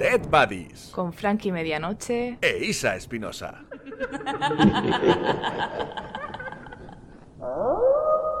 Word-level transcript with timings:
Dead 0.00 0.26
Buddies 0.28 0.88
Con 0.92 1.12
Frankie 1.12 1.52
Medianoche. 1.52 2.38
e 2.40 2.48
Isa 2.62 2.94
Espinosa. 2.94 3.66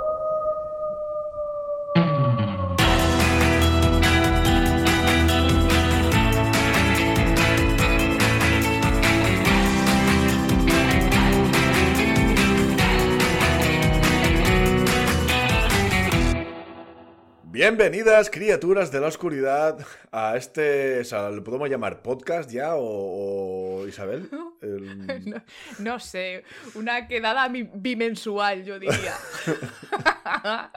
Bienvenidas, 17.60 18.30
criaturas 18.30 18.90
de 18.90 19.00
la 19.00 19.08
oscuridad, 19.08 19.86
a 20.12 20.34
este, 20.34 21.00
o 21.00 21.04
sea, 21.04 21.28
¿lo 21.28 21.44
podemos 21.44 21.68
llamar 21.68 22.00
podcast 22.00 22.50
ya 22.50 22.74
o, 22.74 23.82
o, 23.82 23.86
Isabel? 23.86 24.30
El- 24.62 25.28
No, 25.28 25.42
no 25.78 26.00
sé, 26.00 26.42
una 26.74 27.06
quedada 27.06 27.48
bimensual, 27.50 28.64
yo 28.64 28.78
diría. 28.78 29.14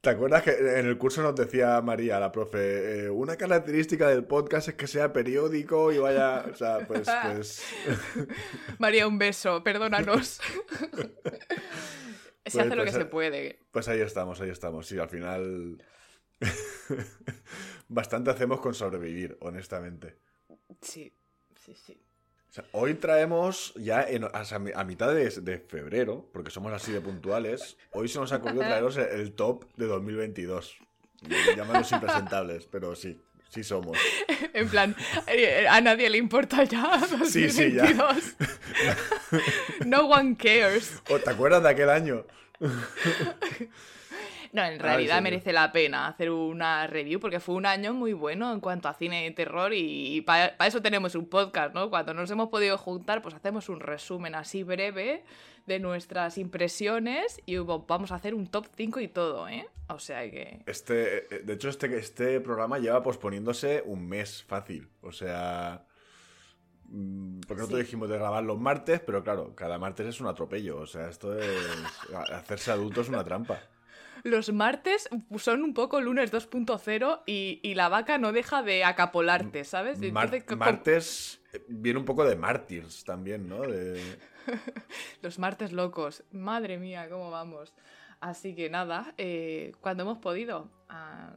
¿Te 0.00 0.10
acuerdas 0.10 0.42
que 0.42 0.50
en 0.50 0.86
el 0.86 0.98
curso 0.98 1.22
nos 1.22 1.36
decía 1.36 1.80
María, 1.82 2.18
la 2.18 2.32
profe, 2.32 3.04
eh, 3.04 3.10
una 3.10 3.36
característica 3.36 4.08
del 4.08 4.24
podcast 4.24 4.70
es 4.70 4.74
que 4.74 4.88
sea 4.88 5.12
periódico 5.12 5.92
y 5.92 5.98
vaya, 5.98 6.46
o 6.50 6.54
sea, 6.56 6.80
pues, 6.80 7.08
pues, 7.32 7.62
María, 8.80 9.06
un 9.06 9.18
beso, 9.18 9.62
perdónanos. 9.62 10.40
Se 12.46 12.52
Pues- 12.52 12.66
hace 12.66 12.76
lo 12.76 12.84
que 12.84 12.90
pues, 12.90 12.94
se 12.94 13.00
eh, 13.02 13.06
puede. 13.06 13.58
pues 13.72 13.88
ahí 13.88 14.00
estamos, 14.00 14.40
ahí 14.40 14.50
estamos. 14.50 14.86
Sí, 14.86 14.98
al 14.98 15.08
final 15.08 15.82
bastante 17.88 18.30
hacemos 18.30 18.60
con 18.60 18.74
sobrevivir, 18.74 19.36
honestamente. 19.40 20.16
Sí, 20.80 21.12
sí, 21.64 21.74
sí. 21.74 22.00
O 22.50 22.52
sea, 22.54 22.64
hoy 22.72 22.94
traemos 22.94 23.74
ya 23.74 24.02
en- 24.02 24.24
a 24.74 24.84
mitad 24.84 25.12
de, 25.12 25.28
de 25.28 25.58
febrero, 25.58 26.28
porque 26.32 26.50
somos 26.50 26.72
así 26.72 26.92
de 26.92 27.00
puntuales, 27.00 27.76
hoy 27.92 28.08
se 28.08 28.18
nos 28.20 28.32
ha 28.32 28.36
ocurrido 28.36 28.60
traeros 28.62 28.96
el, 28.96 29.06
el 29.20 29.32
top 29.32 29.64
de 29.76 29.86
2022. 29.86 30.76
Llámanos 31.56 31.90
impresentables, 31.90 32.66
pero 32.66 32.94
sí, 32.94 33.18
sí 33.54 33.62
somos. 33.64 33.96
En 34.52 34.68
plan, 34.68 34.94
eh, 35.26 35.66
a 35.68 35.80
nadie 35.80 36.08
le 36.10 36.18
importa 36.18 36.62
ya. 36.64 37.00
Sí, 37.24 37.50
sí, 37.50 37.72
ya. 37.72 37.92
2022. 37.92 38.36
No 39.86 40.06
one 40.06 40.36
cares. 40.36 41.02
¿O 41.10 41.18
te 41.18 41.30
acuerdas 41.30 41.62
de 41.62 41.68
aquel 41.70 41.90
año? 41.90 42.24
No, 44.52 44.64
en 44.64 44.78
realidad 44.78 45.20
merece 45.20 45.52
la 45.52 45.72
pena 45.72 46.06
hacer 46.06 46.30
una 46.30 46.86
review 46.86 47.18
porque 47.18 47.40
fue 47.40 47.56
un 47.56 47.66
año 47.66 47.92
muy 47.92 48.12
bueno 48.12 48.52
en 48.52 48.60
cuanto 48.60 48.88
a 48.88 48.94
cine 48.94 49.24
de 49.24 49.32
terror 49.32 49.72
y, 49.74 50.20
para 50.20 50.54
eso 50.64 50.80
tenemos 50.80 51.16
un 51.16 51.26
podcast, 51.26 51.74
¿no? 51.74 51.90
Cuando 51.90 52.14
nos 52.14 52.30
hemos 52.30 52.48
podido 52.50 52.78
juntar, 52.78 53.22
pues 53.22 53.34
hacemos 53.34 53.68
un 53.68 53.80
resumen 53.80 54.36
así 54.36 54.62
breve 54.62 55.24
de 55.66 55.78
nuestras 55.80 56.36
impresiones 56.38 57.40
y 57.46 57.58
hubo- 57.58 57.86
vamos 57.86 58.12
a 58.12 58.16
hacer 58.16 58.34
un 58.34 58.46
top 58.46 58.66
5 58.76 59.00
y 59.00 59.08
todo, 59.08 59.48
¿eh? 59.48 59.66
O 59.88 59.98
sea 59.98 60.30
que... 60.30 60.62
Este, 60.66 61.34
eh, 61.34 61.38
de 61.44 61.52
hecho, 61.54 61.68
este, 61.68 61.96
este 61.98 62.40
programa 62.40 62.78
lleva 62.78 63.02
posponiéndose 63.02 63.82
un 63.86 64.06
mes 64.08 64.42
fácil. 64.44 64.88
O 65.02 65.12
sea. 65.12 65.84
mm, 66.86 67.40
Porque 67.46 67.60
nosotros 67.60 67.80
Sí. 67.80 67.84
dijimos 67.86 68.08
de 68.08 68.16
grabar 68.18 68.44
los 68.44 68.58
martes, 68.58 69.00
pero 69.00 69.22
claro, 69.24 69.54
cada 69.54 69.78
martes 69.78 70.06
es 70.06 70.20
un 70.20 70.26
atropello. 70.26 70.78
O 70.78 70.86
sea, 70.86 71.08
esto 71.08 71.38
es. 71.38 71.48
Hacerse 72.32 72.70
adulto 72.70 73.00
es 73.02 73.08
una 73.08 73.24
trampa. 73.24 73.60
Los 74.22 74.50
martes 74.54 75.08
son 75.36 75.62
un 75.62 75.74
poco 75.74 76.00
lunes 76.00 76.32
2.0 76.32 77.22
y, 77.26 77.60
y 77.62 77.74
la 77.74 77.90
vaca 77.90 78.16
no 78.16 78.32
deja 78.32 78.62
de 78.62 78.82
acapolarte, 78.84 79.64
¿sabes? 79.64 79.98
Mar- 80.12 80.30
Entonces, 80.34 80.56
martes 80.56 81.40
eh, 81.52 81.62
viene 81.68 81.98
un 81.98 82.06
poco 82.06 82.24
de 82.24 82.34
mártires 82.36 83.04
también, 83.04 83.46
¿no? 83.48 83.60
De- 83.62 84.00
Los 85.22 85.38
martes 85.38 85.72
locos. 85.72 86.24
Madre 86.32 86.78
mía, 86.78 87.08
cómo 87.08 87.30
vamos. 87.30 87.74
Así 88.20 88.54
que 88.54 88.70
nada, 88.70 89.14
eh, 89.18 89.72
cuando 89.80 90.02
hemos 90.04 90.18
podido. 90.18 90.70
ah, 90.88 91.34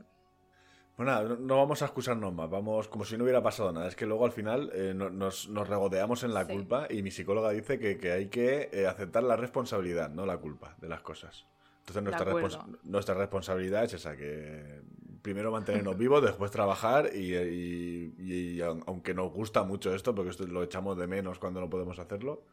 Bueno, 0.95 1.11
nada, 1.11 1.27
no, 1.29 1.35
no 1.35 1.57
vamos 1.57 1.81
a 1.81 1.85
excusarnos 1.85 2.33
más, 2.33 2.49
vamos 2.49 2.87
como 2.87 3.05
si 3.05 3.17
no 3.17 3.23
hubiera 3.23 3.43
pasado 3.43 3.71
nada. 3.71 3.87
Es 3.87 3.95
que 3.95 4.05
luego 4.05 4.25
al 4.25 4.31
final 4.31 4.71
eh, 4.73 4.93
no- 4.95 5.09
nos, 5.09 5.47
nos 5.49 5.67
regodeamos 5.67 6.23
en 6.23 6.33
la 6.33 6.45
Sí. 6.45 6.53
culpa 6.53 6.87
y 6.89 7.03
mi 7.03 7.11
psicóloga 7.11 7.51
dice 7.51 7.77
que, 7.77 7.97
que 7.97 8.11
hay 8.11 8.27
que 8.29 8.69
eh, 8.71 8.87
aceptar 8.87 9.23
la 9.23 9.35
responsabilidad, 9.35 10.09
no 10.09 10.25
la 10.25 10.37
culpa 10.37 10.75
de 10.79 10.87
las 10.89 11.01
cosas. 11.01 11.45
Entonces 11.81 12.03
nuestra, 12.03 12.25
respons- 12.33 12.79
nuestra 12.83 13.15
responsabilidad 13.15 13.83
es 13.85 13.93
esa, 13.93 14.15
que 14.17 14.81
primero 15.21 15.51
mantenernos 15.51 15.97
vivos, 15.97 16.21
después 16.23 16.51
trabajar 16.51 17.11
y, 17.13 17.35
y- 17.35 18.13
y 18.17 18.59
aun- 18.61 18.83
aunque 18.87 19.13
nos 19.13 19.31
gusta 19.31 19.63
mucho 19.63 19.93
esto, 19.93 20.15
porque 20.15 20.31
esto 20.31 20.47
lo 20.47 20.63
echamos 20.63 20.97
de 20.97 21.07
menos 21.07 21.37
cuando 21.39 21.59
no 21.61 21.69
podemos 21.69 21.99
hacerlo, 21.99 22.43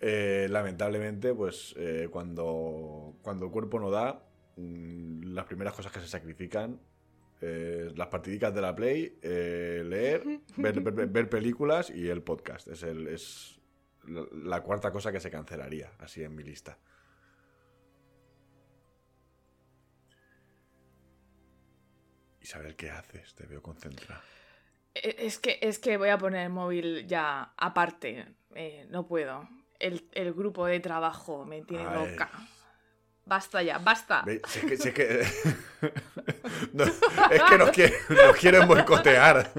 eh, 0.00 0.46
lamentablemente, 0.50 1.34
pues 1.34 1.74
eh, 1.78 2.08
cuando, 2.10 3.16
cuando 3.22 3.46
el 3.46 3.52
cuerpo 3.52 3.78
no 3.78 3.90
da, 3.90 4.22
mm, 4.56 5.32
las 5.34 5.44
primeras 5.46 5.74
cosas 5.74 5.92
que 5.92 6.00
se 6.00 6.06
sacrifican, 6.08 6.80
eh, 7.42 7.90
las 7.94 8.08
partidicas 8.08 8.54
de 8.54 8.60
la 8.60 8.74
Play, 8.74 9.18
eh, 9.22 9.82
leer, 9.86 10.22
ver, 10.56 10.80
ver- 10.80 11.06
ver 11.08 11.28
películas 11.28 11.90
y 11.90 12.08
el 12.08 12.22
podcast. 12.22 12.68
Es, 12.68 12.82
el, 12.82 13.06
es 13.08 13.60
la, 14.06 14.62
cuarta 14.62 14.90
cosa 14.90 15.12
que 15.12 15.20
se 15.20 15.30
cancelaría, 15.30 15.90
así 15.98 16.22
en 16.22 16.34
mi 16.34 16.42
lista. 16.42 16.78
Isabel, 22.40 22.74
¿qué 22.76 22.90
haces? 22.90 23.34
Te 23.34 23.46
veo 23.46 23.62
concentrada. 23.62 24.22
e- 24.94 25.16
Es 25.26 25.38
que, 25.38 25.58
es 25.62 25.78
que 25.78 25.96
voy 25.96 26.08
a 26.08 26.18
poner 26.18 26.42
el 26.46 26.50
móvil 26.50 27.06
ya 27.06 27.52
aparte. 27.56 28.26
no 28.88 29.06
puedo. 29.06 29.48
El, 29.80 30.06
el 30.12 30.32
grupo 30.34 30.66
de 30.66 30.78
trabajo 30.78 31.44
me 31.44 31.62
tiene 31.62 31.86
Ay. 31.86 32.10
loca. 32.10 32.30
Basta 33.26 33.62
ya, 33.62 33.78
basta. 33.78 34.24
Si 34.46 34.58
es 34.60 34.64
que, 34.64 34.76
si 34.76 34.88
es 34.88 34.94
que- 34.94 35.26
No, 36.72 36.84
es 36.84 37.42
que 37.48 37.58
nos, 37.58 37.70
quiere- 37.70 37.94
nos 38.10 38.36
quieren 38.36 38.66
boicotear. 38.68 39.50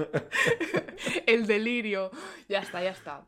El 1.26 1.46
delirio. 1.46 2.10
Ya 2.48 2.60
está, 2.60 2.82
ya 2.82 2.90
está. 2.90 3.24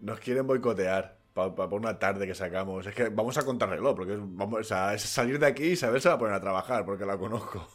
Nos 0.00 0.18
quieren 0.20 0.46
boicotear 0.46 1.18
para 1.34 1.66
una 1.66 1.98
tarde 1.98 2.26
que 2.26 2.34
sacamos. 2.34 2.86
Es 2.86 2.94
que 2.94 3.08
vamos 3.10 3.36
a 3.38 3.44
contrarreloj, 3.44 3.94
porque 3.96 4.14
es, 4.14 4.18
vamos, 4.22 4.60
o 4.60 4.64
sea, 4.64 4.94
es 4.94 5.02
salir 5.02 5.38
de 5.38 5.46
aquí 5.46 5.64
y 5.64 5.72
Isabel 5.72 6.00
se 6.00 6.08
va 6.08 6.14
a 6.14 6.18
poner 6.18 6.34
a 6.34 6.40
trabajar, 6.40 6.84
porque 6.84 7.04
la 7.06 7.16
conozco. 7.18 7.68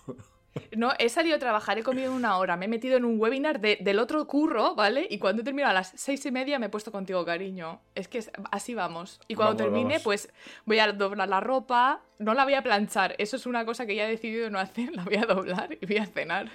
No, 0.75 0.93
he 0.99 1.09
salido 1.09 1.35
a 1.35 1.39
trabajar, 1.39 1.77
he 1.77 1.83
comido 1.83 2.07
en 2.11 2.13
una 2.17 2.37
hora, 2.37 2.55
me 2.57 2.65
he 2.65 2.67
metido 2.67 2.97
en 2.97 3.05
un 3.05 3.19
webinar 3.19 3.59
de- 3.59 3.77
del 3.81 3.99
otro 3.99 4.25
curro, 4.27 4.75
¿vale? 4.75 5.05
Y 5.09 5.19
cuando 5.19 5.41
he 5.41 5.45
terminado 5.45 5.71
a 5.71 5.73
las 5.73 5.91
seis 5.95 6.25
y 6.25 6.31
media 6.31 6.59
me 6.59 6.67
he 6.67 6.69
puesto 6.69 6.91
contigo, 6.91 7.23
cariño. 7.25 7.81
Es 7.93 8.07
que 8.07 8.19
es- 8.19 8.31
así 8.51 8.73
vamos. 8.73 9.19
Y 9.27 9.35
cuando 9.35 9.55
Vamos, 9.55 9.63
termine, 9.73 9.93
vamos. 9.95 10.03
pues 10.03 10.29
voy 10.65 10.79
a 10.79 10.91
doblar 10.91 11.27
la 11.29 11.39
ropa, 11.41 12.01
no 12.19 12.33
la 12.33 12.43
voy 12.45 12.53
a 12.53 12.61
planchar. 12.63 13.15
Eso 13.17 13.35
es 13.35 13.45
una 13.45 13.65
cosa 13.65 13.85
que 13.85 13.95
ya 13.95 14.05
he 14.05 14.09
decidido 14.09 14.49
no 14.49 14.59
hacer, 14.59 14.91
la 14.95 15.03
voy 15.03 15.15
a 15.15 15.25
doblar 15.25 15.77
y 15.79 15.85
voy 15.85 15.97
a 15.97 16.05
cenar. 16.05 16.49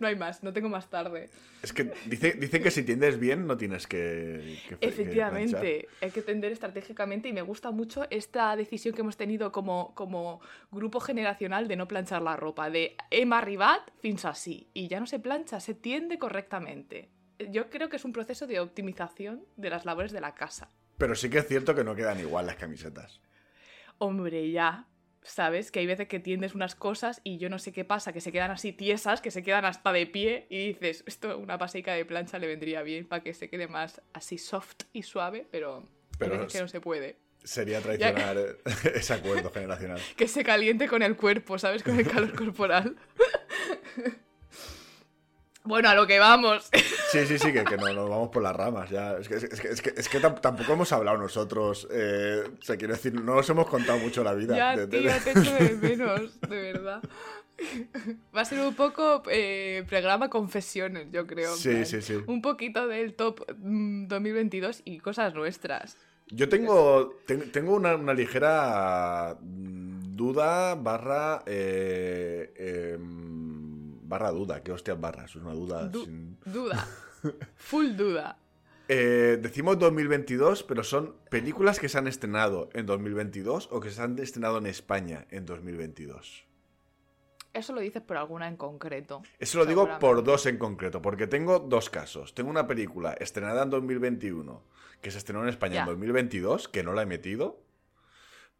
No 0.00 0.06
hay 0.06 0.16
más, 0.16 0.42
no 0.42 0.52
tengo 0.52 0.68
más 0.68 0.88
tarde. 0.90 1.30
Es 1.62 1.72
que 1.72 1.92
dice- 2.06 2.32
dicen 2.32 2.62
que 2.62 2.70
si 2.70 2.82
tiendes 2.82 3.18
bien 3.18 3.46
no 3.46 3.56
tienes 3.56 3.86
que... 3.86 4.58
que- 4.68 4.76
que 4.78 4.86
Efectivamente, 4.86 5.88
hay 6.00 6.10
que 6.10 6.22
tender 6.22 6.52
estratégicamente 6.52 7.28
y 7.28 7.32
me 7.32 7.42
gusta 7.42 7.70
mucho 7.70 8.06
esta 8.10 8.54
decisión 8.56 8.94
que 8.94 9.00
hemos 9.02 9.16
tenido 9.16 9.52
como, 9.52 9.94
como 9.94 10.40
grupo 10.70 11.00
generacional 11.00 11.68
de 11.68 11.76
no 11.76 11.86
planchar 11.88 12.22
la 12.22 12.36
ropa, 12.36 12.70
de 12.70 12.96
hem 13.10 13.32
arribat 13.32 13.82
fins 14.00 14.24
así, 14.24 14.68
y 14.74 14.88
ya 14.88 15.00
no 15.00 15.06
se 15.06 15.18
plancha, 15.18 15.60
se 15.60 15.74
tiende 15.74 16.18
correctamente. 16.18 17.08
Yo 17.50 17.70
creo 17.70 17.88
que 17.88 17.96
es 17.96 18.04
un 18.04 18.12
proceso 18.12 18.46
de 18.46 18.60
optimización 18.60 19.44
de 19.56 19.70
las 19.70 19.84
labores 19.84 20.12
de 20.12 20.20
la 20.20 20.34
casa. 20.34 20.68
Pero 20.98 21.14
sí 21.14 21.30
que 21.30 21.38
es 21.38 21.46
cierto 21.48 21.74
que 21.74 21.84
no 21.84 21.94
quedan 21.94 22.20
igual 22.20 22.44
las 22.46 22.56
camisetas. 22.56 23.20
Hombre, 23.98 24.50
ya, 24.50 24.86
¿sabes? 25.22 25.70
Que 25.70 25.80
hay 25.80 25.86
veces 25.86 26.08
que 26.08 26.20
tiendes 26.20 26.54
unas 26.54 26.74
cosas 26.74 27.20
y 27.24 27.38
yo 27.38 27.48
no 27.48 27.58
sé 27.58 27.72
qué 27.72 27.84
pasa, 27.84 28.12
que 28.12 28.20
se 28.20 28.32
quedan 28.32 28.50
así 28.50 28.72
tiesas, 28.72 29.20
que 29.20 29.30
se 29.30 29.42
quedan 29.42 29.64
hasta 29.64 29.92
de 29.92 30.06
pie 30.06 30.46
y 30.48 30.68
dices, 30.68 31.04
esto 31.06 31.36
una 31.38 31.58
paseica 31.58 31.92
de 31.92 32.04
plancha 32.04 32.38
le 32.38 32.46
vendría 32.46 32.82
bien 32.82 33.06
para 33.06 33.22
que 33.22 33.34
se 33.34 33.48
quede 33.48 33.68
más 33.68 34.00
así 34.12 34.38
soft 34.38 34.84
y 34.92 35.02
suave, 35.02 35.46
pero, 35.50 35.86
Pero 36.18 36.32
hay 36.32 36.38
veces 36.38 36.52
que 36.52 36.62
no 36.62 36.68
se 36.68 36.80
puede. 36.80 37.16
Sería 37.42 37.80
traicionar 37.80 38.36
ese 38.94 39.14
acuerdo 39.14 39.50
generacional. 39.50 40.00
Que 40.16 40.28
se 40.28 40.44
caliente 40.44 40.88
con 40.88 41.02
el 41.02 41.16
cuerpo, 41.16 41.58
¿sabes? 41.58 41.82
Con 41.82 41.98
el 41.98 42.06
calor 42.06 42.34
corporal. 42.36 42.96
bueno, 45.64 45.88
a 45.88 45.94
lo 45.94 46.06
que 46.06 46.18
vamos. 46.18 46.70
Sí, 47.10 47.26
sí, 47.26 47.38
sí, 47.38 47.52
que, 47.52 47.64
que 47.64 47.76
no 47.76 47.92
nos 47.92 48.08
vamos 48.08 48.28
por 48.28 48.42
las 48.42 48.54
ramas. 48.54 48.88
Ya. 48.90 49.16
Es 49.18 49.28
que, 49.28 49.34
es 49.34 49.60
que, 49.60 49.68
es 49.68 49.80
que, 49.82 49.92
es 49.96 50.08
que 50.08 50.20
tam- 50.20 50.40
tampoco 50.40 50.72
hemos 50.74 50.92
hablado 50.92 51.18
nosotros. 51.18 51.88
eh, 51.90 52.42
o 52.60 52.62
sea, 52.62 52.76
quiero 52.76 52.94
decir, 52.94 53.14
no 53.14 53.34
nos 53.34 53.48
hemos 53.50 53.66
contado 53.68 53.98
mucho 53.98 54.22
la 54.22 54.34
vida. 54.34 54.56
ya, 54.56 54.76
de- 54.76 54.86
de- 54.86 54.98
tío, 55.00 55.10
te 55.24 55.30
echo 55.30 55.54
de 55.54 55.76
menos, 55.88 56.40
de 56.42 56.60
verdad. 56.72 57.02
Va 58.34 58.40
a 58.40 58.44
ser 58.44 58.60
un 58.60 58.74
poco 58.74 59.22
eh, 59.30 59.84
programa 59.88 60.30
confesiones, 60.30 61.08
yo 61.12 61.26
creo. 61.26 61.54
Sí, 61.56 61.70
plan, 61.70 61.86
sí, 61.86 62.00
sí. 62.02 62.18
Un 62.26 62.40
poquito 62.42 62.86
del 62.88 63.14
top 63.14 63.40
mm, 63.58 64.06
2022 64.08 64.82
y 64.84 64.98
cosas 64.98 65.34
nuestras. 65.34 65.96
Yo 66.28 66.48
tengo, 66.48 67.18
ten- 67.26 67.50
tengo 67.52 67.74
una, 67.74 67.96
una 67.96 68.14
ligera 68.14 69.36
mm, 69.40 70.16
duda 70.16 70.74
barra 70.76 71.42
eh, 71.44 72.94
em, 72.94 73.59
barra 74.10 74.30
duda. 74.30 74.62
¿Qué 74.62 74.72
hostias 74.72 75.00
barra? 75.00 75.24
Es 75.24 75.34
una 75.36 75.54
duda 75.54 75.84
Du- 75.88 76.04
sin... 76.04 76.36
Duda. 76.44 76.86
Full 77.56 77.96
duda. 77.96 78.36
Eh, 78.88 79.38
decimos 79.40 79.78
2022, 79.78 80.64
pero 80.64 80.82
son 80.84 81.14
películas 81.30 81.78
que 81.78 81.88
se 81.88 81.96
han 81.96 82.08
estrenado 82.08 82.68
en 82.74 82.84
2022 82.86 83.68
o 83.70 83.80
que 83.80 83.90
se 83.90 84.02
han 84.02 84.18
estrenado 84.18 84.58
en 84.58 84.66
España 84.66 85.26
en 85.30 85.46
2022. 85.46 86.44
Eso 87.52 87.72
lo 87.72 87.80
dices 87.80 88.02
por 88.02 88.16
alguna 88.16 88.46
en 88.48 88.56
concreto. 88.56 89.22
Eso 89.38 89.58
lo 89.58 89.66
digo 89.66 89.88
por 89.98 90.22
dos 90.22 90.46
en 90.46 90.56
concreto, 90.58 91.02
porque 91.02 91.26
tengo 91.26 91.58
dos 91.58 91.90
casos. 91.90 92.34
Tengo 92.34 92.48
una 92.50 92.66
película 92.66 93.12
estrenada 93.14 93.62
en 93.64 93.70
2021 93.70 94.62
que 95.00 95.10
se 95.10 95.18
estrenó 95.18 95.42
en 95.42 95.48
España 95.48 95.74
Ya. 95.76 95.80
en 95.82 95.86
2022, 95.86 96.68
que 96.68 96.82
no 96.84 96.92
la 96.92 97.02
he 97.02 97.06
metido. 97.06 97.60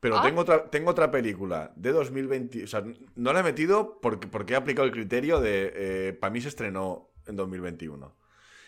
Pero 0.00 0.16
Ah. 0.18 0.22
tengo, 0.22 0.40
otra, 0.40 0.70
tengo 0.70 0.90
otra 0.90 1.10
película 1.10 1.72
de 1.76 1.92
2020. 1.92 2.64
O 2.64 2.66
sea, 2.66 2.82
no 3.16 3.32
la 3.32 3.40
he 3.40 3.42
metido 3.42 4.00
porque, 4.00 4.26
porque 4.28 4.54
he 4.54 4.56
aplicado 4.56 4.86
el 4.86 4.92
criterio 4.92 5.40
de. 5.40 6.16
para 6.20 6.30
mí 6.32 6.40
se 6.40 6.48
estrenó 6.48 7.10
en 7.26 7.36
2021. 7.36 8.14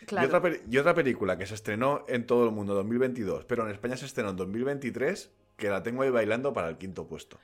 Claro. 0.06 0.26
Y, 0.28 0.34
otra, 0.34 0.52
y 0.70 0.78
otra 0.78 0.94
película 0.94 1.38
que 1.38 1.46
se 1.46 1.54
estrenó 1.54 2.04
en 2.08 2.26
todo 2.26 2.44
el 2.44 2.50
mundo 2.50 2.72
en 2.72 2.78
2022, 2.78 3.44
pero 3.46 3.64
en 3.64 3.70
España 3.72 3.96
se 3.96 4.04
estrenó 4.06 4.30
en 4.30 4.36
2023, 4.36 5.30
que 5.56 5.70
la 5.70 5.82
tengo 5.82 6.02
ahí 6.02 6.10
bailando 6.10 6.52
para 6.52 6.68
el 6.68 6.76
quinto 6.76 7.06
puesto. 7.06 7.38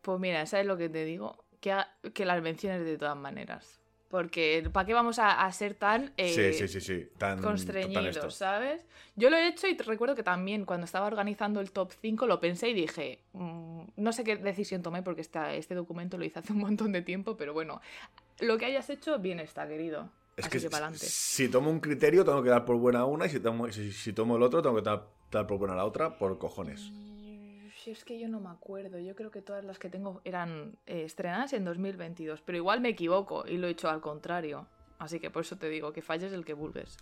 Pues 0.00 0.20
mira, 0.20 0.46
¿sabes 0.46 0.66
lo 0.66 0.76
que 0.76 0.88
te 0.88 1.04
digo? 1.04 1.44
Que, 1.60 1.72
ha- 1.72 1.88
que 2.14 2.24
las 2.24 2.40
menciones 2.42 2.84
de 2.84 2.96
todas 2.98 3.16
maneras. 3.16 3.80
Porque 4.14 4.62
¿para 4.72 4.86
qué 4.86 4.94
vamos 4.94 5.18
a, 5.18 5.44
a 5.44 5.50
ser 5.50 5.74
tan 5.74 6.12
eh, 6.16 6.52
sí, 6.56 6.68
sí, 6.68 6.80
sí. 6.80 7.08
Tan, 7.18 7.34
tan 7.34 7.42
constreñidos, 7.42 8.06
esto. 8.14 8.30
¿sabes? 8.30 8.86
Yo 9.16 9.28
lo 9.28 9.36
he 9.36 9.48
hecho 9.48 9.66
y 9.66 9.76
te 9.76 9.82
recuerdo 9.82 10.14
que 10.14 10.22
también 10.22 10.64
cuando 10.64 10.84
estaba 10.84 11.08
organizando 11.08 11.60
el 11.60 11.72
top 11.72 11.90
5 12.00 12.28
lo 12.28 12.38
pensé 12.38 12.68
y 12.68 12.74
dije, 12.74 13.18
mm, 13.32 13.80
no 13.96 14.12
sé 14.12 14.22
qué 14.22 14.36
decisión 14.36 14.82
tomé 14.82 15.02
porque 15.02 15.20
esta- 15.20 15.52
este 15.54 15.74
documento 15.74 16.16
lo 16.16 16.24
hice 16.24 16.38
hace 16.38 16.52
un 16.52 16.60
montón 16.60 16.92
de 16.92 17.02
tiempo, 17.02 17.36
pero 17.36 17.54
bueno, 17.54 17.80
lo 18.38 18.56
que 18.56 18.66
hayas 18.66 18.88
hecho 18.88 19.18
bien 19.18 19.40
está, 19.40 19.66
querido. 19.66 20.08
Es 20.36 20.46
Así 20.46 20.58
que, 20.58 20.68
que, 20.68 20.94
si 20.94 21.48
tomo 21.48 21.68
un 21.68 21.80
criterio, 21.80 22.24
tengo 22.24 22.40
que 22.44 22.50
dar 22.50 22.64
por 22.64 22.76
buena 22.76 23.04
una, 23.06 23.26
y 23.26 23.30
si 23.30 23.40
tomo, 23.40 23.68
si, 23.72 23.90
si 23.90 24.12
tomo 24.12 24.36
el 24.36 24.44
otro, 24.44 24.62
tengo 24.62 24.76
que 24.76 24.82
dar, 24.82 25.08
dar 25.32 25.48
por 25.48 25.58
buena 25.58 25.74
la 25.74 25.86
otra, 25.86 26.18
por 26.18 26.38
cojones. 26.38 26.92
Es 27.86 28.04
que 28.04 28.18
yo 28.18 28.28
no 28.28 28.40
me 28.40 28.48
acuerdo, 28.48 28.98
yo 28.98 29.14
creo 29.14 29.30
que 29.30 29.42
todas 29.42 29.64
las 29.64 29.78
que 29.78 29.90
tengo 29.90 30.22
eran 30.24 30.78
eh, 30.86 31.04
estrenadas 31.04 31.52
en 31.52 31.64
2022, 31.64 32.40
pero 32.40 32.56
igual 32.56 32.80
me 32.80 32.88
equivoco 32.88 33.46
y 33.46 33.58
lo 33.58 33.66
he 33.66 33.70
hecho 33.70 33.90
al 33.90 34.00
contrario. 34.00 34.66
Así 34.98 35.20
que 35.20 35.30
por 35.30 35.42
eso 35.42 35.58
te 35.58 35.68
digo 35.68 35.92
que 35.92 36.00
falles 36.00 36.32
el 36.32 36.44
que 36.44 36.54
vulgues. 36.54 36.96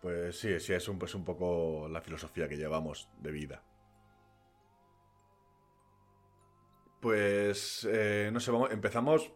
Pues 0.00 0.38
sí, 0.38 0.58
sí, 0.60 0.72
es 0.72 0.88
un, 0.88 1.02
es 1.02 1.14
un 1.14 1.24
poco 1.24 1.88
la 1.88 2.00
filosofía 2.00 2.48
que 2.48 2.56
llevamos 2.56 3.10
de 3.18 3.32
vida. 3.32 3.62
Pues, 7.00 7.86
eh, 7.90 8.30
no 8.32 8.40
sé, 8.40 8.50
empezamos... 8.70 9.32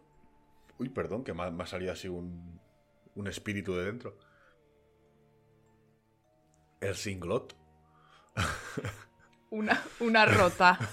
Uy, 0.79 0.89
perdón, 0.89 1.23
que 1.23 1.33
me 1.33 1.43
ha, 1.43 1.91
así 1.91 2.07
un, 2.07 2.59
un 3.15 3.27
espíritu 3.27 3.75
de 3.75 3.85
dentro. 3.85 4.17
El 6.81 6.95
singlot. 6.95 7.55
Una, 9.53 9.79
una 9.99 10.25
rota. 10.25 10.79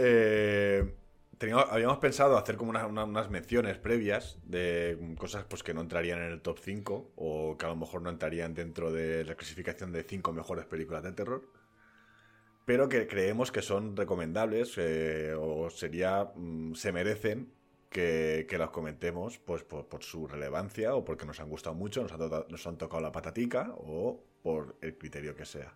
Eh, 0.00 0.94
habíamos 1.70 1.98
pensado 1.98 2.38
hacer 2.38 2.56
como 2.56 2.70
una- 2.70 2.86
una- 2.86 3.02
unas 3.04 3.30
menciones 3.30 3.78
previas 3.78 4.38
de 4.44 4.96
cosas 5.18 5.44
pues, 5.48 5.64
que 5.64 5.74
no 5.74 5.80
entrarían 5.80 6.20
en 6.20 6.30
el 6.30 6.40
top 6.40 6.60
5 6.60 7.10
o 7.16 7.56
que 7.58 7.66
a 7.66 7.70
lo 7.70 7.74
mejor 7.76 8.02
no 8.02 8.10
entrarían 8.10 8.54
dentro 8.54 8.92
de 8.92 9.24
la 9.24 9.34
clasificación 9.34 9.90
de 9.90 10.04
5 10.04 10.32
mejores 10.32 10.66
películas 10.66 11.02
de 11.02 11.12
terror, 11.12 11.42
pero 12.64 12.88
que 12.88 13.08
creemos 13.08 13.50
que 13.50 13.60
son 13.60 13.96
recomendables 13.96 14.74
eh, 14.76 15.34
o 15.36 15.68
sería 15.70 16.30
mm, 16.36 16.74
se 16.74 16.92
merecen 16.92 17.52
que, 17.90 18.46
que 18.48 18.56
las 18.56 18.70
comentemos 18.70 19.38
pues, 19.38 19.64
por, 19.64 20.02
su 20.04 20.28
relevancia 20.28 20.94
o 20.94 21.04
porque 21.04 21.26
nos 21.26 21.40
han 21.40 21.48
gustado 21.48 21.74
mucho, 21.74 22.06
nos 22.48 22.66
han 22.68 22.78
tocado 22.78 23.00
la 23.02 23.10
patatica 23.10 23.72
o 23.78 24.22
por 24.44 24.76
el 24.80 24.96
criterio 24.96 25.34
que 25.34 25.44
sea. 25.44 25.74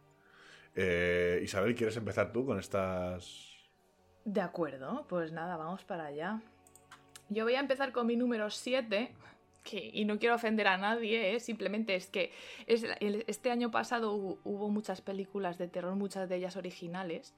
Eh, 0.75 1.41
Isabel, 1.43 1.75
¿quieres 1.75 1.97
empezar 1.97 2.33
tú 2.33 2.47
con 2.47 2.59
estas 2.59 3.51
De 4.25 4.41
acuerdo, 4.41 5.05
pues 5.09 5.33
nada, 5.33 5.57
vamos 5.57 5.85
para 5.85 6.07
allá. 6.07 6.41
Yo 7.29 7.45
voy 7.45 7.55
a 7.55 7.61
empezar 7.61 7.93
con 7.93 8.07
mi 8.07 8.17
número 8.17 8.51
7, 8.51 9.13
que, 9.65 9.91
y 9.93 10.05
no 10.05 10.19
quiero 10.19 10.35
ofender 10.35 10.67
a 10.69 10.77
nadie, 10.77 11.35
¿eh? 11.35 11.41
simplemente 11.41 11.95
es 11.95 12.07
que 12.09 12.33
este 12.67 13.51
año 13.51 13.71
pasado 13.71 14.17
hu- 14.17 14.39
hubo 14.45 14.69
muchas 14.71 15.01
películas 15.01 15.57
de 15.59 15.69
terror, 15.69 15.95
muchas 15.95 16.29
de 16.29 16.37
ellas 16.37 16.57
originales, 16.57 17.35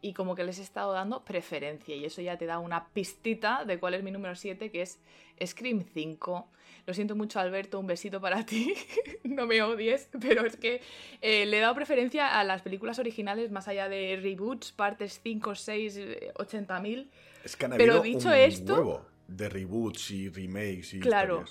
y 0.00 0.12
como 0.12 0.34
que 0.34 0.44
les 0.44 0.58
he 0.58 0.62
estado 0.62 0.92
dando 0.92 1.24
preferencia, 1.24 1.96
y 1.96 2.04
eso 2.04 2.20
ya 2.22 2.36
te 2.38 2.46
da 2.46 2.58
una 2.58 2.88
pistita 2.88 3.64
de 3.64 3.78
cuál 3.80 3.94
es 3.94 4.02
mi 4.02 4.10
número 4.10 4.34
7, 4.34 4.70
que 4.70 4.82
es 4.82 4.98
Scream 5.44 5.84
5. 5.92 6.48
Lo 6.86 6.92
siento 6.92 7.16
mucho, 7.16 7.40
Alberto, 7.40 7.80
un 7.80 7.86
besito 7.86 8.20
para 8.20 8.44
ti. 8.44 8.74
no 9.24 9.46
me 9.46 9.62
odies, 9.62 10.08
pero 10.20 10.44
es 10.44 10.56
que 10.56 10.82
eh, 11.22 11.46
le 11.46 11.58
he 11.58 11.60
dado 11.60 11.74
preferencia 11.74 12.38
a 12.38 12.44
las 12.44 12.60
películas 12.62 12.98
originales 12.98 13.50
más 13.50 13.68
allá 13.68 13.88
de 13.88 14.18
reboots, 14.20 14.72
partes 14.72 15.20
5, 15.22 15.54
6, 15.54 15.96
eh, 15.96 16.32
80 16.36 16.80
mil. 16.80 17.10
Es 17.42 17.56
que 17.56 17.64
han 17.64 17.72
Pero 17.76 18.00
dicho 18.00 18.28
un 18.28 18.34
esto- 18.34 18.74
huevo 18.74 19.06
de 19.28 19.48
reboots 19.48 20.10
y 20.10 20.28
remakes 20.28 20.94
y 20.94 21.00
Claro. 21.00 21.44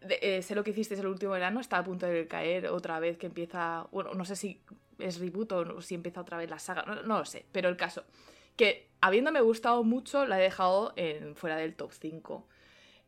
De- 0.00 0.18
eh, 0.20 0.42
sé 0.42 0.54
lo 0.54 0.62
que 0.62 0.70
hiciste 0.70 0.94
el 0.94 1.06
último 1.06 1.32
verano, 1.32 1.58
está 1.60 1.78
a 1.78 1.84
punto 1.84 2.06
de 2.06 2.28
caer 2.28 2.66
otra 2.68 3.00
vez 3.00 3.16
que 3.16 3.26
empieza. 3.26 3.86
Bueno, 3.90 4.12
no 4.14 4.24
sé 4.26 4.36
si 4.36 4.60
es 4.98 5.18
reboot 5.18 5.50
o 5.52 5.80
si 5.80 5.94
empieza 5.94 6.20
otra 6.20 6.36
vez 6.36 6.48
la 6.50 6.58
saga, 6.58 6.84
no, 6.86 7.02
no 7.02 7.18
lo 7.18 7.24
sé. 7.24 7.46
Pero 7.50 7.68
el 7.68 7.76
caso, 7.76 8.04
que 8.56 8.90
habiéndome 9.00 9.40
gustado 9.40 9.82
mucho, 9.82 10.24
la 10.26 10.38
he 10.38 10.42
dejado 10.42 10.92
en, 10.96 11.34
fuera 11.34 11.56
del 11.56 11.74
top 11.74 11.90
5. 11.92 12.46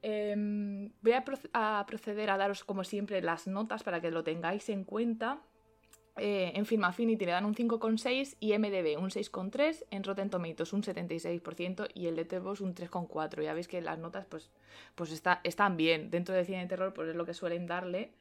Em, 0.02 0.90
voy 1.02 1.12
a, 1.12 1.24
proce- 1.24 1.50
a 1.52 1.84
proceder 1.86 2.30
a 2.30 2.36
daros, 2.38 2.64
como 2.64 2.84
siempre, 2.84 3.20
las 3.22 3.46
notas 3.46 3.82
para 3.82 4.00
que 4.00 4.10
lo 4.10 4.24
tengáis 4.24 4.68
en 4.68 4.84
cuenta. 4.84 5.40
Eh, 6.16 6.52
en 6.56 6.66
Film 6.66 6.84
Affinity 6.84 7.24
le 7.24 7.32
dan 7.32 7.44
un 7.44 7.54
5,6 7.54 8.36
y 8.40 8.52
MDB 8.58 8.98
un 9.00 9.10
6,3, 9.10 9.84
en 9.90 10.02
Rotten 10.04 10.28
Tomatoes 10.28 10.72
un 10.72 10.82
76% 10.82 11.88
y 11.94 12.08
el 12.08 12.16
Letterboxd 12.16 12.62
un 12.62 12.74
3,4. 12.74 13.42
Ya 13.42 13.54
veis 13.54 13.68
que 13.68 13.80
las 13.80 13.98
notas 13.98 14.26
pues, 14.28 14.50
pues 14.96 15.12
está- 15.12 15.40
están 15.44 15.76
bien. 15.76 16.10
Dentro 16.10 16.34
del 16.34 16.44
cine 16.44 16.58
de 16.60 16.66
terror 16.66 16.92
pues 16.92 17.08
es 17.10 17.14
lo 17.16 17.24
que 17.24 17.32
suelen 17.32 17.66
darle. 17.66 18.12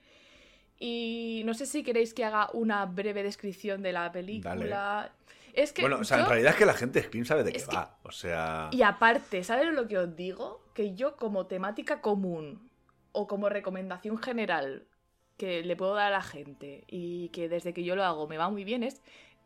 Y 0.78 1.42
no 1.46 1.54
sé 1.54 1.66
si 1.66 1.84
queréis 1.84 2.14
que 2.14 2.24
haga 2.24 2.50
una 2.54 2.86
breve 2.86 3.24
descripción 3.24 3.81
de 3.81 3.92
la 3.92 4.12
película. 4.12 5.12
Es 5.54 5.74
que 5.74 5.81
Bueno, 5.81 5.98
o 6.00 6.04
sea, 6.04 6.20
en 6.20 6.28
realidad 6.30 6.52
es 6.52 6.58
que 6.58 6.66
la 6.66 6.74
gente 6.76 7.02
Scream 7.02 7.26
sabe 7.26 7.44
de 7.44 7.52
qué 7.52 7.58
Es 7.58 7.68
que- 7.68 7.76
va. 7.76 7.98
O 8.04 8.12
sea. 8.12 8.70
y 8.72 8.81
aparte, 8.84 9.44
¿sabes 9.44 9.74
lo 9.74 9.88
que 9.88 9.98
os 9.98 10.16
digo? 10.16 10.64
Que 10.80 10.96
yo 10.96 11.18
como 11.18 11.45
temática 11.45 12.00
común 12.00 12.69
o 13.12 13.28
como 13.28 13.50
recomendación 13.50 14.18
general 14.18 14.88
que 15.36 15.62
le 15.62 15.76
puedo 15.76 15.94
dar 15.94 16.07
a 16.07 16.18
la 16.19 16.21
gente 16.21 16.86
y 16.88 17.28
que 17.33 17.50
desde 17.50 17.74
que 17.74 17.83
yo 17.83 17.98
lo 17.98 18.06
hago 18.06 18.30
me 18.30 18.38
va 18.38 18.50
muy 18.50 18.64
bien 18.64 18.83
es 18.83 19.02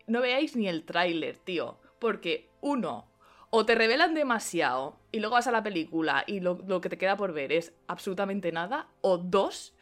no 0.05 0.21
veáis 0.21 0.55
ni 0.55 0.67
el 0.67 0.83
tráiler, 0.85 1.39
tío. 1.39 1.79
Porque 1.97 2.51
uno, 2.61 3.07
o 3.49 3.65
te 3.65 3.73
revelan 3.73 4.13
demasiado 4.13 4.99
y 5.11 5.21
luego 5.21 5.33
vas 5.33 5.47
a 5.47 5.51
la 5.51 5.63
película 5.63 6.23
y 6.27 6.39
lo, 6.39 6.59
lo 6.67 6.81
que 6.81 6.89
te 6.89 6.99
queda 6.99 7.17
por 7.17 7.33
ver 7.33 7.51
es 7.51 7.73
absolutamente 7.87 8.51
nada. 8.51 8.89
O 9.01 9.17
dos, 9.17 9.73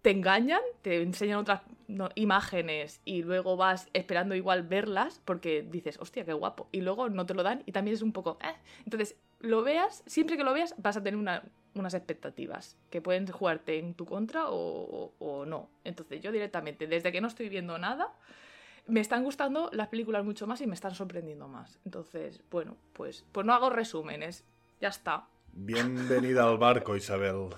te 0.00 0.10
engañan, 0.10 0.62
te 0.80 1.02
enseñan 1.02 1.40
otras 1.40 1.60
imágenes 2.14 3.02
y 3.04 3.24
luego 3.24 3.58
vas 3.58 3.90
esperando 3.92 4.34
igual 4.34 4.62
verlas 4.62 5.20
porque 5.26 5.60
dices, 5.60 5.98
hostia, 6.00 6.24
qué 6.24 6.32
guapo. 6.32 6.70
Y 6.72 6.80
luego 6.80 7.10
no 7.10 7.26
te 7.26 7.34
lo 7.34 7.42
dan 7.42 7.62
y 7.66 7.72
también 7.72 7.94
es 7.94 8.00
un 8.00 8.12
poco... 8.12 8.38
"Eh". 8.42 8.56
Entonces, 8.86 9.16
lo 9.40 9.62
veas, 9.62 10.02
siempre 10.06 10.36
que 10.36 10.44
lo 10.44 10.52
veas 10.52 10.74
vas 10.78 10.96
a 10.96 11.02
tener 11.02 11.18
una- 11.18 11.42
unas 11.74 11.94
expectativas 11.94 12.76
que 12.90 13.00
pueden 13.00 13.26
jugarte 13.26 13.78
en 13.78 13.94
tu 13.94 14.04
contra 14.06 14.48
o, 14.48 14.56
o- 14.56 15.14
o 15.18 15.46
no. 15.46 15.70
Entonces 15.84 16.20
yo 16.20 16.32
directamente, 16.32 16.86
desde 16.86 17.12
que 17.12 17.20
no 17.20 17.28
estoy 17.28 17.48
viendo 17.48 17.78
nada, 17.78 18.12
me 18.86 19.00
están 19.00 19.22
gustando 19.22 19.68
las 19.72 19.88
películas 19.88 20.24
mucho 20.24 20.46
más 20.46 20.60
y 20.60 20.66
me 20.66 20.74
están 20.74 20.94
sorprendiendo 20.94 21.46
más. 21.46 21.78
Entonces, 21.84 22.40
bueno, 22.50 22.76
pues, 22.94 23.24
pues 23.32 23.46
no 23.46 23.52
hago 23.52 23.70
resúmenes. 23.70 24.44
Ya 24.80 24.88
está. 24.88 25.28
Bienvenida 25.52 26.44
al 26.48 26.58
barco, 26.58 26.96
Isabel. 26.96 27.50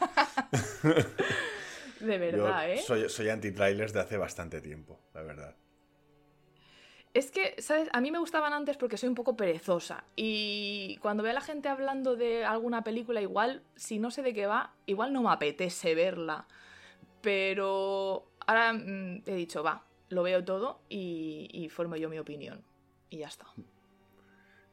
De 2.00 2.16
verdad, 2.18 2.66
Yo 2.66 2.72
¿eh? 2.72 2.78
soy, 2.78 3.08
soy 3.08 3.28
anti-trailers 3.28 3.92
de 3.92 4.00
hace 4.00 4.16
bastante 4.16 4.60
tiempo, 4.62 4.98
la 5.14 5.22
verdad. 5.22 5.54
Es 7.12 7.32
que, 7.32 7.56
¿sabes? 7.58 7.88
A 7.92 8.00
mí 8.00 8.12
me 8.12 8.20
gustaban 8.20 8.52
antes 8.52 8.76
porque 8.76 8.96
soy 8.96 9.08
un 9.08 9.16
poco 9.16 9.36
perezosa. 9.36 10.04
Y 10.14 10.96
cuando 11.02 11.24
veo 11.24 11.32
a 11.32 11.34
la 11.34 11.40
gente 11.40 11.68
hablando 11.68 12.14
de 12.14 12.44
alguna 12.44 12.84
película, 12.84 13.20
igual, 13.20 13.62
si 13.74 13.98
no 13.98 14.12
sé 14.12 14.22
de 14.22 14.32
qué 14.32 14.46
va, 14.46 14.74
igual 14.86 15.12
no 15.12 15.22
me 15.22 15.30
apetece 15.30 15.96
verla. 15.96 16.46
Pero 17.20 18.30
ahora 18.46 18.72
mm, 18.72 19.22
he 19.26 19.34
dicho, 19.34 19.62
va, 19.64 19.84
lo 20.08 20.22
veo 20.22 20.44
todo 20.44 20.82
y, 20.88 21.68
formo 21.72 21.96
yo 21.96 22.08
mi 22.08 22.18
opinión. 22.18 22.62
Y 23.10 23.18
ya 23.18 23.26
está. 23.26 23.46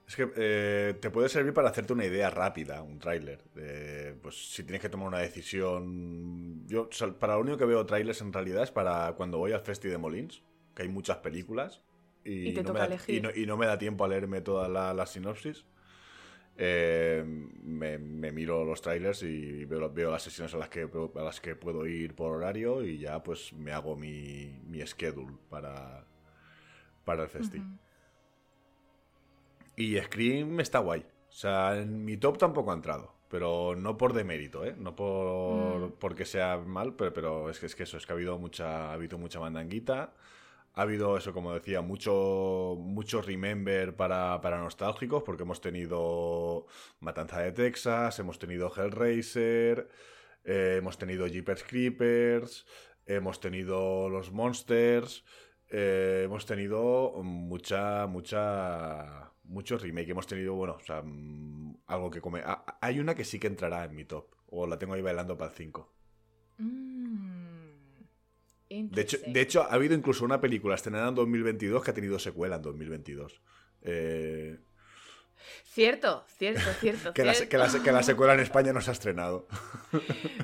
Es 0.07 0.15
que 0.15 0.31
eh, 0.35 0.93
te 1.01 1.09
puede 1.09 1.29
servir 1.29 1.53
para 1.53 1.69
hacerte 1.69 1.91
una 1.93 2.05
idea 2.05 2.29
rápida, 2.29 2.83
un 2.83 2.99
tráiler. 2.99 3.43
de, 3.55 4.13
pues 4.21 4.53
si 4.53 4.63
tienes 4.63 4.81
que 4.81 4.89
tomar 4.89 5.07
una 5.07 5.19
decisión. 5.19 6.67
Yo, 6.67 6.87
para 7.19 7.33
lo 7.33 7.41
único 7.41 7.57
que 7.57 7.65
veo 7.65 7.83
trailers 7.87 8.21
en 8.21 8.31
realidad 8.31 8.61
es 8.61 8.71
para 8.71 9.13
cuando 9.13 9.39
voy 9.39 9.53
al 9.53 9.61
Festi 9.61 9.87
de 9.87 9.97
Molins, 9.97 10.43
que 10.75 10.83
hay 10.83 10.87
muchas 10.87 11.17
películas. 11.17 11.81
Y, 12.23 12.49
Y 12.49 12.53
te 12.53 12.63
no, 12.63 12.63
toca 12.63 12.73
me 12.73 12.79
da, 12.79 12.85
elegir. 12.85 13.15
y, 13.15 13.21
no, 13.21 13.29
y 13.35 13.45
no 13.45 13.57
me 13.57 13.65
da 13.65 13.77
tiempo 13.77 14.05
a 14.05 14.07
leerme 14.07 14.41
toda 14.41 14.67
la, 14.69 14.93
la 14.93 15.05
sinopsis. 15.05 15.65
eh, 16.57 17.23
me, 17.25 17.97
miro 18.31 18.65
los 18.65 18.81
trailers 18.81 19.23
y 19.23 19.65
veo, 19.65 19.91
veo 19.93 20.11
las 20.11 20.23
sesiones 20.23 20.53
a 20.55 20.57
las, 20.57 20.69
que, 20.69 20.89
a 21.15 21.21
las 21.23 21.39
que 21.41 21.55
puedo 21.55 21.85
ir 21.87 22.15
por 22.15 22.31
horario 22.35 22.83
y 22.83 22.97
ya 22.99 23.21
pues 23.23 23.53
me 23.53 23.71
hago 23.73 23.95
mi, 23.95 24.59
mi 24.65 24.85
schedule 24.85 25.37
para, 25.49 26.07
para 27.05 27.23
el 27.23 27.29
festival. 27.29 27.67
Y 29.75 29.97
Scream 29.99 30.59
está 30.59 30.79
guay. 30.79 31.01
O 31.29 31.31
sea, 31.31 31.77
en 31.77 32.03
mi 32.05 32.17
top 32.17 32.37
tampoco 32.37 32.71
ha 32.71 32.75
entrado. 32.75 33.13
Pero 33.29 33.75
no 33.75 33.97
por 33.97 34.13
demérito, 34.13 34.63
¿eh? 34.65 34.73
No 34.77 34.95
por 34.95 35.89
mm. 35.89 35.91
porque 35.99 36.25
sea 36.25 36.57
mal, 36.57 36.95
pero, 36.95 37.13
pero 37.13 37.49
es, 37.49 37.59
que, 37.59 37.65
es 37.65 37.75
que 37.75 37.83
eso, 37.83 37.97
es 37.97 38.05
que 38.05 38.13
ha 38.13 38.15
habido 38.15 38.37
mucha, 38.39 38.89
ha 38.89 38.93
habido 38.93 39.17
mucha 39.17 39.39
mandanguita. 39.39 40.13
Ha 40.77 40.83
habido 40.83 41.17
eso, 41.17 41.33
como 41.33 41.53
decía, 41.53 41.81
mucho, 41.81 42.75
mucho 42.77 43.21
remember 43.21 43.95
para, 43.95 44.39
para 44.41 44.59
nostálgicos, 44.59 45.23
porque 45.23 45.43
hemos 45.43 45.59
tenido 45.59 46.67
Matanza 46.99 47.39
de 47.39 47.51
Texas, 47.51 48.19
hemos 48.19 48.37
tenido 48.37 48.71
Hellraiser, 48.71 49.89
eh, 50.43 50.75
hemos 50.77 50.97
tenido 50.99 51.25
Jeepers 51.25 51.63
Creepers, 51.63 52.67
hemos 53.07 53.39
tenido 53.39 54.07
los 54.07 54.31
Monsters, 54.31 55.25
eh, 55.69 56.21
hemos 56.25 56.45
tenido 56.45 57.13
mucha, 57.23 58.05
mucha 58.05 59.33
muchos 59.47 59.81
remake. 59.81 60.09
Hemos 60.09 60.27
tenido, 60.27 60.53
bueno, 60.55 60.75
o 60.75 60.79
sea, 60.79 61.01
mm, 61.03 61.77
algo 61.87 62.11
que 62.11 62.21
come. 62.21 62.43
Hay 62.81 62.99
una 62.99 63.15
que 63.15 63.23
sí 63.25 63.39
que 63.39 63.47
entrará 63.47 63.85
en 63.85 63.95
mi 63.95 64.05
top. 64.05 64.27
O 64.49 64.67
la 64.67 64.77
tengo 64.77 64.93
ahí 64.93 65.01
bailando 65.01 65.37
para 65.37 65.51
el 65.51 65.57
5. 65.57 65.93
Mm, 66.59 66.96
de, 68.69 69.01
hecho, 69.01 69.17
de 69.25 69.41
hecho, 69.41 69.63
ha 69.63 69.73
habido 69.73 69.95
incluso 69.95 70.25
una 70.25 70.41
película 70.41 70.75
estrenada 70.75 71.09
en 71.09 71.15
2022 71.15 71.83
que 71.83 71.91
ha 71.91 71.93
tenido 71.93 72.19
secuela 72.19 72.57
en 72.57 72.61
2022. 72.61 73.41
Eh... 73.83 74.57
Cierto, 75.63 76.25
cierto, 76.37 76.73
cierto. 76.79 77.13
que, 77.13 77.23
La, 77.23 77.33
que, 77.33 77.91
la, 77.91 78.03
secuela 78.03 78.33
en 78.33 78.39
España 78.39 78.73
no 78.73 78.81
se 78.81 78.89
ha 78.89 78.93
estrenado. 78.93 79.47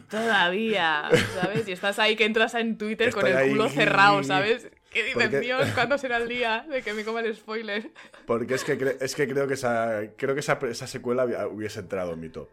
Todavía, 0.09 1.09
¿sabes? 1.41 1.67
Y 1.67 1.71
estás 1.71 1.97
ahí 1.97 2.15
que 2.15 2.25
entras 2.25 2.53
en 2.53 2.77
Twitter 2.77 3.11
con 3.11 3.25
el 3.25 3.49
culo 3.49 3.67
cerrado, 3.67 4.23
¿sabes? 4.23 4.69
¿Qué 4.91 5.39
Dios? 5.41 5.69
¿Cuándo 5.73 5.97
será 5.97 6.17
el 6.17 6.29
día 6.29 6.65
de 6.69 6.83
que 6.83 6.93
me 6.93 7.03
coma 7.03 7.21
el 7.21 7.35
spoiler? 7.35 7.91
Porque 8.27 8.53
es 8.53 8.63
que, 8.63 8.97
es 9.01 9.15
que 9.15 9.27
creo 9.27 9.47
que, 9.47 9.55
esa, 9.55 10.01
creo 10.15 10.35
que 10.35 10.41
esa, 10.41 10.59
esa 10.69 10.85
secuela 10.85 11.25
hubiese 11.47 11.79
entrado 11.79 12.13
en 12.13 12.19
mi 12.19 12.29
top. 12.29 12.49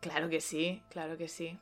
Claro 0.00 0.28
que 0.28 0.40
sí, 0.40 0.82
claro 0.90 1.16
que 1.16 1.28
sí. 1.28 1.58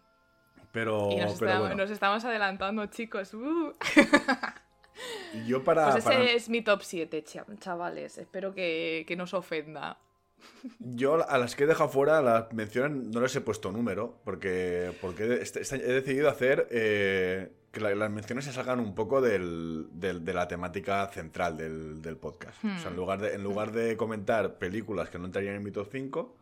Pero, 0.72 1.08
y 1.10 1.16
nos, 1.16 1.90
estamos, 1.90 2.24
adelantando, 2.24 2.86
chicos. 2.86 3.34
Uh. 3.34 3.72
Yo 5.46 5.64
para. 5.64 5.90
Pues 5.90 6.06
ese 6.06 6.36
es 6.36 6.48
mi 6.48 6.62
top 6.62 6.82
7, 6.82 7.24
chavales. 7.58 8.18
Espero 8.18 8.54
que, 8.54 9.04
que 9.06 9.16
no 9.16 9.24
os 9.24 9.34
ofenda. 9.34 9.98
Yo 10.78 11.28
a 11.28 11.38
las 11.38 11.54
que 11.54 11.64
he 11.64 11.66
dejado 11.66 11.90
fuera, 11.90 12.22
las 12.22 12.52
menciones 12.52 13.08
no 13.08 13.20
les 13.20 13.34
he 13.36 13.40
puesto 13.40 13.72
número, 13.72 14.20
porque, 14.24 14.92
porque 15.00 15.24
he, 15.24 15.92
decidido 15.92 16.28
hacer 16.28 16.68
eh, 16.70 17.52
que 17.72 17.80
las 17.80 18.10
menciones 18.10 18.44
se 18.44 18.52
salgan 18.52 18.80
un 18.80 18.94
poco 18.94 19.20
del, 19.20 19.88
de 19.92 20.34
la 20.34 20.48
temática 20.48 21.06
central 21.08 21.56
del, 21.56 22.16
podcast. 22.16 22.64
O 22.64 22.78
sea, 22.78 22.88
en 22.88 22.94
hmm. 22.94 22.96
lugar, 22.96 23.20
de, 23.20 23.34
en 23.34 23.42
lugar 23.42 23.72
de 23.72 23.96
comentar 23.96 24.58
películas 24.58 25.10
que 25.10 25.18
no 25.18 25.26
entrarían 25.26 25.56
en 25.56 25.62
mi 25.62 25.70
top 25.70 25.88
5, 25.90 26.36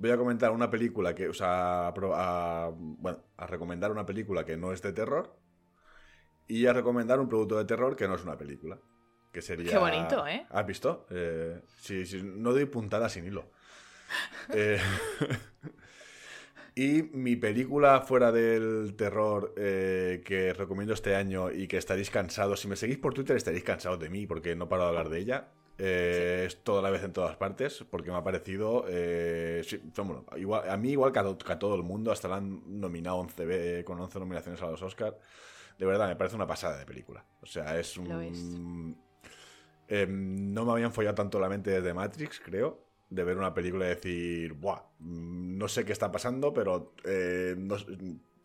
voy 0.00 0.10
a 0.10 0.16
comentar 0.16 0.50
una 0.50 0.70
película 0.70 1.14
que, 1.14 1.28
o 1.28 1.34
sea, 1.34 1.88
a, 1.88 2.70
bueno, 2.74 3.22
a 3.36 3.46
recomendar 3.46 3.92
una 3.92 4.06
película 4.06 4.44
que 4.46 4.56
no 4.56 4.72
es 4.72 4.80
de 4.80 4.92
terror 4.92 5.36
y 6.48 6.66
a 6.66 6.72
recomendar 6.72 7.20
un 7.20 7.28
producto 7.28 7.58
de 7.58 7.66
terror 7.66 7.96
que 7.96 8.08
no 8.08 8.14
es 8.14 8.24
una 8.24 8.38
película. 8.38 8.78
Que 9.30 9.42
sería... 9.42 9.70
Qué 9.70 9.78
bonito, 9.78 10.26
¿eh? 10.26 10.46
¿Has 10.50 10.66
visto? 10.66 11.06
Eh, 11.10 11.60
sí, 11.82 12.06
sí, 12.06 12.22
no 12.22 12.52
doy 12.52 12.64
puntada 12.64 13.08
sin 13.10 13.26
hilo. 13.26 13.50
eh, 14.54 14.80
y 16.74 17.02
mi 17.12 17.36
película 17.36 18.00
fuera 18.00 18.32
del 18.32 18.96
terror 18.96 19.52
eh, 19.56 20.22
que 20.24 20.54
recomiendo 20.54 20.94
este 20.94 21.14
año 21.14 21.52
y 21.52 21.68
que 21.68 21.76
estaréis 21.76 22.10
cansados, 22.10 22.60
si 22.60 22.68
me 22.68 22.76
seguís 22.76 22.98
por 22.98 23.12
Twitter 23.12 23.36
estaréis 23.36 23.64
cansados 23.64 24.00
de 24.00 24.08
mí 24.08 24.26
porque 24.26 24.56
no 24.56 24.68
paro 24.68 24.84
de 24.84 24.88
hablar 24.88 25.10
de 25.10 25.18
ella. 25.18 25.48
Eh, 25.82 26.44
es 26.46 26.62
toda 26.62 26.82
la 26.82 26.90
vez 26.90 27.02
en 27.04 27.12
todas 27.14 27.36
partes 27.36 27.84
porque 27.90 28.10
me 28.10 28.18
ha 28.18 28.22
parecido 28.22 28.84
eh, 28.86 29.62
igual, 30.36 30.68
a 30.68 30.76
mí 30.76 30.90
igual 30.90 31.10
que 31.10 31.20
a, 31.20 31.58
todo 31.58 31.74
el 31.74 31.82
mundo 31.82 32.12
hasta 32.12 32.28
la 32.28 32.36
han 32.36 32.80
nominado 32.80 33.16
11 33.16 33.82
con 33.84 33.98
11 33.98 34.18
nominaciones 34.18 34.60
a 34.60 34.66
los 34.66 34.82
Oscars 34.82 35.16
de 35.78 35.86
verdad 35.86 36.08
me 36.08 36.16
parece 36.16 36.36
una 36.36 36.46
pasada 36.46 36.78
de 36.78 36.84
película. 36.84 37.24
O 37.40 37.46
sea 37.46 37.78
es 37.78 37.96
un 37.96 38.94
em, 39.88 40.52
no 40.52 40.66
me 40.66 40.72
habían 40.72 40.92
follado 40.92 41.14
tanto 41.14 41.40
la 41.40 41.48
mente 41.48 41.70
desde 41.70 41.94
Matrix 41.94 42.40
creo 42.44 42.90
de 43.10 43.24
ver 43.24 43.36
una 43.36 43.52
película 43.52 43.86
y 43.86 43.88
decir, 43.88 44.52
Buah, 44.54 44.82
no 45.00 45.68
sé 45.68 45.84
qué 45.84 45.92
está 45.92 46.10
pasando, 46.12 46.54
pero 46.54 46.94
eh, 47.04 47.56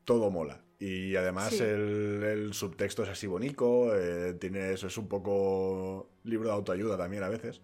todo 0.03 0.31
mola. 0.31 0.64
Y 0.79 1.15
además 1.15 1.59
el, 1.61 2.49
subtexto 2.53 3.03
es 3.03 3.09
así 3.09 3.27
bonito, 3.27 3.95
eh, 3.95 4.33
tiene 4.33 4.73
eso, 4.73 4.87
es 4.87 4.97
un 4.97 5.07
poco 5.07 6.09
libro 6.23 6.49
de 6.49 6.55
autoayuda 6.55 6.97
también 6.97 7.23
a 7.23 7.29
veces. 7.29 7.61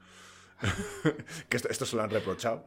que 1.49 1.57
esto, 1.57 1.85
se 1.85 1.95
lo 1.95 2.03
han 2.03 2.09
reprochado. 2.09 2.65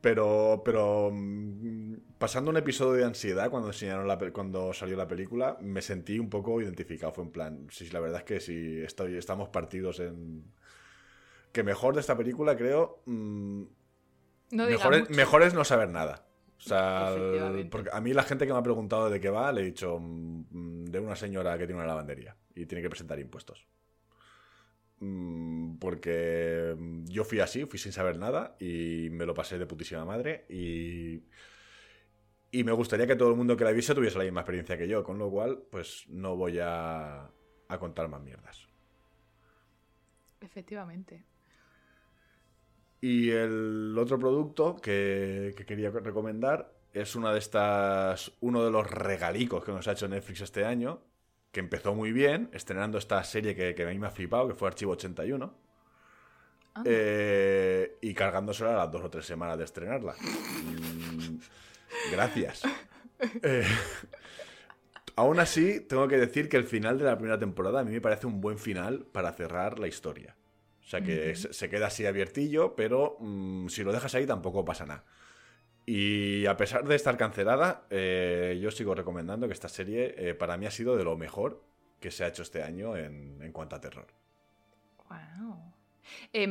Pero, 0.00 0.62
pero 0.64 1.10
mm, 1.12 1.94
pasando 2.18 2.50
un 2.50 2.56
episodio 2.56 2.92
de 2.92 3.04
ansiedad 3.04 3.50
cuando 3.50 3.68
enseñaron 3.68 4.06
la, 4.06 4.18
cuando 4.32 4.72
salió 4.72 4.96
la 4.96 5.08
película, 5.08 5.56
me 5.60 5.82
sentí 5.82 6.18
un 6.18 6.30
poco 6.30 6.60
identificado. 6.60 7.12
Fue 7.12 7.24
en 7.24 7.30
plan, 7.30 7.66
sí, 7.70 7.88
la 7.90 8.00
verdad 8.00 8.20
es 8.20 8.24
que 8.24 8.40
sí, 8.40 8.82
estoy, 8.82 9.16
estamos 9.16 9.48
partidos 9.48 10.00
en, 10.00 10.44
que 11.54 11.62
mejor 11.62 11.94
de 11.94 12.00
esta 12.00 12.16
película, 12.16 12.56
creo. 12.56 13.00
Mm, 13.06 13.62
mejor, 14.50 15.42
es, 15.42 15.54
no 15.54 15.64
saber 15.64 15.88
nada. 15.88 16.26
O 16.64 16.66
sea, 16.66 17.14
porque 17.70 17.90
a 17.92 18.00
mí 18.00 18.14
la 18.14 18.22
gente 18.22 18.46
que 18.46 18.52
me 18.52 18.58
ha 18.58 18.62
preguntado 18.62 19.10
de 19.10 19.20
qué 19.20 19.28
va, 19.28 19.52
le 19.52 19.60
he 19.60 19.64
dicho 19.64 19.98
mm, 20.00 20.86
de 20.86 20.98
una 20.98 21.14
señora 21.14 21.58
que 21.58 21.66
tiene 21.66 21.80
una 21.80 21.86
lavandería 21.86 22.36
y 22.54 22.64
tiene 22.64 22.80
que 22.80 22.88
presentar 22.88 23.18
impuestos. 23.18 23.66
Mm, 25.00 25.76
porque 25.76 26.74
yo 27.04 27.24
fui 27.24 27.40
así, 27.40 27.66
fui 27.66 27.78
sin 27.78 27.92
saber 27.92 28.18
nada 28.18 28.56
y 28.58 29.08
me 29.10 29.26
lo 29.26 29.34
pasé 29.34 29.58
de 29.58 29.66
putísima 29.66 30.06
madre 30.06 30.46
y, 30.48 31.24
y 32.50 32.64
me 32.64 32.72
gustaría 32.72 33.06
que 33.06 33.16
todo 33.16 33.28
el 33.28 33.36
mundo 33.36 33.58
que 33.58 33.64
la 33.64 33.72
viese 33.72 33.94
tuviese 33.94 34.16
la 34.16 34.24
misma 34.24 34.40
experiencia 34.40 34.78
que 34.78 34.88
yo, 34.88 35.04
con 35.04 35.18
lo 35.18 35.30
cual 35.30 35.64
pues 35.70 36.06
no 36.08 36.34
voy 36.34 36.60
a, 36.60 37.28
a 37.68 37.78
contar 37.78 38.08
más 38.08 38.22
mierdas. 38.22 38.66
Efectivamente. 40.40 41.24
Y 43.06 43.30
el 43.32 43.94
otro 43.98 44.18
producto 44.18 44.76
que, 44.76 45.54
quería 45.66 45.90
recomendar 45.90 46.72
es 46.94 47.14
una 47.14 47.34
de 47.34 47.38
estas, 47.38 48.32
uno 48.40 48.64
de 48.64 48.70
los 48.70 48.90
regalicos 48.90 49.62
que 49.62 49.72
nos 49.72 49.86
ha 49.86 49.92
hecho 49.92 50.08
Netflix 50.08 50.40
este 50.40 50.64
año, 50.64 51.02
que 51.52 51.60
empezó 51.60 51.94
muy 51.94 52.12
bien, 52.12 52.48
estrenando 52.54 52.96
esta 52.96 53.22
serie 53.22 53.54
que, 53.54 53.82
a 53.82 53.90
mí 53.90 53.98
me 53.98 54.06
ha 54.06 54.10
flipado, 54.10 54.48
que 54.48 54.54
fue 54.54 54.68
Archivo 54.68 54.92
81. 54.92 55.54
Eh, 56.86 57.98
y 58.00 58.14
cargándosela 58.14 58.70
a 58.70 58.84
las 58.84 58.90
dos 58.90 59.02
o 59.04 59.10
tres 59.10 59.26
semanas 59.26 59.58
de 59.58 59.64
estrenarla. 59.64 60.14
Mm, 60.14 61.36
gracias. 62.10 62.62
Eh, 63.42 63.64
aún 65.16 65.38
así, 65.38 65.80
tengo 65.80 66.08
que 66.08 66.18
decir 66.18 66.48
que 66.48 66.56
el 66.56 66.64
final 66.64 66.98
de 66.98 67.04
la 67.04 67.16
primera 67.16 67.38
temporada 67.38 67.80
a 67.80 67.84
mí 67.84 67.92
me 67.92 68.00
parece 68.00 68.26
un 68.26 68.40
buen 68.40 68.58
final 68.58 69.06
para 69.12 69.32
cerrar 69.32 69.78
la 69.78 69.86
historia. 69.86 70.34
O 70.84 70.86
sea 70.86 71.00
que 71.00 71.34
se 71.34 71.70
queda 71.70 71.86
así 71.86 72.04
abiertillo, 72.04 72.76
pero 72.76 73.16
mm, 73.18 73.68
si 73.68 73.82
lo 73.82 73.92
dejas 73.92 74.14
ahí 74.14 74.26
tampoco 74.26 74.64
pasa 74.64 74.84
nada. 74.84 75.04
Y 75.86 76.46
a 76.46 76.56
pesar 76.56 76.84
de 76.84 76.94
estar 76.94 77.16
cancelada, 77.16 77.86
eh, 77.90 78.58
yo 78.62 78.70
sigo 78.70 78.94
recomendando 78.94 79.46
que 79.46 79.54
esta 79.54 79.68
serie 79.68 80.14
eh, 80.16 80.34
para 80.34 80.56
mí 80.56 80.66
ha 80.66 80.70
sido 80.70 80.96
de 80.96 81.04
lo 81.04 81.16
mejor 81.16 81.62
que 82.00 82.10
se 82.10 82.24
ha 82.24 82.28
hecho 82.28 82.42
este 82.42 82.62
año 82.62 82.96
en, 82.96 83.40
en 83.42 83.52
cuanto 83.52 83.76
a 83.76 83.80
terror. 83.80 84.06
Wow. 85.08 85.73
Eh, 86.32 86.48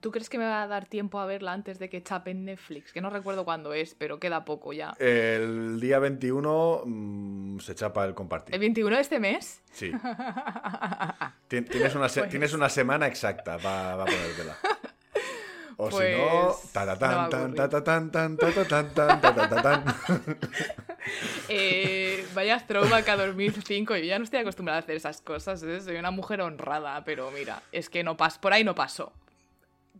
¿Tú 0.00 0.10
crees 0.10 0.28
que 0.28 0.38
me 0.38 0.44
va 0.44 0.62
a 0.62 0.66
dar 0.66 0.86
tiempo 0.86 1.18
a 1.20 1.26
verla 1.26 1.52
antes 1.52 1.78
de 1.78 1.88
que 1.88 2.02
chape 2.02 2.30
en 2.30 2.44
Netflix? 2.44 2.92
Que 2.92 3.00
no 3.00 3.10
recuerdo 3.10 3.44
cuándo 3.44 3.72
es, 3.74 3.94
pero 3.94 4.18
queda 4.18 4.44
poco 4.44 4.72
ya. 4.72 4.94
El 4.98 5.80
día 5.80 5.98
21 5.98 6.82
mm, 6.84 7.58
se 7.60 7.74
chapa 7.74 8.04
el 8.04 8.14
compartir. 8.14 8.54
¿El 8.54 8.60
21 8.60 8.96
de 8.96 9.02
este 9.02 9.20
mes? 9.20 9.62
Sí. 9.72 9.92
tienes, 11.48 11.94
una 11.94 12.08
tienes 12.08 12.52
una 12.52 12.68
semana 12.68 13.06
exacta 13.06 13.58
para 13.58 14.04
ponértela. 14.04 14.56
O 15.82 15.90
si 15.90 16.14
no, 16.16 16.54
ta 16.72 16.86
tan 16.96 17.28
tan 17.28 17.54
ta 17.54 17.68
tan 17.68 18.10
tan 18.10 18.36
ta 18.36 18.64
tan 18.68 18.94
tan 18.94 19.20
ta 19.20 19.62
tan 19.62 19.84
eh, 21.48 22.24
vaya 22.34 22.60
throwback 22.64 23.08
a 23.08 23.16
2005. 23.16 23.96
Yo 23.96 24.04
ya 24.04 24.18
no 24.18 24.24
estoy 24.24 24.38
acostumbrada 24.40 24.78
a 24.78 24.82
hacer 24.82 24.94
esas 24.94 25.20
cosas. 25.20 25.60
¿eh? 25.64 25.80
Soy 25.80 25.96
una 25.96 26.12
mujer 26.12 26.40
honrada, 26.40 27.02
pero 27.04 27.32
mira, 27.32 27.62
es 27.72 27.90
que 27.90 28.04
no 28.04 28.16
pas 28.16 28.38
por 28.38 28.52
ahí 28.52 28.62
no 28.62 28.76
pasó. 28.76 29.12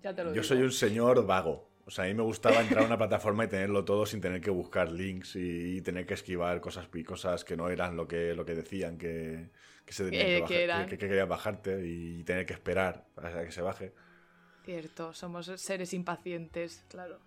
Ya 0.00 0.14
te 0.14 0.22
lo 0.22 0.32
Yo 0.32 0.44
soy 0.44 0.62
un 0.62 0.70
señor 0.70 1.26
vago. 1.26 1.68
O 1.84 1.90
sea, 1.90 2.04
a 2.04 2.06
mí 2.06 2.14
me 2.14 2.22
gustaba 2.22 2.60
entrar 2.60 2.84
a 2.84 2.86
una 2.86 2.96
plataforma 2.96 3.44
y 3.44 3.48
tenerlo 3.48 3.84
todo 3.84 4.06
sin 4.06 4.20
tener 4.20 4.40
que 4.40 4.50
buscar 4.50 4.92
links 4.92 5.34
y, 5.34 5.80
tener 5.82 6.06
que 6.06 6.14
esquivar 6.14 6.60
cosas, 6.60 6.88
cosas 7.04 7.44
que 7.44 7.56
no 7.56 7.68
eran 7.68 7.96
lo 7.96 8.06
que, 8.06 8.34
lo 8.34 8.44
que 8.44 8.54
decían 8.54 8.98
que, 8.98 9.48
que 9.84 9.92
se 9.92 10.06
eh, 10.12 10.44
que, 10.46 10.86
que, 10.88 10.96
querías 10.96 11.28
bajarte 11.28 11.84
y 11.84 12.22
tener 12.22 12.46
que 12.46 12.52
esperar 12.52 13.04
para 13.16 13.44
que 13.44 13.50
se 13.50 13.62
baje. 13.62 13.92
Cierto, 14.64 15.12
somos 15.12 15.46
seres 15.56 15.92
impacientes, 15.92 16.84
claro. 16.88 17.18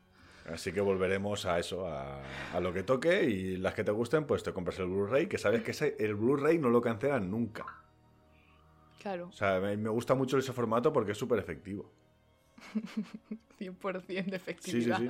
Así 0.51 0.71
que 0.71 0.79
volveremos 0.79 1.45
a 1.45 1.59
eso, 1.59 1.87
a, 1.87 2.21
a 2.53 2.59
lo 2.59 2.71
que 2.71 2.83
toque 2.83 3.23
y 3.25 3.57
las 3.57 3.73
que 3.73 3.83
te 3.83 3.91
gusten, 3.91 4.25
pues 4.25 4.43
te 4.43 4.53
compras 4.53 4.77
el 4.79 4.85
Blu-ray, 4.85 5.27
que 5.27 5.37
sabes 5.39 5.63
que 5.63 5.71
ese- 5.71 5.95
el 5.99 6.15
Blu-ray 6.15 6.59
no 6.59 6.69
lo 6.69 6.81
cancelan 6.81 7.29
nunca. 7.31 7.65
Claro, 9.01 9.27
O 9.27 9.31
sea, 9.31 9.59
me, 9.59 9.75
me 9.75 9.89
gusta 9.89 10.13
mucho 10.15 10.37
ese 10.37 10.53
formato 10.53 10.93
porque 10.93 11.11
es 11.13 11.17
súper 11.17 11.39
efectivo. 11.39 11.91
100% 13.59 14.07
de 14.07 14.37
Sí, 14.59 14.81
sí, 14.83 14.91
efectividad. 14.91 14.97
sí. 14.99 15.07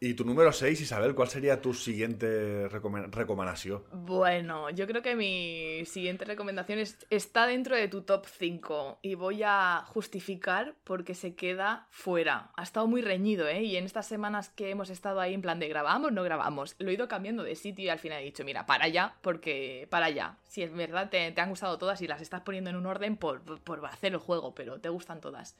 Y 0.00 0.14
tu 0.14 0.24
número 0.26 0.52
6, 0.52 0.82
Isabel, 0.82 1.14
¿cuál 1.14 1.28
sería 1.28 1.62
tu 1.62 1.72
siguiente 1.72 2.68
recome- 2.68 3.10
recomendación? 3.10 3.84
Bueno, 3.92 4.68
yo 4.68 4.86
creo 4.86 5.00
que 5.00 5.16
mi 5.16 5.86
siguiente 5.86 6.26
recomendación 6.26 6.78
es- 6.78 7.06
está 7.08 7.46
dentro 7.46 7.74
de 7.74 7.88
tu 7.88 8.02
top 8.02 8.26
5 8.26 8.98
y 9.00 9.14
voy 9.14 9.42
a 9.44 9.82
justificar 9.86 10.74
porque 10.84 11.14
se 11.14 11.34
queda 11.34 11.86
fuera. 11.90 12.50
Ha 12.56 12.64
estado 12.64 12.86
muy 12.86 13.00
reñido, 13.00 13.48
¿eh? 13.48 13.62
Y 13.62 13.76
en 13.76 13.84
estas 13.84 14.06
semanas 14.06 14.50
que 14.50 14.68
hemos 14.68 14.90
estado 14.90 15.20
ahí 15.20 15.32
en 15.32 15.40
plan 15.42 15.58
de 15.58 15.68
grabamos, 15.68 16.12
no 16.12 16.22
grabamos, 16.22 16.74
lo 16.80 16.90
he 16.90 16.94
ido 16.94 17.08
cambiando 17.08 17.42
de 17.42 17.54
sitio 17.54 17.86
y 17.86 17.88
al 17.88 17.98
final 18.00 18.20
he 18.20 18.24
dicho, 18.26 18.44
mira, 18.44 18.66
para 18.66 18.84
allá, 18.84 19.14
porque 19.22 19.86
para 19.90 20.06
allá. 20.06 20.36
Si 20.48 20.62
es 20.62 20.72
verdad 20.74 21.08
te, 21.08 21.30
te 21.32 21.40
han 21.40 21.48
gustado 21.48 21.78
todas 21.78 22.02
y 22.02 22.08
las 22.08 22.20
estás 22.20 22.42
poniendo 22.42 22.68
en 22.68 22.76
un 22.76 22.84
orden 22.86 23.16
por, 23.16 23.40
por 23.62 23.86
hacer 23.86 24.12
el 24.12 24.18
juego, 24.18 24.54
pero 24.54 24.80
te 24.80 24.90
gustan 24.90 25.22
todas. 25.22 25.56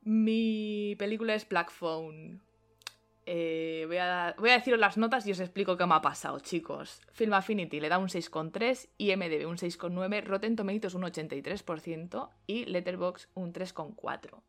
Mi 0.00 0.96
película 0.98 1.34
es 1.34 1.46
Black 1.46 1.70
Phone. 1.70 2.40
Eh, 3.24 3.84
voy, 3.86 3.98
a, 3.98 4.34
voy 4.36 4.50
a 4.50 4.54
deciros 4.54 4.80
las 4.80 4.96
notas 4.96 5.26
y 5.26 5.30
os 5.30 5.40
explico 5.40 5.76
qué 5.76 5.86
me 5.86 5.94
ha 5.94 6.00
pasado, 6.00 6.40
chicos. 6.40 7.00
Film 7.12 7.34
Affinity 7.34 7.78
le 7.78 7.88
da 7.88 7.98
un 7.98 8.08
6,3, 8.08 8.88
IMDB 8.98 9.46
un 9.46 9.56
6,9, 9.56 10.24
Rotten 10.24 10.56
Tomatoes 10.56 10.94
un 10.94 11.02
83% 11.02 12.30
y 12.46 12.64
Letterboxd 12.64 13.28
un 13.34 13.52
3,4. 13.52 14.40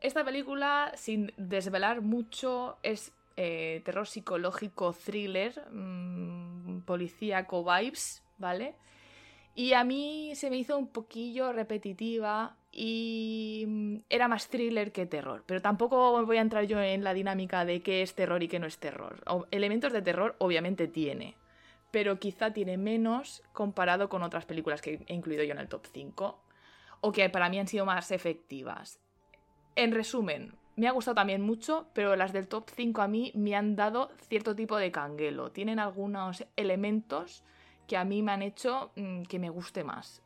Esta 0.00 0.24
película, 0.24 0.92
sin 0.96 1.32
desvelar 1.36 2.02
mucho, 2.02 2.78
es 2.82 3.12
eh, 3.36 3.80
terror 3.84 4.06
psicológico, 4.06 4.92
thriller, 4.92 5.64
mm, 5.70 6.80
policíaco 6.80 7.64
vibes, 7.64 8.22
¿vale? 8.38 8.74
Y 9.54 9.72
a 9.72 9.84
mí 9.84 10.32
se 10.34 10.50
me 10.50 10.56
hizo 10.56 10.76
un 10.76 10.88
poquillo 10.88 11.52
repetitiva 11.52 12.56
y 12.74 13.64
mm, 13.66 13.96
era 14.10 14.28
más 14.28 14.48
thriller 14.48 14.92
que 14.92 15.06
terror. 15.06 15.44
Pero 15.46 15.62
tampoco 15.62 16.24
voy 16.24 16.36
a 16.36 16.40
entrar 16.40 16.64
yo 16.64 16.80
en 16.80 17.04
la 17.04 17.14
dinámica 17.14 17.64
de 17.64 17.82
qué 17.82 18.02
es 18.02 18.14
terror 18.14 18.42
y 18.42 18.48
qué 18.48 18.58
no 18.58 18.66
es 18.66 18.78
terror. 18.78 19.22
Elementos 19.50 19.92
de 19.92 20.02
terror 20.02 20.34
obviamente 20.38 20.88
tiene, 20.88 21.36
pero 21.90 22.18
quizá 22.18 22.52
tiene 22.52 22.76
menos 22.76 23.42
comparado 23.52 24.08
con 24.08 24.22
otras 24.22 24.44
películas 24.44 24.82
que 24.82 25.04
he 25.06 25.14
incluido 25.14 25.44
yo 25.44 25.52
en 25.52 25.60
el 25.60 25.68
top 25.68 25.86
5 25.92 26.40
o 27.00 27.12
que 27.12 27.28
para 27.30 27.48
mí 27.48 27.58
han 27.58 27.68
sido 27.68 27.86
más 27.86 28.10
efectivas. 28.10 28.98
En 29.76 29.92
resumen, 29.92 30.54
me 30.76 30.88
ha 30.88 30.92
gustado 30.92 31.14
también 31.14 31.42
mucho, 31.42 31.86
pero 31.92 32.16
las 32.16 32.32
del 32.32 32.48
top 32.48 32.70
5 32.74 33.02
a 33.02 33.08
mí 33.08 33.30
me 33.34 33.54
han 33.54 33.76
dado 33.76 34.10
cierto 34.28 34.56
tipo 34.56 34.76
de 34.76 34.90
canguelo. 34.90 35.52
Tienen 35.52 35.78
algunos 35.78 36.44
elementos 36.56 37.44
que 37.86 37.96
a 37.96 38.04
mí 38.04 38.22
me 38.22 38.32
han 38.32 38.42
hecho 38.42 38.90
mm, 38.96 39.22
que 39.22 39.38
me 39.38 39.50
guste 39.50 39.84
más. 39.84 40.23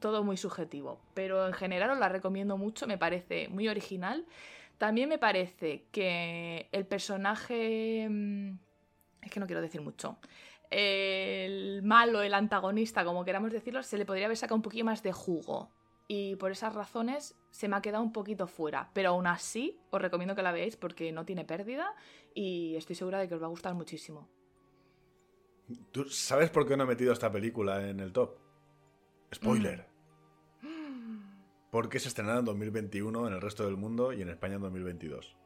Todo 0.00 0.22
muy 0.22 0.36
subjetivo, 0.36 1.00
pero 1.14 1.46
en 1.46 1.52
general 1.52 1.90
os 1.90 1.98
la 1.98 2.08
recomiendo 2.08 2.56
mucho, 2.56 2.86
me 2.86 2.98
parece 2.98 3.48
muy 3.48 3.68
original. 3.68 4.26
También 4.78 5.08
me 5.08 5.18
parece 5.18 5.86
que 5.90 6.68
el 6.70 6.86
personaje... 6.86 8.06
mm, 8.08 8.58
Es 9.22 9.30
que 9.30 9.40
no 9.40 9.46
quiero 9.46 9.60
decir 9.60 9.80
mucho. 9.80 10.18
El 10.70 11.82
malo, 11.82 12.22
el 12.22 12.34
antagonista, 12.34 13.04
como 13.04 13.24
queramos 13.24 13.50
decirlo, 13.52 13.82
se 13.82 13.98
le 13.98 14.04
podría 14.06 14.26
haber 14.26 14.36
sacado 14.36 14.56
un 14.56 14.62
poquito 14.62 14.84
más 14.84 15.02
de 15.02 15.12
jugo. 15.12 15.70
Y 16.06 16.36
por 16.36 16.52
esas 16.52 16.74
razones 16.74 17.36
se 17.50 17.68
me 17.68 17.76
ha 17.76 17.82
quedado 17.82 18.02
un 18.04 18.12
poquito 18.12 18.46
fuera. 18.46 18.90
Pero 18.94 19.10
aún 19.10 19.26
así, 19.26 19.78
os 19.90 20.00
recomiendo 20.00 20.34
que 20.34 20.42
la 20.42 20.52
veáis 20.52 20.76
porque 20.76 21.10
no 21.12 21.24
tiene 21.24 21.44
pérdida 21.44 21.94
y 22.34 22.76
estoy 22.76 22.94
segura 22.96 23.18
de 23.18 23.28
que 23.28 23.34
os 23.34 23.42
va 23.42 23.46
a 23.46 23.50
gustar 23.50 23.74
muchísimo. 23.74 24.28
¿Tú 25.90 26.04
sabes 26.04 26.50
por 26.50 26.66
qué 26.66 26.76
no 26.76 26.84
he 26.84 26.86
metido 26.86 27.12
esta 27.12 27.30
película 27.30 27.88
en 27.88 28.00
el 28.00 28.12
top? 28.12 28.38
Spoiler. 29.34 29.86
Porque 31.70 31.98
se 32.00 32.08
estrenará 32.08 32.38
en 32.38 32.44
2021 32.46 33.28
en 33.28 33.34
el 33.34 33.40
resto 33.40 33.64
del 33.66 33.76
mundo 33.76 34.12
y 34.12 34.22
en 34.22 34.30
España 34.30 34.54
en 34.54 34.62
2022. 34.62 35.36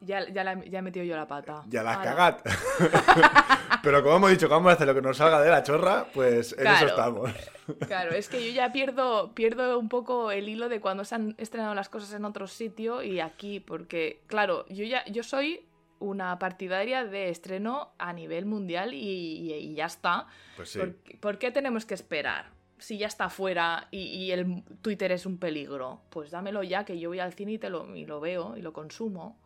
Ya, 0.00 0.26
ya, 0.30 0.42
la- 0.44 0.64
ya 0.64 0.78
he 0.78 0.82
metido 0.82 1.04
yo 1.04 1.14
la 1.14 1.28
pata. 1.28 1.62
Ya 1.68 1.82
la 1.82 2.00
cagado. 2.02 2.38
Pero 3.82 4.02
como 4.02 4.16
hemos 4.16 4.30
dicho 4.30 4.48
que 4.48 4.54
vamos 4.54 4.70
a 4.70 4.74
hacer 4.74 4.86
lo 4.86 4.94
que 4.94 5.02
nos 5.02 5.16
salga 5.18 5.40
de 5.42 5.50
la 5.50 5.62
chorra, 5.62 6.06
pues 6.12 6.54
en 6.58 6.66
eso 6.66 6.86
estamos. 6.86 7.30
Claro, 7.86 8.10
es 8.10 8.28
que 8.28 8.44
yo 8.44 8.50
ya 8.52 8.72
pierdo, 8.72 9.32
pierdo 9.32 9.78
un 9.78 9.88
poco 9.88 10.32
el 10.32 10.48
hilo 10.48 10.68
de 10.68 10.80
cuando 10.80 11.04
se 11.04 11.14
han 11.14 11.36
estrenado 11.38 11.72
las 11.76 11.88
cosas 11.88 12.12
en 12.14 12.24
otro 12.24 12.48
sitio 12.48 13.00
y 13.00 13.20
aquí, 13.20 13.60
porque, 13.60 14.22
claro, 14.26 14.66
yo 14.68 14.84
ya 14.84 15.04
yo 15.04 15.22
soy 15.22 15.64
una 16.00 16.36
partidaria 16.40 17.04
de 17.04 17.28
estreno 17.28 17.92
a 17.96 18.12
nivel 18.12 18.44
mundial 18.44 18.92
y, 18.92 18.98
y- 18.98 19.52
y 19.54 19.74
ya 19.76 19.84
está. 19.86 20.26
Pues 20.56 20.70
sí. 20.70 20.80
¿Por, 20.80 20.94
qué- 20.96 21.16
por 21.18 21.38
qué 21.38 21.50
tenemos 21.52 21.86
que 21.86 21.94
esperar? 21.94 22.50
Si 22.80 22.98
ya 22.98 23.06
está 23.06 23.30
fuera 23.30 23.88
y, 23.92 24.00
y 24.02 24.32
el 24.32 24.64
Twitter 24.82 25.12
es 25.12 25.26
un 25.26 25.38
peligro, 25.38 26.02
pues 26.10 26.30
dámelo 26.32 26.62
ya, 26.64 26.84
que 26.84 26.98
yo 26.98 27.10
voy 27.10 27.20
al 27.20 27.34
cine 27.34 27.52
y, 27.52 27.58
te 27.58 27.70
lo, 27.70 27.94
y 27.96 28.06
lo 28.06 28.20
veo 28.20 28.56
y 28.56 28.62
lo 28.62 28.72
consumo. 28.72 29.38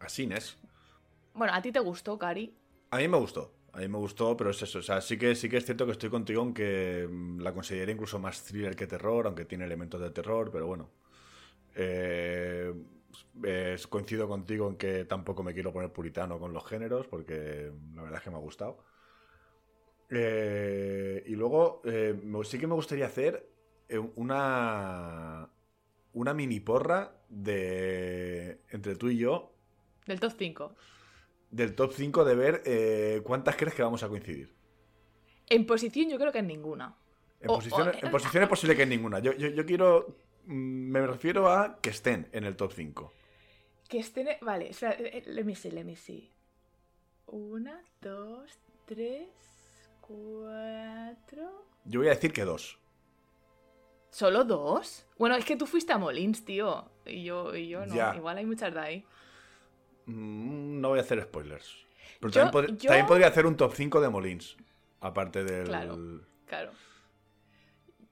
Así 0.00 0.28
es. 0.32 0.56
Bueno, 1.34 1.52
¿a 1.54 1.60
ti 1.62 1.70
te 1.72 1.80
gustó, 1.80 2.18
Cari? 2.18 2.56
A 2.90 2.98
mí 2.98 3.08
me 3.08 3.18
gustó. 3.18 3.52
A 3.72 3.78
mí 3.78 3.88
me 3.88 3.98
gustó, 3.98 4.36
pero 4.36 4.50
es 4.50 4.62
eso. 4.62 4.78
O 4.78 4.82
sea, 4.82 5.00
sí 5.00 5.18
que, 5.18 5.34
sí 5.34 5.48
que 5.48 5.56
es 5.56 5.64
cierto 5.64 5.84
que 5.86 5.92
estoy 5.92 6.10
contigo, 6.10 6.40
aunque 6.42 7.08
mm, 7.10 7.40
la 7.40 7.52
considero 7.52 7.90
incluso 7.90 8.18
más 8.20 8.42
thriller 8.44 8.76
que 8.76 8.86
terror, 8.86 9.26
aunque 9.26 9.44
tiene 9.44 9.64
elementos 9.64 10.00
de 10.00 10.10
terror, 10.10 10.50
pero 10.52 10.66
bueno. 10.66 10.90
Eh, 11.76 12.74
es- 13.44 13.86
coincido 13.88 14.28
contigo 14.28 14.68
en 14.68 14.76
que 14.76 15.04
tampoco 15.06 15.42
me 15.44 15.54
quiero 15.54 15.72
poner 15.72 15.92
puritano 15.92 16.38
con 16.38 16.52
los 16.52 16.64
géneros, 16.66 17.06
porque 17.08 17.72
la 17.94 18.02
verdad 18.02 18.18
es 18.18 18.24
que 18.24 18.30
me 18.30 18.36
ha 18.36 18.40
gustado. 18.40 18.78
Eh, 20.16 21.24
y 21.26 21.32
luego, 21.36 21.82
eh, 21.84 22.14
sí 22.44 22.58
que 22.58 22.66
me 22.66 22.74
gustaría 22.74 23.06
hacer 23.06 23.48
eh, 23.88 23.98
una, 23.98 25.48
una 26.12 26.34
mini 26.34 26.60
porra 26.60 27.12
de 27.28 28.60
entre 28.70 28.96
tú 28.96 29.08
y 29.08 29.18
yo 29.18 29.52
Del 30.06 30.20
top 30.20 30.32
5. 30.38 30.74
del 31.50 31.74
top 31.74 31.92
5 31.92 32.24
de 32.24 32.34
ver 32.34 32.62
eh, 32.66 33.20
cuántas 33.24 33.56
crees 33.56 33.74
que 33.74 33.82
vamos 33.82 34.02
a 34.02 34.08
coincidir. 34.08 34.52
En 35.48 35.66
posición 35.66 36.08
yo 36.10 36.18
creo 36.18 36.32
que 36.32 36.38
en 36.40 36.46
ninguna. 36.48 36.94
En, 37.40 37.48
O- 37.50 37.54
posición, 37.56 37.88
o- 37.88 37.92
en 37.92 38.10
posición 38.10 38.42
es 38.42 38.48
posible 38.48 38.76
que 38.76 38.82
en 38.82 38.88
ninguna. 38.88 39.18
Yo, 39.20 39.32
yo, 39.32 39.48
yo 39.48 39.66
quiero. 39.66 40.16
mm, 40.46 40.90
Me 40.92 41.06
refiero 41.06 41.48
a 41.50 41.78
que 41.80 41.90
estén 41.90 42.28
en 42.32 42.44
el 42.44 42.56
top 42.56 42.72
5. 42.72 43.12
Que 43.88 43.98
estén. 43.98 44.26
Vale, 44.40 44.66
eh, 44.70 45.10
eh, 45.16 45.22
let 45.26 45.44
me 45.44 45.54
see, 45.54 45.70
let 45.70 45.84
me 45.84 45.96
see. 45.96 46.30
Una, 47.26 47.82
dos, 48.00 48.50
tres, 48.86 49.28
cuatro. 50.06 51.66
Yo 51.84 52.00
voy 52.00 52.08
a 52.08 52.10
decir 52.14 52.32
que 52.32 52.44
dos. 52.44 52.78
¿Solo 54.10 54.44
dos? 54.44 55.06
Bueno, 55.18 55.34
es 55.36 55.44
que 55.44 55.56
tú 55.56 55.66
fuiste 55.66 55.92
a 55.92 55.98
Molins, 55.98 56.44
tío. 56.44 56.88
Y 57.04 57.24
yo, 57.24 57.54
y 57.54 57.68
yo 57.68 57.84
no. 57.86 57.94
Ya. 57.94 58.14
Igual 58.14 58.38
hay 58.38 58.46
muchas 58.46 58.72
de 58.72 58.80
ahí. 58.80 59.04
Mm, 60.06 60.80
No 60.80 60.90
voy 60.90 60.98
a 60.98 61.02
hacer 61.02 61.20
spoilers. 61.22 61.84
Pero 62.20 62.32
Yo- 62.32 62.40
también, 62.50 62.52
pod- 62.76 62.76
yo- 62.78 62.88
también 62.88 63.06
podría 63.06 63.26
hacer 63.28 63.46
un 63.46 63.56
top 63.56 63.74
5 63.74 64.00
de 64.00 64.08
Molins. 64.08 64.56
Aparte 65.00 65.44
del. 65.44 65.64
Claro. 65.66 65.98
Claro. 66.46 66.70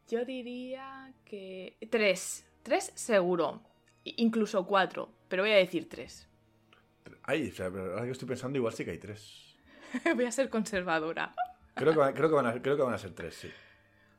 Yo 0.09 0.25
diría 0.25 1.13
que. 1.25 1.77
Tres. 1.91 2.45
Tres 2.63 2.93
seguro. 2.95 3.63
Incluso 4.05 4.67
cuatro. 4.67 5.11
Pero 5.29 5.43
voy 5.45 5.53
a 5.53 5.57
decir 5.57 5.89
tres. 5.89 6.29
Ay, 7.23 7.49
o 7.51 7.55
sea, 7.55 7.71
pero 7.71 7.93
ahora 7.93 8.05
que 8.05 8.11
estoy 8.11 8.27
pensando, 8.29 8.59
igual 8.59 8.73
sí 8.75 8.85
que 8.85 8.91
hay 8.91 8.99
tres. 8.99 9.55
voy 10.17 10.25
a 10.25 10.33
ser 10.33 10.51
conservadora. 10.51 11.35
Creo 11.75 11.93
que, 11.93 11.99
van- 11.99 12.15
creo 12.15 12.29
que, 12.29 12.35
van, 12.35 12.47
a, 12.47 12.61
creo 12.63 12.77
que 12.77 12.83
van 12.83 12.95
a 12.95 12.99
ser 12.99 13.13
tres, 13.13 13.35
sí. 13.35 13.51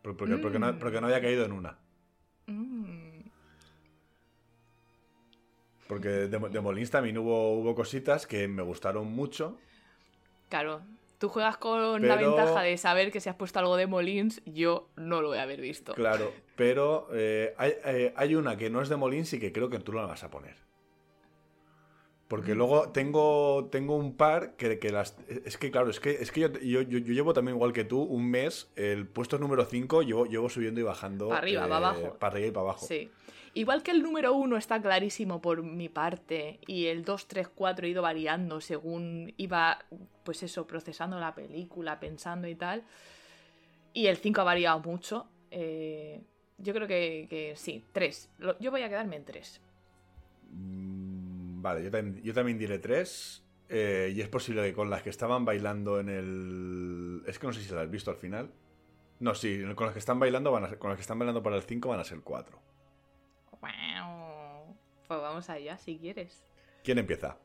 Por- 0.02 0.18
Porque, 0.18 0.38
porque, 0.38 0.60
no, 0.60 0.74
Mm. 0.74 0.80
porque 0.80 1.00
no 1.00 1.08
había 1.08 1.22
caído 1.22 1.46
en 1.46 1.52
una. 1.52 1.78
Mm. 2.48 3.22
Porque 5.88 6.08
de, 6.10 6.28
de 6.40 6.62
Molins 6.62 6.90
también 6.92 7.18
hubo, 7.18 7.54
hubo 7.60 7.76
cositas 7.76 8.26
que 8.26 8.48
me 8.48 8.64
gustaron 8.64 9.08
mucho. 9.12 9.58
Claro. 10.50 10.82
Tú 11.20 11.30
juegas 11.30 11.58
con 11.58 12.06
la 12.06 12.18
Pero- 12.18 12.36
ventaja 12.36 12.62
de 12.64 12.78
saber 12.78 13.12
que 13.12 13.20
si 13.22 13.30
has 13.30 13.36
puesto 13.36 13.60
algo 13.60 13.78
de 13.78 13.88
Molins, 13.88 14.42
yo 14.46 14.90
no 14.98 15.22
lo 15.22 15.30
voy 15.30 15.38
a 15.38 15.44
haber 15.44 15.62
visto. 15.62 15.94
Claro, 15.94 16.34
pero 16.58 17.08
eh, 17.14 17.54
hay, 17.58 17.74
eh, 17.86 18.14
hay 18.18 18.36
una 18.36 18.58
que 18.58 18.70
no 18.70 18.82
es 18.82 18.90
de 18.90 18.98
Molins 18.98 19.32
y 19.34 19.40
que 19.40 19.54
creo 19.54 19.70
que 19.70 19.80
tú 19.80 19.94
la 19.94 20.06
vas 20.06 20.24
a 20.24 20.30
poner. 20.30 20.56
Porque 22.28 22.56
luego 22.56 22.90
tengo, 22.90 23.70
tengo 23.72 23.96
un 23.96 24.16
par 24.16 24.56
que, 24.56 24.80
que 24.80 24.92
las. 24.92 25.16
Es 25.46 25.58
que, 25.58 25.72
claro, 25.72 25.90
es 25.90 26.00
que, 26.00 26.12
es 26.12 26.32
que 26.32 26.40
yo, 26.40 26.50
yo, 26.54 26.82
yo, 26.82 27.00
llevo 27.00 27.34
también, 27.34 27.58
igual 27.58 27.74
que 27.74 27.84
tú, 27.84 28.02
un 28.02 28.30
mes, 28.30 28.72
el 28.76 29.06
puesto 29.08 29.38
número 29.38 29.66
5, 29.66 30.02
llevo, 30.04 30.26
llevo 30.26 30.50
subiendo 30.50 30.80
y 30.80 30.84
bajando. 30.84 31.30
Para 31.30 31.40
arriba, 31.40 31.66
eh, 31.66 31.70
para 31.70 31.88
abajo. 31.88 32.18
Para 32.20 32.34
arriba 32.34 32.48
y 32.48 32.52
para 32.52 32.62
abajo. 32.62 32.86
Sí. 32.86 33.12
Igual 33.56 33.84
que 33.84 33.92
el 33.92 34.02
número 34.02 34.34
1 34.34 34.58
está 34.58 34.82
clarísimo 34.82 35.42
por 35.42 35.62
mi 35.62 35.90
parte, 35.90 36.60
y 36.66 36.88
el 36.88 37.06
2, 37.06 37.28
3, 37.28 37.50
4 37.50 37.86
he 37.86 37.90
ido 37.92 38.02
variando 38.02 38.62
según 38.62 39.32
iba, 39.38 39.86
pues 40.24 40.42
eso, 40.42 40.66
procesando 40.66 41.20
la 41.20 41.36
película, 41.36 42.00
pensando 42.00 42.48
y 42.48 42.56
tal. 42.56 42.84
Y 43.94 44.08
el 44.08 44.18
5 44.18 44.42
ha 44.42 44.44
variado 44.44 44.80
mucho. 44.80 45.28
Eh, 45.52 46.24
yo 46.58 46.74
creo 46.74 46.88
que, 46.88 47.28
que 47.30 47.54
sí, 47.56 47.86
3. 47.92 48.32
Yo 48.60 48.72
voy 48.72 48.82
a 48.82 48.90
quedarme 48.90 49.18
en 49.18 49.26
3. 49.26 49.62
Vale, 51.64 51.82
yo 51.82 51.90
también, 51.90 52.22
yo 52.24 52.34
también 52.34 52.58
diré 52.60 52.78
tres. 52.78 53.40
eh, 53.70 54.12
y 54.14 54.20
es 54.22 54.28
posible 54.28 54.62
que 54.64 54.74
con 54.74 54.90
las 54.90 55.02
que 55.02 55.10
estaban 55.10 55.46
bailando 55.46 56.00
en 56.00 56.10
el. 56.10 57.24
Es 57.26 57.40
que 57.40 57.48
no 57.48 57.54
sé 57.54 57.62
si 57.62 57.70
las 57.74 57.86
has 57.86 57.90
visto 57.90 58.12
al 58.12 58.18
final. 58.18 58.52
No, 59.20 59.34
sí, 59.34 59.62
con 59.76 59.86
las 59.86 59.94
que 59.94 60.00
están 60.00 60.20
bailando 60.20 60.52
van 60.52 60.66
a 60.66 60.70
ser- 60.70 60.78
con 60.78 60.90
las 60.90 60.98
que 60.98 61.02
están 61.02 61.18
bailando 61.18 61.42
para 61.42 61.56
el 61.56 61.64
5 61.64 61.88
van 61.90 62.00
a 62.02 62.04
ser 62.04 62.20
cuatro. 62.22 62.60
Wow. 63.62 64.76
Pues 65.08 65.22
vamos 65.22 65.50
allá, 65.50 65.78
si 65.78 65.98
quieres. 65.98 66.44
¿Quién 66.84 66.98
empieza? 66.98 67.38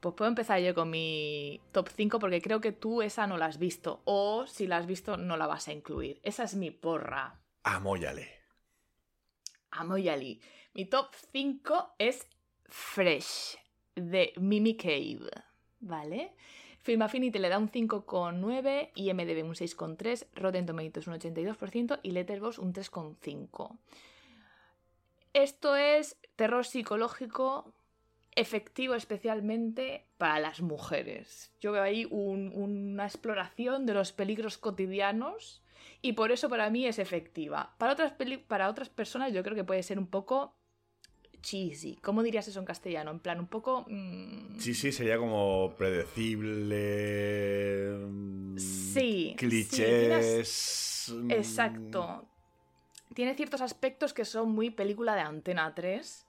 Pues 0.00 0.14
puedo 0.14 0.28
empezar 0.28 0.60
yo 0.60 0.74
con 0.74 0.90
mi 0.90 1.62
top 1.72 1.88
5 1.88 2.18
porque 2.18 2.42
creo 2.42 2.60
que 2.60 2.72
tú 2.72 3.00
esa 3.00 3.26
no 3.26 3.38
la 3.38 3.46
has 3.46 3.58
visto. 3.58 4.02
O 4.04 4.46
si 4.46 4.66
la 4.66 4.76
has 4.76 4.86
visto, 4.86 5.16
no 5.16 5.38
la 5.38 5.46
vas 5.46 5.66
a 5.68 5.72
incluir. 5.72 6.20
Esa 6.22 6.44
es 6.44 6.54
mi 6.54 6.70
porra. 6.70 7.40
Amóyale. 7.62 8.28
Amoyali. 9.70 10.40
Mi 10.74 10.84
top 10.84 11.14
5 11.32 11.94
es 11.98 12.28
Fresh, 12.66 13.56
de 13.94 14.32
Mimi 14.36 14.76
Cave. 14.76 15.28
¿Vale? 15.80 16.32
Film 16.82 17.02
Affinity 17.02 17.38
le 17.38 17.48
da 17.48 17.58
un 17.58 17.70
5,9, 17.70 18.90
IMDb 18.94 19.42
un 19.44 19.54
6,3, 19.54 20.26
Rotten 20.34 20.66
Tomatoes 20.66 21.06
un 21.06 21.14
82% 21.14 22.00
y 22.02 22.10
Letterboxd 22.10 22.58
un 22.58 22.72
3,5. 22.72 23.78
Esto 25.32 25.76
es 25.76 26.16
terror 26.36 26.64
psicológico 26.64 27.72
efectivo 28.36 28.94
especialmente 28.94 30.06
para 30.18 30.40
las 30.40 30.60
mujeres. 30.60 31.52
Yo 31.60 31.72
veo 31.72 31.82
ahí 31.82 32.06
un- 32.10 32.52
una 32.54 33.04
exploración 33.06 33.86
de 33.86 33.94
los 33.94 34.12
peligros 34.12 34.58
cotidianos 34.58 35.62
y 36.02 36.12
por 36.14 36.32
eso 36.32 36.48
para 36.48 36.68
mí 36.70 36.86
es 36.86 36.98
efectiva. 36.98 37.74
Para 37.78 37.92
otras, 37.92 38.14
para 38.46 38.68
otras 38.68 38.88
personas 38.88 39.32
yo 39.32 39.42
creo 39.42 39.54
que 39.54 39.64
puede 39.64 39.82
ser 39.82 39.98
un 39.98 40.06
poco 40.08 40.54
cheesy. 41.44 41.96
¿Cómo 42.02 42.22
dirías 42.22 42.48
eso 42.48 42.58
en 42.58 42.64
castellano? 42.64 43.10
En 43.10 43.20
plan, 43.20 43.38
un 43.38 43.46
poco... 43.46 43.84
mm, 43.88 44.58
Sí, 44.58 44.72
sí, 44.74 44.90
sería 44.92 45.18
como 45.18 45.74
predecible. 46.64 47.96
mm, 48.08 48.58
Sí, 48.58 49.34
Clichés. 49.36 51.12
mm, 51.14 51.30
Exacto. 51.30 52.24
Tiene 53.14 53.34
ciertos 53.34 53.60
aspectos 53.60 54.12
que 54.14 54.24
son 54.24 54.50
muy 54.52 54.70
película 54.70 55.14
de 55.14 55.20
Antena 55.20 55.74
3. 55.74 56.26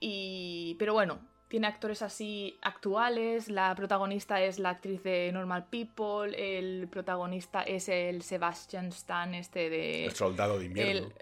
Y. 0.00 0.76
Pero 0.78 0.92
bueno, 0.92 1.20
tiene 1.48 1.66
actores 1.66 2.02
así 2.02 2.58
actuales. 2.62 3.48
La 3.48 3.74
protagonista 3.74 4.42
es 4.42 4.58
la 4.58 4.70
actriz 4.70 5.02
de 5.02 5.30
Normal 5.32 5.66
People. 5.70 6.34
El 6.36 6.88
protagonista 6.88 7.62
es 7.62 7.88
el 7.88 8.22
Sebastian 8.22 8.86
Stan, 8.88 9.34
este 9.34 9.70
de. 9.70 10.04
El 10.06 10.12
soldado 10.12 10.58
de 10.58 10.66
invierno. 10.66 11.06
el- 11.06 11.14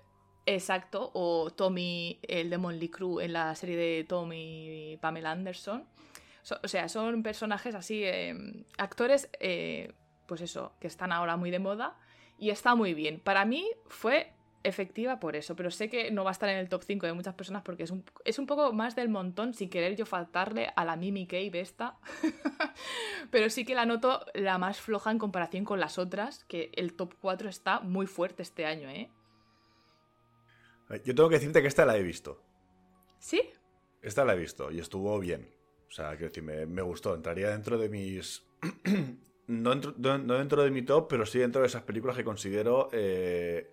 Exacto. 0.47 1.11
O 1.15 1.51
Tommy, 1.51 2.19
el 2.23 2.51
de 2.51 2.59
Monly 2.59 2.89
Crew 2.89 3.21
en 3.21 3.33
la 3.33 3.55
serie 3.55 3.77
de 3.77 4.05
Tommy 4.05 4.93
y 4.93 4.97
Pamela 4.99 5.31
Anderson. 5.31 5.85
So- 6.43 6.59
o 6.63 6.69
sea, 6.69 6.89
son 6.89 7.23
personajes 7.23 7.75
así. 7.75 8.03
eh, 8.05 8.65
actores, 8.79 9.29
eh, 9.41 9.93
pues 10.27 10.41
eso, 10.41 10.73
que 10.81 10.87
están 10.89 11.13
ahora 11.13 11.37
muy 11.37 11.51
de 11.51 11.59
moda. 11.59 11.97
Y 12.39 12.51
está 12.51 12.75
muy 12.75 12.93
bien. 12.95 13.21
Para 13.21 13.45
mí 13.45 13.69
fue 13.87 14.33
efectiva 14.65 15.19
por 15.19 15.35
eso, 15.35 15.57
pero 15.57 15.71
sé 15.73 15.89
que 15.91 16.11
no 16.13 16.23
va 16.23 16.31
a 16.31 16.33
estar 16.33 16.49
en 16.49 16.57
el 16.57 16.69
top 16.69 16.83
5 16.85 17.07
de 17.07 17.13
muchas 17.13 17.35
personas 17.35 17.63
porque 17.63 17.83
es 17.83 17.91
un, 17.91 18.05
es 18.25 18.39
un 18.39 18.47
poco 18.47 18.73
más 18.73 18.95
del 18.95 19.09
montón 19.09 19.55
sin 19.55 19.69
querer 19.69 19.97
yo 19.97 20.07
faltarle 20.07 20.73
a 20.77 20.85
la 20.85 20.95
Mimi 20.97 21.27
Cave 21.27 21.59
esta. 21.61 21.97
pero 23.31 23.51
sí 23.51 23.65
que 23.65 23.75
la 23.75 23.87
noto 23.87 24.25
la 24.35 24.59
más 24.59 24.81
floja 24.81 25.11
en 25.11 25.19
comparación 25.19 25.65
con 25.65 25.81
las 25.81 25.99
otras, 25.99 26.45
que 26.45 26.71
el 26.75 26.95
top 26.95 27.15
4 27.21 27.49
está 27.49 27.81
muy 27.81 28.07
fuerte 28.07 28.43
este 28.43 28.67
año, 28.67 28.89
¿eh? 28.89 29.09
Yo 31.05 31.15
tengo 31.15 31.29
que 31.29 31.37
decirte 31.37 31.63
que 31.63 31.69
esta 31.69 31.85
la 31.87 31.97
he 31.97 32.03
visto. 32.03 32.43
¿Sí? 33.19 33.41
Esta 34.03 34.25
la 34.25 34.35
he 34.35 34.39
visto 34.39 34.71
y 34.71 34.79
estuvo 34.81 35.19
bien. 35.19 35.49
O 35.89 35.91
sea, 35.91 36.11
quiero 36.11 36.29
decir, 36.29 36.43
me, 36.43 36.67
me 36.67 36.83
gustó. 36.83 37.15
Entraría 37.15 37.51
dentro 37.51 37.79
de 37.79 37.89
mis. 37.89 38.43
no, 39.47 39.71
dentro, 39.71 39.95
no- 39.99 40.19
no 40.19 40.35
dentro 40.39 40.63
de 40.63 40.71
mi 40.71 40.83
top, 40.83 41.07
pero 41.09 41.25
sí 41.27 41.39
dentro 41.39 41.61
de 41.63 41.67
esas 41.69 41.83
películas 41.83 42.17
que 42.17 42.25
considero. 42.25 42.89
eh, 42.93 43.71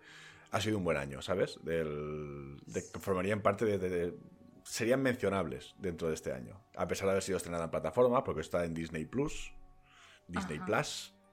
ha 0.51 0.59
sido 0.61 0.79
un 0.79 0.83
buen 0.83 0.97
año, 0.97 1.21
¿sabes? 1.21 1.59
Del, 1.63 2.57
de, 2.65 2.81
que 2.91 2.99
formarían 2.99 3.41
parte 3.41 3.65
de, 3.65 3.77
de- 3.77 3.89
de- 3.89 4.17
Serían 4.63 5.01
mencionables 5.01 5.73
dentro 5.79 6.07
de 6.09 6.13
este 6.13 6.31
año. 6.31 6.61
A 6.75 6.87
pesar 6.87 7.05
de 7.07 7.11
haber 7.11 7.23
sido 7.23 7.37
estrenada 7.37 7.63
en 7.65 7.71
plataforma, 7.71 8.23
porque 8.23 8.41
está 8.41 8.65
en 8.65 8.73
Disney 8.73 9.05
Plus. 9.05 9.51
Disney 10.27 10.57
Ajá. 10.57 10.65
Plus. 10.65 11.13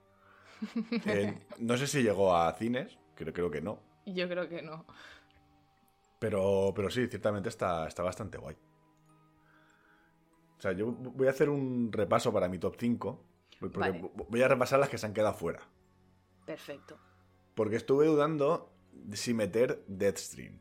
Eh, 1.07 1.38
no 1.59 1.77
sé 1.77 1.87
si 1.87 2.03
llegó 2.03 2.35
a 2.35 2.51
cines, 2.55 2.99
creo, 3.14 3.33
creo 3.35 3.51
que 3.51 3.61
no. 3.61 3.83
Yo 4.07 4.27
creo 4.27 4.49
que 4.49 4.62
no. 4.62 4.87
Pero, 6.18 6.72
pero 6.74 6.90
sí, 6.90 7.07
ciertamente 7.09 7.48
está, 7.48 7.87
está 7.87 8.02
bastante 8.02 8.38
guay. 8.38 8.57
O 10.57 10.61
sea, 10.61 10.72
yo 10.72 10.90
voy 10.92 11.26
a 11.26 11.31
hacer 11.31 11.48
un 11.50 11.92
repaso 11.92 12.33
para 12.33 12.48
mi 12.48 12.59
top 12.59 12.76
5. 12.79 13.22
Porque 13.61 13.79
Vale. 13.79 14.11
voy 14.29 14.42
a 14.42 14.48
repasar 14.48 14.79
las 14.79 14.88
que 14.88 14.98
se 14.98 15.07
han 15.07 15.14
quedado 15.14 15.35
fuera. 15.35 15.61
Perfecto. 16.44 16.98
Porque 17.55 17.76
estuve 17.76 18.07
dudando 18.07 18.70
de 18.92 19.16
si 19.16 19.33
meter 19.35 19.83
Deathstream. 19.88 20.59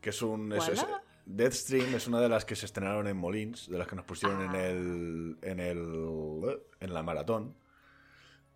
Que 0.00 0.10
es 0.10 0.22
un. 0.22 0.52
es- 0.52 0.68
es- 0.68 0.84
¿Cuál? 0.84 1.02
Deathstream 1.26 1.94
es 1.94 2.06
una 2.08 2.20
de 2.20 2.28
las 2.30 2.46
que 2.46 2.56
se 2.56 2.64
estrenaron 2.64 3.06
en 3.06 3.16
Molins, 3.16 3.68
de 3.68 3.76
las 3.76 3.86
que 3.86 3.96
nos 3.96 4.06
pusieron 4.06 4.40
en 4.42 4.50
Ah. 4.54 4.66
el. 4.66 5.38
en 5.42 5.60
el. 5.60 6.62
en 6.80 6.94
la 6.94 7.02
maratón. 7.02 7.54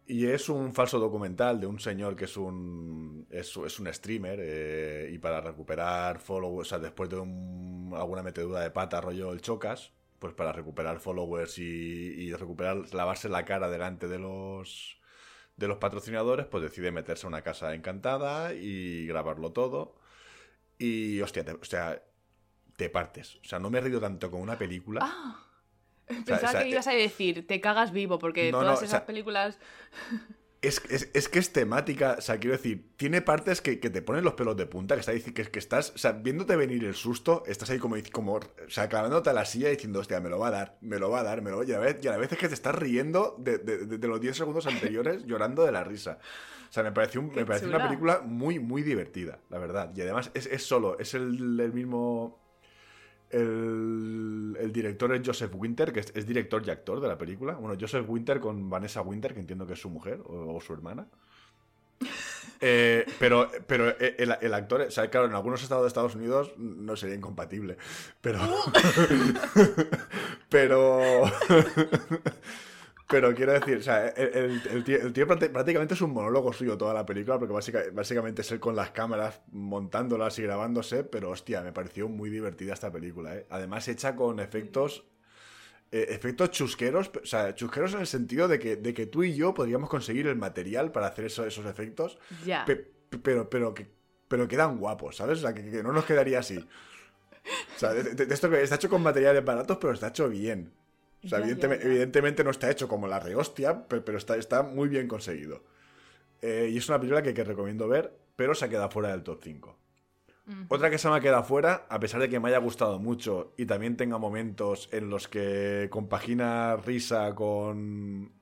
Y 0.06 0.26
es 0.26 0.48
un 0.48 0.72
falso 0.74 0.98
documental 0.98 1.60
de 1.60 1.66
un 1.66 1.78
señor 1.78 2.16
que 2.16 2.24
es 2.26 2.36
un. 2.36 3.26
es, 3.30 3.56
un 3.56 3.92
streamer. 3.92 4.38
eh, 4.42 5.10
y 5.12 5.18
para 5.18 5.40
recuperar 5.40 6.18
followers. 6.20 6.68
O 6.68 6.70
sea, 6.70 6.78
después 6.78 7.08
de 7.08 7.18
un- 7.18 7.92
alguna 7.96 8.22
metedura 8.22 8.60
de 8.60 8.70
pata, 8.70 9.00
rollo 9.00 9.32
el 9.32 9.40
chocas. 9.40 9.92
Pues 10.18 10.34
para 10.34 10.52
recuperar 10.52 11.00
followers 11.00 11.58
y, 11.58 11.62
y 11.64 12.32
recuperar. 12.34 12.92
lavarse 12.94 13.28
la 13.28 13.44
cara 13.44 13.68
delante 13.70 14.08
de 14.08 14.18
los. 14.18 14.98
de 15.56 15.68
los 15.68 15.78
patrocinadores, 15.78 16.46
pues 16.46 16.62
decide 16.64 16.92
meterse 16.92 17.26
a 17.26 17.28
una 17.28 17.42
casa 17.42 17.74
encantada 17.74 18.54
y 18.54 19.06
grabarlo 19.06 19.52
todo. 19.52 19.96
Y 20.78 21.20
hostia, 21.22 21.44
te, 21.44 21.52
o 21.52 21.64
sea, 21.64 22.02
te 22.76 22.90
partes. 22.90 23.36
O 23.36 23.44
sea, 23.44 23.58
no 23.60 23.70
me 23.70 23.78
he 23.78 23.82
reído 23.82 24.00
tanto 24.00 24.30
con 24.30 24.40
una 24.42 24.58
película. 24.58 25.00
Ah. 25.04 25.46
Pensaba 26.26 26.48
o 26.48 26.52
sea, 26.52 26.62
que 26.62 26.68
ibas 26.68 26.86
a 26.86 26.92
decir, 26.92 27.46
te 27.46 27.60
cagas 27.60 27.92
vivo, 27.92 28.18
porque 28.18 28.50
No, 28.52 28.60
todas 28.60 28.66
no, 28.66 28.80
o 28.80 28.84
esas 28.84 28.90
sea, 28.90 29.06
películas. 29.06 29.58
Es, 30.64 30.80
es- 30.90 31.10
es 31.12 31.28
que 31.28 31.40
es 31.40 31.52
temática, 31.52 32.14
o 32.18 32.20
sea, 32.20 32.38
quiero 32.38 32.56
decir, 32.56 32.92
tiene 32.96 33.20
partes 33.20 33.60
que, 33.60 33.80
que 33.80 33.90
te 33.90 34.00
ponen 34.00 34.22
los 34.22 34.34
pelos 34.34 34.56
de 34.56 34.64
punta, 34.66 34.94
que, 34.94 35.00
está, 35.00 35.12
que, 35.12 35.32
que 35.50 35.58
estás, 35.58 35.90
o 35.92 35.98
sea, 35.98 36.12
viéndote 36.12 36.54
venir 36.54 36.84
el 36.84 36.94
susto, 36.94 37.42
estás 37.48 37.68
ahí 37.70 37.80
como, 37.80 37.96
como 38.12 38.34
o 38.34 38.40
sea, 38.68 38.88
clavándote 38.88 39.28
a 39.28 39.32
la 39.32 39.44
silla 39.44 39.70
diciendo, 39.70 39.98
hostia, 39.98 40.20
me 40.20 40.28
lo 40.30 40.38
va 40.38 40.46
a 40.46 40.50
dar, 40.52 40.78
me 40.80 41.00
lo 41.00 41.10
va 41.10 41.18
a 41.18 41.22
dar, 41.24 41.42
me 41.42 41.50
lo 41.50 41.56
va 41.56 41.62
a 41.64 41.66
dar, 41.66 41.70
y 41.70 41.74
a 41.74 41.78
la 41.80 41.84
vez, 41.86 41.98
y 42.04 42.06
a 42.06 42.12
la 42.12 42.16
vez 42.18 42.30
es 42.30 42.38
que 42.38 42.46
te 42.46 42.54
estás 42.54 42.76
riendo 42.76 43.34
de, 43.40 43.58
de- 43.58 43.78
de- 43.86 43.98
de 43.98 44.06
los 44.06 44.20
10 44.20 44.36
segundos 44.36 44.66
anteriores 44.68 45.24
llorando 45.26 45.64
de 45.64 45.72
la 45.72 45.82
risa. 45.82 46.20
O 46.70 46.72
sea, 46.72 46.84
me 46.84 46.92
pareció, 46.92 47.20
un- 47.22 47.34
me 47.34 47.44
pareció 47.44 47.66
una 47.68 47.88
película 47.88 48.20
muy, 48.24 48.60
muy 48.60 48.82
divertida, 48.82 49.40
la 49.50 49.58
verdad. 49.58 49.90
Y 49.96 50.00
además 50.02 50.30
es, 50.32 50.46
es 50.46 50.62
solo, 50.62 50.96
es 51.00 51.14
el, 51.14 51.58
el 51.58 51.72
mismo... 51.72 52.40
El, 53.32 54.56
el 54.60 54.72
director 54.72 55.14
es 55.14 55.22
Joseph 55.24 55.52
Winter, 55.54 55.92
que 55.92 56.00
es, 56.00 56.12
es 56.14 56.26
director 56.26 56.62
y 56.66 56.70
actor 56.70 57.00
de 57.00 57.08
la 57.08 57.18
película. 57.18 57.54
Bueno, 57.54 57.76
Joseph 57.80 58.04
Winter 58.08 58.38
con 58.40 58.68
Vanessa 58.68 59.02
Winter, 59.02 59.34
que 59.34 59.40
entiendo 59.40 59.66
que 59.66 59.72
es 59.72 59.80
su 59.80 59.90
mujer 59.90 60.20
o, 60.24 60.54
o 60.54 60.60
su 60.60 60.72
hermana. 60.72 61.06
Eh, 62.64 63.04
pero 63.18 63.50
pero 63.66 63.88
el, 63.98 64.36
el 64.40 64.54
actor, 64.54 64.82
o 64.82 64.90
sea, 64.92 65.10
claro, 65.10 65.26
en 65.26 65.34
algunos 65.34 65.60
estados 65.64 65.82
de 65.82 65.88
Estados 65.88 66.14
Unidos 66.14 66.52
no 66.58 66.94
sería 66.94 67.16
incompatible. 67.16 67.76
Pero. 68.20 68.38
pero. 70.48 71.24
Pero 73.12 73.32
quiero 73.34 73.52
decir, 73.52 73.76
o 73.76 73.82
sea, 73.82 74.08
el, 74.08 74.60
el- 74.72 74.82
tío, 74.84 74.96
el 75.00 75.12
tío 75.12 75.26
prácti- 75.28 75.50
prácticamente 75.52 75.94
es 75.94 76.00
un 76.00 76.12
monólogo 76.12 76.52
suyo 76.52 76.76
toda 76.76 76.92
la 76.94 77.06
película, 77.06 77.38
porque 77.38 77.52
básica- 77.54 77.84
básicamente 77.92 78.42
es 78.42 78.50
él 78.50 78.58
con 78.58 78.74
las 78.74 78.90
cámaras 78.90 79.40
montándolas 79.52 80.36
y 80.40 80.42
grabándose, 80.42 81.04
pero 81.04 81.30
hostia, 81.30 81.60
me 81.62 81.72
pareció 81.72 82.08
muy 82.08 82.30
divertida 82.30 82.72
esta 82.74 82.90
película, 82.90 83.36
¿eh? 83.36 83.46
Además 83.50 83.86
hecha 83.86 84.16
con 84.16 84.40
efectos 84.40 85.04
eh, 85.94 86.06
efectos 86.08 86.50
chusqueros, 86.50 87.10
o 87.22 87.26
sea, 87.26 87.54
chusqueros 87.54 87.92
en 87.92 88.00
el 88.00 88.06
sentido 88.06 88.48
de 88.48 88.58
que, 88.58 88.76
de 88.76 88.94
que 88.94 89.04
tú 89.06 89.22
y 89.24 89.34
yo 89.34 89.52
podríamos 89.52 89.90
conseguir 89.90 90.26
el 90.26 90.36
material 90.36 90.90
para 90.90 91.08
hacer 91.08 91.26
eso- 91.26 91.44
esos 91.44 91.66
efectos, 91.66 92.18
Ya. 92.46 92.64
pe- 92.64 92.76
pe- 92.76 93.18
pero, 93.18 93.50
pero, 93.50 93.74
que, 93.74 93.86
pero 94.26 94.48
quedan 94.48 94.78
guapos, 94.78 95.16
¿sabes? 95.16 95.38
O 95.38 95.42
sea, 95.42 95.52
que, 95.52 95.70
que 95.70 95.82
no 95.82 95.92
nos 95.92 96.06
quedaría 96.06 96.38
así. 96.38 96.56
O 97.76 97.78
sea, 97.78 97.92
de, 97.92 98.02
de- 98.14 98.24
de 98.26 98.32
esto 98.34 98.48
que 98.48 98.62
está 98.62 98.76
hecho 98.76 98.88
con 98.88 99.02
materiales 99.02 99.44
baratos, 99.44 99.76
pero 99.78 99.92
está 99.92 100.08
hecho 100.08 100.30
bien. 100.30 100.72
O 101.24 101.28
sea, 101.28 101.38
evidentemente, 101.38 102.42
no 102.44 102.50
está 102.50 102.70
hecho 102.70 102.88
como 102.88 103.06
la 103.06 103.20
rehostia, 103.20 103.86
pe- 103.86 104.00
pero, 104.00 104.18
está, 104.18 104.36
está 104.36 104.62
muy 104.62 104.88
bien 104.88 105.06
conseguido. 105.08 105.62
Eh, 106.40 106.68
y 106.72 106.76
es 106.78 106.88
una 106.88 106.98
película 106.98 107.22
que, 107.22 107.32
que 107.34 107.44
recomiendo 107.44 107.86
ver, 107.88 108.12
pero 108.34 108.54
se 108.54 108.64
ha 108.64 108.68
quedado 108.68 108.90
fuera 108.90 109.10
del 109.10 109.22
top 109.22 109.40
5. 109.42 109.78
Ujú. 110.48 110.56
Otra 110.68 110.90
que 110.90 110.98
se 110.98 111.08
me 111.08 111.14
ha 111.14 111.20
quedado 111.20 111.44
fuera, 111.44 111.86
a 111.88 112.00
pesar 112.00 112.20
de 112.20 112.28
que 112.28 112.40
me 112.40 112.48
haya 112.48 112.58
gustado 112.58 112.98
mucho 112.98 113.52
y 113.56 113.66
también 113.66 113.96
tenga 113.96 114.18
momentos 114.18 114.88
en 114.92 115.08
los 115.08 115.28
que 115.28 115.86
compagina 115.92 116.74
risa 116.76 117.32
con, 117.36 118.32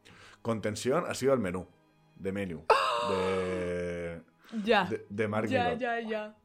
con 0.41 0.63
tensión, 0.63 1.05
ha 1.07 1.13
sido 1.15 1.35
el 1.35 1.41
menú. 1.41 1.67
De 2.17 2.33
menú. 2.33 2.65
De, 3.11 4.21
Ya. 4.65 4.85
de, 4.87 5.05
de 5.09 5.29
Mark 5.29 5.49
ya, 5.49 5.75
ya, 5.75 6.01
ya. 6.01 6.37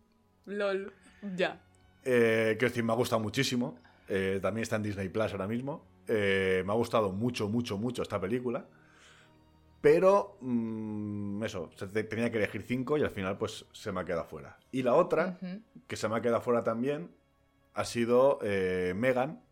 LOL. 0.46 0.94
Ya. 1.36 1.62
Eh, 2.04 2.56
que 2.60 2.66
decir, 2.66 2.84
me 2.84 2.92
ha 2.94 2.96
gustado 2.96 3.22
muchísimo. 3.22 3.80
Eh, 4.08 4.40
también 4.42 4.62
está 4.64 4.76
en 4.76 4.84
Disney 4.84 5.10
Plus 5.10 5.32
ahora 5.32 5.48
mismo. 5.48 5.84
Eh, 6.08 6.64
me 6.66 6.72
ha 6.72 6.76
gustado 6.76 7.12
mucho, 7.12 7.48
mucho, 7.50 7.78
mucho 7.78 8.02
esta 8.02 8.20
película. 8.20 8.68
Pero, 9.82 10.38
mm, 10.42 11.44
eso, 11.44 11.70
tenía 12.10 12.32
que 12.32 12.38
elegir 12.38 12.64
cinco 12.64 12.98
y 12.98 13.04
al 13.04 13.12
final, 13.12 13.38
pues 13.38 13.66
se 13.72 13.92
me 13.92 14.02
ha 14.02 14.06
quedado 14.06 14.26
fuera. 14.26 14.58
Y 14.72 14.82
la 14.84 14.96
otra, 14.96 15.38
que 15.88 15.96
se 15.96 16.10
me 16.10 16.16
ha 16.16 16.22
quedado 16.22 16.42
fuera 16.42 16.64
también, 16.64 17.12
ha 17.74 17.86
sido 17.86 18.40
eh, 18.42 18.94
Megan, 18.96 19.44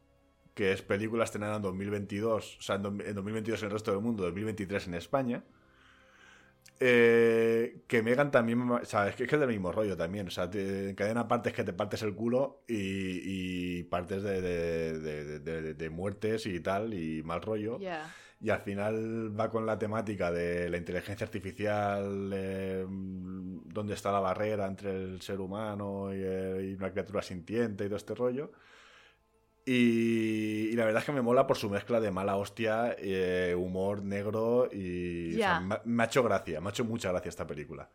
que 0.56 0.72
es 0.72 0.82
película 0.82 1.24
estrenada 1.24 1.58
en 1.58 1.62
2022, 1.62 2.58
o 2.58 2.62
sea, 2.62 2.76
en, 2.76 3.02
en 3.02 3.16
2022 3.16 3.62
en 3.62 3.66
el 3.68 3.72
resto 3.72 3.92
del 3.92 4.02
mundo, 4.02 4.24
2023 4.24 4.88
en 4.88 4.94
España. 4.96 5.44
Eh, 6.86 7.84
que 7.88 8.04
Megan 8.04 8.30
también, 8.30 8.60
o 8.70 8.84
sea, 8.84 9.08
es 9.08 9.16
que 9.16 9.24
es 9.24 9.32
del 9.32 9.48
mismo 9.48 9.72
rollo 9.72 9.96
también, 9.96 10.28
o 10.28 10.32
sea, 10.32 10.50
te 10.50 10.90
encadena 10.90 11.30
partes 11.30 11.54
que 11.54 11.64
te 11.64 11.72
partes 11.72 12.02
el 12.04 12.14
culo 12.14 12.64
y, 12.68 13.22
y 13.80 13.84
partes 13.84 14.22
de, 14.22 14.42
de- 14.42 15.40
de- 15.40 15.74
de- 15.76 15.90
muertes 15.90 16.46
y 16.46 16.60
tal, 16.60 16.94
y 16.94 17.24
mal 17.24 17.42
rollo. 17.42 17.80
Ya. 17.80 18.14
Y 18.42 18.50
al 18.50 18.60
final 18.60 19.32
va 19.40 19.50
con 19.50 19.66
la 19.66 19.80
temática 19.80 20.30
de 20.30 20.70
la 20.70 20.76
inteligencia 20.76 21.26
artificial, 21.26 22.30
eh, 22.34 22.86
dónde 22.90 23.94
está 23.94 24.12
la 24.12 24.20
barrera 24.20 24.66
entre 24.66 24.92
el 24.94 25.22
ser 25.22 25.40
humano 25.40 26.14
y, 26.14 26.18
eh, 26.22 26.70
y 26.72 26.74
una 26.74 26.92
criatura 26.92 27.22
sintiente 27.22 27.86
y 27.86 27.88
todo 27.88 27.96
este 27.98 28.14
rollo. 28.14 28.52
Y, 29.66 30.70
y 30.72 30.76
la 30.76 30.86
verdad 30.86 31.00
es 31.02 31.06
que 31.06 31.12
me 31.14 31.22
mola 31.22 31.48
por 31.48 31.58
su 31.58 31.70
mezcla 31.70 32.00
de 32.02 32.12
mala 32.12 32.36
hostia, 32.36 32.96
eh, 33.00 33.56
humor 33.58 34.04
negro 34.04 34.70
y... 34.72 35.36
o 35.36 35.38
sea, 35.38 35.60
me, 35.62 35.78
me 35.86 36.04
ha 36.04 36.06
hecho 36.08 36.22
gracia, 36.24 36.60
me 36.60 36.68
ha 36.68 36.72
hecho 36.72 36.84
mucha 36.86 37.10
gracia 37.12 37.30
esta 37.30 37.48
película. 37.48 37.90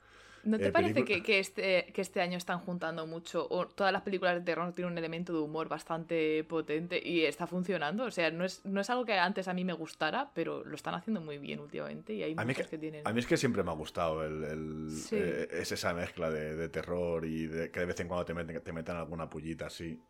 ¿No 0.45 0.57
te 0.57 0.69
Eh, 0.69 0.73
parece 0.73 0.95
película- 0.95 1.17
que, 1.19 1.23
que 1.25 1.39
este, 1.41 1.93
que 1.93 2.01
este 2.01 2.21
año 2.23 2.39
están 2.39 2.61
juntando 2.61 3.07
mucho? 3.07 3.47
O 3.51 3.67
todas 3.67 3.93
las 3.93 4.01
películas 4.03 4.37
de 4.37 4.41
terror 4.41 4.73
tienen 4.73 4.93
un 4.93 4.97
elemento 4.99 5.33
de 5.35 5.41
humor 5.41 5.69
bastante 5.69 6.43
potente 6.45 6.99
y 7.05 7.25
está 7.25 7.47
funcionando. 7.47 8.05
O 8.05 8.11
sea, 8.11 8.31
no 8.31 8.45
es, 8.47 8.65
no 8.65 8.81
es 8.81 8.89
algo 8.89 9.05
que 9.05 9.15
antes 9.19 9.47
a 9.49 9.53
mí 9.53 9.65
me 9.65 9.73
gustara, 9.75 10.31
pero 10.35 10.65
lo 10.65 10.75
están 10.77 10.95
haciendo 10.95 11.21
muy 11.21 11.37
bien 11.39 11.61
últimamente 11.61 12.15
y 12.15 12.23
hay 12.23 12.35
A 12.39 12.45
mí, 12.47 12.55
que, 12.55 12.65
que 12.65 12.79
tienen. 12.79 13.07
a 13.07 13.13
mí 13.13 13.19
es 13.19 13.27
que 13.27 13.37
siempre 13.37 13.63
me 13.63 13.71
ha 13.73 13.75
gustado 13.75 14.25
el, 14.25 14.45
el- 14.45 14.91
Sí. 14.91 15.17
eh, 15.19 15.49
es 15.53 15.73
esa 15.73 15.93
mezcla 15.93 16.31
de, 16.31 16.55
de 16.57 16.69
terror 16.71 17.27
y 17.27 17.47
de, 17.47 17.71
que 17.71 17.81
de 17.81 17.87
vez 17.87 18.01
en 18.01 18.09
cuando 18.09 18.25
te 18.25 18.33
meten, 18.33 18.63
te 18.63 18.73
metan 18.73 18.97
alguna 18.97 19.29
pullita 19.29 19.67
así. 19.67 20.01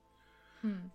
Hmm. 0.62 0.88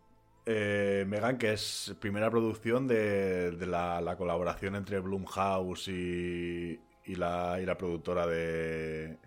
Eh, 0.46 1.06
Megan, 1.08 1.38
que 1.38 1.54
es 1.54 1.96
primera 2.02 2.30
producción 2.30 2.88
de, 2.88 3.52
de 3.52 3.66
la, 3.68 4.02
la 4.02 4.18
colaboración 4.18 4.76
entre 4.76 5.00
Blumhouse 5.00 5.88
y, 5.88 6.80
y, 7.06 7.16
la, 7.16 7.60
y 7.62 7.66
la 7.66 7.78
productora 7.78 8.28
de 8.28 9.18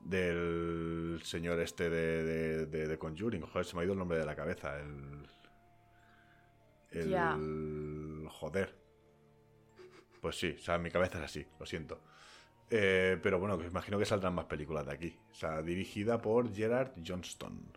del 0.00 1.20
señor 1.24 1.58
este 1.60 1.90
de, 1.90 2.22
de, 2.22 2.66
de- 2.66 2.86
de 2.88 2.98
Conjuring. 2.98 3.42
Joder, 3.42 3.64
se 3.66 3.74
me 3.76 3.82
ha 3.82 3.84
ido 3.84 3.92
el 3.94 3.98
nombre 3.98 4.18
de 4.18 4.24
la 4.26 4.36
cabeza. 4.36 4.78
El. 4.80 5.26
El. 6.90 8.26
Joder. 8.28 8.74
Pues 10.20 10.38
sí, 10.38 10.54
o 10.58 10.62
sea, 10.62 10.78
mi 10.78 10.90
cabeza 10.90 11.18
es 11.18 11.24
así, 11.24 11.46
lo 11.58 11.66
siento. 11.66 12.02
Eh, 12.70 13.18
pero 13.22 13.38
bueno, 13.38 13.58
que 13.58 13.66
imagino 13.66 13.98
que 13.98 14.04
saldrán 14.06 14.34
más 14.34 14.46
películas 14.46 14.86
de 14.86 14.92
aquí. 14.92 15.18
O 15.30 15.34
sea, 15.34 15.62
dirigida 15.62 16.20
por 16.20 16.52
Gerard 16.54 16.92
Johnston. 17.06 17.72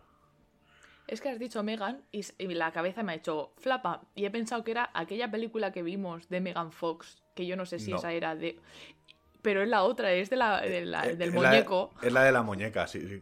Es 1.10 1.20
que 1.20 1.28
has 1.28 1.40
dicho 1.40 1.62
Megan 1.64 2.02
y, 2.12 2.22
la 2.54 2.70
cabeza 2.70 3.02
me 3.02 3.10
ha 3.12 3.14
hecho 3.16 3.52
flapa. 3.58 4.02
Y 4.14 4.26
he 4.26 4.30
pensado 4.30 4.62
que 4.62 4.70
era 4.70 4.90
aquella 4.94 5.28
película 5.28 5.72
que 5.72 5.82
vimos 5.82 6.28
de 6.28 6.40
Megan 6.40 6.70
Fox, 6.70 7.20
que 7.34 7.46
yo 7.46 7.56
no 7.56 7.66
sé 7.66 7.80
si 7.80 7.90
No. 7.90 7.96
esa 7.96 8.12
era 8.12 8.36
de. 8.36 8.60
Pero 9.42 9.60
es 9.62 9.68
la 9.68 9.82
otra, 9.82 10.12
es 10.12 10.30
de 10.30 10.36
la, 10.36 10.60
de 10.60 10.84
la- 10.84 11.06
Eh, 11.06 11.16
del 11.16 11.30
es 11.30 11.34
la- 11.34 11.50
muñeco. 11.50 11.90
es 12.00 12.12
la 12.12 12.22
de 12.22 12.30
la 12.30 12.42
muñeca, 12.42 12.86
sí, 12.86 13.00
sí. 13.00 13.20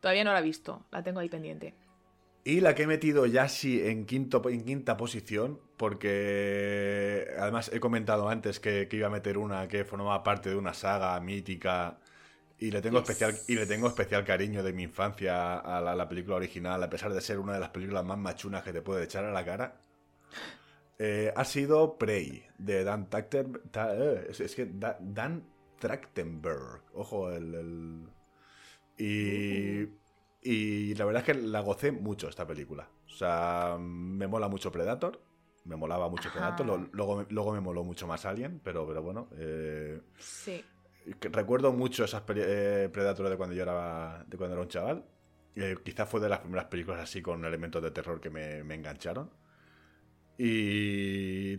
Todavía 0.00 0.24
no 0.24 0.32
la 0.32 0.38
he 0.38 0.42
visto, 0.42 0.86
la 0.90 1.02
tengo 1.02 1.20
ahí 1.20 1.28
pendiente. 1.28 1.74
Y 2.42 2.60
la 2.62 2.74
que 2.74 2.84
he 2.84 2.86
metido 2.86 3.26
ya 3.26 3.48
sí 3.48 3.82
en, 3.86 4.06
quinto, 4.06 4.40
en 4.48 4.64
quinta 4.64 4.96
posición, 4.96 5.60
porque 5.76 7.26
además 7.38 7.70
he 7.74 7.80
comentado 7.80 8.30
antes 8.30 8.60
que, 8.60 8.88
que 8.88 8.96
iba 8.96 9.08
a 9.08 9.10
meter 9.10 9.36
una 9.36 9.68
que 9.68 9.84
formaba 9.84 10.22
parte 10.22 10.48
de 10.48 10.56
una 10.56 10.72
saga 10.72 11.20
mítica 11.20 11.98
y 12.60 12.70
le 12.70 12.80
tengo, 12.82 13.00
Yes. 13.00 13.10
especial, 13.10 13.34
y 13.48 13.54
le 13.56 13.66
tengo 13.66 13.88
especial 13.88 14.24
cariño 14.24 14.62
de 14.62 14.72
mi 14.72 14.82
infancia 14.84 15.58
a 15.58 15.80
la, 15.80 15.94
la 15.94 16.08
película 16.08 16.36
original, 16.36 16.82
a 16.82 16.90
pesar 16.90 17.12
de 17.12 17.20
ser 17.20 17.38
una 17.38 17.54
de 17.54 17.60
las 17.60 17.70
películas 17.70 18.04
más 18.04 18.18
machunas 18.18 18.62
que 18.62 18.72
te 18.72 18.82
puede 18.82 19.04
echar 19.04 19.24
a 19.24 19.32
la 19.32 19.44
cara. 19.44 19.80
Eh, 20.98 21.32
ha 21.34 21.44
sido 21.46 21.96
Prey, 21.96 22.44
de 22.58 22.84
Dan 22.84 23.08
Trachtenberg. 23.08 23.62
es, 24.28 24.40
es 24.40 24.54
que 24.54 24.66
Da- 24.66 24.98
Dan 25.00 25.42
Trachtenberg. 25.78 26.82
Ojo, 26.94 27.30
el. 27.32 27.54
el- 27.54 28.08
Y, 28.98 29.88
y 30.42 30.94
la 30.94 31.04
verdad 31.06 31.22
es 31.26 31.26
que 31.34 31.42
la 31.42 31.60
gocé 31.60 31.90
mucho 31.92 32.28
esta 32.28 32.46
película. 32.46 32.88
O 33.06 33.08
sea, 33.10 33.78
me 33.80 34.26
mola 34.26 34.48
mucho 34.48 34.70
Predator. 34.70 35.20
Me 35.64 35.76
molaba 35.76 36.08
mucho. 36.10 36.30
Predator. 36.30 36.66
Luego, 36.92 37.16
me- 37.16 37.26
luego 37.30 37.52
me 37.52 37.60
moló 37.60 37.82
mucho 37.84 38.06
más 38.06 38.26
Alien, 38.26 38.60
pero, 38.62 38.86
pero 38.86 39.02
bueno. 39.02 39.28
eh, 39.38 40.00
Sí. 40.18 40.62
Recuerdo 41.20 41.72
mucho 41.72 42.04
esas 42.04 42.22
eh, 42.28 42.88
Predator 42.92 43.28
de 43.28 43.36
cuando 43.36 43.54
yo 43.54 43.62
era, 43.62 44.24
de 44.26 44.36
cuando 44.36 44.54
era 44.54 44.62
un 44.62 44.68
chaval. 44.68 45.04
Eh, 45.56 45.76
quizás 45.84 46.08
fue 46.08 46.20
de 46.20 46.28
las 46.28 46.40
primeras 46.40 46.66
películas 46.66 47.00
así 47.00 47.22
con 47.22 47.44
elementos 47.44 47.82
de 47.82 47.90
terror 47.90 48.20
que 48.20 48.30
me, 48.30 48.62
me 48.64 48.74
engancharon. 48.74 49.30
Y 50.38 51.58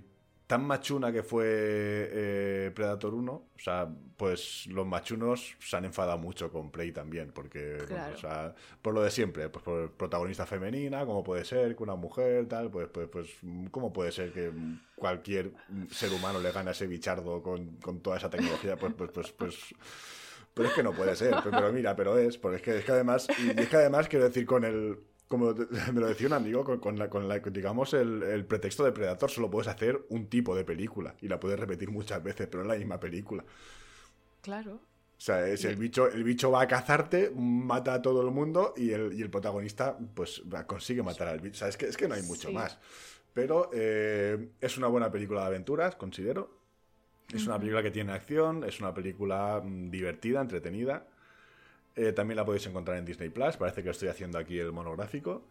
tan 0.52 0.66
machuna 0.66 1.14
que 1.14 1.24
fue 1.24 1.46
eh, 1.48 2.72
Predator 2.76 3.14
1, 3.14 3.32
o 3.32 3.48
sea, 3.56 3.88
pues 4.18 4.68
los 4.68 4.86
machunos 4.86 5.56
se 5.62 5.78
han 5.78 5.86
enfadado 5.86 6.18
mucho 6.18 6.52
con 6.52 6.70
Prey 6.70 6.92
también, 6.92 7.32
porque, 7.32 7.78
bueno, 7.88 8.08
o 8.14 8.18
sea, 8.18 8.54
por 8.82 8.94
lo 8.94 9.02
de 9.02 9.12
siempre, 9.12 9.48
pues 9.48 9.64
por 9.64 9.92
protagonista 9.94 10.46
femenina, 10.46 11.06
cómo 11.06 11.24
puede 11.24 11.46
ser 11.46 11.74
que 11.74 11.84
una 11.84 11.96
mujer, 11.96 12.50
tal, 12.50 12.70
pues, 12.70 12.90
pues, 12.90 13.08
pues, 13.08 13.30
cómo 13.72 13.94
puede 13.94 14.12
ser 14.12 14.34
que 14.34 14.52
cualquier 14.94 15.54
ser 15.90 16.12
humano 16.12 16.42
le 16.42 16.52
gane 16.52 16.68
a 16.68 16.74
ese 16.74 16.86
bichardo 16.86 17.42
con, 17.42 17.78
con 17.78 18.02
toda 18.02 18.18
esa 18.18 18.30
tecnología, 18.30 18.76
pues, 18.76 18.94
pues, 18.94 19.10
pues, 19.14 19.32
pues, 19.32 19.56
pero 20.54 20.68
es 20.68 20.76
que 20.76 20.84
no 20.84 20.92
puede 20.92 21.16
ser, 21.16 21.34
pero, 21.46 21.52
pero 21.52 21.72
mira, 21.72 21.96
pero 21.96 22.18
es, 22.18 22.38
porque 22.38 22.58
es 22.58 22.62
que, 22.62 22.78
es 22.80 22.84
que 22.84 22.92
además, 22.92 23.26
y 23.40 23.58
es 23.58 23.70
que 23.70 23.78
además 23.78 24.10
quiero 24.10 24.26
decir 24.26 24.46
con 24.46 24.66
el, 24.66 25.00
como 25.32 25.56
me 25.94 26.02
lo 26.02 26.08
decía 26.08 26.28
un 26.28 26.34
amigo, 26.34 26.64
con, 26.66 26.80
con 26.80 27.00
la, 27.00 27.10
con 27.10 27.28
la, 27.28 27.40
digamos, 27.40 27.96
el, 27.96 28.24
el 28.24 28.46
pretexto 28.46 28.84
de 28.86 28.92
Predator 28.94 29.32
solo 29.32 29.50
puedes 29.52 29.68
hacer 29.70 30.06
un 30.10 30.28
tipo 30.30 30.56
de 30.56 30.66
película 30.66 31.16
y 31.22 31.30
la 31.30 31.40
puedes 31.40 31.60
repetir 31.60 31.90
muchas 31.92 32.24
veces, 32.24 32.48
pero 32.48 32.64
es 32.64 32.70
la 32.70 32.76
misma 32.78 33.00
película. 33.00 33.46
Claro. 34.42 34.82
O 35.18 35.24
sea, 35.24 35.48
es 35.48 35.66
el 35.66 35.76
bicho, 35.76 36.08
el 36.10 36.24
bicho 36.24 36.50
va 36.50 36.62
a 36.62 36.68
cazarte, 36.68 37.32
mata 37.36 37.94
a 37.94 38.02
todo 38.02 38.22
el 38.22 38.32
mundo 38.32 38.74
y 38.76 38.92
el, 38.92 39.14
y 39.14 39.22
el 39.22 39.30
protagonista 39.30 39.98
pues 40.16 40.42
consigue 40.66 41.04
matar 41.04 41.28
al 41.28 41.40
bicho. 41.42 41.58
O 41.58 41.60
sea, 41.60 41.68
es 41.68 41.78
que, 41.78 41.86
es 41.86 41.96
que 41.96 42.08
no 42.08 42.16
hay 42.16 42.24
mucho 42.24 42.50
Sí. 42.50 42.54
más. 42.54 42.80
Pero 43.34 43.70
eh, 43.74 44.50
es 44.60 44.78
una 44.78 44.88
buena 44.88 45.12
película 45.12 45.42
de 45.42 45.48
aventuras, 45.48 45.96
considero. 45.96 46.60
Es 47.34 47.48
una 47.48 47.60
película 47.60 47.84
que 47.84 47.92
tiene 47.92 48.14
acción, 48.14 48.64
es 48.66 48.80
una 48.82 48.94
película 48.94 49.62
mm, 49.64 49.90
divertida, 49.92 50.42
entretenida. 50.42 51.08
Eh, 51.96 52.14
también 52.14 52.38
la 52.38 52.46
podéis 52.46 52.66
encontrar 52.68 52.98
en 52.98 53.06
Disney 53.06 53.30
Plus, 53.30 53.58
parece 53.58 53.84
que 53.84 53.90
estoy 53.90 54.08
haciendo 54.08 54.38
aquí 54.38 54.58
el 54.60 54.72
monográfico. 54.72 55.48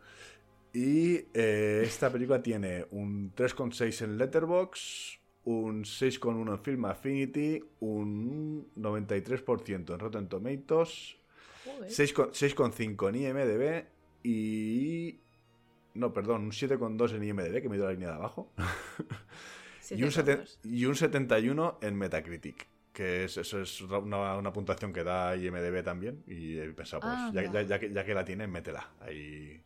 Y 0.72 1.24
eh, 1.34 1.82
esta 1.84 2.10
película 2.10 2.42
tiene 2.42 2.86
un 2.92 3.34
3,6 3.34 4.04
en 4.04 4.18
Letterboxd, 4.18 5.18
un 5.44 5.84
6,1 5.84 6.52
en 6.52 6.62
Film 6.62 6.84
Affinity, 6.84 7.62
un 7.80 8.68
93% 8.76 9.92
en 9.92 9.98
Rotten 9.98 10.28
Tomatoes, 10.28 11.16
Joder. 11.64 11.90
6,- 11.90 12.30
6,5 12.30 13.08
en 13.08 13.14
IMDb 13.16 13.84
y... 14.22 15.20
No, 15.94 16.12
perdón, 16.12 16.44
un 16.44 16.52
7,2 16.52 17.16
en 17.16 17.24
IMDb, 17.24 17.60
que 17.60 17.68
me 17.68 17.76
dio 17.76 17.86
la 17.86 17.92
línea 17.92 18.10
de 18.10 18.14
abajo. 18.14 18.52
y, 19.90 20.02
un 20.04 20.12
y 20.62 20.84
un 20.84 20.94
71 20.94 21.78
en 21.82 21.96
Metacritic. 21.96 22.69
Que 22.92 23.24
es, 23.24 23.36
eso 23.36 23.60
es 23.60 23.80
una, 23.82 24.36
una 24.36 24.52
puntuación 24.52 24.92
que 24.92 25.04
da 25.04 25.36
IMDB 25.36 25.82
también. 25.84 26.24
Y 26.26 26.58
he 26.58 26.68
pensado, 26.72 27.00
pues 27.00 27.12
Ah, 27.16 27.30
ya, 27.32 27.42
ya- 27.52 27.62
ya 27.62 27.78
que, 27.78 27.92
ya 27.92 28.04
que 28.04 28.14
la 28.14 28.24
tiene, 28.24 28.46
métela. 28.48 28.88
Ahí. 29.00 29.62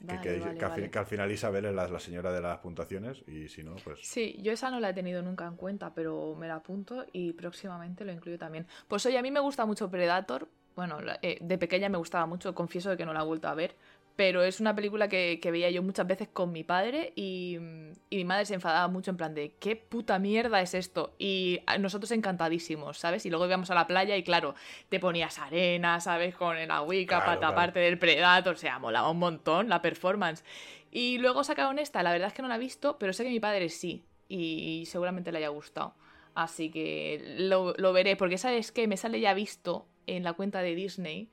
Que, 0.00 0.04
Vale, 0.06 0.20
que- 0.22 0.38
vale, 0.38 0.58
que 0.58 0.64
al, 0.64 0.70
fin- 0.72 0.80
vale. 0.80 0.90
que 0.90 0.98
al 0.98 1.06
final 1.06 1.32
Isabel 1.32 1.64
es 1.64 1.74
la, 1.74 1.88
la 1.88 1.98
señora 2.00 2.32
de 2.32 2.40
las 2.40 2.58
puntuaciones. 2.58 3.22
Y 3.26 3.48
si 3.48 3.62
no, 3.64 3.74
pues. 3.82 4.00
Sí, 4.02 4.36
yo 4.42 4.52
esa 4.52 4.70
no 4.70 4.78
la 4.80 4.90
he 4.90 4.94
tenido 4.94 5.22
nunca 5.22 5.46
en 5.46 5.56
cuenta, 5.56 5.92
pero 5.94 6.34
me 6.38 6.46
la 6.48 6.56
apunto 6.56 7.04
y 7.12 7.32
próximamente 7.32 8.04
lo 8.04 8.12
incluyo 8.12 8.38
también. 8.38 8.66
Pues 8.86 9.04
oye, 9.06 9.18
a 9.18 9.22
mí 9.22 9.30
me 9.30 9.40
gusta 9.40 9.66
mucho 9.66 9.90
Predator. 9.90 10.48
Bueno, 10.76 10.98
eh, 11.22 11.38
de 11.40 11.58
pequeña 11.58 11.88
me 11.88 11.98
gustaba 11.98 12.26
mucho, 12.26 12.54
confieso 12.54 12.90
de 12.90 12.96
que 12.96 13.04
no 13.04 13.12
la 13.12 13.22
he 13.22 13.24
vuelto 13.24 13.48
a 13.48 13.54
ver. 13.54 13.74
Pero 14.18 14.42
es 14.42 14.58
una 14.58 14.74
película 14.74 15.06
que, 15.08 15.38
que 15.40 15.52
veía 15.52 15.70
yo 15.70 15.80
muchas 15.80 16.04
veces 16.04 16.26
con 16.26 16.50
mi 16.50 16.64
padre 16.64 17.12
y, 17.14 17.56
y 18.10 18.16
mi 18.16 18.24
madre 18.24 18.46
se 18.46 18.54
enfadaba 18.54 18.88
mucho 18.88 19.12
en 19.12 19.16
plan 19.16 19.32
de 19.32 19.52
¿qué 19.60 19.76
puta 19.76 20.18
mierda 20.18 20.60
es 20.60 20.74
esto? 20.74 21.14
Y 21.20 21.60
nosotros 21.78 22.10
encantadísimos, 22.10 22.98
¿sabes? 22.98 23.24
Y 23.26 23.30
luego 23.30 23.46
íbamos 23.46 23.70
a 23.70 23.76
la 23.76 23.86
playa 23.86 24.16
y 24.16 24.24
claro, 24.24 24.56
te 24.88 24.98
ponías 24.98 25.38
arena, 25.38 26.00
¿sabes? 26.00 26.34
Con 26.34 26.56
el 26.56 26.68
agüica 26.68 27.22
Claro, 27.22 27.40
para 27.40 27.54
claro. 27.54 27.72
del 27.80 27.96
Predator, 27.96 28.54
o 28.54 28.58
sea, 28.58 28.80
molaba 28.80 29.08
un 29.08 29.20
montón 29.20 29.68
la 29.68 29.80
performance. 29.82 30.42
Y 30.90 31.18
luego 31.18 31.44
sacaron 31.44 31.78
esta, 31.78 32.02
la 32.02 32.10
verdad 32.10 32.26
es 32.26 32.34
que 32.34 32.42
no 32.42 32.48
la 32.48 32.56
he 32.56 32.58
visto, 32.58 32.98
pero 32.98 33.12
sé 33.12 33.22
que 33.22 33.30
mi 33.30 33.38
padre 33.38 33.68
sí, 33.68 34.04
y 34.28 34.82
seguramente 34.86 35.30
le 35.30 35.38
haya 35.38 35.48
gustado. 35.50 35.94
Así 36.34 36.70
que 36.72 37.22
lo, 37.38 37.72
lo 37.76 37.92
veré, 37.92 38.16
porque 38.16 38.36
sabes 38.36 38.72
que 38.72 38.88
me 38.88 38.96
sale 38.96 39.20
ya 39.20 39.32
visto 39.32 39.86
en 40.08 40.24
la 40.24 40.32
cuenta 40.32 40.60
de 40.60 40.74
Disney. 40.74 41.30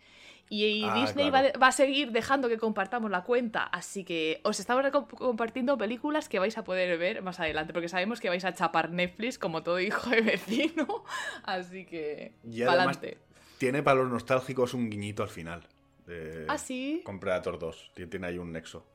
Y, 0.49 0.83
Ah, 0.83 0.93
Disney 0.93 1.29
claro. 1.31 1.49
va, 1.55 1.59
va 1.59 1.67
a 1.67 1.71
seguir 1.71 2.11
dejando 2.11 2.47
que 2.47 2.57
compartamos 2.57 3.09
la 3.09 3.23
cuenta. 3.23 3.63
Así 3.63 4.03
que 4.03 4.41
os 4.43 4.59
estamos 4.59 4.85
compartiendo 5.17 5.77
películas 5.77 6.29
que 6.29 6.37
vais 6.39 6.57
a 6.57 6.63
poder 6.63 6.97
ver 6.99 7.21
más 7.23 7.39
adelante. 7.39 7.73
Porque 7.73 7.89
sabemos 7.89 8.19
que 8.19 8.29
vais 8.29 8.45
a 8.45 8.53
chapar 8.53 8.91
Netflix 8.91 9.39
como 9.39 9.63
todo 9.63 9.79
hijo 9.79 10.09
de 10.11 10.21
vecino. 10.21 11.03
Así 11.43 11.85
que. 11.85 12.33
Y 12.49 12.61
además 12.61 12.99
tiene 13.57 13.81
para 13.81 14.01
los 14.01 14.11
nostálgicos 14.11 14.73
un 14.73 14.89
guiñito 14.89 15.23
al 15.23 15.29
final. 15.29 15.63
de- 16.05 16.45
Ah, 16.47 16.59
sí. 16.59 17.01
Con 17.03 17.19
Predator 17.19 17.57
2. 17.57 17.91
Tiene- 17.95 18.11
Tiene 18.11 18.27
ahí 18.27 18.37
un 18.37 18.51
nexo. 18.51 18.85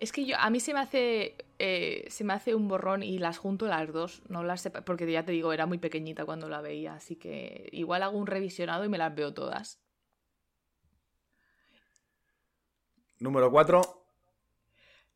Es 0.00 0.12
que 0.12 0.24
yo, 0.26 0.36
a 0.38 0.48
mí 0.50 0.60
se 0.60 0.74
me 0.74 0.80
hace 0.80 1.34
eh, 1.58 2.04
se 2.08 2.22
me 2.22 2.32
hace 2.34 2.54
un 2.54 2.68
borrón 2.68 3.02
y 3.02 3.18
las 3.18 3.38
junto 3.38 3.66
las 3.66 3.90
dos, 3.92 4.22
no 4.28 4.44
las 4.44 4.64
sepa- 4.64 4.82
porque 4.84 5.10
ya 5.10 5.24
te 5.24 5.32
digo, 5.32 5.52
era 5.52 5.66
muy 5.66 5.78
pequeñita 5.78 6.24
cuando 6.24 6.48
la 6.48 6.60
veía, 6.60 6.94
así 6.94 7.16
que 7.16 7.68
igual 7.72 8.04
hago 8.04 8.16
un 8.16 8.28
revisionado 8.28 8.84
y 8.84 8.88
me 8.88 8.96
las 8.98 9.12
veo 9.14 9.34
todas. 9.34 9.80
Número 13.20 13.50
4. 13.50 13.98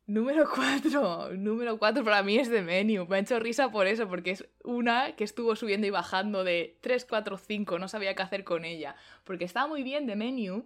Número 0.05 0.49
4, 0.53 1.37
número 1.37 1.77
4 1.77 2.03
para 2.03 2.23
mí 2.23 2.37
es 2.37 2.49
de 2.49 2.61
Menu. 2.61 3.05
Me 3.07 3.15
ha 3.15 3.19
hecho 3.19 3.39
risa 3.39 3.71
por 3.71 3.87
eso, 3.87 4.09
porque 4.09 4.31
es 4.31 4.45
una 4.65 5.15
que 5.15 5.23
estuvo 5.23 5.55
subiendo 5.55 5.87
y 5.87 5.91
bajando 5.91 6.43
de 6.43 6.77
3, 6.81 7.05
4, 7.05 7.37
5, 7.37 7.79
no 7.79 7.87
sabía 7.87 8.13
qué 8.13 8.21
hacer 8.21 8.43
con 8.43 8.65
ella. 8.65 8.97
Porque 9.23 9.45
estaba 9.45 9.67
muy 9.67 9.81
bien 9.81 10.05
de 10.05 10.17
Menu 10.17 10.65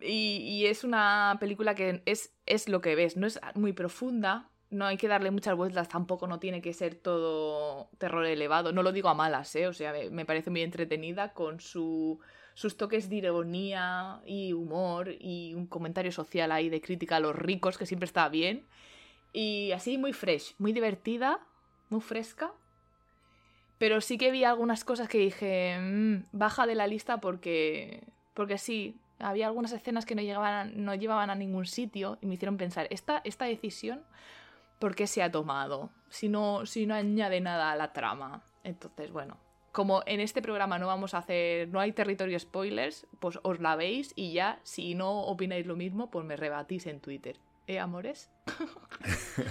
y, 0.00 0.38
y 0.38 0.66
es 0.66 0.82
una 0.82 1.36
película 1.38 1.76
que 1.76 2.02
es, 2.06 2.34
es 2.46 2.68
lo 2.68 2.80
que 2.80 2.96
ves, 2.96 3.16
no 3.16 3.28
es 3.28 3.38
muy 3.54 3.72
profunda, 3.72 4.50
no 4.70 4.84
hay 4.86 4.96
que 4.96 5.06
darle 5.06 5.30
muchas 5.30 5.54
vueltas, 5.54 5.88
tampoco 5.88 6.26
no 6.26 6.40
tiene 6.40 6.60
que 6.60 6.72
ser 6.72 6.96
todo 6.96 7.88
terror 7.98 8.26
elevado. 8.26 8.72
No 8.72 8.82
lo 8.82 8.90
digo 8.90 9.08
a 9.08 9.14
malas, 9.14 9.54
¿eh? 9.54 9.68
O 9.68 9.72
sea, 9.72 9.92
me 10.10 10.24
parece 10.24 10.50
muy 10.50 10.62
entretenida 10.62 11.32
con 11.34 11.60
su, 11.60 12.18
sus 12.60 12.76
toques 12.76 13.08
de 13.08 13.16
ironía 13.16 14.20
y 14.26 14.52
humor 14.52 15.14
y 15.18 15.54
un 15.54 15.66
comentario 15.66 16.12
social 16.12 16.52
ahí 16.52 16.68
de 16.68 16.82
crítica 16.82 17.16
a 17.16 17.20
los 17.20 17.34
ricos, 17.34 17.78
que 17.78 17.86
siempre 17.86 18.04
está 18.04 18.28
bien. 18.28 18.66
Y 19.32 19.72
así 19.72 19.96
muy 19.96 20.12
fresh, 20.12 20.56
muy 20.58 20.74
divertida, 20.74 21.40
muy 21.88 22.02
fresca. 22.02 22.52
Pero 23.78 24.02
sí 24.02 24.18
que 24.18 24.30
vi 24.30 24.44
algunas 24.44 24.84
cosas 24.84 25.08
que 25.08 25.16
dije, 25.16 25.78
"Mm, 25.80 26.24
baja 26.32 26.66
de 26.66 26.74
la 26.74 26.86
lista 26.86 27.18
porque, 27.18 28.02
porque 28.34 28.58
sí, 28.58 28.94
había 29.18 29.46
algunas 29.46 29.72
escenas 29.72 30.04
que 30.04 30.14
no, 30.14 30.20
llegaban 30.20 30.84
no 30.84 30.94
llevaban 30.94 31.30
a 31.30 31.34
ningún 31.34 31.64
sitio 31.64 32.18
y 32.20 32.26
me 32.26 32.34
hicieron 32.34 32.58
pensar, 32.58 32.88
esta, 32.90 33.22
esta 33.24 33.46
decisión, 33.46 34.02
¿por 34.78 34.94
qué 34.94 35.06
se 35.06 35.22
ha 35.22 35.32
tomado? 35.32 35.88
Si 36.10 36.28
no, 36.28 36.66
si 36.66 36.84
no 36.84 36.94
añade 36.94 37.40
nada 37.40 37.72
a 37.72 37.76
la 37.76 37.94
trama. 37.94 38.42
Entonces, 38.64 39.10
bueno, 39.10 39.38
como 39.72 40.02
en 40.06 40.20
este 40.20 40.42
programa 40.42 40.78
no 40.78 40.86
vamos 40.86 41.14
a 41.14 41.18
hacer, 41.18 41.68
no 41.68 41.80
hay 41.80 41.92
territorio 41.92 42.38
spoilers, 42.38 43.06
pues 43.20 43.38
os 43.42 43.60
la 43.60 43.76
veis 43.76 44.12
y 44.16 44.32
ya, 44.32 44.58
si 44.64 44.94
no 44.94 45.20
opináis 45.22 45.66
lo 45.66 45.76
mismo, 45.76 46.10
pues 46.10 46.24
me 46.26 46.36
rebatís 46.36 46.86
en 46.86 47.00
Twitter. 47.00 47.36
¿Eh, 47.66 47.78
amores? 47.78 48.30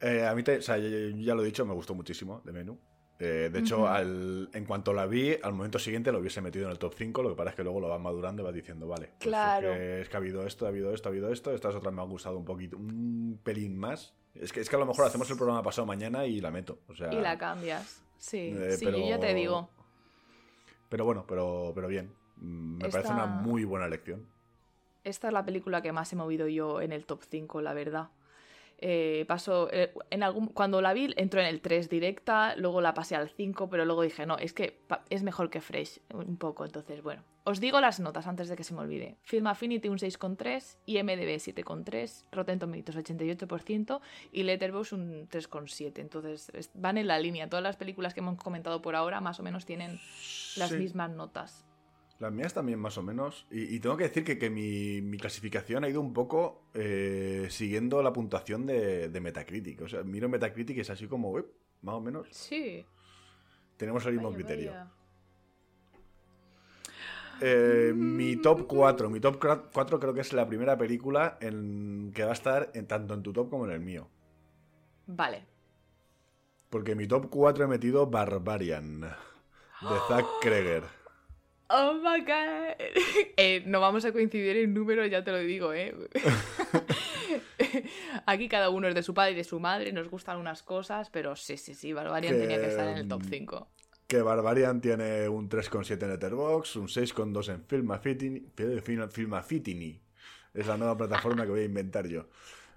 Eh, 0.00 0.26
a 0.26 0.34
mí, 0.34 0.42
te- 0.42 0.58
o 0.58 0.62
sea, 0.62 0.78
ya, 0.78 1.34
lo 1.34 1.42
he 1.42 1.46
dicho, 1.46 1.64
me 1.64 1.74
gustó 1.74 1.94
muchísimo 1.94 2.40
de 2.44 2.50
menú. 2.52 2.76
Eh, 3.20 3.50
de 3.52 3.60
hecho, 3.60 3.86
al- 3.86 4.50
en 4.52 4.64
cuanto 4.64 4.92
la 4.92 5.06
vi, 5.06 5.36
al 5.40 5.52
momento 5.52 5.78
siguiente 5.78 6.10
lo 6.10 6.18
hubiese 6.18 6.40
metido 6.40 6.64
en 6.64 6.72
el 6.72 6.78
top 6.80 6.94
5. 6.98 7.22
Lo 7.22 7.28
que 7.30 7.36
pasa 7.36 7.50
es 7.50 7.54
que 7.54 7.62
luego 7.62 7.78
lo 7.78 7.88
vas 7.88 8.00
madurando 8.00 8.42
y 8.42 8.44
vas 8.44 8.52
diciendo, 8.54 8.88
vale, 8.88 9.10
pues 9.18 9.28
Claro. 9.28 9.70
Es 9.72 9.78
que, 9.78 10.00
es 10.00 10.08
que 10.08 10.16
ha 10.16 10.18
habido 10.18 10.44
esto, 10.44 10.66
ha 10.66 10.70
habido 10.70 10.92
esto, 10.92 11.08
ha 11.08 11.10
habido 11.12 11.32
esto. 11.32 11.54
Estas 11.54 11.76
otras 11.76 11.94
me 11.94 12.02
han 12.02 12.08
gustado 12.08 12.36
un 12.36 12.44
poquito, 12.44 12.76
un 12.76 13.38
pelín 13.44 13.78
más. 13.78 14.12
Es 14.34 14.52
que, 14.52 14.58
es 14.60 14.68
que 14.68 14.74
a 14.74 14.80
lo 14.80 14.86
mejor 14.86 15.04
hacemos 15.04 15.30
el 15.30 15.36
programa 15.36 15.62
pasado 15.62 15.86
mañana 15.86 16.26
y 16.26 16.40
la 16.40 16.50
meto. 16.50 16.80
O 16.88 16.96
sea, 16.96 17.12
Y 17.14 17.20
la 17.20 17.38
cambias. 17.38 18.02
Sí, 18.22 18.52
Eh, 18.56 18.76
sí, 18.78 18.84
pero- 18.84 18.98
yo 18.98 19.04
ya 19.08 19.18
te 19.18 19.34
digo. 19.34 19.68
Pero 20.88 21.04
bueno, 21.04 21.24
pero, 21.26 21.72
pero 21.74 21.88
bien. 21.88 22.12
Mm, 22.36 22.78
Me 22.78 22.88
parece 22.88 23.12
una 23.12 23.26
muy 23.26 23.64
buena 23.64 23.86
elección. 23.86 24.24
Esta 25.02 25.26
es 25.26 25.32
la 25.32 25.44
película 25.44 25.82
que 25.82 25.90
más 25.90 26.12
he 26.12 26.16
movido 26.16 26.46
yo 26.46 26.80
en 26.80 26.92
el 26.92 27.04
top 27.04 27.22
5, 27.28 27.60
la 27.62 27.74
verdad. 27.74 28.10
Eh, 28.84 29.24
paso, 29.28 29.68
eh, 29.72 29.92
en 30.10 30.24
algún, 30.24 30.48
cuando 30.48 30.80
la 30.82 30.92
vi 30.92 31.14
entró 31.16 31.40
en 31.40 31.46
el 31.46 31.60
3 31.60 31.88
directa, 31.88 32.56
luego 32.56 32.80
la 32.80 32.94
pasé 32.94 33.14
al 33.14 33.30
5, 33.30 33.70
pero 33.70 33.84
luego 33.84 34.02
dije, 34.02 34.26
no, 34.26 34.36
es 34.38 34.52
que 34.52 34.80
es 35.08 35.22
mejor 35.22 35.50
que 35.50 35.60
Fresh, 35.60 36.00
un 36.12 36.36
poco. 36.36 36.64
Entonces, 36.64 37.00
bueno, 37.00 37.22
os 37.44 37.60
digo 37.60 37.80
las 37.80 38.00
notas 38.00 38.26
antes 38.26 38.48
de 38.48 38.56
que 38.56 38.64
se 38.64 38.74
me 38.74 38.80
olvide. 38.80 39.18
Film 39.22 39.46
Affinity 39.46 39.88
un 39.88 39.98
6,3, 39.98 40.78
IMDB 40.86 41.38
7,3, 41.38 42.24
Rotten 42.32 42.58
Tomatoes 42.58 42.96
88% 42.96 44.00
y 44.32 44.42
Letterboxd 44.42 44.94
un 44.94 45.28
3,7. 45.28 46.00
Entonces, 46.00 46.50
es- 46.52 46.70
van 46.74 46.98
en 46.98 47.06
la 47.06 47.20
línea. 47.20 47.48
Todas 47.48 47.62
las 47.62 47.76
películas 47.76 48.14
que 48.14 48.20
hemos 48.20 48.36
comentado 48.36 48.82
por 48.82 48.96
ahora 48.96 49.20
más 49.20 49.38
o 49.38 49.44
menos 49.44 49.64
tienen 49.64 50.00
las 50.56 50.70
Sí. 50.70 50.74
mismas 50.76 51.10
notas. 51.12 51.64
Las 52.22 52.30
mías 52.32 52.54
también 52.54 52.78
más 52.78 52.96
o 52.98 53.02
menos. 53.02 53.48
Y, 53.50 53.74
y 53.74 53.80
tengo 53.80 53.96
que 53.96 54.04
decir 54.04 54.22
que, 54.22 54.38
que 54.38 54.48
mi, 54.48 55.02
mi 55.02 55.18
clasificación 55.18 55.82
ha 55.82 55.88
ido 55.88 56.00
un 56.00 56.12
poco 56.12 56.62
eh, 56.72 57.48
siguiendo 57.50 58.00
la 58.00 58.12
puntuación 58.12 58.64
de, 58.64 59.08
de 59.08 59.20
Metacritic. 59.20 59.80
O 59.80 59.88
sea, 59.88 60.04
miro 60.04 60.28
Metacritic 60.28 60.76
y 60.76 60.80
es 60.82 60.90
así 60.90 61.08
como, 61.08 61.32
"Uep", 61.32 61.46
más 61.80 61.96
o 61.96 62.00
menos. 62.00 62.28
Sí. 62.30 62.86
Tenemos 63.76 64.06
el 64.06 64.12
mismo 64.12 64.30
Vaya, 64.30 64.36
criterio. 64.36 64.70
vaya. 64.70 64.90
Eh, 67.40 67.92
mi 67.92 68.36
top 68.36 68.68
4. 68.68 69.10
Mi 69.10 69.18
top 69.18 69.42
4 69.72 69.98
creo 69.98 70.14
que 70.14 70.20
es 70.20 70.32
la 70.32 70.46
primera 70.46 70.78
película 70.78 71.38
en, 71.40 72.12
que 72.14 72.22
va 72.22 72.30
a 72.30 72.34
estar 72.34 72.70
en, 72.74 72.86
tanto 72.86 73.14
en 73.14 73.24
tu 73.24 73.32
top 73.32 73.50
como 73.50 73.64
en 73.66 73.72
el 73.72 73.80
mío. 73.80 74.08
Vale. 75.08 75.44
Porque 76.70 76.92
en 76.92 76.98
mi 76.98 77.08
top 77.08 77.28
4 77.30 77.64
he 77.64 77.66
metido 77.66 78.06
Barbarian. 78.06 79.00
De 79.00 79.98
Zack 80.06 80.24
Kreger. 80.40 80.84
Oh 81.74 81.94
my 81.94 82.20
god. 82.20 82.76
Eh, 83.36 83.62
no 83.66 83.80
vamos 83.80 84.04
a 84.04 84.12
coincidir 84.12 84.56
en 84.58 84.74
números, 84.74 85.10
ya 85.10 85.24
te 85.24 85.32
lo 85.32 85.38
digo, 85.38 85.72
¿eh? 85.72 85.94
Aquí 88.26 88.48
cada 88.48 88.68
uno 88.68 88.88
es 88.88 88.94
de 88.94 89.02
su 89.02 89.14
padre 89.14 89.32
y 89.32 89.36
de 89.36 89.44
su 89.44 89.58
madre, 89.58 89.92
nos 89.92 90.08
gustan 90.08 90.38
unas 90.38 90.62
cosas, 90.62 91.08
pero 91.10 91.34
sí, 91.34 91.56
sí, 91.56 91.74
sí, 91.74 91.92
Barbarian 91.92 92.34
Que, 92.34 92.40
tenía 92.40 92.60
que 92.60 92.68
estar 92.68 92.88
en 92.88 92.98
el 92.98 93.08
top 93.08 93.22
mm, 93.22 93.28
5. 93.28 93.68
Que 94.06 94.22
Barbarian 94.22 94.80
tiene 94.80 95.28
un 95.28 95.48
3,7 95.48 96.02
en 96.02 96.10
Letterboxd, 96.10 96.76
un 96.76 96.88
6,2 96.88 97.54
en 97.54 97.64
Film 97.64 97.90
Affinity, 97.90 98.46
Film- 98.54 99.10
Film 99.10 99.34
Affinity. 99.34 100.00
Es 100.52 100.66
la 100.66 100.76
nueva 100.76 100.96
plataforma 100.96 101.44
que 101.44 101.50
voy 101.50 101.60
a 101.60 101.64
inventar 101.64 102.06
yo. 102.06 102.28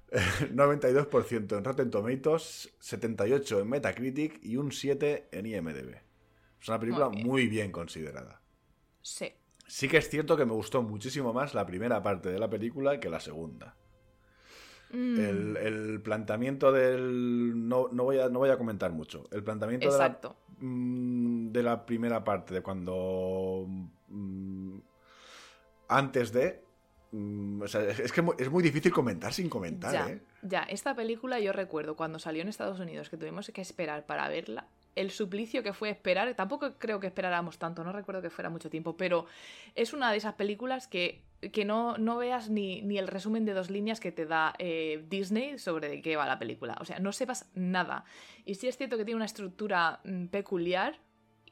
92% 0.12 1.58
en 1.58 1.64
Rotten 1.64 1.92
Tomatoes, 1.92 2.74
78 2.80 3.60
en 3.60 3.70
Metacritic 3.70 4.40
y 4.42 4.56
un 4.56 4.72
7 4.72 5.30
en 5.32 5.46
IMDb. 5.46 5.96
Es 6.62 6.70
una 6.70 6.80
película 6.80 7.10
muy 7.10 7.48
bien 7.48 7.72
considerada. 7.72 8.42
Sí. 9.06 9.32
Sí 9.68 9.88
que 9.88 9.98
es 9.98 10.10
cierto 10.10 10.36
que 10.36 10.46
me 10.46 10.54
gustó 10.54 10.82
muchísimo 10.82 11.32
más 11.32 11.54
la 11.54 11.66
primera 11.66 12.02
parte 12.02 12.30
de 12.30 12.40
la 12.40 12.50
película 12.50 13.00
que 13.00 13.10
la 13.10 13.20
segunda. 13.20 13.76
Mm, 14.92 15.20
El, 15.20 15.58
el 15.58 16.02
planteamiento 16.02 16.72
del... 16.72 17.68
No, 17.68 17.88
no, 17.92 18.04
voy 18.04 18.20
a, 18.20 18.30
no 18.30 18.40
voy 18.40 18.50
a 18.50 18.58
comentar 18.58 18.92
mucho. 18.92 19.26
El 19.32 19.44
planteamiento 19.44 19.92
de 19.92 19.98
la, 19.98 20.20
mm, 20.60 21.52
de 21.52 21.64
la 21.64 21.86
primera 21.86 22.24
parte, 22.24 22.54
de 22.56 22.62
cuando... 22.62 23.66
mm, 24.08 24.78
antes 25.88 26.32
de... 26.34 26.64
o 27.62 27.68
sea, 27.68 27.82
es 27.84 28.12
que 28.12 28.24
es 28.40 28.50
muy 28.50 28.64
difícil 28.64 28.92
comentar 28.92 29.34
sin 29.34 29.50
comentar, 29.50 29.94
Ya, 29.94 30.10
¿eh? 30.10 30.22
ya, 30.42 30.64
esta 30.64 30.96
película 30.96 31.40
yo 31.40 31.52
recuerdo 31.54 31.96
cuando 31.96 32.18
salió 32.18 32.42
en 32.42 32.48
Estados 32.48 32.80
Unidos 32.80 33.10
que 33.10 33.18
tuvimos 33.18 33.52
que 33.54 33.62
esperar 33.62 34.06
para 34.06 34.28
verla, 34.30 34.68
el 34.96 35.12
suplicio 35.12 35.62
que 35.62 35.74
fue 35.74 35.90
esperar, 35.90 36.34
tampoco 36.36 36.74
creo 36.80 37.00
que 37.00 37.08
esperáramos 37.08 37.58
tanto, 37.60 37.84
no 37.84 37.92
recuerdo 37.92 38.22
que 38.22 38.30
fuera 38.30 38.50
mucho 38.50 38.70
tiempo, 38.70 38.96
pero 38.96 39.26
es 39.76 39.94
una 39.94 40.12
de 40.12 40.18
esas 40.18 40.36
películas 40.36 40.88
que, 40.88 41.22
que 41.52 41.66
no, 41.66 41.98
no 41.98 42.18
veas 42.18 42.50
ni, 42.50 42.82
ni 42.82 42.98
el 42.98 43.08
resumen 43.08 43.44
de 43.46 43.54
dos 43.54 43.70
líneas 43.70 44.00
que 44.00 44.12
te 44.12 44.26
da 44.26 44.54
eh, 44.58 45.04
Disney 45.10 45.58
sobre 45.60 46.02
qué 46.02 46.16
va 46.16 46.26
la 46.26 46.40
película, 46.40 46.78
o 46.80 46.86
sea, 46.86 47.00
no 47.00 47.12
sepas 47.12 47.50
nada. 47.56 48.06
Y 48.46 48.56
sí 48.56 48.68
es 48.68 48.78
cierto 48.78 48.98
que 48.98 49.04
tiene 49.06 49.18
una 49.18 49.26
estructura 49.26 50.00
mm, 50.06 50.28
peculiar, 50.28 50.98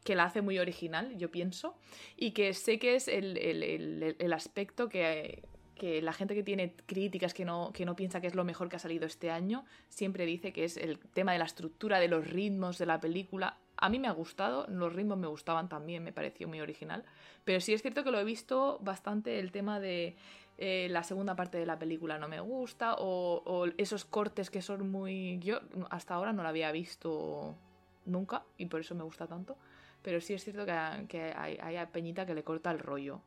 que 0.03 0.15
la 0.15 0.26
hace 0.26 0.41
muy 0.41 0.59
original, 0.59 1.17
yo 1.17 1.32
pienso, 1.32 1.78
y 2.17 2.32
que 2.32 2.53
sé 2.53 2.78
que 2.80 2.95
es 2.95 3.07
el- 3.07 3.38
el- 3.38 4.15
el 4.20 4.34
aspecto 4.34 4.89
que, 4.89 5.43
que 5.84 6.01
la 6.01 6.13
gente 6.13 6.34
que 6.34 6.43
tiene 6.43 6.77
críticas, 6.86 7.34
que 7.34 7.43
no, 7.43 7.73
que 7.73 7.84
no 7.84 7.93
piensa 7.93 8.21
que 8.21 8.27
es 8.27 8.36
lo 8.36 8.45
mejor 8.45 8.69
que 8.69 8.77
ha 8.77 8.79
salido 8.79 9.05
este 9.05 9.29
año, 9.31 9.65
siempre 9.89 10.25
dice 10.25 10.53
que 10.53 10.63
es 10.63 10.77
el 10.77 10.97
tema 10.97 11.34
de 11.34 11.39
la 11.39 11.43
estructura, 11.43 11.99
de 11.99 12.07
los 12.07 12.25
ritmos 12.25 12.77
de 12.77 12.86
la 12.86 13.01
película. 13.01 13.57
A 13.75 13.89
mí 13.89 13.99
me 13.99 14.07
ha 14.07 14.13
gustado, 14.13 14.65
los 14.69 14.93
ritmos 14.93 15.17
me 15.17 15.27
gustaban 15.27 15.67
también, 15.67 16.01
me 16.01 16.13
pareció 16.13 16.47
muy 16.47 16.61
original, 16.61 17.03
pero 17.43 17.59
sí 17.59 17.73
es 17.73 17.81
cierto 17.81 18.05
que 18.05 18.11
lo 18.11 18.19
he 18.21 18.23
visto 18.23 18.79
bastante 18.81 19.39
el 19.39 19.51
tema 19.51 19.81
de 19.81 20.15
eh, 20.57 20.88
la 20.89 21.03
segunda 21.03 21.36
parte 21.36 21.57
de 21.57 21.65
la 21.65 21.77
película 21.77 22.17
no 22.17 22.29
me 22.29 22.39
gusta, 22.39 22.95
o, 22.97 23.65
esos 23.75 24.05
cortes 24.05 24.49
que 24.49 24.61
son 24.61 24.89
muy... 24.89 25.38
Yo 25.39 25.59
hasta 25.89 26.13
ahora 26.13 26.31
no 26.31 26.43
la 26.43 26.49
había 26.49 26.71
visto 26.71 27.57
nunca 28.05 28.45
y 28.57 28.67
por 28.67 28.79
eso 28.79 28.95
me 28.95 29.03
gusta 29.03 29.27
tanto. 29.27 29.57
Pero 30.01 30.21
sí 30.21 30.34
es 30.34 30.45
cierto 30.45 30.65
que, 30.65 31.07
que 31.09 31.34
hay, 31.36 31.57
hay 31.61 31.75
a 31.75 31.89
Peñita 31.89 32.25
que 32.25 32.36
le 32.36 32.45
corta 32.45 32.71
el 32.71 32.79
rollo. 32.79 33.19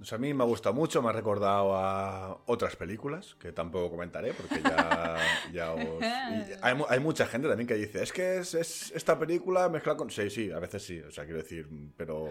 O 0.00 0.04
sea, 0.04 0.16
a 0.16 0.20
mí 0.20 0.32
me 0.32 0.44
ha 0.44 0.46
gustado 0.46 0.74
mucho, 0.74 1.02
me 1.02 1.08
ha 1.08 1.12
recordado 1.12 1.74
a 1.74 2.42
otras 2.46 2.76
películas, 2.76 3.34
que 3.34 3.50
tampoco 3.50 3.90
comentaré, 3.90 4.32
porque 4.32 4.62
ya, 4.62 5.16
ya 5.52 5.72
os... 5.72 5.82
y 5.82 6.04
hay, 6.62 6.76
hay 6.88 7.00
mucha 7.00 7.26
gente 7.26 7.48
también 7.48 7.66
que 7.66 7.74
dice, 7.74 8.02
es 8.02 8.12
que 8.12 8.38
es, 8.38 8.54
es 8.54 8.92
esta 8.94 9.18
película 9.18 9.68
mezclada 9.68 9.96
con... 9.96 10.10
Sí, 10.10 10.30
sí, 10.30 10.52
a 10.52 10.60
veces 10.60 10.84
sí, 10.84 11.00
o 11.00 11.10
sea, 11.10 11.24
quiero 11.24 11.38
decir, 11.38 11.68
pero, 11.96 12.30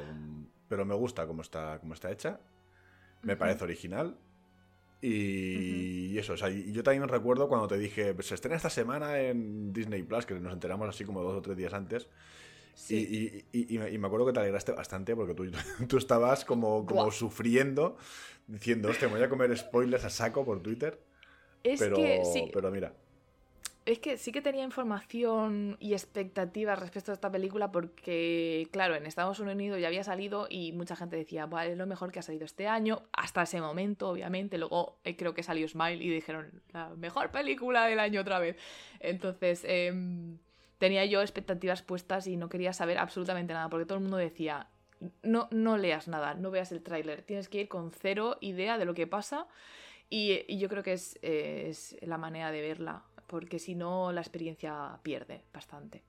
pero 0.70 0.86
me 0.86 0.96
gusta 0.96 1.28
cómo 1.28 1.42
está, 1.42 1.78
cómo 1.80 1.94
está 1.94 2.10
hecha, 2.10 2.40
me 3.22 3.36
parece 3.36 3.66
original. 3.66 4.18
Y, 5.02 6.18
eso, 6.18 6.34
o 6.34 6.38
sea, 6.38 6.50
yo 6.50 6.82
también 6.84 7.08
recuerdo 7.08 7.48
cuando 7.48 7.68
te 7.68 7.78
dije, 7.78 8.16
se 8.22 8.34
estrena 8.34 8.56
esta 8.56 8.70
semana 8.70 9.20
en 9.20 9.72
Disney 9.72 10.04
Plus, 10.04 10.26
que 10.26 10.40
nos 10.40 10.54
enteramos 10.54 10.90
así 10.90 11.06
como 11.06 11.22
dos 11.22 11.36
o 11.36 11.42
tres 11.42 11.56
días 11.56 11.74
antes. 11.74 12.08
Sí. 12.78 12.96
Y, 13.52 13.60
y- 13.60 13.76
y- 13.76 13.96
y 13.96 13.98
me- 13.98 14.08
acuerdo 14.08 14.28
que 14.28 14.34
te 14.34 14.40
alegraste 14.40 14.72
bastante 14.72 15.16
porque 15.16 15.34
tú, 15.34 15.46
tú 15.90 15.98
estabas 15.98 16.46
como, 16.46 16.86
como 16.86 17.12
sufriendo, 17.12 17.98
diciendo, 18.46 18.90
hostia, 18.90 19.08
me 19.08 19.16
voy 19.16 19.24
a 19.24 19.30
comer 19.30 19.58
spoilers 19.58 20.06
a 20.06 20.10
saco 20.10 20.46
por 20.46 20.62
Twitter. 20.62 21.02
es 21.64 21.80
Pero, 21.80 21.96
que 21.96 22.24
sí, 22.26 22.50
pero 22.54 22.72
mira, 22.72 22.94
Es 23.86 24.00
que 24.00 24.18
sí 24.18 24.34
que 24.34 24.42
tenía 24.42 24.66
información 24.66 25.78
y 25.80 25.94
expectativas 25.94 26.78
respecto 26.78 27.12
a 27.12 27.14
esta 27.16 27.32
película 27.32 27.72
porque, 27.72 28.68
claro, 28.72 28.96
en 28.96 29.06
Estados 29.06 29.40
Unidos 29.40 29.80
ya 29.80 29.88
había 29.88 30.04
salido 30.04 30.46
y 30.50 30.74
mucha 30.74 30.98
gente 30.98 31.16
decía, 31.16 31.46
vale, 31.46 31.72
es 31.72 31.78
lo 31.78 31.88
mejor 31.88 32.12
que 32.12 32.20
ha 32.20 32.22
salido 32.22 32.44
este 32.46 32.68
año, 32.68 33.04
hasta 33.14 33.44
ese 33.44 33.62
momento, 33.62 34.10
obviamente. 34.10 34.58
Luego 34.58 35.00
eh, 35.06 35.16
creo 35.16 35.34
que 35.34 35.42
salió 35.42 35.66
Smile 35.70 36.04
y 36.04 36.10
dijeron, 36.10 36.62
la 36.74 36.90
mejor 36.96 37.32
película 37.32 37.86
del 37.88 38.00
año 38.02 38.20
otra 38.22 38.40
vez. 38.40 38.58
Entonces, 39.00 39.64
em, 39.66 40.38
tenía 40.78 41.06
yo 41.06 41.22
expectativas 41.22 41.82
puestas 41.82 42.28
y 42.28 42.38
no 42.38 42.50
quería 42.50 42.74
saber 42.74 42.98
absolutamente 42.98 43.54
nada 43.54 43.70
porque 43.70 43.86
todo 43.86 43.98
el 43.98 44.04
mundo 44.04 44.18
decía, 44.18 44.70
no, 45.24 45.48
no 45.52 45.78
leas 45.78 46.08
nada, 46.08 46.34
no 46.36 46.52
veas 46.52 46.72
el 46.72 46.82
tráiler, 46.84 47.22
tienes 47.24 47.50
que 47.50 47.62
ir 47.62 47.68
con 47.68 47.92
cero 47.92 48.38
idea 48.42 48.78
de 48.78 48.86
lo 48.86 48.94
que 48.94 49.08
pasa. 49.08 49.48
Y, 50.10 50.44
y 50.48 50.58
yo 50.60 50.70
creo 50.70 50.84
que 50.84 50.94
es, 50.94 51.20
eh, 51.22 51.66
es 51.70 51.98
la 52.02 52.18
manera 52.18 52.52
de 52.52 52.62
verla, 52.62 53.04
porque 53.28 53.60
si 53.60 53.76
no 53.76 54.12
la 54.14 54.22
experiencia 54.22 55.00
pierde 55.04 55.44
bastante. 55.54 56.04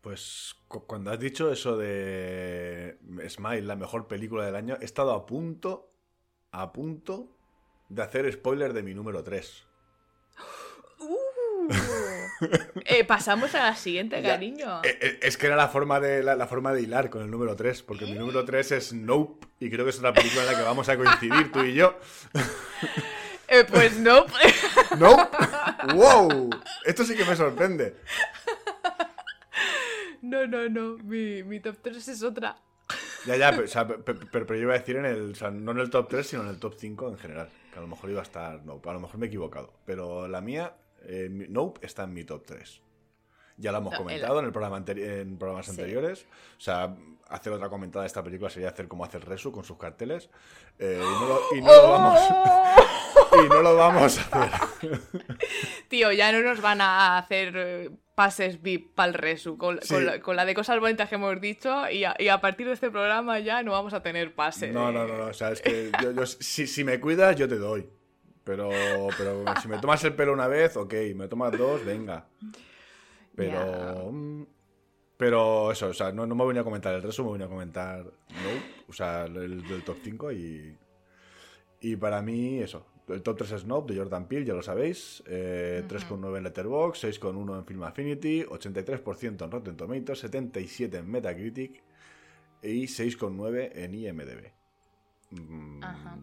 pues 0.00 0.54
cu- 0.68 0.86
cuando 0.86 1.10
has 1.10 1.18
dicho 1.20 1.50
eso 1.52 1.76
de 1.76 2.98
Smile, 3.28 3.62
la 3.62 3.76
mejor 3.76 4.06
película 4.08 4.44
del 4.44 4.56
año, 4.56 4.76
he 4.80 4.84
estado 4.84 5.12
a 5.12 5.24
punto, 5.26 5.90
a 6.50 6.72
punto 6.72 7.28
de 7.88 8.02
hacer 8.02 8.32
spoiler 8.32 8.72
de 8.72 8.82
mi 8.82 8.94
número 8.94 9.22
3. 9.22 9.64
Eh, 12.84 13.04
pasamos 13.04 13.54
a 13.54 13.62
la 13.64 13.76
siguiente, 13.76 14.20
Ya. 14.22 14.30
cariño. 14.30 14.82
Eh, 14.84 14.98
eh, 15.00 15.18
Es 15.22 15.36
que 15.36 15.46
era 15.46 15.56
la 15.56 15.68
forma 15.68 16.00
de, 16.00 16.22
la, 16.22 16.36
la 16.36 16.46
forma 16.46 16.72
de 16.72 16.82
hilar 16.82 17.08
con 17.10 17.22
el 17.22 17.30
número 17.30 17.56
3, 17.56 17.82
porque 17.82 18.04
mi 18.06 18.14
número 18.14 18.44
3 18.44 18.72
es 18.72 18.92
Nope, 18.92 19.46
y 19.60 19.70
creo 19.70 19.84
que 19.84 19.90
es 19.90 19.98
una 19.98 20.12
película 20.12 20.42
en 20.42 20.52
la 20.52 20.56
que 20.56 20.62
vamos 20.64 20.88
a 20.88 20.96
coincidir 20.96 21.50
tú 21.52 21.60
y 21.62 21.74
yo. 21.74 21.98
Pues 23.70 23.96
no. 23.98 24.26
Nope. 24.98 25.22
¡Wow! 25.94 26.50
Esto 26.84 27.04
sí 27.04 27.14
que 27.14 27.24
me 27.24 27.36
sorprende. 27.36 27.94
no, 30.22 30.46
no, 30.46 30.68
no. 30.68 30.96
Mi, 30.98 31.42
mi 31.42 31.60
top 31.60 31.76
3 31.82 32.08
es 32.08 32.22
otra. 32.22 32.56
Ya, 33.24 33.36
ya, 33.36 33.50
pero, 33.52 33.64
o 33.64 33.68
sea, 33.68 33.86
pe- 33.86 33.98
pe- 33.98 34.14
pero, 34.14 34.46
pero 34.46 34.54
yo 34.56 34.62
iba 34.62 34.74
a 34.74 34.78
decir 34.78 34.96
en 34.96 35.04
el, 35.06 35.32
o 35.32 35.34
sea, 35.34 35.50
no 35.50 35.70
en 35.72 35.78
el 35.78 35.90
top 35.90 36.08
3, 36.08 36.26
sino 36.26 36.42
en 36.42 36.48
el 36.48 36.58
top 36.58 36.74
5 36.76 37.08
en 37.08 37.18
general. 37.18 37.48
Que 37.72 37.78
a 37.78 37.82
lo 37.82 37.88
mejor 37.88 38.10
iba 38.10 38.20
a 38.20 38.24
estar 38.24 38.64
Nope, 38.64 38.88
a 38.90 38.92
lo 38.92 39.00
mejor 39.00 39.18
me 39.18 39.26
he 39.26 39.28
equivocado. 39.28 39.72
Pero 39.84 40.28
la 40.28 40.40
mía, 40.40 40.74
eh, 41.06 41.28
Nope, 41.30 41.84
está 41.86 42.04
en 42.04 42.12
mi 42.14 42.24
top 42.24 42.44
3. 42.46 42.80
Ya 43.58 43.72
lo 43.72 43.78
hemos 43.78 43.92
No, 43.92 43.98
en 43.98 44.04
comentado 44.04 44.38
en, 44.40 44.44
el 44.46 44.52
programa 44.52 44.84
en 44.86 45.38
programas 45.38 45.64
Sí. 45.66 45.70
anteriores. 45.70 46.26
O 46.58 46.60
sea, 46.60 46.94
hacer 47.28 47.52
otra 47.54 47.68
comentada 47.70 48.02
de 48.02 48.06
esta 48.08 48.22
película 48.22 48.50
sería 48.50 48.68
hacer 48.68 48.86
como 48.86 49.04
hace 49.04 49.16
el 49.16 49.22
Resu 49.22 49.50
con 49.50 49.64
sus 49.64 49.78
carteles. 49.78 50.28
Eh, 50.78 51.00
y 51.02 51.04
no 51.04 51.26
lo, 51.26 51.40
y 51.56 51.60
no 51.62 51.72
lo 51.72 51.90
vamos, 51.90 52.20
y 53.44 53.48
no 53.48 53.62
lo 53.62 53.76
vamos 53.76 54.18
a 54.18 54.42
hacer. 54.44 54.90
Tío, 55.88 56.12
ya 56.12 56.32
no 56.32 56.40
nos 56.40 56.60
van 56.60 56.80
a 56.82 57.16
hacer 57.16 57.54
eh, 57.56 57.90
pases 58.14 58.60
VIP 58.60 58.94
para 58.94 59.08
el 59.08 59.14
Resu 59.14 59.56
con, 59.56 59.80
Sí. 59.80 59.94
con 59.94 60.04
la, 60.06 60.20
con 60.20 60.36
la 60.36 60.44
de 60.44 60.54
cosas 60.54 60.78
bonitas 60.78 61.08
que 61.08 61.14
hemos 61.14 61.40
dicho 61.40 61.88
y 61.88 62.04
a, 62.04 62.14
y 62.18 62.28
a 62.28 62.40
partir 62.42 62.66
de 62.66 62.74
este 62.74 62.90
programa 62.90 63.38
ya 63.38 63.62
no 63.62 63.72
vamos 63.72 63.94
a 63.94 64.02
tener 64.02 64.34
pases. 64.34 64.72
No, 64.74 64.92
no, 64.92 65.06
no, 65.06 65.16
no, 65.16 65.24
O 65.28 65.32
sea, 65.32 65.50
es 65.52 65.62
que 65.62 65.90
yo, 66.02 66.12
yo- 66.12 66.26
si, 66.26 66.66
si 66.66 66.84
me 66.84 67.00
cuidas, 67.00 67.36
yo 67.36 67.48
te 67.48 67.56
doy. 67.56 67.88
Pero, 68.46 68.70
pero 69.18 69.44
si 69.60 69.66
me 69.66 69.78
tomas 69.78 70.02
el 70.04 70.14
pelo 70.14 70.32
una 70.32 70.46
vez, 70.46 70.76
ok. 70.76 70.94
Me 71.16 71.26
tomas 71.26 71.52
dos, 71.58 71.84
venga. 71.84 72.26
Pero. 73.34 74.12
mm, 74.12 74.46
Pero 75.16 75.72
eso, 75.72 75.88
o 75.88 75.92
sea, 75.92 76.12
no, 76.12 76.26
no 76.26 76.34
me 76.36 76.44
voy 76.44 76.56
a 76.56 76.62
comentar 76.64 76.94
el 76.94 77.02
resto, 77.02 77.24
me 77.24 77.30
voy 77.30 77.42
a 77.42 77.48
comentar 77.48 78.04
no, 78.04 78.50
o 78.88 78.92
sea, 78.92 79.24
el 79.24 79.66
del 79.66 79.82
top 79.82 79.98
5 80.02 80.32
y. 80.32 80.78
Y 81.80 81.96
para 81.96 82.22
mí, 82.22 82.60
eso. 82.60 82.86
El 83.08 83.22
top 83.22 83.38
3 83.38 83.52
es 83.52 83.60
Snob 83.62 83.86
de 83.86 83.96
Jordan 83.96 84.26
Peele, 84.26 84.46
ya 84.46 84.54
lo 84.54 84.62
sabéis. 84.62 85.22
Eh, 85.26 85.84
3,9 85.86 86.38
en 86.38 86.44
Letterboxd, 86.44 87.04
6,1 87.04 87.58
en 87.58 87.64
Film 87.64 87.82
Affinity, 87.84 88.44
83% 88.44 89.44
en 89.44 89.50
Rotten 89.50 89.76
Tomatoes, 89.76 90.20
77 90.20 90.98
en 90.98 91.10
Metacritic 91.10 91.82
y 92.62 92.84
6,9 92.84 93.70
en 93.74 93.94
IMDb. 93.94 94.52
Mm, 95.30 95.82
Ajá. 95.84 96.18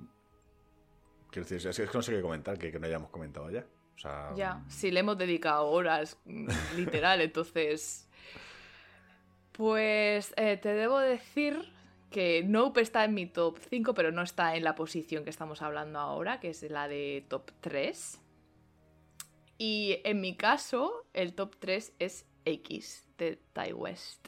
Quiero 1.33 1.49
decir, 1.49 1.67
es 1.67 1.75
que 1.75 1.97
no 1.97 2.03
sé 2.03 2.11
qué 2.11 2.21
comentar, 2.21 2.59
que, 2.59 2.71
que 2.71 2.77
no 2.77 2.85
hayamos 2.85 3.09
comentado 3.09 3.49
ya. 3.49 3.65
O 3.95 3.99
sea, 3.99 4.31
Ya, 4.35 4.63
sí, 4.67 4.91
le 4.91 4.99
hemos 4.99 5.17
dedicado 5.17 5.65
horas, 5.67 6.19
mm, 6.25 6.47
literal, 6.77 7.21
entonces... 7.21 8.07
Pues 9.51 10.33
eh, 10.35 10.57
te 10.57 10.73
debo 10.73 10.99
decir 10.99 11.71
que 12.11 12.43
Nope 12.43 12.81
está 12.81 13.03
en 13.03 13.15
mi 13.15 13.25
top 13.25 13.57
5, 13.69 13.93
pero 13.95 14.11
no 14.11 14.21
está 14.21 14.55
en 14.55 14.63
la 14.63 14.75
posición 14.75 15.23
que 15.23 15.31
estamos 15.31 15.63
hablando 15.63 15.99
ahora, 15.99 16.39
que 16.39 16.49
es 16.49 16.61
la 16.69 16.87
de 16.87 17.25
top 17.27 17.51
3. 17.61 18.19
Y 19.57 20.01
en 20.03 20.21
mi 20.21 20.35
caso, 20.35 21.07
el 21.13 21.33
top 21.33 21.55
3 21.59 21.93
es 21.97 22.25
X 22.45 23.07
de 23.17 23.39
Ty 23.53 23.73
West. 23.73 24.27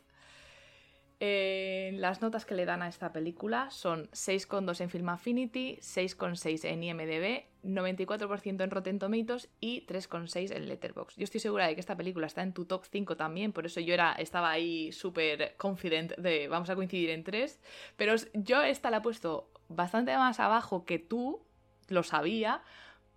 Eh, 1.27 1.91
las 1.97 2.21
notas 2.21 2.45
que 2.45 2.53
le 2.53 2.65
dan 2.65 2.83
a 2.83 2.87
esta 2.87 3.11
película 3.11 3.71
son 3.71 4.11
6,2 4.11 4.79
en 4.79 4.91
Film 4.91 5.09
Affinity, 5.09 5.79
6,6 5.81 6.65
en 6.65 6.83
IMDb, 6.83 7.45
94% 7.63 8.63
en 8.63 8.69
Rotten 8.69 8.99
Tomatoes 8.99 9.49
y 9.59 9.87
3,6 9.87 10.55
en 10.55 10.67
Letterboxd. 10.67 11.17
Yo 11.17 11.23
estoy 11.23 11.39
segura 11.39 11.65
de 11.65 11.73
que 11.73 11.79
esta 11.79 11.97
película 11.97 12.27
está 12.27 12.43
en 12.43 12.53
tu 12.53 12.65
top 12.65 12.85
5 12.85 13.17
también, 13.17 13.53
por 13.53 13.65
eso 13.65 13.79
yo 13.79 13.95
era, 13.95 14.13
estaba 14.13 14.51
ahí 14.51 14.91
súper 14.91 15.55
confident 15.57 16.15
de 16.17 16.47
vamos 16.47 16.69
a 16.69 16.75
coincidir 16.75 17.09
en 17.09 17.23
3, 17.23 17.59
pero 17.97 18.13
yo 18.35 18.61
esta 18.61 18.91
la 18.91 18.97
he 18.97 19.01
puesto 19.01 19.49
bastante 19.67 20.15
más 20.17 20.39
abajo 20.39 20.85
que 20.85 20.99
tú, 20.99 21.41
lo 21.87 22.03
sabía, 22.03 22.61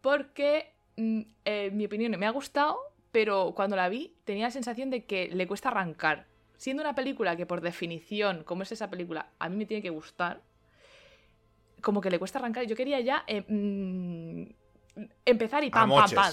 porque 0.00 0.72
mm, 0.96 1.20
en 1.44 1.76
mi 1.76 1.84
opinión 1.84 2.18
me 2.18 2.24
ha 2.24 2.30
gustado, 2.30 2.78
pero 3.12 3.52
cuando 3.54 3.76
la 3.76 3.90
vi 3.90 4.16
tenía 4.24 4.46
la 4.46 4.50
sensación 4.50 4.88
de 4.88 5.04
que 5.04 5.28
le 5.28 5.46
cuesta 5.46 5.68
arrancar. 5.68 6.37
Siendo 6.58 6.82
una 6.82 6.94
película 6.94 7.36
que 7.36 7.46
por 7.46 7.62
definición, 7.62 8.44
como 8.44 8.62
es 8.64 8.72
esa 8.72 8.90
película, 8.90 9.30
a 9.38 9.48
mí 9.48 9.56
me 9.56 9.64
tiene 9.64 9.82
que 9.82 9.90
gustar, 9.90 10.42
como 11.80 12.00
que 12.00 12.10
le 12.10 12.18
cuesta 12.18 12.38
arrancar. 12.38 12.66
Yo 12.66 12.76
quería 12.76 13.00
ya 13.00 13.24
eh, 13.26 13.44
mm, 13.48 15.02
empezar 15.24 15.64
y 15.64 15.70
pam, 15.70 15.88
pam, 15.88 16.10
pam. 16.16 16.32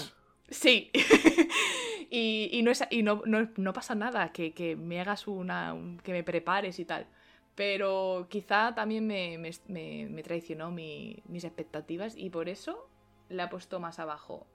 Sí. 0.50 0.90
y, 2.10 2.48
y 2.52 2.62
no, 2.62 2.70
es, 2.70 2.84
y 2.90 3.02
no, 3.02 3.22
no- 3.24 3.48
no 3.56 3.72
pasa 3.72 3.94
nada 3.94 4.32
que, 4.32 4.52
que 4.52 4.76
me 4.76 5.00
hagas 5.00 5.26
una. 5.28 5.72
un- 5.74 5.98
que 5.98 6.12
me 6.12 6.24
prepares 6.24 6.78
y 6.78 6.84
tal. 6.84 7.06
Pero 7.54 8.26
quizá 8.28 8.74
también 8.74 9.06
me, 9.06 9.38
me- 9.38 9.50
me- 9.68 10.06
me 10.10 10.22
traicionó 10.22 10.70
mi- 10.70 11.22
mis 11.26 11.44
expectativas 11.44 12.16
y 12.16 12.30
por 12.30 12.48
eso 12.48 12.90
la 13.28 13.44
he 13.44 13.48
puesto 13.48 13.80
más 13.80 13.98
abajo. 13.98 14.46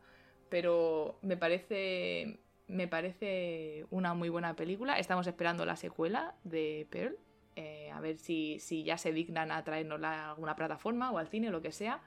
Pero 0.50 1.18
me 1.22 1.38
parece. 1.38 2.40
Me 2.72 2.88
parece 2.88 3.86
una 3.90 4.14
muy 4.14 4.30
buena 4.30 4.56
película. 4.56 4.98
Estamos 4.98 5.28
esperando 5.28 5.66
la 5.66 5.76
secuela 5.76 6.36
de 6.44 6.88
Pearl. 6.90 7.18
eh, 7.58 7.92
a 7.92 8.00
ver 8.00 8.18
si, 8.18 8.60
si 8.60 8.84
ya 8.84 8.98
se 8.98 9.12
dignan 9.12 9.52
a 9.52 9.64
traernosla 9.64 10.10
a 10.28 10.30
alguna 10.32 10.56
plataforma 10.56 11.12
o 11.12 11.18
al 11.18 11.28
cine 11.28 11.50
o 11.50 11.52
lo 11.52 11.62
que 11.62 11.72
sea. 11.74 12.02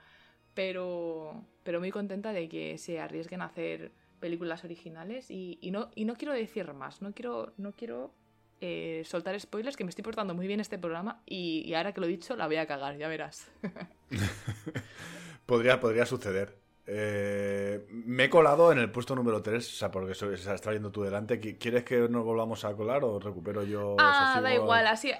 Pero, 0.54 1.44
pero 1.64 1.80
muy 1.80 1.90
contenta 1.90 2.32
de 2.32 2.48
que 2.48 2.78
se 2.78 3.00
arriesguen 3.00 3.42
a 3.42 3.46
hacer 3.46 3.92
películas 4.20 4.64
originales. 4.64 5.30
Y, 5.30 5.58
y 5.60 5.70
no, 5.70 5.90
y 5.94 6.04
no 6.06 6.14
quiero 6.14 6.32
decir 6.32 6.72
más. 6.72 7.02
No 7.02 7.12
quiero, 7.12 7.52
no 7.58 7.72
quiero 7.72 8.14
eh, 8.60 9.02
soltar 9.04 9.38
spoilers, 9.38 9.76
que 9.76 9.84
me 9.84 9.90
estoy 9.90 10.04
portando 10.04 10.34
muy 10.34 10.46
bien 10.46 10.60
este 10.60 10.78
programa. 10.78 11.22
Y, 11.26 11.62
y 11.66 11.74
ahora 11.74 11.92
que 11.92 12.00
lo 12.00 12.06
he 12.06 12.10
dicho, 12.10 12.36
la 12.36 12.46
voy 12.46 12.56
a 12.56 12.66
cagar, 12.66 12.96
ya 12.96 13.08
verás. 13.08 13.50
Podría, 15.46 15.80
podría 15.80 16.06
suceder. 16.06 16.63
Eh, 16.86 17.86
me 17.90 18.24
he 18.24 18.30
colado 18.30 18.70
en 18.70 18.78
el 18.78 18.90
puesto 18.90 19.14
número 19.16 19.40
3, 19.42 19.66
o 19.66 19.76
sea, 19.76 19.90
porque 19.90 20.14
se 20.14 20.32
está 20.34 20.72
yendo 20.72 20.90
tú 20.90 21.02
delante. 21.02 21.40
Qui- 21.40 21.56
¿Quieres 21.58 21.84
que 21.84 21.96
nos 22.08 22.24
volvamos 22.24 22.64
a 22.64 22.74
colar 22.74 23.04
o 23.04 23.18
recupero 23.18 23.62
yo? 23.64 23.94
o 23.94 23.98
sea, 23.98 24.34
ah, 24.36 24.40
da 24.42 24.50
sigo- 24.50 24.62
igual, 24.64 24.86
así. 24.86 25.12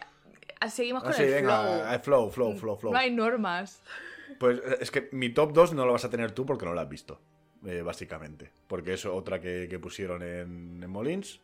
Seguimos 0.71 1.03
Ah, 1.03 1.07
con 1.07 1.15
sí, 1.15 1.23
el 1.25 1.31
venga, 1.35 1.63
flow. 1.63 1.95
eh, 1.95 1.99
flow, 1.99 2.31
flow, 2.31 2.57
flow, 2.57 2.77
flow. 2.77 2.93
No 2.93 2.99
hay 2.99 3.11
normas. 3.11 3.83
Pues 4.39 4.59
eh, 4.59 4.79
es 4.81 4.91
que 4.91 5.09
mi 5.13 5.31
top 5.31 5.53
2 5.53 5.75
no 5.75 5.85
lo 5.87 5.93
vas 5.93 6.05
a 6.05 6.11
tener 6.11 6.33
tú 6.33 6.45
porque 6.47 6.65
no 6.67 6.73
lo 6.75 6.81
has 6.81 6.89
visto, 6.89 7.21
eh, 7.67 7.83
básicamente. 7.83 8.51
Porque 8.67 8.95
es 8.95 9.05
otra 9.07 9.41
que, 9.41 9.67
que 9.69 9.79
pusieron 9.79 10.23
en, 10.23 10.81
en 10.83 10.91
Molins. 10.91 11.41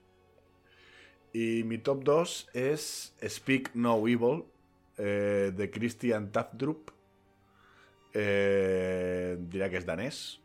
Y 1.32 1.62
mi 1.64 1.78
top 1.78 2.02
2 2.02 2.48
es 2.54 3.14
Speak 3.26 3.70
No 3.74 3.96
Evil, 4.08 4.44
eh, 4.98 5.52
de 5.54 5.70
Christian 5.70 6.32
Tafdrup. 6.32 6.90
Eh, 8.14 9.36
diría 9.38 9.70
que 9.70 9.76
es 9.76 9.86
danés. 9.86 10.40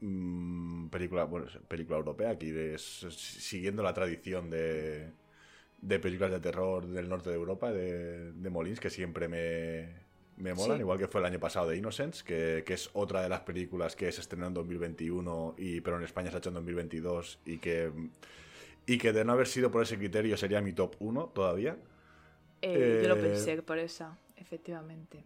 Mm, 0.00 0.88
película, 0.88 1.24
bueno, 1.24 1.46
película 1.68 1.98
europea, 1.98 2.30
aquí 2.30 2.52
siguiendo 2.78 3.82
la 3.82 3.94
tradición 3.94 4.50
de, 4.50 5.10
de 5.80 5.98
películas 5.98 6.32
de 6.32 6.40
terror 6.40 6.86
del 6.86 7.08
norte 7.08 7.30
de 7.30 7.36
Europa, 7.36 7.72
de, 7.72 8.32
de 8.32 8.50
Molins, 8.50 8.78
que 8.78 8.90
siempre 8.90 9.28
me, 9.28 10.06
me 10.36 10.54
molan, 10.54 10.80
igual 10.80 10.98
que 10.98 11.08
fue 11.08 11.20
el 11.20 11.26
año 11.26 11.40
pasado 11.40 11.68
de 11.68 11.76
Innocence, 11.76 12.22
que, 12.24 12.62
es 12.66 12.90
otra 12.92 13.22
de 13.22 13.28
las 13.28 13.40
películas 13.40 13.96
que 13.96 14.10
se 14.12 14.20
estrenó 14.20 14.46
en 14.48 14.54
2021, 14.54 15.54
y, 15.58 15.80
pero 15.80 15.96
en 15.96 16.04
España 16.04 16.30
se 16.30 16.36
ha 16.36 16.38
hecho 16.38 16.50
en 16.50 16.56
2022 16.56 17.40
y 17.46 17.58
que, 17.58 17.90
y 18.86 18.98
que 18.98 19.12
de 19.12 19.24
no 19.24 19.32
haber 19.32 19.46
sido 19.46 19.70
por 19.70 19.82
ese 19.82 19.96
criterio 19.96 20.36
sería 20.36 20.60
mi 20.60 20.72
top 20.72 20.96
1 20.98 21.32
todavía. 21.34 21.76
Eh, 22.60 23.00
yo 23.02 23.08
lo 23.08 23.16
eh, 23.16 23.22
pensé 23.22 23.62
por 23.62 23.78
esa, 23.78 24.18
efectivamente. 24.36 25.24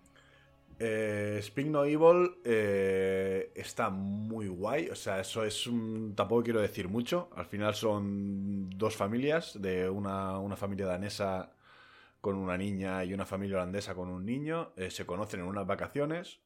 Eh, 0.82 1.38
Speak 1.42 1.66
No 1.66 1.84
Evil 1.84 2.40
eh, 2.42 3.52
está 3.54 3.90
muy 3.90 4.48
guay. 4.48 4.88
O 4.88 4.94
sea, 4.96 5.20
eso 5.20 5.44
es 5.44 5.66
un. 5.66 6.14
Tampoco 6.16 6.42
quiero 6.42 6.60
decir 6.60 6.88
mucho. 6.88 7.28
Al 7.36 7.44
final 7.46 7.74
son 7.74 8.70
dos 8.70 8.96
familias: 8.96 9.60
de 9.60 9.90
una, 9.90 10.38
una 10.38 10.56
familia 10.56 10.86
danesa 10.86 11.52
con 12.20 12.36
una 12.36 12.56
niña 12.56 13.04
y 13.04 13.14
una 13.14 13.26
familia 13.26 13.56
holandesa 13.56 13.94
con 13.94 14.08
un 14.08 14.24
niño. 14.24 14.72
Eh, 14.76 14.90
se 14.90 15.06
conocen 15.06 15.40
en 15.40 15.46
unas 15.46 15.66
vacaciones. 15.66 16.40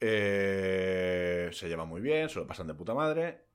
se 0.00 1.68
llevan 1.68 1.88
muy 1.88 2.00
bien, 2.00 2.28
se 2.28 2.38
lo 2.40 2.46
pasan 2.46 2.66
de 2.66 2.74
puta 2.74 2.94
madre. 2.94 3.46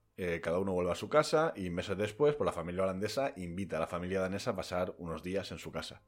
cada 0.42 0.60
uno 0.60 0.74
vuelve 0.74 0.92
a 0.92 0.96
su 0.96 1.10
casa 1.10 1.54
y 1.56 1.70
meses 1.70 1.98
después, 1.98 2.36
pues 2.36 2.46
la 2.46 2.52
familia 2.54 2.84
holandesa 2.84 3.34
invita 3.38 3.78
a 3.78 3.80
la 3.82 3.88
familia 3.88 4.22
danesa 4.22 4.52
a 4.52 4.56
pasar 4.56 4.96
unos 4.98 5.24
días 5.24 5.52
en 5.52 5.60
su 5.60 5.72
casa. 5.72 6.02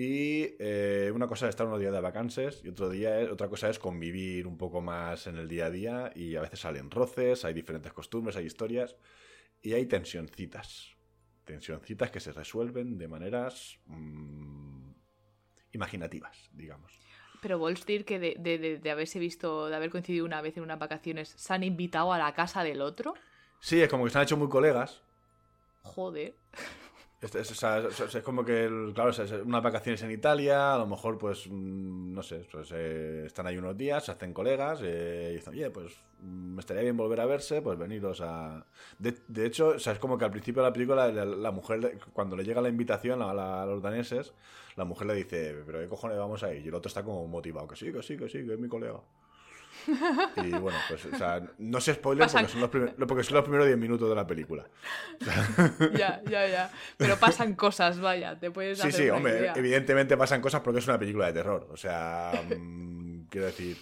Y 0.00 0.54
eh, 0.60 1.10
una 1.12 1.26
cosa 1.26 1.46
es 1.46 1.50
estar 1.50 1.66
unos 1.66 1.80
días 1.80 1.92
de 1.92 2.00
vacances 2.00 2.60
y 2.62 2.68
otro 2.68 2.88
día 2.88 3.18
otra 3.32 3.48
cosa 3.48 3.68
es 3.68 3.80
convivir 3.80 4.46
un 4.46 4.56
poco 4.56 4.80
más 4.80 5.26
en 5.26 5.36
el 5.36 5.48
día 5.48 5.66
a 5.66 5.70
día 5.70 6.12
y 6.14 6.36
a 6.36 6.40
veces 6.40 6.60
salen 6.60 6.88
roces, 6.88 7.44
hay 7.44 7.52
diferentes 7.52 7.92
costumbres, 7.92 8.36
hay 8.36 8.46
historias 8.46 8.94
y 9.60 9.72
hay 9.72 9.86
tensioncitas. 9.86 10.92
Tensioncitas 11.44 12.12
que 12.12 12.20
se 12.20 12.30
resuelven 12.30 12.96
de 12.96 13.08
maneras 13.08 13.80
mm, 13.86 14.92
imaginativas, 15.72 16.48
digamos. 16.52 16.92
Pero 17.42 17.58
Volstir, 17.58 18.04
que 18.04 18.20
de, 18.20 18.36
de, 18.38 18.78
de, 18.78 18.90
haberse 18.92 19.18
visto, 19.18 19.66
de 19.66 19.74
haber 19.74 19.90
coincidido 19.90 20.24
una 20.24 20.40
vez 20.42 20.56
en 20.56 20.62
unas 20.62 20.78
vacaciones, 20.78 21.30
¿se 21.30 21.52
han 21.52 21.64
invitado 21.64 22.12
a 22.12 22.18
la 22.18 22.34
casa 22.34 22.62
del 22.62 22.82
otro? 22.82 23.14
Sí, 23.58 23.82
es 23.82 23.88
como 23.88 24.04
que 24.04 24.10
se 24.10 24.18
han 24.18 24.22
hecho 24.22 24.36
muy 24.36 24.48
colegas. 24.48 25.02
Joder. 25.82 26.36
Es, 27.20 27.34
es, 27.34 28.22
como 28.22 28.44
que, 28.44 28.92
claro, 28.94 29.10
es 29.10 29.18
unas 29.18 29.60
vacaciones 29.60 30.00
en 30.02 30.12
Italia, 30.12 30.74
a 30.74 30.78
lo 30.78 30.86
mejor, 30.86 31.18
pues, 31.18 31.48
mm, 31.48 32.14
no 32.14 32.22
sé, 32.22 32.46
pues, 32.50 32.70
eh, 32.72 33.24
están 33.26 33.44
ahí 33.48 33.58
unos 33.58 33.76
días, 33.76 34.04
se 34.04 34.12
hacen 34.12 34.32
colegas 34.32 34.78
eh, 34.84 35.30
y 35.32 35.34
dicen, 35.34 35.54
oye, 35.54 35.68
pues, 35.70 35.94
mm, 36.20 36.54
me 36.54 36.60
estaría 36.60 36.82
bien 36.82 36.96
volver 36.96 37.20
a 37.20 37.26
verse, 37.26 37.60
pues 37.60 37.76
veniros 37.76 38.20
a... 38.20 38.64
De, 39.00 39.16
de 39.26 39.46
hecho, 39.46 39.70
o 39.70 39.78
sea, 39.80 39.94
es 39.94 39.98
como 39.98 40.16
que 40.16 40.26
al 40.26 40.30
principio 40.30 40.62
de 40.62 40.68
la 40.68 40.72
película, 40.72 41.08
la, 41.10 41.50
mujer, 41.50 41.98
cuando 42.12 42.36
le 42.36 42.44
llega 42.44 42.60
la 42.60 42.68
invitación 42.68 43.20
a, 43.20 43.66
los 43.66 43.82
daneses, 43.82 44.32
la 44.76 44.84
mujer 44.84 45.08
le 45.08 45.14
dice, 45.14 45.56
pero 45.66 45.80
¿qué 45.80 45.88
cojones 45.88 46.18
vamos 46.18 46.44
a 46.44 46.54
ir? 46.54 46.64
Y 46.64 46.68
el 46.68 46.74
otro 46.74 46.88
está 46.88 47.02
como 47.02 47.26
motivado, 47.26 47.66
que 47.66 47.74
sí, 47.74 47.92
que 47.92 48.00
sí, 48.00 48.16
que 48.16 48.28
sí, 48.28 48.46
que 48.46 48.52
es 48.52 48.60
mi 48.60 48.68
colega. 48.68 49.00
Y 50.36 50.50
bueno, 50.50 50.78
pues, 50.88 51.04
o 51.06 51.16
sea, 51.16 51.42
no 51.58 51.80
se 51.80 51.94
spoiler 51.94 52.28
porque 52.30 52.48
son, 52.48 52.60
los 52.60 52.70
porque 53.08 53.24
son 53.24 53.34
los 53.34 53.44
primeros 53.44 53.66
10 53.66 53.78
minutos 53.78 54.08
de 54.08 54.14
la 54.14 54.26
película. 54.26 54.66
ya, 55.96 56.22
ya, 56.28 56.46
ya. 56.46 56.70
Pero 56.96 57.16
pasan 57.18 57.54
cosas, 57.54 58.00
vaya, 58.00 58.38
te 58.38 58.50
puedes 58.50 58.78
Sí, 58.78 58.92
sí, 58.92 59.10
hombre, 59.10 59.52
evidentemente 59.54 60.16
pasan 60.16 60.40
cosas 60.40 60.60
porque 60.60 60.80
es 60.80 60.86
una 60.86 60.98
película 60.98 61.26
de 61.26 61.32
terror. 61.32 61.68
O 61.70 61.76
sea, 61.76 62.32
mm, 62.56 63.26
quiero 63.28 63.46
decir. 63.46 63.76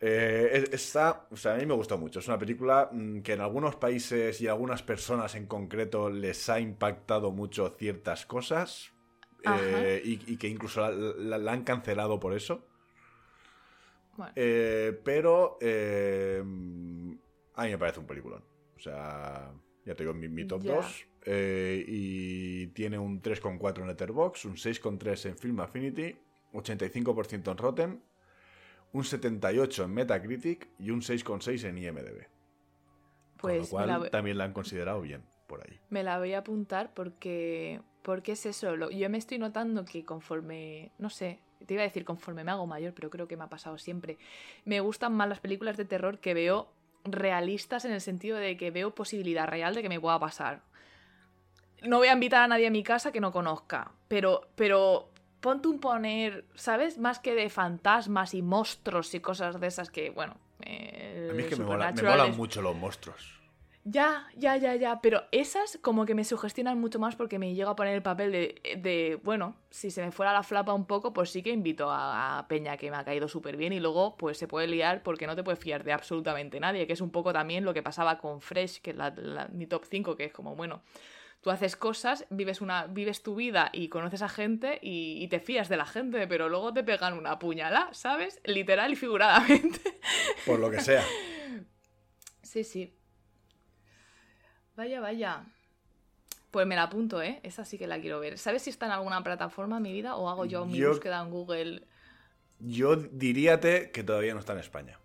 Eh, 0.00 0.68
está, 0.70 1.26
o 1.30 1.36
sea, 1.36 1.54
a 1.54 1.56
mí 1.56 1.66
me 1.66 1.74
gustó 1.74 1.98
mucho. 1.98 2.20
Es 2.20 2.28
una 2.28 2.38
película 2.38 2.88
mm, 2.92 3.20
que 3.20 3.32
en 3.32 3.40
algunos 3.40 3.76
países 3.76 4.40
y 4.40 4.46
algunas 4.46 4.82
personas 4.82 5.34
en 5.34 5.46
concreto 5.46 6.08
les 6.08 6.48
ha 6.48 6.60
impactado 6.60 7.32
mucho 7.32 7.74
ciertas 7.76 8.24
cosas 8.24 8.92
eh, 9.44 10.00
y, 10.04 10.36
que 10.36 10.48
incluso 10.48 10.88
la, 10.90 11.52
han 11.52 11.64
cancelado 11.64 12.20
por 12.20 12.34
eso. 12.34 12.64
Eh, 14.34 15.00
pero 15.04 15.58
eh, 15.60 16.42
a 17.54 17.64
mí 17.64 17.70
me 17.70 17.78
parece 17.78 18.00
un 18.00 18.06
peliculón. 18.06 18.44
O 18.76 18.80
sea, 18.80 19.52
ya 19.84 19.94
te 19.94 20.02
digo, 20.02 20.14
mi, 20.14 20.28
mi 20.28 20.46
top 20.46 20.62
2. 20.62 21.06
Eh, 21.24 21.84
y 21.86 22.66
tiene 22.68 22.98
un 22.98 23.20
3,4 23.20 23.80
en 23.80 23.88
Letterboxd, 23.88 24.46
un 24.46 24.56
6,3 24.56 25.30
en 25.30 25.36
Film 25.36 25.60
Affinity, 25.60 26.16
85% 26.52 27.50
en 27.50 27.56
Rotten, 27.58 28.02
un 28.92 29.04
78 29.04 29.84
en 29.84 29.90
Metacritic 29.92 30.68
y 30.78 30.90
un 30.90 31.00
6,6 31.00 31.64
en 31.68 31.78
IMDb. 31.78 32.26
Pues 33.36 33.68
Con 33.68 33.86
lo 33.86 33.98
cual 33.98 34.10
también 34.10 34.38
la 34.38 34.44
han 34.44 34.52
considerado 34.52 35.00
bien 35.00 35.22
por 35.46 35.60
ahí. 35.60 35.78
Me 35.90 36.02
la 36.02 36.18
voy 36.18 36.32
a 36.34 36.38
apuntar 36.38 36.94
porque, 36.94 37.80
porque 38.02 38.32
es 38.32 38.46
eso. 38.46 38.74
yo 38.90 39.10
me 39.10 39.18
estoy 39.18 39.38
notando 39.38 39.84
que 39.84 40.04
conforme, 40.04 40.92
no 40.98 41.10
sé, 41.10 41.40
te 41.66 41.74
iba 41.74 41.82
a 41.82 41.86
decir 41.86 42.04
conforme 42.04 42.44
me 42.44 42.50
hago 42.50 42.66
mayor, 42.66 42.92
pero 42.94 43.10
creo 43.10 43.28
que 43.28 43.36
me 43.36 43.44
ha 43.44 43.48
pasado 43.48 43.78
siempre. 43.78 44.18
Me 44.64 44.80
gustan 44.80 45.14
más 45.14 45.28
las 45.28 45.40
películas 45.40 45.76
de 45.76 45.84
terror 45.84 46.18
que 46.18 46.34
veo 46.34 46.68
realistas 47.04 47.84
en 47.84 47.92
el 47.92 48.00
sentido 48.00 48.36
de 48.36 48.56
que 48.56 48.70
veo 48.70 48.94
posibilidad 48.94 49.46
real 49.46 49.74
de 49.74 49.82
que 49.82 49.88
me 49.88 50.00
pueda 50.00 50.18
pasar. 50.18 50.62
No 51.82 51.98
voy 51.98 52.08
a 52.08 52.12
invitar 52.12 52.42
a 52.42 52.48
nadie 52.48 52.66
a 52.66 52.70
mi 52.70 52.82
casa 52.82 53.12
que 53.12 53.20
no 53.20 53.32
conozca, 53.32 53.92
pero, 54.08 54.48
pero 54.56 55.10
ponte 55.40 55.68
un 55.68 55.78
poner, 55.78 56.44
¿sabes? 56.54 56.98
Más 56.98 57.20
que 57.20 57.34
de 57.34 57.48
fantasmas 57.50 58.34
y 58.34 58.42
monstruos 58.42 59.14
y 59.14 59.20
cosas 59.20 59.60
de 59.60 59.66
esas 59.66 59.90
que, 59.90 60.10
bueno. 60.10 60.36
a 60.60 61.32
mí 61.32 61.42
es 61.42 61.46
que 61.46 61.56
me, 61.56 61.64
me 61.64 62.02
molan 62.02 62.36
mucho 62.36 62.62
los 62.62 62.76
monstruos. 62.76 63.37
Ya, 63.90 64.28
ya, 64.36 64.54
ya, 64.56 64.74
ya. 64.74 65.00
Pero 65.00 65.22
esas 65.32 65.78
como 65.80 66.04
que 66.04 66.14
me 66.14 66.22
sugestionan 66.22 66.78
mucho 66.78 66.98
más 66.98 67.16
porque 67.16 67.38
me 67.38 67.54
llego 67.54 67.70
a 67.70 67.76
poner 67.76 67.94
el 67.94 68.02
papel 68.02 68.32
de, 68.32 69.18
bueno, 69.24 69.56
si 69.70 69.90
se 69.90 70.02
me 70.04 70.12
fuera 70.12 70.34
la 70.34 70.42
flapa 70.42 70.74
un 70.74 70.84
poco, 70.84 71.14
pues 71.14 71.30
sí 71.30 71.42
que 71.42 71.50
invito 71.50 71.88
a, 71.90 72.44
Peña 72.50 72.76
que 72.76 72.90
me 72.90 72.98
ha 72.98 73.04
caído 73.04 73.28
súper 73.28 73.56
bien 73.56 73.72
y 73.72 73.80
luego 73.80 74.16
pues 74.18 74.36
se 74.36 74.46
puede 74.46 74.66
liar 74.66 75.02
porque 75.02 75.26
no 75.26 75.34
te 75.34 75.42
puedes 75.42 75.58
fiar 75.58 75.84
de 75.84 75.92
absolutamente 75.92 76.60
nadie, 76.60 76.86
que 76.86 76.92
es 76.92 77.00
un 77.00 77.10
poco 77.10 77.32
también 77.32 77.64
lo 77.64 77.72
que 77.72 77.82
pasaba 77.82 78.18
con 78.18 78.42
Fresh, 78.42 78.82
que 78.82 78.90
es 78.90 78.96
mi 79.52 79.66
top 79.66 79.84
5, 79.88 80.16
que 80.16 80.24
es 80.26 80.32
como, 80.32 80.54
bueno, 80.54 80.82
tú 81.40 81.50
haces 81.50 81.74
cosas, 81.74 82.26
vives, 82.28 82.60
una, 82.60 82.86
vives 82.88 83.22
tu 83.22 83.36
vida 83.36 83.70
y 83.72 83.88
conoces 83.88 84.20
a 84.20 84.28
gente 84.28 84.80
y, 84.82 85.22
y 85.22 85.28
te 85.28 85.40
fías 85.40 85.70
de 85.70 85.78
la 85.78 85.86
gente, 85.86 86.26
pero 86.26 86.50
luego 86.50 86.74
te 86.74 86.84
pegan 86.84 87.14
una 87.14 87.38
puñalada, 87.38 87.94
¿sabes? 87.94 88.38
Literal 88.44 88.92
y 88.92 88.96
figuradamente. 88.96 89.80
Por 90.44 90.58
lo 90.58 90.70
que 90.70 90.80
sea. 90.80 91.04
Sí, 92.42 92.64
sí. 92.64 92.97
Vaya, 94.78 95.00
vaya. 95.00 95.44
Pues 96.52 96.64
me 96.64 96.76
la 96.76 96.84
apunto, 96.84 97.20
¿eh? 97.20 97.40
Esa 97.42 97.64
sí 97.64 97.78
que 97.78 97.88
la 97.88 98.00
quiero 98.00 98.20
ver. 98.20 98.38
¿Sabes 98.38 98.62
si 98.62 98.70
está 98.70 98.86
en 98.86 98.92
alguna 98.92 99.24
plataforma 99.24 99.80
mi 99.80 99.92
vida 99.92 100.14
o 100.14 100.28
hago 100.28 100.44
yo, 100.44 100.66
mi 100.66 100.80
búsqueda 100.80 101.20
en 101.20 101.30
Google? 101.30 101.82
Yo 102.60 102.94
diríate 102.94 103.90
que 103.90 104.04
todavía 104.04 104.34
no 104.34 104.38
está 104.38 104.52
en 104.52 104.60
España. 104.60 105.00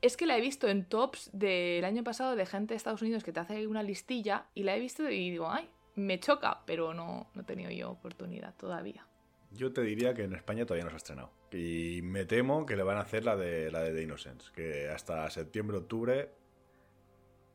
Es 0.00 0.16
que 0.16 0.24
la 0.24 0.38
he 0.38 0.40
visto 0.40 0.68
en 0.68 0.86
tops 0.86 1.28
del 1.34 1.84
año 1.84 2.02
pasado 2.02 2.34
de 2.34 2.46
gente 2.46 2.72
de 2.72 2.78
Estados 2.78 3.02
Unidos 3.02 3.24
que 3.24 3.30
te 3.30 3.40
hace 3.40 3.66
una 3.66 3.82
listilla 3.82 4.46
y 4.54 4.62
la 4.62 4.74
he 4.74 4.80
visto 4.80 5.02
y 5.06 5.30
digo, 5.30 5.50
ay, 5.50 5.68
me 5.94 6.18
choca, 6.18 6.62
pero 6.64 6.94
no, 6.94 7.28
no 7.34 7.42
he 7.42 7.44
tenido 7.44 7.70
yo 7.70 7.90
oportunidad 7.90 8.54
todavía. 8.54 9.06
Yo 9.50 9.74
te 9.74 9.82
diría 9.82 10.14
que 10.14 10.24
en 10.24 10.32
España 10.32 10.64
todavía 10.64 10.84
no 10.84 10.90
se 10.90 10.94
ha 10.94 10.96
estrenado. 10.96 11.30
Y 11.52 12.00
me 12.02 12.24
temo 12.24 12.64
que 12.64 12.76
le 12.76 12.84
van 12.84 12.96
a 12.96 13.00
hacer 13.00 13.26
la 13.26 13.36
de 13.36 13.70
la 13.70 13.80
de 13.82 13.92
The 13.92 14.02
Innocence, 14.02 14.50
que 14.54 14.88
hasta 14.88 15.28
septiembre, 15.28 15.76
octubre 15.76 16.40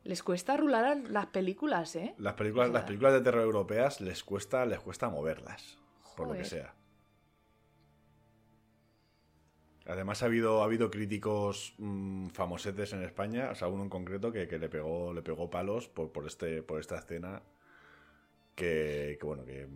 les 0.04 0.22
cuesta 0.22 0.56
rular 0.56 0.96
las 1.08 1.26
películas, 1.26 1.96
¿eh? 1.96 2.14
Las 2.18 2.34
películas, 2.34 2.70
las 2.70 2.84
películas 2.84 3.12
de 3.12 3.20
terror 3.20 3.42
europeas 3.42 4.00
les 4.00 4.24
cuesta, 4.24 4.64
les 4.66 4.80
cuesta 4.80 5.08
moverlas, 5.08 5.78
por 6.16 6.28
lo 6.28 6.34
que 6.34 6.44
sea. 6.44 6.74
Además 9.86 10.22
ha 10.22 10.26
habido, 10.26 10.60
ha 10.60 10.64
habido 10.64 10.90
críticos 10.90 11.74
mm, 11.78 12.28
famosetes 12.28 12.92
en 12.92 13.02
España, 13.02 13.50
o 13.50 13.54
sea, 13.54 13.68
uno 13.68 13.82
en 13.84 13.88
concreto 13.88 14.30
que, 14.30 14.46
le 14.46 14.68
pegó, 14.68 15.14
le 15.14 15.22
pegó 15.22 15.48
palos 15.48 15.88
por, 15.88 16.12
por, 16.12 16.26
este, 16.26 16.62
por 16.62 16.78
esta 16.78 16.98
escena 16.98 17.42
que, 18.54 19.18
bueno, 19.22 19.44
que, 19.46 19.66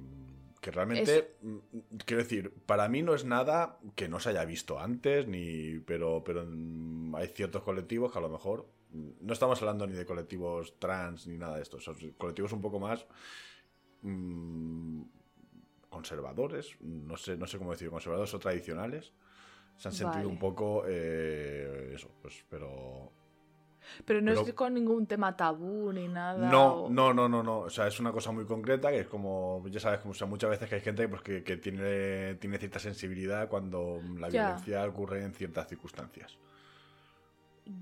que 0.60 0.70
realmente, 0.70 1.36
mm, 1.40 1.56
quiero 2.04 2.22
decir, 2.22 2.52
para 2.66 2.88
mí 2.88 3.00
no 3.02 3.14
es 3.14 3.24
nada 3.24 3.78
que 3.94 4.08
no 4.08 4.20
se 4.20 4.30
haya 4.30 4.44
visto 4.44 4.78
antes, 4.78 5.26
ni 5.28 5.78
pero, 5.80 6.22
pero 6.24 6.44
mm, 6.46 7.14
hay 7.14 7.28
ciertos 7.28 7.62
colectivos 7.62 8.12
que 8.12 8.18
a 8.18 8.22
lo 8.22 8.28
mejor 8.28 8.66
no 8.92 9.32
estamos 9.32 9.60
hablando 9.62 9.86
ni 9.86 9.94
de 9.94 10.04
colectivos 10.06 10.78
trans 10.78 11.26
ni 11.26 11.36
nada 11.38 11.56
de 11.56 11.62
esto, 11.62 11.80
son 11.80 11.96
colectivos 12.18 12.52
un 12.52 12.60
poco 12.60 12.78
más 12.78 13.06
mm, 14.02 15.02
conservadores, 15.88 16.76
no 16.80 17.16
sé, 17.16 17.36
no 17.36 17.46
sé 17.46 17.58
cómo 17.58 17.72
decir, 17.72 17.90
conservadores 17.90 18.32
o 18.34 18.38
tradicionales. 18.38 19.12
Se 19.76 19.88
han 19.88 19.94
sentido 19.94 20.28
un 20.28 20.38
poco 20.38 20.84
eh, 20.86 21.92
eso, 21.94 22.10
pues, 22.20 22.44
pero 22.48 23.10
Pero 24.04 24.20
no 24.20 24.30
Pero- 24.32 24.46
es 24.46 24.54
con 24.54 24.74
ningún 24.74 25.06
tema 25.06 25.36
tabú 25.36 25.92
ni 25.92 26.06
nada. 26.06 26.48
No, 26.48 26.84
o- 26.84 26.90
no, 26.90 27.12
no, 27.12 27.28
no, 27.28 27.42
no. 27.42 27.58
O 27.60 27.70
sea, 27.70 27.88
es 27.88 27.98
una 27.98 28.12
cosa 28.12 28.30
muy 28.30 28.44
concreta 28.44 28.90
que 28.90 29.00
es 29.00 29.08
como, 29.08 29.64
ya 29.68 29.80
sabes, 29.80 29.98
como, 30.00 30.12
o 30.12 30.14
sea, 30.14 30.26
muchas 30.28 30.50
veces 30.50 30.68
que 30.68 30.76
hay 30.76 30.80
gente 30.82 31.08
pues, 31.08 31.22
que, 31.22 31.42
que 31.42 31.56
tiene, 31.56 32.36
tiene 32.36 32.58
cierta 32.58 32.78
sensibilidad 32.78 33.48
cuando 33.48 34.00
la 34.18 34.28
Ya. 34.28 34.44
violencia 34.46 34.86
ocurre 34.86 35.24
en 35.24 35.32
ciertas 35.34 35.66
circunstancias. 35.68 36.38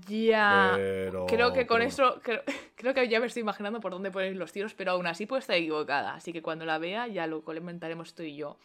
Ya. 0.07 0.73
Pero, 0.75 1.25
Creo 1.25 1.53
que 1.53 1.65
con 1.65 1.81
eso, 1.81 2.19
creo, 2.21 2.41
creo 2.75 2.93
que 2.93 3.07
ya 3.07 3.19
me 3.19 3.25
estoy 3.25 3.41
imaginando 3.41 3.79
por 3.79 3.91
dónde 3.91 4.11
poner 4.11 4.35
los 4.35 4.51
tiros, 4.51 4.73
pero 4.73 4.91
aún 4.91 5.07
así 5.07 5.25
puede 5.25 5.39
estar 5.39 5.55
equivocada. 5.55 6.13
Así 6.13 6.31
que 6.33 6.41
cuando 6.41 6.65
la 6.65 6.77
vea 6.77 7.07
ya 7.07 7.27
lo 7.27 7.43
comentaremos 7.43 8.13
tú 8.13 8.23
y 8.23 8.35
yo. 8.35 8.57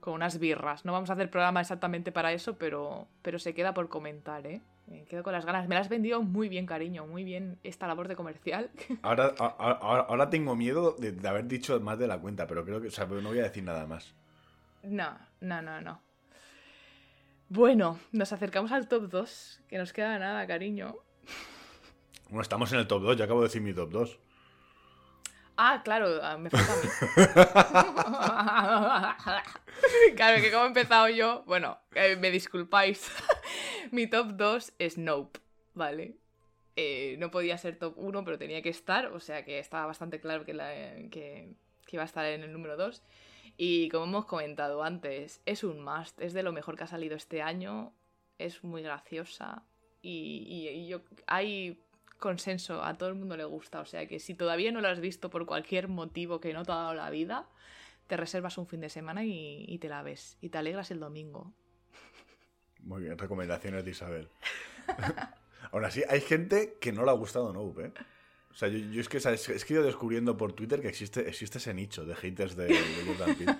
Con 0.00 0.14
unas 0.14 0.40
birras. 0.40 0.84
No 0.84 0.92
vamos 0.92 1.10
a 1.10 1.12
hacer 1.12 1.30
programa 1.30 1.60
exactamente 1.60 2.10
para 2.10 2.32
eso, 2.32 2.58
pero, 2.58 3.06
pero 3.22 3.38
se 3.38 3.54
queda 3.54 3.72
por 3.72 3.88
comentar, 3.88 4.44
¿eh? 4.46 4.60
Me 4.88 5.04
quedo 5.04 5.22
con 5.22 5.32
las 5.32 5.46
ganas. 5.46 5.68
Me 5.68 5.76
las 5.76 5.82
has 5.82 5.88
vendido 5.88 6.20
muy 6.22 6.48
bien, 6.48 6.66
cariño. 6.66 7.06
Muy 7.06 7.22
bien 7.22 7.58
esta 7.62 7.86
labor 7.86 8.08
de 8.08 8.16
comercial. 8.16 8.70
Ahora, 9.02 9.32
ahora, 9.38 10.06
ahora 10.08 10.28
tengo 10.28 10.56
miedo 10.56 10.96
de, 10.98 11.12
de 11.12 11.28
haber 11.28 11.46
dicho 11.46 11.78
más 11.80 12.00
de 12.00 12.08
la 12.08 12.18
cuenta, 12.18 12.48
pero 12.48 12.64
creo 12.64 12.80
que, 12.80 12.88
o 12.88 12.90
sea, 12.90 13.06
no 13.06 13.28
voy 13.28 13.38
a 13.38 13.44
decir 13.44 13.62
nada 13.62 13.86
más. 13.86 14.12
No, 14.82 15.16
no, 15.40 15.62
no, 15.62 15.80
no. 15.80 16.00
Bueno, 17.56 17.98
nos 18.12 18.32
acercamos 18.32 18.72
al 18.72 18.88
top 18.88 19.10
2, 19.10 19.60
que 19.68 19.76
nos 19.76 19.92
queda 19.92 20.18
nada, 20.18 20.46
cariño. 20.46 20.96
Bueno, 22.30 22.40
estamos 22.40 22.72
en 22.72 22.78
el 22.78 22.86
top 22.86 23.02
2, 23.02 23.18
yo 23.18 23.24
acabo 23.24 23.40
de 23.42 23.48
decir 23.48 23.60
mi 23.60 23.74
top 23.74 23.90
2. 23.90 24.18
Ah, 25.58 25.82
claro, 25.84 26.18
ah, 26.22 26.38
me 26.38 26.48
falta 26.48 26.72
a 26.72 26.76
mí. 26.76 26.88
claro, 30.16 30.40
que 30.40 30.50
como 30.50 30.64
he 30.64 30.68
empezado 30.68 31.10
yo, 31.10 31.42
bueno, 31.46 31.78
eh, 31.94 32.16
me 32.16 32.30
disculpáis. 32.30 33.10
Mi 33.90 34.06
top 34.06 34.28
2 34.28 34.72
es 34.78 34.96
Nope, 34.96 35.38
¿vale? 35.74 36.16
Eh, 36.76 37.16
no 37.18 37.30
podía 37.30 37.58
ser 37.58 37.76
top 37.78 37.92
1, 37.98 38.24
pero 38.24 38.38
tenía 38.38 38.62
que 38.62 38.70
estar, 38.70 39.08
o 39.08 39.20
sea 39.20 39.44
que 39.44 39.58
estaba 39.58 39.84
bastante 39.84 40.20
claro 40.20 40.46
que, 40.46 40.54
la- 40.54 40.72
que- 41.10 41.52
que 41.84 41.96
iba 41.96 42.02
a 42.02 42.06
estar 42.06 42.24
en 42.24 42.42
el 42.44 42.50
número 42.54 42.78
2. 42.78 43.02
Y 43.56 43.88
como 43.90 44.04
hemos 44.04 44.24
comentado 44.26 44.82
antes, 44.82 45.40
es 45.46 45.62
un 45.64 45.82
must, 45.84 46.20
es 46.20 46.32
de 46.32 46.42
lo 46.42 46.52
mejor 46.52 46.76
que 46.76 46.84
ha 46.84 46.88
salido 46.88 47.16
este 47.16 47.42
año, 47.42 47.92
es 48.38 48.64
muy 48.64 48.82
graciosa 48.82 49.62
y, 50.00 50.46
y- 50.48 50.88
yo, 50.88 51.02
hay 51.26 51.80
consenso, 52.18 52.82
a 52.82 52.94
todo 52.96 53.08
el 53.08 53.14
mundo 53.16 53.36
le 53.36 53.44
gusta, 53.44 53.80
o 53.80 53.84
sea 53.84 54.06
que 54.06 54.18
si 54.20 54.34
todavía 54.34 54.72
no 54.72 54.80
lo 54.80 54.88
has 54.88 55.00
visto 55.00 55.28
por 55.30 55.44
cualquier 55.46 55.88
motivo 55.88 56.40
que 56.40 56.52
no 56.52 56.64
te 56.64 56.72
ha 56.72 56.76
dado 56.76 56.94
la 56.94 57.10
vida, 57.10 57.46
te 58.06 58.16
reservas 58.16 58.58
un 58.58 58.66
fin 58.66 58.80
de 58.80 58.88
semana 58.88 59.24
y, 59.24 59.64
y 59.68 59.78
te 59.78 59.88
la 59.88 60.02
ves 60.02 60.38
y 60.40 60.48
te 60.48 60.58
alegras 60.58 60.90
el 60.90 61.00
domingo. 61.00 61.52
Muy 62.80 63.02
bien, 63.02 63.16
recomendaciones 63.18 63.84
de 63.84 63.90
Isabel. 63.92 64.28
Aún 65.72 65.84
así, 65.84 66.02
hay 66.08 66.20
gente 66.20 66.76
que 66.80 66.92
no 66.92 67.04
le 67.04 67.10
ha 67.10 67.14
gustado 67.14 67.52
Nope, 67.52 67.86
¿eh? 67.86 67.92
O 68.52 68.54
sea, 68.54 68.68
yo, 68.68 68.78
yo 68.78 69.00
es 69.00 69.08
que 69.08 69.18
¿sabes? 69.18 69.48
es 69.48 69.64
que 69.64 69.72
he 69.72 69.76
ido 69.76 69.84
descubriendo 69.84 70.36
por 70.36 70.52
Twitter 70.52 70.80
que 70.80 70.88
existe, 70.88 71.26
existe 71.28 71.58
ese 71.58 71.72
nicho 71.72 72.04
de 72.04 72.14
haters 72.14 72.54
de, 72.54 72.66
de 72.66 73.04
Jordan 73.06 73.34
Peele. 73.34 73.58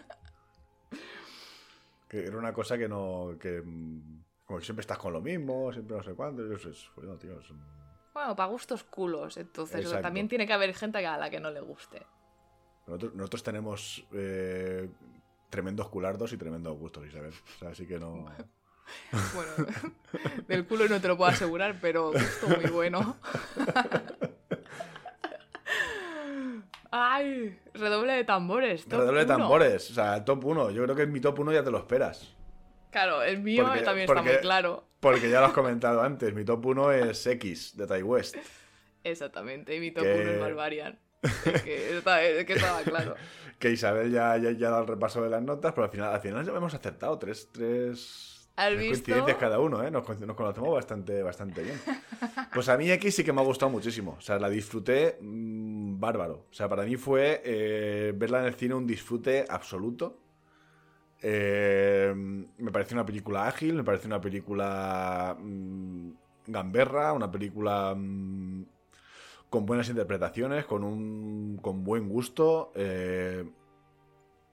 Que 2.08 2.26
era 2.26 2.36
una 2.36 2.52
cosa 2.52 2.76
que 2.76 2.88
no. 2.88 3.36
que 3.40 3.62
mm, 3.64 4.22
Como 4.44 4.58
que 4.58 4.64
siempre 4.64 4.82
estás 4.82 4.98
con 4.98 5.14
lo 5.14 5.22
mismo, 5.22 5.72
siempre 5.72 5.96
no 5.96 6.02
sé 6.02 6.10
Eso 6.54 6.68
es. 6.68 6.90
Bueno, 6.94 7.16
tío, 7.16 7.40
es 7.40 7.50
un- 7.50 7.64
Bueno, 8.12 8.36
para 8.36 8.50
gustos 8.50 8.84
culos, 8.84 9.38
entonces 9.38 9.90
también 10.02 10.28
tiene 10.28 10.46
que 10.46 10.52
haber 10.52 10.74
gente 10.74 11.04
a 11.06 11.16
la 11.16 11.30
que 11.30 11.40
no 11.40 11.50
le 11.50 11.60
guste. 11.60 12.06
Nosotros, 12.86 13.14
nosotros 13.14 13.42
tenemos 13.42 14.04
eh, 14.12 14.90
tremendos 15.48 15.88
culardos 15.88 16.32
y 16.32 16.36
tremendos 16.36 16.76
gustos, 16.76 17.06
Isabel. 17.06 17.32
O 17.32 17.58
sea, 17.58 17.70
así 17.70 17.86
que 17.86 17.98
no. 17.98 18.26
Bueno, 19.34 19.52
del 20.48 20.66
culo 20.66 20.86
no 20.86 21.00
te 21.00 21.08
lo 21.08 21.16
puedo 21.16 21.30
asegurar, 21.30 21.78
pero 21.80 22.12
gusto 22.12 22.48
muy 22.48 22.68
bueno. 22.70 23.16
Ay, 26.92 27.58
redoble 27.74 28.12
de 28.12 28.24
tambores. 28.24 28.84
top 28.84 29.00
Redoble 29.00 29.20
de 29.20 29.24
uno. 29.26 29.36
tambores. 29.38 29.90
O 29.90 29.94
sea, 29.94 30.24
top 30.24 30.44
1. 30.44 30.70
Yo 30.70 30.84
creo 30.84 30.94
que 30.94 31.02
en 31.02 31.12
mi 31.12 31.20
top 31.20 31.38
1 31.40 31.52
ya 31.52 31.64
te 31.64 31.70
lo 31.70 31.78
esperas. 31.78 32.34
Claro, 32.90 33.22
el 33.22 33.40
mío 33.40 33.64
Porque- 33.64 33.80
también 33.80 34.08
está 34.08 34.22
muy 34.22 34.36
claro. 34.42 34.84
Porque 35.00 35.30
ya 35.30 35.40
lo 35.40 35.46
has 35.46 35.52
comentado 35.52 36.02
antes. 36.02 36.32
Mi 36.34 36.44
top 36.44 36.64
1 36.66 36.92
es 36.92 37.26
X, 37.26 37.76
de 37.76 37.86
Tai 37.86 38.02
West. 38.02 38.36
Exactamente, 39.04 39.74
y 39.74 39.80
mi 39.80 39.90
top 39.90 40.04
Que- 40.04 40.20
1 40.20 40.30
es 40.32 40.40
Barbarian. 40.40 40.98
Es 41.22 41.62
que, 41.62 41.96
está- 41.98 42.22
es 42.22 42.44
que 42.44 42.52
estaba 42.54 42.82
claro. 42.82 43.14
Que 43.58 43.70
Isabel 43.70 44.10
ya, 44.10 44.36
ya, 44.38 44.50
ya 44.50 44.66
ha 44.66 44.70
dado 44.70 44.82
el 44.82 44.88
repaso 44.88 45.22
de 45.22 45.30
las 45.30 45.40
notas, 45.40 45.72
pero 45.72 45.84
al 45.84 45.90
final, 45.90 46.12
al 46.12 46.20
final 46.20 46.44
ya 46.44 46.52
hemos 46.52 46.74
acertado. 46.74 47.16
Tres, 47.18 47.48
tres, 47.52 48.31
¿Has 48.54 48.70
visto? 48.72 48.88
coincidencias 48.88 49.36
cada 49.38 49.58
uno, 49.60 49.82
¿eh? 49.82 49.90
Nos, 49.90 50.06
nos 50.20 50.36
conocemos 50.36 50.74
bastante, 50.74 51.22
bastante 51.22 51.62
bien. 51.62 51.80
Pues 52.52 52.68
a 52.68 52.76
mí 52.76 52.90
X 52.90 53.14
sí 53.16 53.24
que 53.24 53.32
me 53.32 53.40
ha 53.40 53.44
gustado 53.44 53.70
muchísimo. 53.70 54.16
O 54.18 54.20
sea, 54.20 54.38
la 54.38 54.50
disfruté 54.50 55.18
mm, 55.20 55.98
bárbaro. 55.98 56.46
O 56.50 56.54
sea, 56.54 56.68
para 56.68 56.84
mí 56.84 56.96
fue 56.96 57.40
eh, 57.44 58.12
verla 58.14 58.40
en 58.40 58.46
el 58.46 58.54
cine 58.54 58.74
un 58.74 58.86
disfrute 58.86 59.46
absoluto. 59.48 60.18
Eh, 61.22 62.12
me 62.14 62.70
pareció 62.72 62.94
una 62.94 63.06
película 63.06 63.46
ágil, 63.46 63.74
me 63.74 63.84
pareció 63.84 64.08
una 64.08 64.20
película 64.20 65.36
mm, 65.40 66.10
gamberra, 66.48 67.12
una 67.14 67.30
película 67.30 67.94
mm, 67.96 68.64
con 69.48 69.64
buenas 69.64 69.88
interpretaciones, 69.88 70.66
con 70.66 70.84
un 70.84 71.58
con 71.62 71.84
buen 71.84 72.08
gusto. 72.08 72.72
eh, 72.74 73.44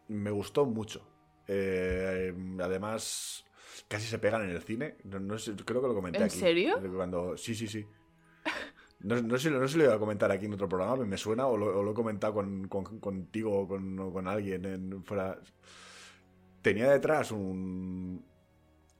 me 0.07 0.31
gustó 0.31 0.65
mucho. 0.65 1.05
Además, 1.47 3.45
casi 3.89 4.07
se 4.07 4.17
pegan 4.19 4.43
en 4.43 4.51
el 4.51 4.61
cine. 4.61 4.95
No, 5.03 5.19
no 5.19 5.37
sé, 5.37 5.53
creo 5.65 5.81
que 5.81 5.87
lo 5.89 5.93
comenté 5.95 6.19
¿En 6.19 6.23
aquí. 6.25 6.37
serio? 6.39 6.79
Cuando, 6.95 7.35
sí, 7.35 7.53
sí, 7.55 7.67
sí. 7.67 7.85
No, 9.01 9.21
no 9.21 9.37
sé, 9.37 9.49
no 9.51 9.61
sé 9.67 9.73
si 9.73 9.77
lo 9.77 9.85
iba 9.85 9.93
a 9.95 9.99
comentar 9.99 10.31
aquí 10.31 10.45
en 10.45 10.53
otro 10.53 10.67
programa, 10.69 11.05
me 11.05 11.17
suena, 11.17 11.47
o 11.47 11.57
lo, 11.57 11.79
o 11.79 11.83
lo 11.83 11.91
he 11.91 11.93
comentado 11.93 12.33
con, 12.33 12.67
con- 12.67 12.99
contigo 12.99 13.57
o 13.61 13.67
con, 13.67 13.99
o 13.99 14.11
con 14.13 14.27
alguien 14.27 14.63
en, 14.65 15.03
fuera. 15.03 15.39
Tenía 16.61 16.91
detrás 16.91 17.31
un. 17.31 18.23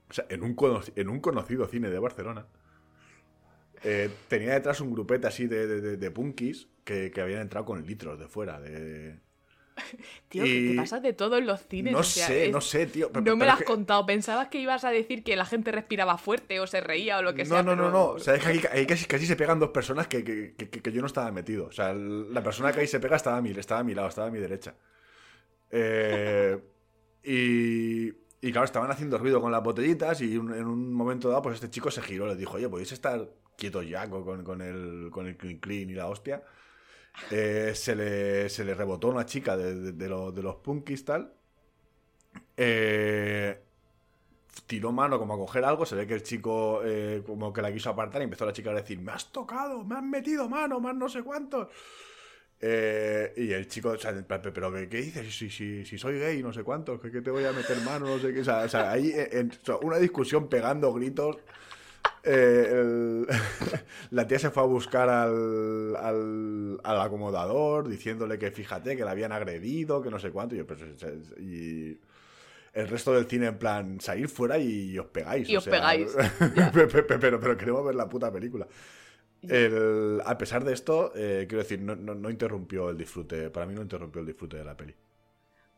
O 0.08 0.12
sea, 0.12 0.26
en 0.28 0.42
un, 0.42 0.54
cono- 0.54 0.80
en 0.96 1.08
un 1.08 1.20
conocido 1.20 1.66
cine 1.66 1.88
de 1.90 1.98
Barcelona. 1.98 2.46
eh, 3.82 4.10
tenía 4.28 4.54
detrás 4.54 4.80
un 4.80 4.90
grupete 4.92 5.26
así 5.26 5.46
de, 5.46 5.66
de, 5.66 5.80
de- 5.80 5.96
de 5.96 6.10
punkis 6.10 6.68
que, 6.84 7.10
que 7.10 7.20
habían 7.20 7.40
entrado 7.42 7.66
con 7.66 7.86
litros 7.86 8.18
de 8.18 8.26
fuera. 8.28 8.60
De... 8.60 9.18
Tío, 10.28 10.44
¿qué 10.44 10.48
Y- 10.48 10.70
te 10.70 10.76
pasa 10.76 11.00
de 11.00 11.12
todo 11.12 11.38
en 11.38 11.46
los 11.46 11.66
cines? 11.66 11.92
No 11.92 12.00
O 12.00 12.02
sea, 12.02 12.26
sé, 12.26 12.46
es- 12.46 12.52
no 12.52 12.60
sé, 12.60 12.86
tío. 12.86 13.08
pero- 13.10 13.24
No 13.24 13.36
me 13.36 13.40
pero 13.40 13.46
lo 13.46 13.52
has 13.52 13.58
que- 13.60 13.64
contado. 13.64 14.04
Pensabas 14.06 14.48
que 14.48 14.58
ibas 14.58 14.84
a 14.84 14.90
decir 14.90 15.22
que 15.24 15.36
la 15.36 15.44
gente 15.46 15.72
respiraba 15.72 16.18
fuerte 16.18 16.60
o 16.60 16.66
se 16.66 16.80
reía 16.80 17.18
o 17.18 17.22
lo 17.22 17.34
que 17.34 17.44
no, 17.44 17.50
sea. 17.50 17.62
no, 17.62 17.74
no, 17.76 17.82
pero- 17.84 17.90
no. 17.92 18.04
O 18.10 18.18
sea, 18.18 18.34
es 18.34 18.42
que 18.42 18.48
ahí, 18.48 18.60
ahí 18.72 18.86
casi, 18.86 19.06
casi 19.06 19.26
se 19.26 19.36
pegan 19.36 19.58
dos 19.58 19.70
personas 19.70 20.06
que, 20.06 20.22
que- 20.24 20.54
que- 20.56 20.68
que 20.68 20.92
yo 20.92 21.00
no 21.00 21.06
estaba 21.06 21.30
metido. 21.32 21.66
O 21.66 21.72
sea, 21.72 21.92
la 21.94 22.42
persona 22.42 22.72
que 22.72 22.80
ahí 22.80 22.86
se 22.86 23.00
pega 23.00 23.16
estaba 23.16 23.38
a 23.38 23.42
mi, 23.42 23.50
estaba 23.50 23.80
a 23.80 23.84
mi 23.84 23.94
lado, 23.94 24.08
estaba 24.08 24.28
a 24.28 24.30
mi 24.30 24.38
derecha. 24.38 24.74
Eh, 25.70 26.58
y, 27.22 28.08
y 28.08 28.52
claro, 28.52 28.64
estaban 28.64 28.90
haciendo 28.90 29.18
ruido 29.18 29.40
con 29.40 29.52
las 29.52 29.62
botellitas 29.62 30.20
y 30.20 30.36
un- 30.36 30.54
en 30.54 30.66
un 30.66 30.92
momento 30.92 31.28
dado, 31.28 31.42
pues 31.42 31.56
este 31.56 31.70
chico 31.70 31.90
se 31.90 32.02
giró, 32.02 32.26
le 32.26 32.36
dijo, 32.36 32.54
oye, 32.56 32.68
¿podéis 32.68 32.92
estar 32.92 33.28
quietos 33.56 33.86
ya 33.88 34.08
con, 34.08 34.24
con- 34.24 34.44
con 34.44 34.60
el, 34.62 35.08
con 35.10 35.26
el 35.26 35.36
clean 35.36 35.58
clean 35.58 35.90
y 35.90 35.94
la 35.94 36.06
hostia? 36.08 36.42
Eh, 37.30 37.72
se, 37.74 37.94
le, 37.96 38.48
se 38.48 38.64
le 38.64 38.74
rebotó 38.74 39.08
una 39.08 39.24
chica 39.26 39.56
de, 39.56 39.92
de- 39.92 40.08
los, 40.08 40.34
de 40.34 40.42
los 40.42 40.56
punkis 40.56 41.04
tal. 41.04 41.32
Eh, 42.56 43.60
tiró 44.66 44.92
mano 44.92 45.18
como 45.18 45.34
a 45.34 45.36
coger 45.38 45.64
algo, 45.64 45.86
se 45.86 45.94
ve 45.96 46.06
que 46.06 46.14
el 46.14 46.22
chico 46.22 46.80
eh, 46.84 47.22
como 47.26 47.52
que 47.52 47.62
la 47.62 47.72
quiso 47.72 47.90
apartar 47.90 48.20
y 48.22 48.24
empezó 48.24 48.46
la 48.46 48.52
chica 48.52 48.70
a 48.70 48.74
decir, 48.74 49.00
me 49.00 49.12
has 49.12 49.30
tocado, 49.32 49.84
me 49.84 49.96
has 49.96 50.02
metido 50.02 50.48
mano, 50.48 50.80
más 50.80 50.94
no 50.94 51.08
sé 51.08 51.22
cuánto. 51.22 51.70
Eh, 52.60 53.32
y 53.36 53.52
el 53.52 53.68
chico, 53.68 53.90
o 53.90 53.98
sea, 53.98 54.14
pero 54.28 54.72
¿qué, 54.72 54.88
qué 54.88 54.98
dices? 54.98 55.36
Si, 55.36 55.50
si, 55.50 55.84
si 55.86 55.98
soy 55.98 56.18
gay, 56.18 56.42
no 56.42 56.52
sé 56.52 56.64
cuánto, 56.64 57.00
¿qué, 57.00 57.10
qué 57.12 57.22
te 57.22 57.30
voy 57.30 57.44
a 57.44 57.52
meter 57.52 57.78
mano? 57.82 58.06
No 58.06 58.18
sé 58.20 58.34
qué. 58.34 58.40
O 58.40 58.44
sea, 58.44 58.60
o 58.64 58.68
sea, 58.68 58.96
en- 58.98 59.52
una 59.82 59.98
discusión 59.98 60.48
pegando 60.48 60.92
gritos. 60.94 61.38
Eh, 62.24 62.68
el- 62.72 63.26
la 64.10 64.26
tía 64.26 64.38
se 64.38 64.50
fue 64.50 64.62
a 64.62 64.66
buscar 64.66 65.08
al, 65.08 65.96
al, 65.96 66.80
al 66.84 67.00
acomodador 67.00 67.88
diciéndole 67.88 68.38
que 68.38 68.50
fíjate 68.50 68.96
que 68.96 69.04
la 69.04 69.12
habían 69.12 69.32
agredido, 69.32 70.02
que 70.02 70.10
no 70.10 70.18
sé 70.18 70.30
cuánto. 70.30 70.54
Y, 70.54 70.58
yo, 70.58 70.66
pues, 70.66 70.80
y 71.38 71.98
el 72.72 72.88
resto 72.88 73.12
del 73.14 73.26
cine 73.26 73.46
en 73.46 73.58
plan 73.58 74.00
salir 74.00 74.28
fuera 74.28 74.58
y, 74.58 74.98
os 74.98 75.06
pegáis. 75.06 75.48
Y 75.48 75.56
o 75.56 75.58
os 75.58 75.64
sea, 75.64 75.72
pegáis, 75.72 76.14
ya. 76.56 76.70
pero, 76.72 76.88
pero, 76.88 77.06
pero- 77.20 77.40
pero 77.40 77.56
queremos 77.56 77.84
ver 77.84 77.94
la 77.94 78.08
puta 78.08 78.30
película. 78.32 78.66
El- 79.42 80.20
a 80.24 80.36
pesar 80.36 80.64
de 80.64 80.74
esto, 80.74 81.12
eh, 81.16 81.46
quiero 81.48 81.62
decir, 81.62 81.80
no, 81.80 81.96
no- 81.96 82.14
no 82.14 82.28
interrumpió 82.30 82.90
el 82.90 82.98
disfrute. 82.98 83.48
Para 83.50 83.64
mí 83.66 83.74
no 83.74 83.82
interrumpió 83.82 84.20
el 84.20 84.26
disfrute 84.26 84.58
de 84.58 84.64
la 84.64 84.76
peli. 84.76 84.94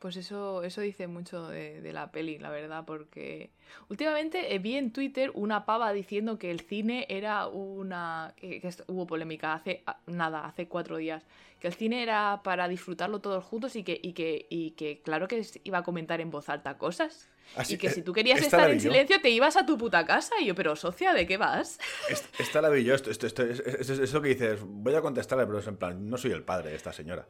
Pues 0.03 0.17
eso, 0.17 0.65
eso 0.65 0.81
dice 0.81 1.07
mucho 1.07 1.47
de, 1.47 1.93
la 1.93 2.11
peli, 2.11 2.37
la 2.37 2.51
verdad, 2.51 2.83
porque 2.85 3.51
últimamente 3.89 4.53
eh, 4.53 4.59
vi 4.59 4.75
en 4.75 4.93
Twitter 4.93 5.31
una 5.33 5.65
pava 5.65 5.93
diciendo 5.93 6.41
que 6.41 6.51
el 6.51 6.59
cine 6.59 7.07
era 7.09 7.47
una... 7.47 8.35
que, 8.37 8.69
hubo 8.89 9.07
polémica 9.07 9.55
hace 9.55 9.85
nada, 10.09 10.45
hace 10.45 10.67
cuatro 10.67 10.97
días, 10.97 11.23
que 11.61 11.69
el 11.69 11.75
cine 11.75 12.03
era 12.03 12.41
para 12.43 12.67
disfrutarlo 12.67 13.21
todos 13.21 13.45
juntos 13.45 13.77
y 13.77 13.85
que, 13.85 13.97
y 14.03 14.13
que, 14.13 14.47
y 14.51 14.73
que 14.73 15.03
claro 15.03 15.29
que 15.29 15.47
iba 15.63 15.79
a 15.79 15.85
comentar 15.85 16.21
en 16.21 16.33
voz 16.33 16.49
alta 16.49 16.79
cosas. 16.79 17.29
y 17.69 17.77
que 17.77 17.89
si 17.89 18.03
tú 18.03 18.13
querías 18.13 18.43
estar 18.43 18.69
en 18.69 18.81
silencio 18.81 19.21
te 19.21 19.31
ibas 19.31 19.57
a 19.57 19.65
tu 19.67 19.79
puta 19.79 20.05
casa. 20.05 20.35
Y 20.41 20.47
yo, 20.47 20.57
pero 20.57 20.75
socia, 20.75 21.15
¿de 21.15 21.29
qué 21.29 21.37
vas? 21.37 21.79
Está 22.41 22.61
la 22.61 22.77
esto, 22.77 23.09
esto, 23.09 23.29
esto, 23.29 23.45
es, 23.45 24.13
lo 24.13 24.21
que 24.21 24.31
dices, 24.31 24.63
voy 24.65 24.97
a 24.97 25.01
contestarle, 25.01 25.47
pero 25.47 25.61
es 25.61 25.67
en 25.69 25.77
plan, 25.77 26.11
no 26.11 26.17
soy 26.17 26.33
el 26.33 26.43
padre 26.43 26.71
de 26.71 26.77
esta 26.77 26.93
señora. 26.93 27.25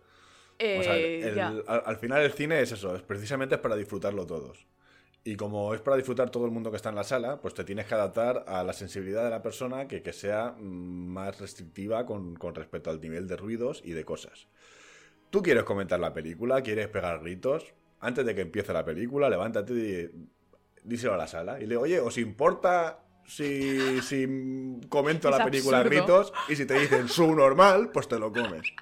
Eh, 0.65 1.63
al, 1.67 1.97
final 1.97 2.23
el 2.23 2.33
cine 2.33 2.61
es 2.61 2.73
eso, 2.73 2.95
es 2.95 3.03
precisamente 3.03 3.59
para 3.59 3.75
disfrutarlo 3.75 4.27
todos. 4.27 4.67
Y 5.25 5.37
como 5.37 5.75
es 5.75 5.81
para 5.81 5.97
disfrutar 5.97 6.31
todo 6.31 6.47
el 6.47 6.51
mundo 6.51 6.71
que 6.71 6.77
está 6.77 6.89
en 6.89 6.97
la 6.97 7.05
sala, 7.05 7.41
pues 7.41 7.55
te 7.55 7.65
tienes 7.65 7.87
que 7.87 7.95
adaptar 7.95 8.45
a 8.47 8.65
la 8.65 8.73
sensibilidad 8.73 9.25
de 9.25 9.31
la 9.31 9.43
persona 9.43 9.87
que, 9.87 10.03
que 10.03 10.13
sea 10.13 10.55
más 10.59 11.41
restrictiva 11.41 12.07
con, 12.07 12.37
respecto 12.55 12.91
al 12.91 13.01
nivel 13.01 13.29
de 13.29 13.37
ruidos 13.37 13.83
y 13.85 13.93
de 13.93 14.05
cosas. 14.05 14.49
Tú 15.31 15.43
quieres 15.43 15.65
comentar 15.65 16.01
la 16.01 16.13
película, 16.13 16.63
quieres 16.63 16.89
pegar 16.89 17.21
gritos, 17.21 17.73
antes 18.01 18.27
de 18.27 18.35
que 18.35 18.43
empiece 18.43 18.73
la 18.73 18.85
película, 18.85 19.31
levántate 19.31 19.73
y 19.73 20.11
díselo 20.83 21.15
a 21.15 21.17
la 21.17 21.29
sala. 21.29 21.61
Y 21.61 21.67
le 21.67 21.77
oye, 21.77 22.01
¿os 22.01 22.19
importa 22.19 23.05
si, 23.25 24.01
si 24.03 24.81
comento 24.89 25.31
la 25.31 25.45
película 25.45 25.79
a 25.79 25.83
gritos? 25.85 26.33
Y 26.49 26.57
si 26.57 26.67
te 26.67 26.79
dicen 26.79 27.09
su 27.09 27.33
normal, 27.35 27.91
pues 27.93 28.09
te 28.09 28.19
lo 28.19 28.33
comes. 28.33 28.73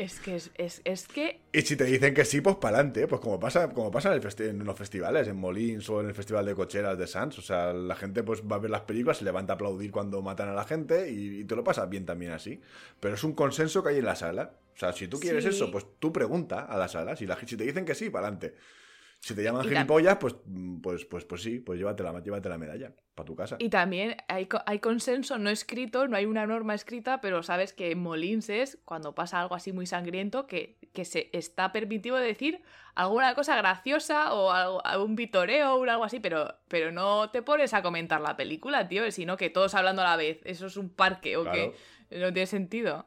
Es 0.00 0.18
que 0.18 0.34
es, 0.34 1.08
que. 1.08 1.40
Y 1.52 1.60
si 1.60 1.76
te 1.76 1.84
dicen 1.84 2.14
que 2.14 2.24
sí, 2.24 2.40
pues 2.40 2.56
para 2.56 2.76
adelante, 2.76 3.06
pues 3.06 3.20
como 3.20 3.38
pasa, 3.38 3.68
como 3.68 3.90
pasa 3.90 4.14
en, 4.14 4.22
en, 4.38 4.64
los 4.64 4.78
festivales, 4.78 5.28
en 5.28 5.36
Molins 5.36 5.90
o 5.90 6.00
en 6.00 6.06
el 6.06 6.14
Festival 6.14 6.46
de 6.46 6.54
Cocheras 6.54 6.96
de 6.96 7.06
Sans. 7.06 7.38
O 7.38 7.42
sea, 7.42 7.74
la 7.74 7.94
gente 7.94 8.22
pues 8.22 8.40
va 8.40 8.56
a 8.56 8.60
ver 8.60 8.70
las 8.70 8.80
películas, 8.80 9.18
se 9.18 9.26
levanta 9.26 9.52
a 9.52 9.56
aplaudir 9.56 9.90
cuando 9.90 10.22
matan 10.22 10.48
a 10.48 10.54
la 10.54 10.64
gente 10.64 11.10
y, 11.10 11.44
te 11.44 11.54
lo 11.54 11.62
pasas 11.62 11.90
bien 11.90 12.06
también 12.06 12.32
así. 12.32 12.62
Pero 12.98 13.14
es 13.14 13.24
un 13.24 13.34
consenso 13.34 13.82
que 13.82 13.90
hay 13.90 13.98
en 13.98 14.06
la 14.06 14.16
sala. 14.16 14.54
O 14.74 14.78
sea, 14.78 14.94
si 14.94 15.06
tú 15.06 15.20
quieres 15.20 15.44
eso, 15.44 15.70
pues 15.70 15.84
tú 15.98 16.10
pregunta 16.14 16.64
a 16.64 16.78
la 16.78 16.88
sala. 16.88 17.14
Si, 17.14 17.26
la, 17.26 17.38
si 17.46 17.58
te 17.58 17.64
dicen 17.64 17.84
que 17.84 17.94
sí, 17.94 18.08
para 18.08 18.28
adelante. 18.28 18.54
Si 19.20 19.34
te 19.34 19.42
llaman 19.42 19.68
gilipollas, 19.68 20.16
pues, 20.16 20.34
pues, 20.82 21.04
pues, 21.04 21.26
pues 21.26 21.42
sí, 21.42 21.58
pues 21.60 21.78
llévate 21.78 22.02
la, 22.02 22.20
llévate 22.22 22.48
la 22.48 22.56
medalla 22.56 22.94
para 23.14 23.26
tu 23.26 23.36
casa. 23.36 23.56
Y 23.58 23.68
también 23.68 24.16
hay, 24.28 24.48
hay 24.64 24.78
consenso 24.78 25.36
no 25.36 25.50
escrito, 25.50 26.08
no 26.08 26.16
hay 26.16 26.24
una 26.24 26.46
norma 26.46 26.74
escrita, 26.74 27.20
pero 27.20 27.42
sabes 27.42 27.74
que 27.74 27.90
en 27.90 28.02
Molins 28.02 28.48
es 28.48 28.78
cuando 28.86 29.14
pasa 29.14 29.38
algo 29.38 29.54
así 29.54 29.72
muy 29.72 29.84
sangriento 29.84 30.46
que, 30.46 30.78
que 30.94 31.04
se 31.04 31.28
está 31.34 31.70
permitido 31.70 32.16
decir 32.16 32.62
alguna 32.94 33.34
cosa 33.34 33.56
graciosa 33.56 34.32
o 34.32 34.52
algo, 34.52 34.84
algún 34.86 35.16
vitoreo 35.16 35.74
o 35.74 35.84
algo 35.84 36.04
así, 36.04 36.18
pero, 36.18 36.54
pero 36.68 36.90
no 36.90 37.30
te 37.30 37.42
pones 37.42 37.74
a 37.74 37.82
comentar 37.82 38.22
la 38.22 38.38
película, 38.38 38.88
tío, 38.88 39.10
sino 39.12 39.36
que 39.36 39.50
todos 39.50 39.74
hablando 39.74 40.00
a 40.00 40.06
la 40.06 40.16
vez. 40.16 40.40
Eso 40.44 40.66
es 40.66 40.78
un 40.78 40.88
parque 40.88 41.36
o 41.36 41.44
que 41.44 41.74
no 42.10 42.32
tiene 42.32 42.46
sentido 42.46 43.06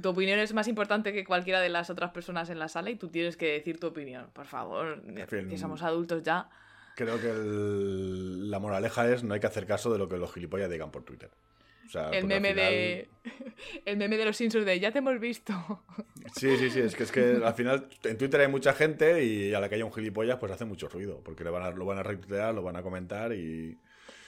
tu 0.00 0.10
opinión 0.10 0.38
es 0.38 0.52
más 0.54 0.68
importante 0.68 1.12
que 1.12 1.24
cualquiera 1.24 1.60
de 1.60 1.68
las 1.68 1.90
otras 1.90 2.10
personas 2.10 2.50
en 2.50 2.58
la 2.58 2.68
sala 2.68 2.90
y 2.90 2.96
tú 2.96 3.08
tienes 3.08 3.36
que 3.36 3.52
decir 3.52 3.78
tu 3.78 3.88
opinión. 3.88 4.30
Por 4.32 4.46
favor, 4.46 5.02
que 5.28 5.58
somos 5.58 5.82
adultos 5.82 6.22
ya. 6.22 6.48
Creo 6.96 7.20
que 7.20 7.32
la 7.32 8.58
moraleja 8.58 9.12
es 9.12 9.22
no 9.22 9.34
hay 9.34 9.40
que 9.40 9.46
hacer 9.46 9.66
caso 9.66 9.92
de 9.92 9.98
lo 9.98 10.08
que 10.08 10.16
los 10.16 10.32
gilipollas 10.32 10.70
digan 10.70 10.90
por 10.90 11.04
Twitter. 11.04 11.30
el 12.12 12.26
meme 12.26 12.54
de 12.54 13.08
el 13.84 13.96
meme 13.96 14.16
de 14.16 14.24
los 14.24 14.36
Simpsons 14.36 14.66
de 14.66 14.80
ya 14.80 14.90
te 14.90 14.98
hemos 14.98 15.18
visto. 15.20 15.54
Sí, 16.34 16.58
sí, 16.58 16.68
sí, 16.68 16.80
es 16.80 16.94
que 16.94 17.04
es 17.04 17.10
que 17.10 17.40
al 17.42 17.54
final 17.54 17.88
en 18.04 18.18
Twitter 18.18 18.42
hay 18.42 18.48
mucha 18.48 18.74
gente 18.74 19.24
y 19.24 19.54
a 19.54 19.60
la 19.60 19.68
que 19.70 19.76
haya 19.76 19.86
un 19.86 19.92
gilipollas 19.92 20.36
pues 20.36 20.52
hace 20.52 20.66
mucho 20.66 20.86
ruido, 20.86 21.22
porque 21.24 21.42
le 21.42 21.48
van 21.48 21.62
a, 21.62 21.70
lo 21.70 21.86
van 21.86 21.96
a 21.96 22.02
retuitear, 22.02 22.54
lo 22.54 22.62
van 22.62 22.76
a 22.76 22.82
comentar 22.82 23.32
y 23.32 23.78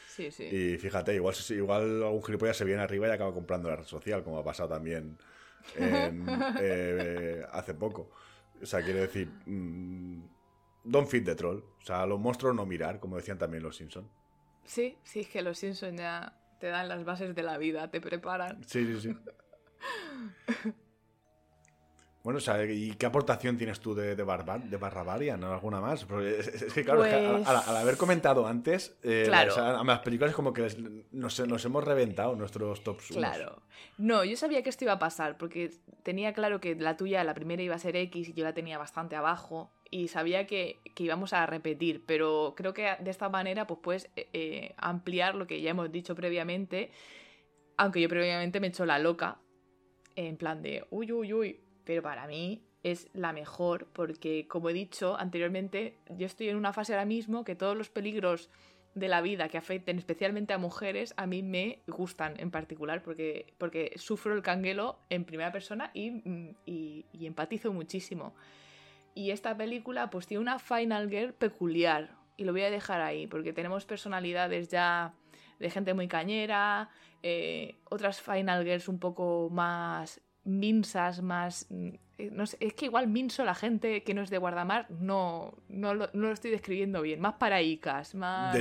Sí, 0.09 0.31
sí. 0.31 0.45
Y 0.45 0.79
fíjate, 0.79 1.15
igual, 1.15 1.35
igual 1.51 2.03
algún 2.03 2.23
gilipollas 2.23 2.57
se 2.57 2.65
viene 2.65 2.83
arriba 2.83 3.09
y 3.09 3.11
acaba 3.11 3.33
comprando 3.33 3.69
la 3.69 3.77
red 3.77 3.85
social, 3.85 4.23
como 4.23 4.39
ha 4.39 4.45
pasado 4.45 4.69
también 4.69 5.17
eh, 5.77 7.45
hace 7.53 7.75
poco. 7.75 8.11
O 8.63 8.67
sea, 8.67 8.83
quiere 8.83 9.01
decir, 9.01 9.29
mm, 9.47 10.23
don't 10.85 11.09
feed 11.09 11.25
the 11.25 11.35
troll. 11.35 11.59
O 11.59 11.85
sea, 11.85 12.03
a 12.03 12.07
los 12.07 12.21
monstruos 12.21 12.55
no 12.55 12.67
mirar, 12.67 13.01
como 13.01 13.17
decían 13.17 13.39
también 13.39 13.63
los 13.63 13.77
Simpsons. 13.77 14.09
Sí, 14.65 14.99
sí, 15.03 15.21
es 15.21 15.29
que 15.29 15.43
los 15.43 15.59
Simpsons 15.59 15.99
ya 15.99 16.37
te 16.59 16.69
dan 16.69 16.89
las 16.89 17.05
bases 17.05 17.35
de 17.35 17.43
la 17.43 17.59
vida, 17.59 17.91
te 17.91 18.01
preparan. 18.01 18.63
Sí, 18.65 18.87
sí, 18.87 19.01
sí. 19.01 19.17
Bueno, 22.31 22.39
o 22.39 22.41
sea, 22.41 22.65
¿y 22.65 22.93
qué 22.93 23.07
aportación 23.07 23.59
tienes 23.59 23.81
tú 23.81 23.93
de, 23.93 24.15
de, 24.15 24.23
Barbar, 24.23 24.63
de 24.63 24.77
Barrabarian? 24.77 25.43
¿Alguna 25.43 25.81
más? 25.81 26.07
es, 26.23 26.73
que, 26.73 26.85
claro, 26.85 27.03
al, 27.03 27.43
pues 27.43 27.49
haber 27.49 27.97
comentado 27.97 28.47
antes, 28.47 28.97
eh, 29.03 29.29
a 29.29 29.83
las 29.83 29.99
películas 29.99 30.33
como 30.33 30.53
que 30.53 30.69
nos, 31.11 31.41
nos, 31.41 31.65
hemos 31.65 31.83
reventado 31.83 32.37
nuestros 32.37 32.85
tops. 32.85 33.09
Claro. 33.09 33.63
No, 33.99 34.25
yo 34.25 34.37
sabía 34.37 34.63
que 34.63 34.71
esto 34.71 34.85
iba 34.85 34.93
a 34.93 34.99
pasar, 35.01 35.39
porque 35.39 35.73
tenía 36.05 36.33
claro 36.33 36.61
que 36.61 36.77
la 36.77 36.97
tuya, 36.97 37.25
la 37.25 37.35
primera 37.35 37.65
iba 37.65 37.75
a 37.75 37.81
ser 37.81 37.97
X 37.97 38.29
y 38.29 38.33
yo 38.33 38.45
la 38.45 38.55
tenía 38.55 38.79
bastante 38.79 39.17
abajo, 39.17 39.73
y 39.91 40.07
sabía 40.07 40.47
que, 40.47 40.79
que 40.95 41.03
íbamos 41.03 41.33
a 41.33 41.47
repetir, 41.47 42.05
pero 42.07 42.55
creo 42.57 42.73
que 42.73 42.95
de 43.01 43.11
esta 43.11 43.29
manera 43.29 43.67
pues 43.67 43.81
puedes 43.83 44.05
eh, 44.15 44.29
eh, 44.33 44.75
ampliar 44.77 45.35
lo 45.35 45.49
que 45.49 45.61
ya 45.61 45.71
hemos 45.71 45.91
dicho 45.91 46.15
previamente, 46.15 46.93
aunque 47.77 48.01
yo 48.01 48.09
previamente 48.09 48.61
me 48.61 48.69
he 48.69 48.71
hecho 48.71 48.87
la 48.87 49.01
loca, 49.01 49.41
en 50.15 50.37
plan 50.37 50.63
de, 50.63 50.87
uy, 50.91 51.11
uy, 51.11 51.33
uy, 51.33 51.61
pero 51.91 52.03
para 52.03 52.29
mí 52.29 52.63
es 52.85 53.09
la 53.15 53.33
mejor 53.33 53.89
porque, 53.93 54.47
como 54.47 54.71
he 54.71 54.73
dicho 54.73 55.19
anteriormente, 55.19 55.99
yo 56.09 56.25
estoy 56.25 56.49
en 56.49 56.57
una 56.57 56.73
fase 56.73 56.93
ahora 56.93 57.05
mismo 57.05 57.43
que 57.43 57.57
todos 57.57 57.77
los 57.77 57.91
peligros 57.91 58.49
de 58.95 59.09
la 59.09 59.21
vida 59.21 59.49
que 59.49 59.59
afecten 59.59 59.99
especialmente 59.99 60.53
a 60.53 60.59
mujeres 60.59 61.15
a 61.17 61.27
mí 61.27 61.43
me 61.43 61.81
gustan 61.89 62.39
en 62.39 62.53
particular 62.53 63.03
porque, 63.03 63.55
porque 63.59 63.93
sufro 63.97 64.35
el 64.35 64.43
canguelo 64.43 65.01
en 65.09 65.25
primera 65.25 65.51
persona 65.51 65.91
y, 65.93 66.23
y, 66.65 67.27
empatizo 67.27 67.73
muchísimo. 67.73 68.37
Y 69.13 69.33
esta 69.33 69.57
película 69.57 70.11
pues 70.11 70.29
tiene 70.29 70.43
una 70.43 70.61
Final 70.61 71.11
Girl 71.11 71.33
peculiar 71.33 72.15
y 72.37 72.45
lo 72.45 72.53
voy 72.53 72.63
a 72.63 72.71
dejar 72.71 73.01
ahí 73.01 73.27
porque 73.27 73.53
tenemos 73.53 73.85
personalidades 73.85 74.69
ya 74.69 75.13
de 75.59 75.71
gente 75.71 75.93
muy 75.93 76.07
cañera, 76.07 76.89
eh, 77.25 77.81
otras 77.91 78.21
Final 78.21 78.63
Girls 78.63 78.87
un 78.87 79.01
poco 79.01 79.49
más 79.51 80.21
minsas, 80.45 81.23
más... 81.23 81.67
Mm, 81.69 81.91
eh, 82.19 82.31
no 82.33 82.47
sé, 82.47 82.57
es 82.61 82.75
que 82.75 82.87
igual 82.87 83.09
minso 83.09 83.45
la 83.45 83.55
gente 83.55 84.03
que 84.03 84.15
no 84.15 84.23
es 84.23 84.31
de 84.31 84.39
Guardamar 84.39 84.91
no, 84.91 85.57
no, 85.69 85.95
lo, 85.95 86.33
estoy 86.33 86.51
describiendo 86.51 87.03
bien. 87.03 87.21
Más 87.21 87.35
paraicas, 87.35 88.15
más... 88.15 88.57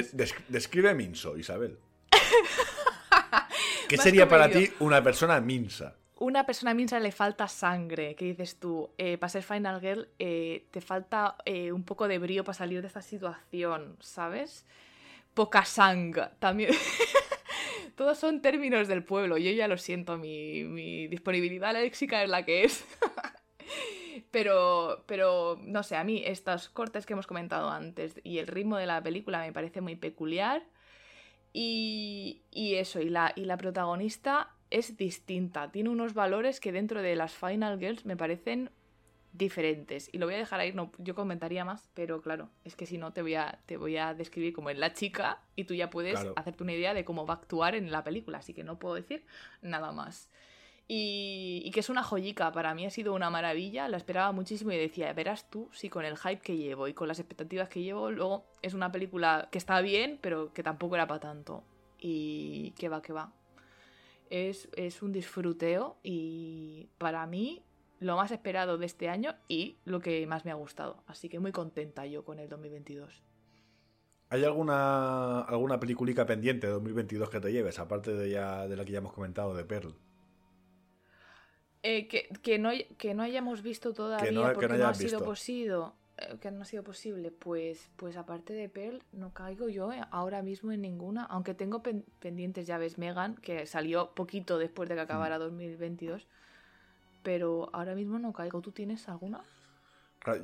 describe 0.48 0.94
minso, 0.94 1.38
Isabel. 1.38 1.78
¿Qué 3.90 3.98
sería 3.98 4.28
para 4.28 4.50
ti 4.50 4.70
una 4.80 5.04
persona 5.04 5.42
minsa? 5.42 5.96
Una 6.20 6.46
persona 6.46 6.74
minsa 6.74 7.00
le 7.00 7.12
falta 7.12 7.48
sangre, 7.48 8.14
¿qué 8.16 8.26
dices 8.26 8.60
tú? 8.60 8.92
Eh, 8.98 9.18
para 9.18 9.30
ser 9.30 9.42
Final 9.42 9.80
Girl 9.80 10.10
eh, 10.20 10.68
te 10.70 10.82
falta 10.82 11.38
un 11.74 11.84
poco 11.84 12.08
de 12.08 12.20
brío 12.20 12.44
para 12.44 12.58
salir 12.58 12.82
de 12.82 12.88
esta 12.88 13.02
situación, 13.02 13.96
¿sabes? 14.00 14.66
Poca 15.34 15.66
sangre, 15.66 16.28
también... 16.40 16.72
Todos 18.00 18.18
son 18.18 18.42
términos 18.42 18.88
del 18.88 19.04
pueblo. 19.04 19.38
Yo 19.38 19.52
ya 19.52 19.68
lo 19.68 19.78
siento, 19.78 20.18
mi, 20.18 21.08
disponibilidad 21.10 21.74
léxica 21.74 22.24
es 22.24 22.30
la 22.30 22.46
que 22.46 22.64
es. 22.64 22.86
pero, 24.32 25.04
pero, 25.06 25.60
no 25.64 25.84
sé, 25.84 25.98
a 25.98 26.06
mí 26.06 26.24
estos 26.26 26.70
cortes 26.70 27.06
que 27.06 27.12
hemos 27.12 27.28
comentado 27.28 27.70
antes 27.70 28.22
y 28.24 28.38
el 28.38 28.48
ritmo 28.48 28.78
de 28.78 28.86
la 28.86 29.04
película 29.04 29.40
me 29.42 29.52
parece 29.52 29.82
muy 29.82 29.98
peculiar. 29.98 30.64
Y, 31.52 32.44
y 32.52 32.76
eso, 32.76 33.02
y 33.02 33.10
la, 33.10 33.34
y 33.36 33.44
la 33.44 33.58
protagonista 33.58 34.56
es 34.70 34.96
distinta. 34.96 35.70
Tiene 35.70 35.90
unos 35.90 36.14
valores 36.14 36.62
que 36.62 36.72
dentro 36.72 37.02
de 37.02 37.18
las 37.18 37.34
Final 37.34 37.80
Girls 37.80 38.06
me 38.06 38.16
parecen 38.16 38.72
diferentes. 39.32 40.10
Y 40.12 40.18
lo 40.18 40.26
voy 40.26 40.36
a 40.36 40.40
dejar 40.40 40.60
ahí, 40.60 40.74
no, 40.74 40.92
yo 40.98 41.16
comentaría 41.16 41.66
más, 41.66 41.90
pero 41.94 42.22
claro, 42.22 42.50
es 42.64 42.76
que 42.76 42.86
si 42.86 42.98
no 42.98 43.14
te 43.14 43.22
voy 43.22 43.36
a, 43.36 43.60
te 43.66 43.78
voy 43.78 43.98
a 43.98 44.14
describir 44.14 44.54
como 44.54 44.70
en 44.70 44.80
la 44.80 44.94
chica 44.94 45.42
y 45.56 45.66
tú 45.66 45.74
ya 45.74 45.90
puedes 45.90 46.20
hacerte 46.36 46.64
una 46.64 46.74
idea 46.74 46.94
de 46.94 47.06
cómo 47.06 47.26
va 47.26 47.36
a 47.36 47.38
actuar 47.38 47.76
en 47.76 47.92
la 47.92 48.04
película, 48.04 48.40
así 48.40 48.54
que 48.54 48.64
no 48.64 48.80
puedo 48.80 48.96
decir 48.96 49.26
nada 49.62 49.92
más. 49.92 50.30
Y, 50.92 51.70
que 51.72 51.82
es 51.82 51.90
una 51.90 52.02
joyica, 52.02 52.52
para 52.52 52.74
mí 52.74 52.84
ha 52.88 52.90
sido 52.90 53.14
una 53.14 53.30
maravilla, 53.30 53.88
la 53.88 53.98
esperaba 53.98 54.32
muchísimo 54.32 54.72
y 54.72 54.78
decía, 54.78 55.14
verás 55.14 55.48
tú 55.48 55.70
si 55.72 55.88
con 55.88 56.04
el 56.04 56.18
hype 56.18 56.42
que 56.42 56.58
llevo 56.58 56.88
y 56.88 56.96
con 56.96 57.08
las 57.08 57.20
expectativas 57.20 57.70
que 57.70 57.84
llevo, 57.84 58.10
luego 58.10 58.46
es 58.64 58.74
una 58.74 58.92
película 58.92 59.50
que 59.52 59.60
está 59.60 59.82
bien, 59.82 60.18
pero 60.20 60.52
que 60.52 60.64
tampoco 60.64 60.96
era 60.96 61.06
para 61.06 61.20
tanto. 61.20 61.64
Y 62.00 62.72
que 62.72 62.90
va, 62.90 63.04
que 63.04 63.14
va. 63.14 63.32
Es, 64.32 64.68
es 64.76 65.04
un 65.04 65.12
disfruteo 65.12 65.98
y 66.02 66.90
para 66.98 67.28
mí 67.28 67.62
lo 68.00 68.16
más 68.16 68.32
esperado 68.32 68.78
de 68.78 68.86
este 68.86 69.10
año 69.10 69.36
y 69.48 69.78
lo 69.86 70.00
que 70.00 70.26
más 70.28 70.46
me 70.46 70.52
ha 70.52 70.56
gustado. 70.56 71.04
Así 71.08 71.30
que 71.30 71.40
muy 71.40 71.52
contenta 71.52 72.06
yo 72.06 72.24
con 72.24 72.40
el 72.40 72.50
2022. 72.50 73.24
¿Hay 74.30 74.44
alguna, 74.44 75.42
alguna 75.42 75.80
peliculica 75.80 76.26
pendiente 76.26 76.68
de 76.68 76.74
2022 76.74 77.30
que 77.30 77.40
te 77.40 77.52
lleves, 77.52 77.80
aparte 77.80 78.14
de, 78.14 78.30
ya, 78.30 78.68
de 78.68 78.76
la 78.78 78.86
que 78.86 78.92
ya 78.92 79.00
hemos 79.00 79.12
comentado, 79.14 79.54
de 79.56 79.66
Pearl? 79.66 79.96
Eh, 81.82 82.08
que, 82.08 82.28
que, 82.42 82.60
no, 82.60 82.72
que 82.98 83.14
no 83.14 83.24
hayamos 83.24 83.62
visto 83.62 83.94
todavía 83.94 84.32
no- 84.32 84.48
que 84.50 84.54
porque 84.54 84.68
no 84.68 84.78
no, 84.78 84.88
ha 84.88 84.94
sido 84.94 85.24
posible. 85.24 85.76
eh, 86.18 86.38
Que 86.42 86.52
no 86.52 86.62
ha 86.62 86.66
sido 86.66 86.84
posible, 86.84 87.32
pues, 87.32 87.90
pues 87.96 88.18
aparte 88.18 88.54
de 88.54 88.68
Pearl, 88.70 89.02
no 89.14 89.34
caigo 89.34 89.70
yo 89.70 89.92
eh, 89.94 90.02
ahora 90.12 90.42
mismo 90.44 90.72
en 90.74 90.82
ninguna. 90.82 91.24
Aunque 91.24 91.54
tengo 91.54 91.82
pen- 91.82 92.06
pendientes, 92.20 92.68
ya 92.68 92.78
ves, 92.78 92.98
Megan, 92.98 93.36
que 93.38 93.66
salió 93.66 94.14
poquito 94.14 94.58
después 94.58 94.90
de 94.90 94.96
que 94.96 95.02
acabara 95.02 95.38
Mm. 95.38 95.42
2022. 95.42 96.28
Pero 97.24 97.70
ahora 97.74 97.96
mismo 97.96 98.20
no 98.20 98.34
caigo. 98.34 98.62
¿Tú 98.62 98.72
tienes 98.72 99.08
alguna? 99.10 99.44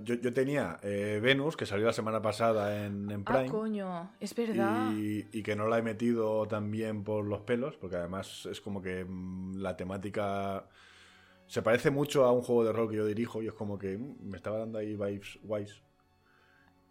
Yo, 0.04 0.16
yo 0.16 0.34
tenía 0.34 0.80
eh, 0.84 1.20
Venus, 1.22 1.56
que 1.58 1.66
salió 1.66 1.86
la 1.86 1.94
semana 1.94 2.22
pasada 2.22 2.86
en, 2.86 3.12
en 3.12 3.24
Ah, 3.26 3.44
Prime. 3.44 3.46
coño, 3.46 4.12
es 4.20 4.34
verdad. 4.36 4.94
Y, 4.94 5.38
y 5.38 5.44
que 5.44 5.56
no 5.56 5.68
la 5.68 5.80
he 5.80 5.82
metido 5.84 6.48
también 6.48 7.04
por 7.04 7.26
los 7.26 7.42
pelos, 7.42 7.78
porque 7.78 7.98
además 7.98 8.46
es 8.48 8.62
como 8.62 8.82
que 8.82 9.06
mm, 9.06 9.58
la 9.58 9.76
temática 9.78 10.68
se 11.48 11.62
parece 11.64 11.92
mucho 11.92 12.26
a 12.26 12.32
un 12.34 12.42
juego 12.44 12.66
de 12.66 12.74
rol 12.74 12.90
que 12.90 12.98
yo 12.98 13.06
dirijo 13.08 13.44
y 13.44 13.48
es 13.48 13.54
como 13.54 13.78
que 13.80 13.98
mm, 13.98 14.18
me 14.30 14.38
estaba 14.38 14.60
dando 14.60 14.80
ahí 14.80 14.96
vibes 14.96 15.40
guays. 15.44 15.84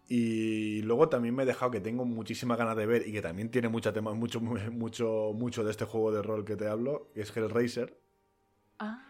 Y 0.07 0.81
luego 0.83 1.09
también 1.09 1.35
me 1.35 1.43
he 1.43 1.45
dejado 1.47 1.71
que 1.71 1.79
tengo 1.81 2.05
muchísimas 2.05 2.57
ganas 2.57 2.75
de 2.77 2.85
ver 2.85 3.07
y 3.07 3.11
que 3.11 3.21
también 3.21 3.49
tiene 3.49 3.69
mucha 3.69 3.91
tema, 3.93 4.13
mucho, 4.13 4.39
mucho, 4.71 5.31
mucho 5.33 5.63
de 5.63 5.71
este 5.71 5.85
juego 5.85 6.11
de 6.11 6.21
rol 6.21 6.45
que 6.45 6.55
te 6.55 6.67
hablo, 6.67 7.09
que 7.13 7.21
es 7.21 7.35
Hellraiser. 7.35 7.97
Ah, 8.79 9.01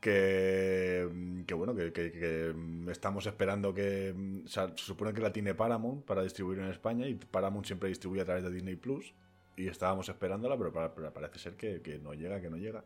Que, 0.00 1.42
que 1.46 1.54
bueno, 1.54 1.74
que, 1.74 1.92
que- 1.92 2.10
que, 2.10 2.52
mm, 2.54 2.88
estamos 2.88 3.26
esperando 3.26 3.74
que. 3.74 4.12
mm, 4.16 4.44
o 4.46 4.48
sea, 4.48 4.68
se 4.76 4.84
supone 4.84 5.12
que 5.12 5.20
la 5.20 5.32
tiene 5.32 5.54
Paramount 5.54 6.04
para 6.04 6.22
distribuir 6.22 6.58
en 6.60 6.66
España 6.70 7.06
y 7.06 7.14
Paramount 7.14 7.66
siempre 7.66 7.88
distribuye 7.90 8.22
a 8.22 8.24
través 8.24 8.42
de 8.44 8.50
Disney 8.50 8.76
Plus. 8.76 9.12
Y 9.56 9.68
estábamos 9.68 10.08
esperándola, 10.08 10.56
pero, 10.56 10.72
pa- 10.72 10.94
pero 10.94 11.12
parece 11.12 11.38
ser 11.38 11.54
que, 11.56 11.82
que 11.82 11.98
no 11.98 12.14
llega, 12.14 12.40
que 12.40 12.48
no 12.48 12.56
llega. 12.56 12.82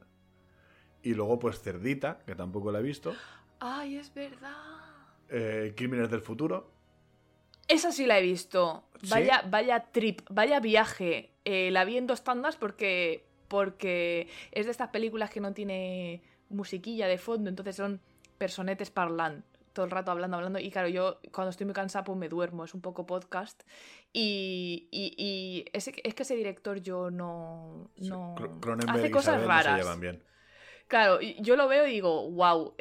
Y 1.03 1.15
luego, 1.15 1.39
pues 1.39 1.61
Cerdita, 1.61 2.19
que 2.27 2.35
tampoco 2.35 2.73
la 2.73 2.81
he 2.81 2.83
visto. 2.83 3.15
ay, 3.61 3.97
es 3.97 4.13
verdad. 4.13 4.57
eh, 5.29 5.73
Crímenes 5.77 6.11
del 6.11 6.21
Futuro. 6.21 6.73
Esa 7.69 7.93
sí 7.93 8.07
la 8.07 8.19
he 8.19 8.23
visto. 8.23 8.89
¿Sí? 9.03 9.09
Vaya, 9.11 9.43
vaya 9.49 9.81
trip, 9.93 10.21
vaya 10.31 10.59
viaje. 10.61 11.31
Eh, 11.45 11.71
la 11.71 11.85
vi 11.85 11.97
en 11.97 12.07
dos 12.07 12.25
tandas 12.25 12.57
porque, 12.57 13.25
porque 13.49 14.29
es 14.53 14.67
de 14.67 14.73
estas 14.73 14.89
películas 14.89 15.31
que 15.31 15.41
no 15.41 15.53
tiene 15.55 16.23
musiquilla 16.49 17.07
de 17.07 17.19
fondo, 17.19 17.49
entonces 17.51 17.77
son 17.77 18.01
personetes 18.39 18.91
parlant 18.91 19.45
todo 19.73 19.85
el 19.87 19.91
rato 19.91 20.13
hablando, 20.13 20.37
hablando. 20.37 20.61
Y 20.61 20.71
claro, 20.71 20.87
yo 20.89 21.19
cuando 21.33 21.51
estoy 21.51 21.65
muy 21.67 21.75
cansada, 21.75 22.05
pues 22.05 22.17
me 22.17 22.29
duermo, 22.29 22.65
es 22.65 22.75
un 22.75 22.81
poco 22.81 23.07
podcast. 23.07 23.61
Y, 24.13 24.87
y, 24.93 25.15
y 25.19 25.65
ese- 25.73 25.95
es 26.05 26.15
que 26.15 26.23
ese 26.23 26.37
director 26.37 26.81
yo 26.81 27.11
no. 27.11 27.91
No 27.99 28.37
hace 28.89 29.11
cosas 29.11 29.35
Isabel 29.35 29.49
raras. 29.49 29.67
no 29.73 29.77
se 29.79 29.83
llevan 29.83 30.01
bien. 30.01 30.23
Claro, 30.87 31.19
yo 31.21 31.57
lo 31.57 31.67
veo 31.67 31.87
y 31.89 31.91
digo, 31.93 32.31
wow, 32.31 32.77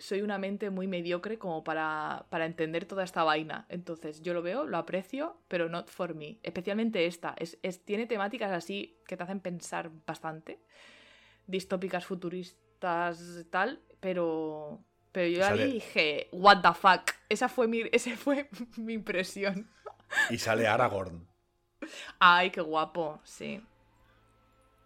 soy 0.00 0.20
una 0.20 0.36
mente 0.36 0.68
muy 0.68 0.86
mediocre 0.86 1.38
como 1.38 1.64
para, 1.64 2.26
para 2.28 2.44
entender 2.44 2.84
toda 2.84 3.04
esta 3.04 3.22
vaina. 3.24 3.64
Entonces, 3.70 4.20
yo 4.20 4.34
lo 4.34 4.42
veo, 4.42 4.66
lo 4.66 4.76
aprecio, 4.76 5.38
pero 5.48 5.70
not 5.70 5.88
for 5.88 6.14
me. 6.14 6.40
Especialmente 6.42 7.06
esta. 7.06 7.34
Es, 7.38 7.56
es- 7.62 7.82
tiene 7.86 8.06
temáticas 8.06 8.52
así 8.52 8.98
que 9.06 9.16
te 9.16 9.22
hacen 9.22 9.40
pensar 9.40 9.90
bastante. 10.04 10.58
Distópicas, 11.46 12.04
futuristas, 12.06 12.58
tal, 13.50 13.82
pero. 14.00 14.80
Pero 15.12 15.28
yo 15.28 15.42
sale- 15.44 15.68
y 15.68 15.72
dije, 15.74 16.28
what 16.32 16.60
the 16.62 16.74
fuck. 16.74 17.10
Esa 17.28 17.48
fue 17.48 17.68
mi, 17.68 17.82
esa 17.92 18.16
fue 18.16 18.48
mi 18.76 18.94
impresión. 18.94 19.70
Y 20.30 20.38
sale 20.38 20.66
Aragorn. 20.66 21.26
Ay, 22.18 22.50
qué 22.50 22.60
guapo, 22.60 23.20
sí. 23.24 23.62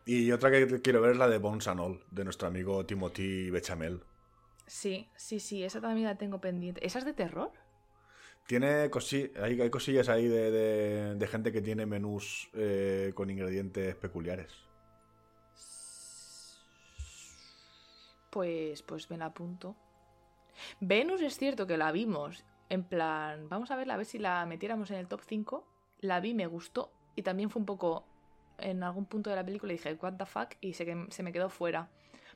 Y 0.05 0.33
otra 0.33 0.51
que 0.51 0.81
quiero 0.81 1.01
ver 1.03 1.13
es 1.13 1.19
la 1.19 1.29
de 1.29 1.39
Bones 1.39 1.69
and 1.69 1.81
All, 1.81 2.01
de 2.11 2.25
nuestro 2.25 2.49
amigo 2.49 2.85
Timothy 2.87 3.51
Bechamel. 3.51 4.01
Sí, 4.67 5.09
sí, 5.17 5.41
sí, 5.41 5.65
esa 5.65 5.81
también 5.81 6.07
la 6.07 6.17
tengo 6.19 6.41
pendiente. 6.41 6.85
¿Esa 6.87 6.99
es 6.99 7.05
de 7.05 7.13
terror? 7.15 7.53
Tiene 8.47 8.91
cosi- 8.91 9.31
hay, 9.43 9.61
hay 9.61 9.71
cosillas 9.71 10.09
ahí 10.09 10.27
de, 10.27 10.51
de- 10.51 11.15
de 11.15 11.27
gente 11.27 11.53
que 11.53 11.61
tiene 11.61 11.85
menús 11.87 12.49
eh, 12.55 13.13
con 13.15 13.31
ingredientes 13.31 13.95
peculiares. 13.97 14.53
Pues, 18.31 18.83
pues 18.83 19.11
me 19.11 19.17
la 19.17 19.27
apunto. 19.27 19.77
Venus 20.81 21.21
es 21.23 21.37
cierto 21.39 21.67
que 21.67 21.77
la 21.77 21.93
vimos. 21.93 22.45
En 22.69 22.85
plan, 22.85 23.49
vamos 23.49 23.71
a 23.71 23.77
verla, 23.77 23.95
a 23.95 23.97
ver 23.97 24.07
si 24.07 24.19
la 24.19 24.45
metiéramos 24.47 24.91
en 24.91 24.99
el 24.99 25.07
top 25.09 25.21
5. 25.27 25.67
La 26.01 26.21
vi, 26.21 26.35
me 26.35 26.47
gustó. 26.47 26.93
Y 27.17 27.23
también 27.23 27.51
fue 27.51 27.61
un 27.61 27.67
poco. 27.67 28.05
En 28.59 28.83
algún 28.83 29.07
punto 29.07 29.31
de 29.31 29.37
la 29.37 29.45
película 29.45 29.73
dije, 29.73 29.95
what 30.03 30.15
the 30.15 30.27
fuck, 30.27 30.51
y 30.61 30.73
se, 30.73 30.85
que- 30.85 31.07
se 31.11 31.23
me 31.23 31.33
quedó 31.33 31.49
fuera. 31.49 31.89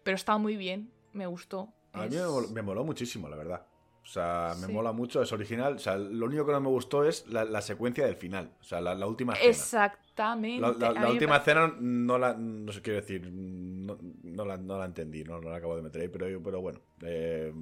Pero 0.04 0.14
estaba 0.14 0.38
muy 0.38 0.56
bien, 0.56 0.92
me 1.12 1.26
gustó. 1.26 1.68
A 1.92 2.02
mí 2.02 2.06
Es- 2.06 2.12
me, 2.14 2.20
mol- 2.28 2.48
me 2.50 2.62
moló 2.62 2.84
muchísimo, 2.84 3.28
la 3.28 3.36
verdad. 3.36 3.66
O 4.02 4.06
sea, 4.06 4.54
me 4.60 4.66
Sí. 4.68 4.72
mola 4.72 4.92
mucho, 4.92 5.20
es 5.22 5.32
original. 5.32 5.74
O 5.74 5.78
sea, 5.78 5.96
lo 5.96 6.26
único 6.26 6.46
que 6.46 6.52
no 6.52 6.60
me 6.60 6.68
gustó 6.68 7.04
es 7.04 7.26
la, 7.28 7.44
la 7.44 7.60
secuencia 7.60 8.04
del 8.06 8.16
final. 8.16 8.52
O 8.60 8.64
sea, 8.64 8.80
la, 8.80 8.94
la 8.94 9.06
última 9.06 9.32
escena. 9.34 9.52
Exactamente. 10.12 11.00
La, 11.00 11.10
última 11.10 11.36
escena 11.38 11.74
no 11.80 12.18
la, 12.18 12.34
no 12.34 12.70
sé, 12.70 12.82
quiero 12.82 13.00
decir, 13.00 13.30
no, 13.32 13.96
no 14.22 14.44
la, 14.44 14.58
no 14.58 14.78
la 14.78 14.84
entendí, 14.84 15.24
no, 15.24 15.40
no 15.40 15.50
la 15.50 15.56
acabo 15.56 15.74
de 15.76 15.82
meter 15.82 16.02
ahí, 16.02 16.08
pero, 16.08 16.42
pero 16.42 16.60
bueno, 16.60 16.80
eh, 17.02 17.52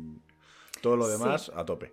todo 0.83 0.97
lo 0.97 1.07
Sí. 1.07 1.13
demás 1.13 1.53
a 1.55 1.65
tope. 1.65 1.93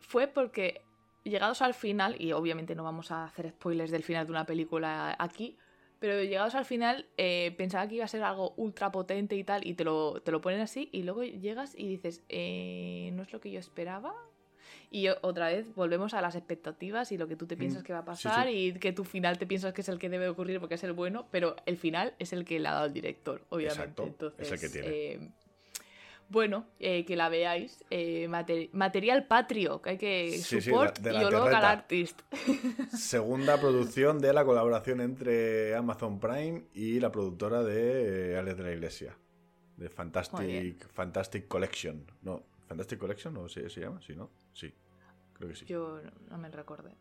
fue 0.00 0.28
porque 0.28 0.82
llegados 1.24 1.62
al 1.62 1.74
final, 1.74 2.14
y 2.20 2.32
obviamente 2.32 2.76
no 2.76 2.84
vamos 2.84 3.10
a 3.10 3.24
hacer 3.24 3.50
spoilers 3.50 3.90
del 3.90 4.04
final 4.04 4.26
de 4.26 4.30
una 4.32 4.46
película 4.46 5.16
aquí, 5.18 5.58
pero 5.98 6.22
llegados 6.22 6.54
al 6.54 6.64
final 6.64 7.06
eh, 7.16 7.52
pensaba 7.58 7.88
que 7.88 7.96
iba 7.96 8.04
a 8.04 8.08
ser 8.08 8.22
algo 8.22 8.54
ultra 8.56 8.92
potente 8.92 9.34
y 9.34 9.42
tal, 9.42 9.66
y 9.66 9.74
te 9.74 9.82
lo, 9.84 10.20
te 10.22 10.30
lo 10.30 10.40
ponen 10.40 10.60
así, 10.60 10.88
y 10.92 11.02
luego 11.02 11.24
llegas 11.24 11.74
y 11.76 11.88
dices, 11.88 12.22
eh, 12.28 13.10
no 13.14 13.22
es 13.24 13.32
lo 13.32 13.40
que 13.40 13.50
yo 13.50 13.58
esperaba. 13.58 14.14
Y 14.90 15.08
otra 15.08 15.48
vez 15.48 15.74
volvemos 15.74 16.14
a 16.14 16.20
las 16.20 16.36
expectativas 16.36 17.10
y 17.12 17.18
lo 17.18 17.26
que 17.28 17.36
tú 17.36 17.46
te 17.46 17.56
piensas 17.56 17.82
Mm, 17.82 17.84
que 17.86 17.92
va 17.92 17.98
a 17.98 18.02
sí, 18.16 18.24
pasar 18.24 18.46
sí. 18.48 18.54
y 18.54 18.72
que 18.74 18.92
tu 18.92 19.04
final 19.04 19.36
te 19.38 19.46
piensas 19.46 19.72
que 19.74 19.80
es 19.80 19.88
el 19.88 19.98
que 19.98 20.08
debe 20.08 20.28
ocurrir 20.28 20.60
porque 20.60 20.76
es 20.76 20.84
el 20.84 20.92
bueno, 20.92 21.26
pero 21.30 21.56
el 21.66 21.76
final 21.76 22.14
es 22.18 22.32
el 22.32 22.44
que 22.44 22.60
le 22.60 22.68
ha 22.68 22.72
dado 22.72 22.86
el 22.86 22.92
director, 22.92 23.42
obviamente. 23.50 23.82
Exacto, 23.82 24.06
Entonces, 24.06 24.46
es 24.46 24.52
el 24.52 24.60
que 24.60 24.68
tiene. 24.68 24.88
eh, 24.88 25.30
bueno, 26.28 26.66
eh, 26.80 27.04
que 27.04 27.14
la 27.16 27.28
veáis. 27.28 27.84
eh, 27.90 28.26
mate- 28.28 28.68
material 28.72 29.26
patrio, 29.26 29.80
que 29.82 29.90
hay 29.90 29.98
que 29.98 30.30
Sí, 30.38 30.60
sí, 30.60 30.70
support 30.70 30.98
de 30.98 31.12
la- 31.12 31.24
de 31.24 31.30
la 31.30 31.44
al 31.58 31.64
artist. 31.64 32.20
Segunda 32.92 33.60
producción 33.60 34.18
de 34.20 34.32
la 34.32 34.44
colaboración 34.44 35.00
entre 35.00 35.74
Amazon 35.76 36.18
Prime 36.18 36.64
y 36.74 36.98
la 37.00 37.10
productora 37.12 37.62
de 37.62 38.32
eh, 38.32 38.38
Alex 38.38 38.56
de 38.56 38.62
la 38.64 38.72
Iglesia. 38.72 39.16
De 39.76 39.88
Fantastic. 39.88 40.88
Fantastic 40.88 41.46
Collection. 41.48 42.04
No, 42.22 42.42
Fantastic 42.66 42.98
Collection, 42.98 43.36
¿o 43.36 43.48
se, 43.48 43.68
se 43.70 43.80
llama? 43.80 44.00
Sí, 44.00 44.16
¿no? 44.16 44.30
Sí, 44.56 44.72
creo 45.34 45.50
que 45.50 45.54
sí. 45.54 45.66
Yo 45.66 46.00
no- 46.30 46.38
me 46.38 46.48
recordé. 46.48 46.96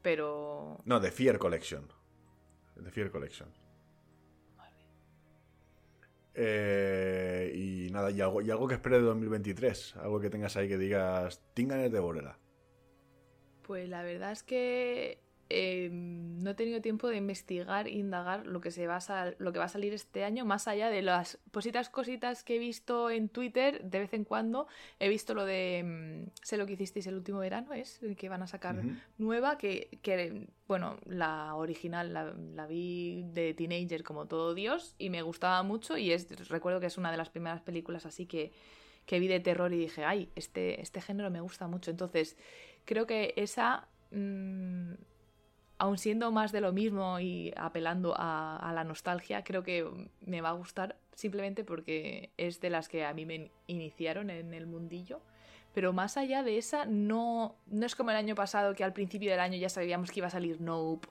Pero. 0.00 0.80
No, 0.84 1.00
The 1.00 1.10
Fear 1.10 1.38
Collection. 1.38 1.88
The 2.80 2.90
Fear 2.92 3.10
Collection. 3.10 3.48
Eh, 6.34 7.50
y 7.54 7.90
nada, 7.90 8.10
y 8.10 8.20
algo, 8.20 8.42
y 8.42 8.50
algo 8.50 8.68
que 8.68 8.74
espere 8.74 8.98
de 8.98 9.02
2023. 9.04 9.96
Algo 9.96 10.20
que 10.20 10.30
tengas 10.30 10.56
ahí 10.56 10.68
que 10.68 10.78
digas, 10.78 11.42
Tinganes 11.54 11.90
de 11.90 11.98
Borela. 11.98 12.38
Pues 13.62 13.88
la 13.88 14.02
verdad 14.02 14.30
es 14.32 14.42
que 14.44 15.18
eh, 15.48 15.88
no 15.92 16.50
he 16.50 16.54
tenido 16.54 16.80
tiempo 16.80 17.08
de 17.08 17.16
investigar, 17.16 17.88
indagar 17.88 18.46
lo 18.46 18.60
que, 18.60 18.70
se 18.70 18.86
va 18.86 18.96
a 18.96 19.00
sal- 19.00 19.36
lo 19.38 19.52
que 19.52 19.58
va 19.58 19.66
a 19.66 19.68
salir 19.68 19.92
este 19.94 20.24
año, 20.24 20.44
más 20.44 20.66
allá 20.68 20.90
de 20.90 21.02
las 21.02 21.38
positas 21.50 21.88
cositas 21.88 22.42
que 22.44 22.56
he 22.56 22.58
visto 22.58 23.10
en 23.10 23.28
Twitter 23.28 23.82
de 23.84 23.98
vez 24.00 24.12
en 24.12 24.24
cuando. 24.24 24.66
He 24.98 25.08
visto 25.08 25.34
lo 25.34 25.44
de 25.44 25.82
mm, 26.26 26.30
Sé 26.42 26.56
lo 26.56 26.66
que 26.66 26.72
hicisteis 26.74 27.06
el 27.06 27.14
último 27.14 27.38
verano, 27.38 27.72
es 27.72 28.02
el 28.02 28.16
que 28.16 28.28
van 28.28 28.42
a 28.42 28.46
sacar 28.46 28.76
nueva, 29.18 29.56
que, 29.58 29.98
que, 30.02 30.48
bueno, 30.68 30.98
la 31.06 31.54
original 31.54 32.12
la, 32.12 32.34
la 32.54 32.66
vi 32.66 33.22
de 33.32 33.54
teenager 33.54 34.02
como 34.02 34.26
todo 34.26 34.54
Dios 34.54 34.94
y 34.98 35.10
me 35.10 35.22
gustaba 35.22 35.62
mucho 35.62 35.96
y 35.96 36.12
es, 36.12 36.28
recuerdo 36.48 36.80
que 36.80 36.86
es 36.86 36.98
una 36.98 37.10
de 37.10 37.16
las 37.16 37.30
primeras 37.30 37.60
películas 37.60 38.04
así 38.06 38.26
que, 38.26 38.52
que 39.06 39.20
vi 39.20 39.28
de 39.28 39.38
terror 39.40 39.72
y 39.72 39.78
dije, 39.78 40.04
ay, 40.04 40.28
este, 40.34 40.80
este 40.80 41.00
género 41.00 41.30
me 41.30 41.40
gusta 41.40 41.68
mucho. 41.68 41.90
Entonces, 41.92 42.36
creo 42.84 43.06
que 43.06 43.32
esa, 43.36 43.86
mm, 44.10 44.92
aun 45.78 45.98
siendo 45.98 46.30
más 46.32 46.52
de 46.52 46.60
lo 46.60 46.72
mismo 46.72 47.20
y 47.20 47.52
apelando 47.56 48.14
a, 48.16 48.56
a 48.56 48.72
la 48.72 48.84
nostalgia, 48.84 49.44
creo 49.44 49.62
que 49.62 49.86
me 50.20 50.40
va 50.40 50.50
a 50.50 50.52
gustar 50.52 50.96
simplemente 51.14 51.64
porque 51.64 52.30
es 52.36 52.60
de 52.60 52.70
las 52.70 52.88
que 52.88 53.04
a 53.04 53.12
mí 53.12 53.26
me 53.26 53.50
iniciaron 53.66 54.30
en 54.30 54.54
el 54.54 54.66
mundillo. 54.66 55.20
Pero 55.74 55.92
más 55.92 56.16
allá 56.16 56.42
de 56.42 56.56
esa, 56.56 56.86
no, 56.86 57.56
no 57.66 57.84
es 57.84 57.94
como 57.94 58.10
el 58.10 58.16
año 58.16 58.34
pasado 58.34 58.74
que 58.74 58.82
al 58.82 58.94
principio 58.94 59.30
del 59.30 59.40
año 59.40 59.58
ya 59.58 59.68
sabíamos 59.68 60.10
que 60.10 60.20
iba 60.20 60.28
a 60.28 60.30
salir 60.30 60.60
Nope 60.60 61.06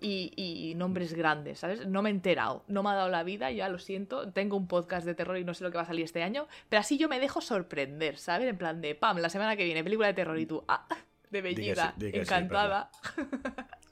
y, 0.00 0.32
y 0.36 0.74
nombres 0.74 1.12
grandes, 1.12 1.58
¿sabes? 1.58 1.86
No 1.86 2.00
me 2.00 2.08
he 2.08 2.12
enterado, 2.12 2.64
no 2.66 2.82
me 2.82 2.90
ha 2.90 2.94
dado 2.94 3.10
la 3.10 3.22
vida, 3.24 3.50
ya 3.50 3.68
lo 3.68 3.78
siento. 3.78 4.32
Tengo 4.32 4.56
un 4.56 4.68
podcast 4.68 5.04
de 5.04 5.14
terror 5.14 5.36
y 5.36 5.44
no 5.44 5.52
sé 5.52 5.64
lo 5.64 5.70
que 5.70 5.76
va 5.76 5.82
a 5.82 5.86
salir 5.86 6.04
este 6.04 6.22
año, 6.22 6.48
pero 6.70 6.80
así 6.80 6.96
yo 6.96 7.08
me 7.10 7.20
dejo 7.20 7.42
sorprender, 7.42 8.16
¿sabes? 8.16 8.48
En 8.48 8.56
plan 8.56 8.80
de, 8.80 8.94
pam, 8.94 9.18
la 9.18 9.28
semana 9.28 9.54
que 9.56 9.64
viene, 9.64 9.84
película 9.84 10.08
de 10.08 10.14
terror 10.14 10.38
y 10.38 10.46
tú, 10.46 10.64
ah, 10.66 10.86
de 11.30 11.54
sí, 11.54 11.72
encantada. 12.14 12.90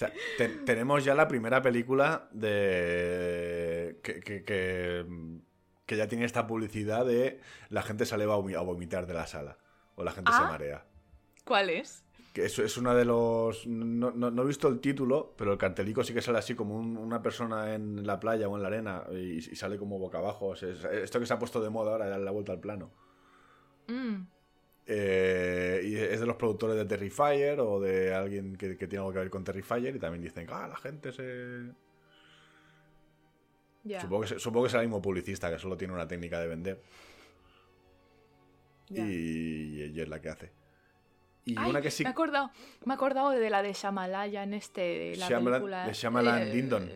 Sea, 0.00 0.12
te- 0.38 0.48
tenemos 0.48 1.04
ya 1.04 1.14
la 1.14 1.28
primera 1.28 1.60
película 1.60 2.28
de. 2.32 3.98
que, 4.02 4.20
que, 4.20 4.44
que, 4.44 5.04
que 5.84 5.96
ya 5.96 6.08
tiene 6.08 6.24
esta 6.24 6.46
publicidad 6.46 7.04
de 7.04 7.40
la 7.68 7.82
gente 7.82 8.06
sale 8.06 8.24
a 8.24 8.28
vomi- 8.28 8.56
a 8.56 8.60
vomitar 8.62 9.06
de 9.06 9.12
la 9.14 9.26
sala. 9.26 9.58
O 9.96 10.02
la 10.04 10.12
gente 10.12 10.32
se 10.32 10.38
Ah. 10.40 10.46
marea. 10.48 10.86
¿Cuál 11.44 11.68
es? 11.68 12.02
Que 12.32 12.46
eso 12.46 12.62
es 12.64 12.78
una 12.78 12.94
de 12.94 13.04
los. 13.04 13.66
No, 13.66 14.10
no- 14.12 14.30
no 14.30 14.42
he 14.42 14.46
visto 14.46 14.68
el 14.68 14.80
título, 14.80 15.34
pero 15.36 15.52
el 15.52 15.58
cartelico 15.58 16.02
sí 16.04 16.14
que 16.14 16.22
sale 16.22 16.38
así 16.38 16.54
como 16.54 16.76
un- 16.76 16.96
una 16.96 17.20
persona 17.20 17.74
en 17.74 18.06
la 18.06 18.18
playa 18.20 18.48
o 18.48 18.56
en 18.56 18.62
la 18.62 18.68
arena 18.68 19.04
y, 19.12 19.36
y 19.38 19.42
sale 19.56 19.76
como 19.78 19.98
boca 19.98 20.18
abajo. 20.18 20.46
O 20.48 20.56
sea, 20.56 20.70
es- 20.70 20.84
esto 20.84 21.20
que 21.20 21.26
se 21.26 21.34
ha 21.34 21.38
puesto 21.38 21.60
de 21.60 21.68
moda 21.70 21.92
ahora, 21.92 22.08
darle 22.08 22.24
la 22.24 22.30
vuelta 22.30 22.52
al 22.52 22.60
plano. 22.60 22.90
Mm, 23.88 24.22
Eh, 24.92 25.82
y 25.84 25.94
es 25.94 26.18
de 26.18 26.26
los 26.26 26.34
productores 26.34 26.74
de 26.76 26.84
Terrifier 26.84 27.60
o 27.60 27.78
de 27.78 28.12
alguien 28.12 28.56
que, 28.56 28.76
que 28.76 28.88
tiene 28.88 29.02
algo 29.02 29.12
que 29.12 29.20
ver 29.20 29.30
con 29.30 29.44
Terrifier 29.44 29.94
y 29.94 29.98
también 30.00 30.20
dicen 30.20 30.48
que 30.48 30.52
ah, 30.52 30.66
la 30.66 30.76
gente 30.76 31.12
se. 31.12 31.70
Supongo, 34.00 34.22
que, 34.22 34.38
supongo 34.40 34.64
que 34.64 34.70
será 34.70 34.82
el 34.82 34.88
mismo 34.88 35.00
publicista 35.00 35.48
que 35.50 35.58
solo 35.60 35.76
tiene 35.76 35.94
una 35.94 36.06
técnica 36.08 36.40
de 36.40 36.48
vender 36.48 36.82
y, 38.88 39.84
y 39.84 40.00
es 40.00 40.08
la 40.08 40.20
que 40.20 40.28
hace. 40.28 40.50
Y 41.44 41.54
Ay, 41.56 41.70
una 41.70 41.80
que 41.80 41.90
sí. 41.90 42.02
me 42.02 42.10
he 42.10 42.12
acordado, 42.12 42.50
me 42.84 42.92
he 42.92 42.96
acordado 42.96 43.30
de 43.30 43.48
la 43.48 43.62
de 43.62 43.72
Shamalaya 43.72 44.42
en 44.42 44.54
este, 44.54 44.80
de 44.80 45.16
la 45.16 45.28
Shyamalan- 45.28 45.50
película. 45.52 45.86
de 45.86 45.92
Shyamalan 45.92 46.42
eh, 46.42 46.50
Dindon. 46.52 46.90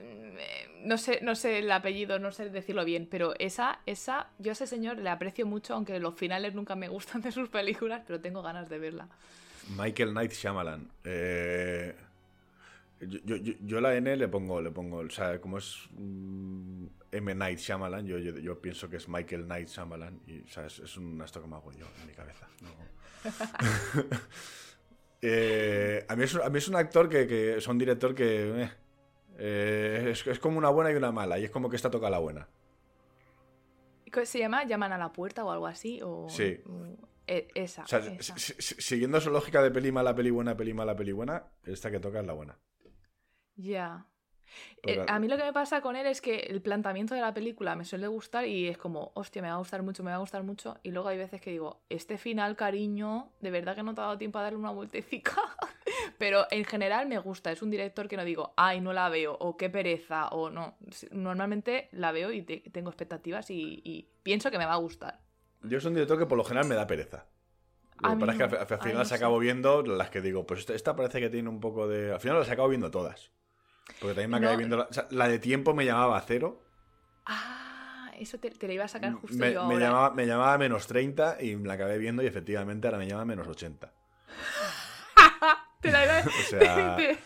No 0.85 0.99
sé, 0.99 1.21
no 1.23 1.35
sé 1.35 1.59
el 1.59 1.71
apellido, 1.73 2.19
no 2.19 2.31
sé 2.31 2.49
decirlo 2.51 2.85
bien, 2.85 3.09
pero 3.11 3.35
esa, 3.39 3.81
esa, 3.87 4.29
yo 4.39 4.51
a 4.51 4.55
ese 4.55 4.67
señor 4.67 4.99
le 4.99 5.09
aprecio 5.11 5.47
mucho, 5.47 5.75
aunque 5.75 5.99
los 5.99 6.15
finales 6.15 6.55
nunca 6.55 6.77
me 6.77 6.89
gustan 6.97 7.23
de 7.23 7.33
sus 7.33 7.49
películas, 7.49 8.03
pero 8.07 8.21
tengo 8.21 8.43
ganas 8.43 8.69
de 8.69 8.79
verla. 8.79 9.09
Michael 9.77 10.11
Knight 10.11 10.33
Shyamalan. 10.33 10.89
Eh, 11.05 11.95
yo, 13.01 13.19
yo- 13.25 13.37
yo- 13.37 13.55
yo 13.61 13.81
la 13.81 13.95
N 13.97 14.17
le 14.17 14.29
pongo, 14.29 14.61
le 14.61 14.71
pongo, 14.71 14.99
o 14.99 15.11
sea, 15.11 15.41
como 15.41 15.59
es 15.59 15.89
mm, 15.93 16.87
M. 17.13 17.35
Night 17.35 17.59
Shyamalan, 17.59 18.07
yo, 18.07 18.19
yo, 18.19 18.39
yo 18.39 18.61
pienso 18.61 18.89
que 18.91 18.97
es 18.97 19.09
Michael 19.09 19.45
Knight 19.45 19.69
Shyamalan 19.69 20.21
y, 20.27 20.41
o 20.43 20.49
sea, 20.49 20.67
es, 20.67 20.79
es 20.81 20.97
un 20.97 21.21
esto 21.23 21.41
que 21.41 21.49
me 21.49 21.57
hago 21.57 21.73
yo 21.73 21.87
en 22.01 22.07
mi 22.07 22.13
cabeza. 22.13 22.47
no. 22.61 22.69
Eh, 25.27 26.05
a, 26.07 26.17
mí 26.17 26.25
es, 26.25 26.35
un- 26.35 26.43
a 26.43 26.51
mí 26.51 26.59
es 26.59 26.69
un 26.69 26.77
actor 26.77 27.09
que, 27.09 27.27
que 27.27 27.57
es 27.57 27.67
un 27.67 27.79
director 27.79 28.15
que 28.15 28.63
eh, 28.65 28.71
eh, 29.39 30.09
es, 30.11 30.27
es 30.27 30.39
como 30.39 30.59
una 30.59 30.69
buena 30.71 30.91
y 30.93 30.95
una 30.95 31.13
mala 31.13 31.39
y 31.39 31.45
es 31.45 31.51
como 31.51 31.69
que 31.71 31.77
esta 31.77 31.91
toca 31.91 32.11
la 32.11 32.19
buena. 32.19 32.49
¿Cómo 34.13 34.27
¿Se 34.27 34.39
llama? 34.39 34.65
¿Llaman 34.65 34.93
a 34.93 34.99
la 34.99 35.13
puerta 35.13 35.45
o 35.45 35.51
algo 35.51 35.67
así? 35.67 36.01
O, 36.03 36.29
Sí. 36.29 36.61
mm, 36.65 36.93
e- 37.27 37.49
esa. 37.55 37.83
O 37.83 37.87
sea, 37.89 37.99
esa. 37.99 38.37
si- 38.39 38.55
si- 38.61 38.81
siguiendo 38.81 39.21
su 39.21 39.31
lógica 39.31 39.61
de 39.63 39.71
peli 39.73 39.91
mala, 39.91 40.15
peli 40.15 40.31
buena, 40.31 40.57
peli 40.57 40.73
mala, 40.73 40.95
peli 40.95 41.13
buena, 41.13 41.45
esta 41.65 41.91
que 41.91 41.99
toca 41.99 42.21
es 42.21 42.27
la 42.27 42.33
buena. 42.33 42.57
Ya. 43.57 44.07
Eh, 44.83 45.05
a 45.09 45.19
mí 45.19 45.29
lo 45.29 45.37
que 45.37 45.45
me 45.45 45.53
pasa 45.53 45.81
con 45.81 45.97
él 45.97 46.07
es 46.07 46.21
que 46.21 46.37
el 46.37 46.61
planteamiento 46.61 47.15
de 47.15 47.21
la 47.21 47.33
película 47.33 47.75
me 47.77 47.85
suele 47.85 48.07
gustar 48.07 48.47
y 48.47 48.69
es 48.69 48.77
como, 48.79 49.13
hostia, 49.15 49.43
me 49.43 49.49
va 49.49 49.55
a 49.55 49.59
gustar 49.59 49.83
mucho, 49.83 50.03
me 50.03 50.11
va 50.11 50.17
a 50.17 50.21
gustar 50.21 50.43
mucho. 50.43 50.77
Y 50.83 50.91
luego 50.91 51.09
hay 51.09 51.19
veces 51.19 51.41
que 51.41 51.51
digo, 51.51 51.81
este 51.89 52.19
final, 52.19 52.57
cariño, 52.57 53.31
de 53.41 53.51
verdad 53.51 53.75
que 53.75 53.83
no 53.83 53.95
te 53.95 54.01
ha 54.01 54.05
dado 54.05 54.19
tiempo 54.19 54.39
a 54.39 54.43
darle 54.43 54.59
una 54.59 54.71
vueltecica. 54.71 55.37
Pero 56.19 56.47
en 56.51 56.65
general 56.65 57.07
me 57.09 57.19
gusta, 57.19 57.51
es 57.53 57.63
un 57.63 57.71
director 57.71 58.09
que 58.09 58.17
no 58.17 58.25
digo, 58.25 58.53
ay, 58.57 58.81
no 58.81 58.93
la 58.93 59.09
veo, 59.09 59.37
o 59.39 59.57
qué 59.57 59.71
pereza, 59.71 60.29
o 60.29 60.51
no. 60.51 60.77
Normalmente 61.11 61.89
la 61.93 62.13
veo 62.13 62.31
y 62.33 62.43
te- 62.43 62.65
tengo 62.73 62.91
expectativas 62.91 63.51
y, 63.51 63.81
y 63.85 64.09
pienso 64.23 64.51
que 64.51 64.59
me 64.59 64.67
va 64.67 64.75
a 64.75 64.77
gustar. 64.77 65.21
Yo 65.63 65.81
soy 65.81 65.89
un 65.89 65.95
director 65.95 66.19
que 66.19 66.27
por 66.27 66.39
lo 66.39 66.45
general 66.45 66.69
me 66.69 66.75
da 66.75 66.87
pereza. 66.87 67.27
Lo 68.01 68.11
que 68.11 68.17
mí 68.17 68.21
pasa 68.27 68.33
es 68.33 68.39
que 68.39 68.75
al, 68.75 68.81
final 68.81 68.99
las 68.99 69.09
sí. 69.09 69.15
acabo 69.15 69.39
viendo 69.39 69.83
las 69.83 70.11
que 70.11 70.21
digo, 70.21 70.47
pues 70.47 70.61
esta, 70.61 70.75
esta 70.75 70.97
parece 70.97 71.21
que 71.21 71.31
tiene 71.31 71.49
un 71.49 71.61
poco 71.61 71.89
de. 71.89 72.13
Al 72.13 72.21
final 72.21 72.39
las 72.39 72.51
acabo 72.51 72.69
viendo 72.69 72.91
todas. 72.91 73.31
Porque 74.01 74.15
también 74.15 74.31
me 74.31 74.37
acabé 74.39 74.53
No. 74.53 74.59
viendo. 74.59 74.77
La, 74.79 74.85
o 74.85 74.93
sea, 74.93 75.07
la 75.11 75.29
de 75.29 75.39
tiempo 75.39 75.75
me 75.75 75.85
llamaba 75.85 76.21
cero. 76.27 76.61
Ah, 77.27 78.11
eso 78.19 78.39
te, 78.39 78.51
te 78.51 78.67
lo 78.67 78.73
iba 78.73 78.85
a 78.85 78.89
sacar 78.89 79.13
justo 79.13 79.37
Me, 79.37 79.53
yo 79.53 79.65
me 79.67 79.75
ahora. 79.75 79.87
llamaba, 79.87 80.11
me 80.15 80.27
llamaba 80.27 80.59
menos 80.59 80.87
30 80.87 81.39
y 81.43 81.57
la 81.57 81.75
acabé 81.75 81.99
viendo 81.99 82.23
y 82.23 82.27
efectivamente 82.27 82.87
ahora 82.87 82.99
me 82.99 83.07
llama 83.07 83.23
a 83.23 83.27
menos 83.27 83.47
80. 83.49 83.91
Te, 85.81 85.91
la 85.93 86.05
iba 86.05 86.19
a- 86.19 86.21
O 86.27 86.31
sea- 86.49 86.97
te- 86.97 87.19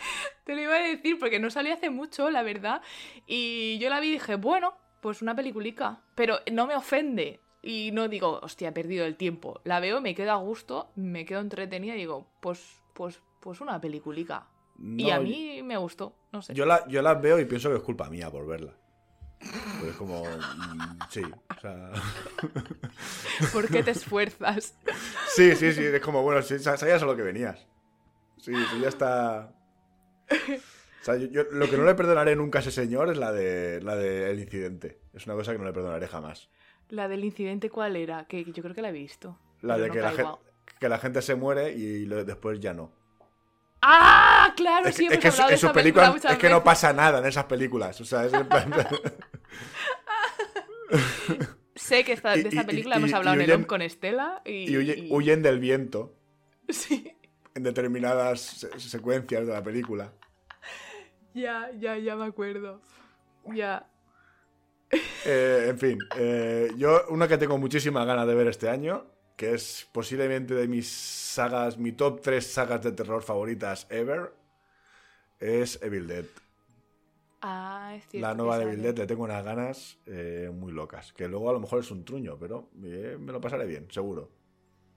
te 0.45 0.55
lo 0.55 0.61
iba 0.63 0.75
a 0.75 0.79
decir 0.81 1.19
porque 1.19 1.39
no 1.39 1.51
salió 1.51 1.75
hace 1.75 1.91
mucho, 1.91 2.31
la 2.31 2.43
verdad. 2.43 2.83
Y 3.27 3.79
yo 3.79 3.91
la 3.91 4.01
vi 4.01 4.09
y 4.09 4.13
dije, 4.13 4.37
bueno, 4.37 4.75
pues 5.01 5.23
una 5.23 5.35
peliculica. 5.37 6.01
Pero 6.15 6.39
no 6.53 6.67
me 6.67 6.75
ofende. 6.75 7.41
Y 7.63 7.91
no 7.93 8.09
digo, 8.09 8.41
hostia, 8.43 8.69
he 8.69 8.73
perdido 8.73 9.05
el 9.05 9.17
tiempo. 9.17 9.61
La 9.65 9.79
veo, 9.81 10.01
me 10.01 10.15
quedo 10.15 10.33
a 10.33 10.37
gusto, 10.37 10.91
me 10.97 11.25
quedo 11.27 11.41
entretenida 11.41 11.95
y 11.95 11.99
digo, 11.99 12.27
pues, 12.41 12.81
pues, 12.95 13.21
pues 13.41 13.61
una 13.61 13.81
peliculica. 13.81 14.47
Y 14.79 15.11
a 15.11 15.21
mí 15.21 15.63
me 15.63 15.77
gustó, 15.77 16.15
no 16.33 16.41
sé. 16.43 16.55
Yo, 16.55 16.65
la, 16.67 16.87
yo 16.89 17.03
las 17.03 17.21
veo 17.21 17.39
y 17.41 17.45
pienso 17.45 17.69
que 17.71 17.77
es 17.77 17.83
culpa 17.83 18.09
mía 18.11 18.31
por 18.31 18.47
verla. 18.47 18.73
Pues 19.81 19.93
es 19.93 19.97
como. 19.97 20.25
mm, 20.25 20.99
Sí, 21.11 21.23
o 21.23 21.61
sea. 21.61 21.91
¿Por 23.53 23.69
qué 23.69 23.83
te 23.83 23.93
esfuerzas? 23.93 24.75
Sí, 25.35 25.55
sí, 25.55 25.73
sí, 25.73 25.85
es 25.85 26.01
como, 26.01 26.23
bueno, 26.23 26.43
sí, 26.43 26.59
sabías 26.59 27.03
a 27.03 27.07
lo 27.07 27.15
que 27.15 27.23
venías. 27.23 27.65
Sí, 28.39 28.53
sí, 28.55 28.81
ya 28.81 28.89
está. 28.89 29.53
O 30.31 31.05
sea, 31.05 31.17
yo, 31.17 31.27
yo- 31.29 31.45
lo 31.53 31.71
que 31.71 31.77
no 31.77 31.85
le 31.85 31.95
perdonaré 31.95 32.35
nunca 32.35 32.59
a 32.59 32.63
ese 32.63 32.73
señor 32.73 33.09
es 33.11 33.19
la 33.19 33.31
de 33.31 33.81
la 33.83 33.95
de 33.95 34.31
el 34.33 34.41
incidente. 34.41 34.99
Es 35.15 35.27
una 35.27 35.35
cosa 35.37 35.53
que 35.53 35.59
no 35.59 35.65
le 35.65 35.73
perdonaré 35.73 36.09
jamás. 36.09 36.49
La 36.89 37.07
del 37.07 37.25
incidente, 37.25 37.71
¿cuál 37.71 37.95
era? 37.97 38.25
Que 38.27 38.45
yo 38.45 38.63
creo 38.63 38.75
que 38.75 38.83
la 38.83 38.89
he 38.89 38.93
visto. 38.93 39.39
La 39.61 39.79
de 39.79 39.89
no 39.89 39.93
que, 39.95 40.01
la 40.01 40.11
gente, 40.13 40.33
que 40.81 40.89
la 40.89 40.99
gente 40.99 41.23
se 41.23 41.35
muere 41.37 41.73
y 41.73 42.07
lo- 42.07 42.25
después 42.25 42.59
ya 42.59 42.75
no. 42.75 42.91
¡Ah! 43.83 44.53
Claro, 44.57 44.89
Es 44.89 44.97
sí, 44.97 45.05
hemos 45.05 45.15
es 45.15 45.21
que 45.21 45.29
hablado 45.29 45.49
de 45.51 45.55
esa 45.55 45.73
película 45.73 46.05
películas 46.05 46.13
muchas 46.15 46.33
es 46.33 46.39
que 46.39 46.49
no 46.51 46.65
pasa 46.65 46.93
nada 46.93 47.19
en 47.21 47.27
esas 47.27 47.45
películas. 47.45 48.01
O 48.01 48.05
sea, 48.05 48.25
es 48.25 48.33
en 48.33 48.49
plan- 48.49 48.73
Sé 51.75 52.05
que 52.05 52.13
esta- 52.13 52.35
de 52.35 52.41
esta 52.49 52.65
película 52.65 52.97
y- 52.97 52.99
hemos 52.99 53.11
y 53.11 53.15
hablado 53.15 53.37
en 53.37 53.43
el 53.43 53.51
huyen- 53.61 53.67
con 53.67 53.83
Estela 53.83 54.43
y... 54.45 54.71
y 54.71 54.77
huye- 54.77 54.97
y- 55.07 55.13
huyen 55.13 55.43
del 55.43 55.59
viento 55.61 56.15
Sí. 56.69 57.15
en 57.55 57.63
determinadas 57.63 58.41
se- 58.41 58.81
secuencias 58.81 59.47
de 59.47 59.53
la 59.53 59.63
película. 59.63 60.13
Ya, 61.35 61.71
ya, 61.79 61.97
ya 61.99 62.17
me 62.17 62.25
acuerdo. 62.27 62.81
Ya. 63.55 63.87
Eh, 65.25 65.67
en 65.69 65.79
fin, 65.79 65.99
eh, 66.17 66.71
yo 66.77 67.03
una 67.11 67.29
que 67.29 67.39
tengo 67.39 67.59
muchísimas 67.59 68.07
ganas 68.07 68.27
de 68.27 68.35
ver 68.35 68.49
este 68.49 68.69
año, 68.69 69.07
que 69.39 69.55
es 69.55 69.89
posiblemente 69.93 70.55
de 70.55 70.69
mis 70.69 70.89
sagas, 70.89 71.79
mi 71.79 71.93
top 71.93 72.21
3 72.23 72.47
sagas 72.47 72.83
de 72.85 72.93
terror 72.93 73.23
favoritas 73.23 73.87
ever, 73.91 74.33
es 75.41 75.81
Evil 75.83 76.07
Dead. 76.07 76.27
Ah, 77.43 77.95
es 77.97 78.07
cierto. 78.09 78.25
La 78.25 78.35
nueva 78.35 78.59
de. 78.59 78.65
Evil 78.65 78.83
Dead 78.83 78.99
le 78.99 79.07
tengo 79.07 79.25
unas 79.25 79.43
ganas 79.43 79.99
eh, 80.05 80.51
muy 80.53 80.73
locas, 80.73 81.13
que 81.15 81.27
luego 81.27 81.49
a 81.49 81.55
lo 81.55 81.61
mejor 81.61 81.81
es 81.81 81.91
un 81.91 82.05
truño, 82.05 82.39
pero 82.39 82.69
eh, 82.85 83.17
me 83.19 83.33
lo 83.33 83.41
pasaré 83.41 83.65
bien, 83.67 83.89
seguro. 83.91 84.31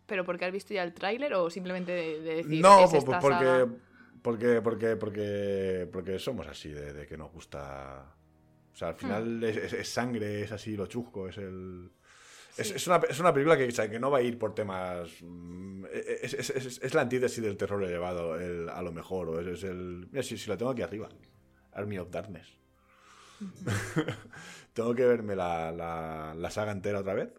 ¿Pero 0.05 0.25
porque 0.25 0.45
has 0.45 0.51
visto 0.51 0.73
ya 0.73 0.83
el 0.83 0.93
tráiler 0.93 1.33
o 1.33 1.49
simplemente 1.49 1.91
de, 1.91 2.21
de 2.21 2.35
decir 2.35 2.65
No, 2.65 2.73
es 2.77 2.93
esta 2.93 3.07
po- 3.07 3.19
porque, 3.19 3.51
saga? 3.53 3.67
porque, 4.21 4.61
porque, 4.61 4.95
porque, 4.97 5.87
porque 5.91 6.19
somos 6.19 6.47
así, 6.47 6.69
de, 6.69 6.93
de 6.93 7.05
que 7.07 7.17
nos 7.17 7.31
gusta... 7.31 8.15
O 8.73 8.75
sea, 8.75 8.89
al 8.89 8.95
Hmm. 9.01 9.21
final 9.21 9.43
es, 9.43 9.57
es- 9.57 9.73
es 9.73 9.89
sangre, 9.89 10.41
es 10.43 10.51
así 10.51 10.75
lo 10.75 10.87
chusco, 10.87 11.27
es 11.27 11.37
el... 11.37 11.91
Es, 12.57 12.67
Sí. 12.67 12.73
es 12.75 12.87
una, 12.87 12.97
es 13.09 13.19
una 13.19 13.33
película 13.33 13.57
que, 13.57 13.67
o 13.67 13.71
sea, 13.71 13.89
que 13.89 13.99
no 13.99 14.11
va 14.11 14.19
a 14.19 14.21
ir 14.21 14.37
por 14.37 14.53
temas... 14.55 15.09
mm, 15.21 15.85
Es, 15.93 16.33
es- 16.33 16.49
es- 16.51 16.79
es 16.83 16.93
la 16.93 17.01
antítesis 17.01 17.43
del 17.43 17.57
terror 17.57 17.83
elevado, 17.83 18.39
el- 18.39 18.69
a 18.69 18.81
lo 18.81 18.91
mejor. 18.91 19.29
O 19.29 19.39
es, 19.39 19.63
el... 19.63 20.07
Mira, 20.11 20.23
si, 20.23 20.37
si 20.37 20.49
la 20.49 20.57
tengo 20.57 20.71
aquí 20.71 20.81
arriba. 20.81 21.09
Army 21.73 21.97
of 21.99 22.09
Darkness. 22.11 22.47
tengo 24.73 24.93
que 24.95 25.05
verme 25.05 25.35
la, 25.35 25.71
la, 25.71 26.33
la 26.35 26.51
saga 26.51 26.71
entera 26.71 26.99
otra 26.99 27.13
vez. 27.13 27.33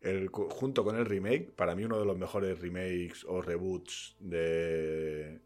El, 0.00 0.28
junto 0.28 0.84
con 0.84 0.96
el 0.96 1.06
remake, 1.06 1.50
para 1.56 1.74
mí 1.74 1.84
uno 1.84 1.98
de 1.98 2.04
los 2.06 2.16
mejores 2.16 2.60
remakes 2.60 3.24
o 3.24 3.42
reboots 3.42 4.16
de, 4.20 5.40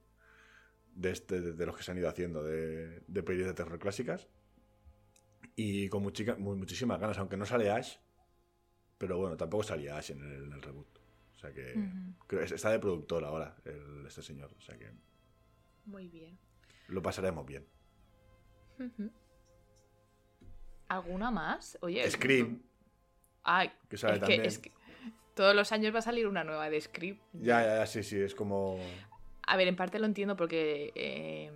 de, 0.94 1.10
este, 1.10 1.40
de, 1.40 1.52
de 1.54 1.66
los 1.66 1.76
que 1.76 1.82
se 1.82 1.90
han 1.92 1.98
ido 1.98 2.08
haciendo 2.08 2.42
de, 2.44 3.02
de 3.06 3.22
pelis 3.22 3.46
de 3.46 3.54
terror 3.54 3.78
clásicas. 3.78 4.28
Y 5.56 5.88
con 5.88 6.02
muchica- 6.02 6.36
mu- 6.36 6.56
muchísimas 6.56 7.00
ganas, 7.00 7.18
aunque 7.18 7.36
no 7.36 7.46
sale 7.46 7.70
Ash, 7.70 7.96
pero 9.02 9.18
bueno, 9.18 9.36
tampoco 9.36 9.64
salía 9.64 9.96
Ash 9.98 10.12
en 10.12 10.20
el, 10.22 10.44
en 10.44 10.52
el 10.52 10.62
reboot. 10.62 10.86
O 11.34 11.38
sea 11.40 11.52
que 11.52 11.74
creo 12.28 12.40
está 12.44 12.70
de 12.70 12.78
productor 12.78 13.24
ahora 13.24 13.56
el- 13.64 14.06
este 14.06 14.22
señor. 14.22 14.52
O 14.56 14.60
sea 14.60 14.78
que 14.78 14.92
Muy 15.86 16.06
bien. 16.06 16.38
lo 16.86 17.02
pasaremos 17.02 17.44
bien. 17.44 17.66
¿Alguna 20.88 21.32
más? 21.32 21.76
Oye. 21.80 22.08
Scream, 22.08 22.62
Ay, 23.42 23.72
que 23.88 23.96
sale 23.96 24.14
es 24.14 24.18
que, 24.20 24.20
también. 24.20 24.44
es 24.44 24.58
que 24.60 24.70
todos 25.34 25.56
los 25.56 25.72
años 25.72 25.92
va 25.92 25.98
a 25.98 26.02
salir 26.02 26.28
una 26.28 26.44
nueva 26.44 26.70
de 26.70 26.80
Scream. 26.80 27.18
Ya, 27.32 27.60
ya, 27.64 27.76
ya, 27.78 27.86
sí, 27.86 28.04
sí, 28.04 28.20
es 28.20 28.36
como... 28.36 28.78
A 29.44 29.56
ver, 29.56 29.66
en 29.66 29.74
parte 29.74 29.98
lo 29.98 30.06
entiendo 30.06 30.36
porque. 30.36 30.92
eh, 30.94 31.50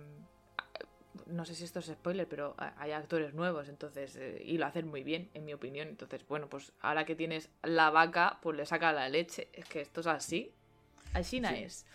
no 1.29 1.45
sé 1.45 1.55
si 1.55 1.63
esto 1.63 1.79
es 1.79 1.85
spoiler, 1.87 2.27
pero 2.27 2.55
hay 2.57 2.91
actores 2.91 3.33
nuevos, 3.33 3.69
entonces. 3.69 4.15
eh, 4.15 4.41
y 4.43 4.57
lo 4.57 4.65
hacen 4.65 4.87
muy 4.87 5.03
bien, 5.03 5.29
en 5.33 5.45
mi 5.45 5.53
opinión. 5.53 5.87
Entonces, 5.87 6.25
bueno, 6.27 6.47
pues 6.49 6.71
ahora 6.81 7.05
que 7.05 7.15
tienes 7.15 7.49
la 7.63 7.89
vaca, 7.89 8.39
pues 8.41 8.57
le 8.57 8.65
saca 8.65 8.91
la 8.93 9.09
leche. 9.09 9.49
Es 9.53 9.65
que 9.67 9.81
esto 9.81 10.01
es 10.01 10.07
así. 10.07 10.53
Así 11.13 11.39
no 11.39 11.49
Sí. 11.49 11.55
es. 11.63 11.85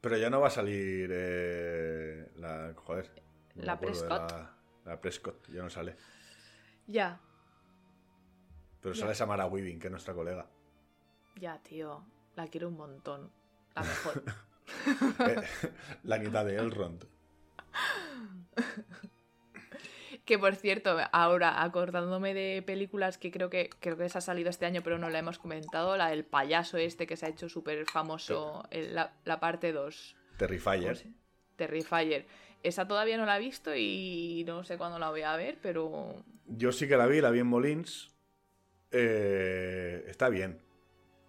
Pero 0.00 0.16
ya 0.18 0.30
no 0.30 0.40
va 0.40 0.48
a 0.48 0.50
salir 0.50 1.08
eh, 1.12 2.28
la... 2.36 2.72
Joder. 2.76 3.10
no 3.54 3.64
La 3.64 3.78
Prescott. 3.80 4.30
La, 4.32 4.54
la 4.84 5.00
Prescott, 5.00 5.48
ya 5.48 5.62
no 5.62 5.70
sale. 5.70 5.96
Ya. 6.86 7.18
Pero 8.80 8.94
sale 8.94 9.14
Samara 9.14 9.46
Weaving, 9.46 9.80
que 9.80 9.88
es 9.88 9.90
nuestra 9.90 10.14
colega. 10.14 10.46
Ya, 11.36 11.58
tío. 11.62 12.04
La 12.36 12.46
quiero 12.46 12.68
un 12.68 12.76
montón. 12.76 13.30
La 13.74 13.82
mejor. 13.82 14.22
Eh, 15.20 15.42
la 16.02 16.18
mitad 16.18 16.44
de 16.44 16.56
Elrond. 16.56 17.04
Que 20.24 20.40
por 20.40 20.56
cierto, 20.56 20.96
ahora 21.12 21.62
acordándome 21.62 22.34
de 22.34 22.60
películas 22.60 23.16
que 23.16 23.30
creo 23.30 23.48
que 23.48 23.70
creo 23.78 23.96
que 23.96 24.08
se 24.08 24.18
ha 24.18 24.20
salido 24.20 24.50
este 24.50 24.66
año, 24.66 24.82
pero 24.82 24.98
no 24.98 25.08
la 25.08 25.20
hemos 25.20 25.38
comentado, 25.38 25.96
la 25.96 26.08
del 26.08 26.24
payaso 26.24 26.78
este 26.78 27.06
que 27.06 27.16
se 27.16 27.26
ha 27.26 27.28
hecho 27.28 27.48
súper 27.48 27.86
famoso, 27.86 28.64
la, 28.72 29.12
la 29.24 29.38
parte 29.38 29.70
2. 29.70 30.16
Terrifier. 30.36 31.06
Terrifier. 31.54 32.26
Esa 32.64 32.88
todavía 32.88 33.16
no 33.16 33.24
la 33.24 33.36
he 33.36 33.40
visto 33.40 33.76
y 33.76 34.42
no 34.48 34.64
sé 34.64 34.76
cuándo 34.76 34.98
la 34.98 35.10
voy 35.10 35.22
a 35.22 35.36
ver, 35.36 35.58
pero 35.62 36.24
Yo 36.46 36.72
sí 36.72 36.88
que 36.88 36.96
la 36.96 37.06
vi, 37.06 37.20
la 37.20 37.30
vi 37.30 37.38
en 37.38 37.46
Molins. 37.46 38.10
Eh, 38.90 40.04
está 40.08 40.28
bien. 40.28 40.60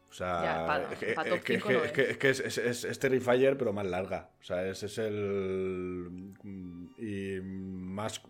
O 0.09 0.13
sea, 0.13 0.87
es 0.91 2.17
que, 2.17 2.29
es 2.29 2.99
Terrifier, 2.99 3.57
pero 3.57 3.73
más 3.73 3.85
larga. 3.85 4.31
O 4.39 4.43
sea, 4.43 4.65
ese 4.67 4.85
es 4.85 4.97
el. 4.97 6.33
Y 6.97 7.39
más. 7.41 8.21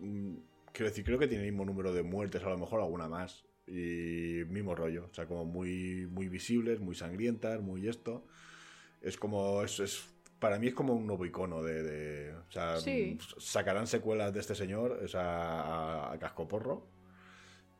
Quiero 0.72 0.90
decir, 0.90 1.04
creo 1.04 1.18
que 1.18 1.28
tiene 1.28 1.44
el 1.44 1.50
mismo 1.52 1.64
número 1.64 1.92
de 1.92 2.02
muertes, 2.02 2.42
a 2.42 2.48
lo 2.50 2.58
mejor 2.58 2.80
alguna 2.80 3.08
más. 3.08 3.44
Y 3.66 4.44
mismo 4.48 4.74
rollo. 4.74 5.06
O 5.10 5.14
sea, 5.14 5.26
como 5.26 5.44
muy, 5.44 6.06
muy 6.10 6.28
visibles, 6.28 6.80
muy 6.80 6.94
sangrientas, 6.94 7.60
muy 7.60 7.88
esto. 7.88 8.26
Es 9.00 9.16
como. 9.16 9.62
Es, 9.62 9.78
es- 9.80 10.08
para 10.40 10.58
mí 10.60 10.68
es 10.68 10.74
como 10.74 10.94
un 10.94 11.06
nuevo 11.06 11.26
icono 11.26 11.62
de. 11.62 11.82
de- 11.82 12.34
o 12.34 12.50
sea, 12.50 12.76
Sí. 12.78 13.18
sacarán 13.38 13.86
secuelas 13.86 14.32
de 14.32 14.40
este 14.40 14.54
señor 14.54 14.92
o 15.04 15.08
sea, 15.08 15.22
a, 15.22 16.12
a 16.12 16.18
cascoporro. 16.18 16.86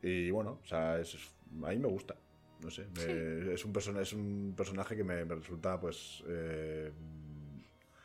Y 0.02 0.30
bueno, 0.30 0.60
o 0.62 0.66
sea, 0.66 0.98
es- 1.00 1.16
a 1.64 1.70
mí 1.70 1.78
me 1.78 1.88
gusta. 1.88 2.16
No 2.60 2.70
sé, 2.70 2.86
me- 2.96 3.54
es, 3.54 3.64
un 3.64 3.72
persona, 3.72 4.00
es 4.02 4.12
un 4.12 4.54
personaje 4.56 4.96
que 4.96 5.04
me, 5.04 5.24
me 5.24 5.34
resulta, 5.36 5.78
pues. 5.80 6.22
eh, 6.28 6.92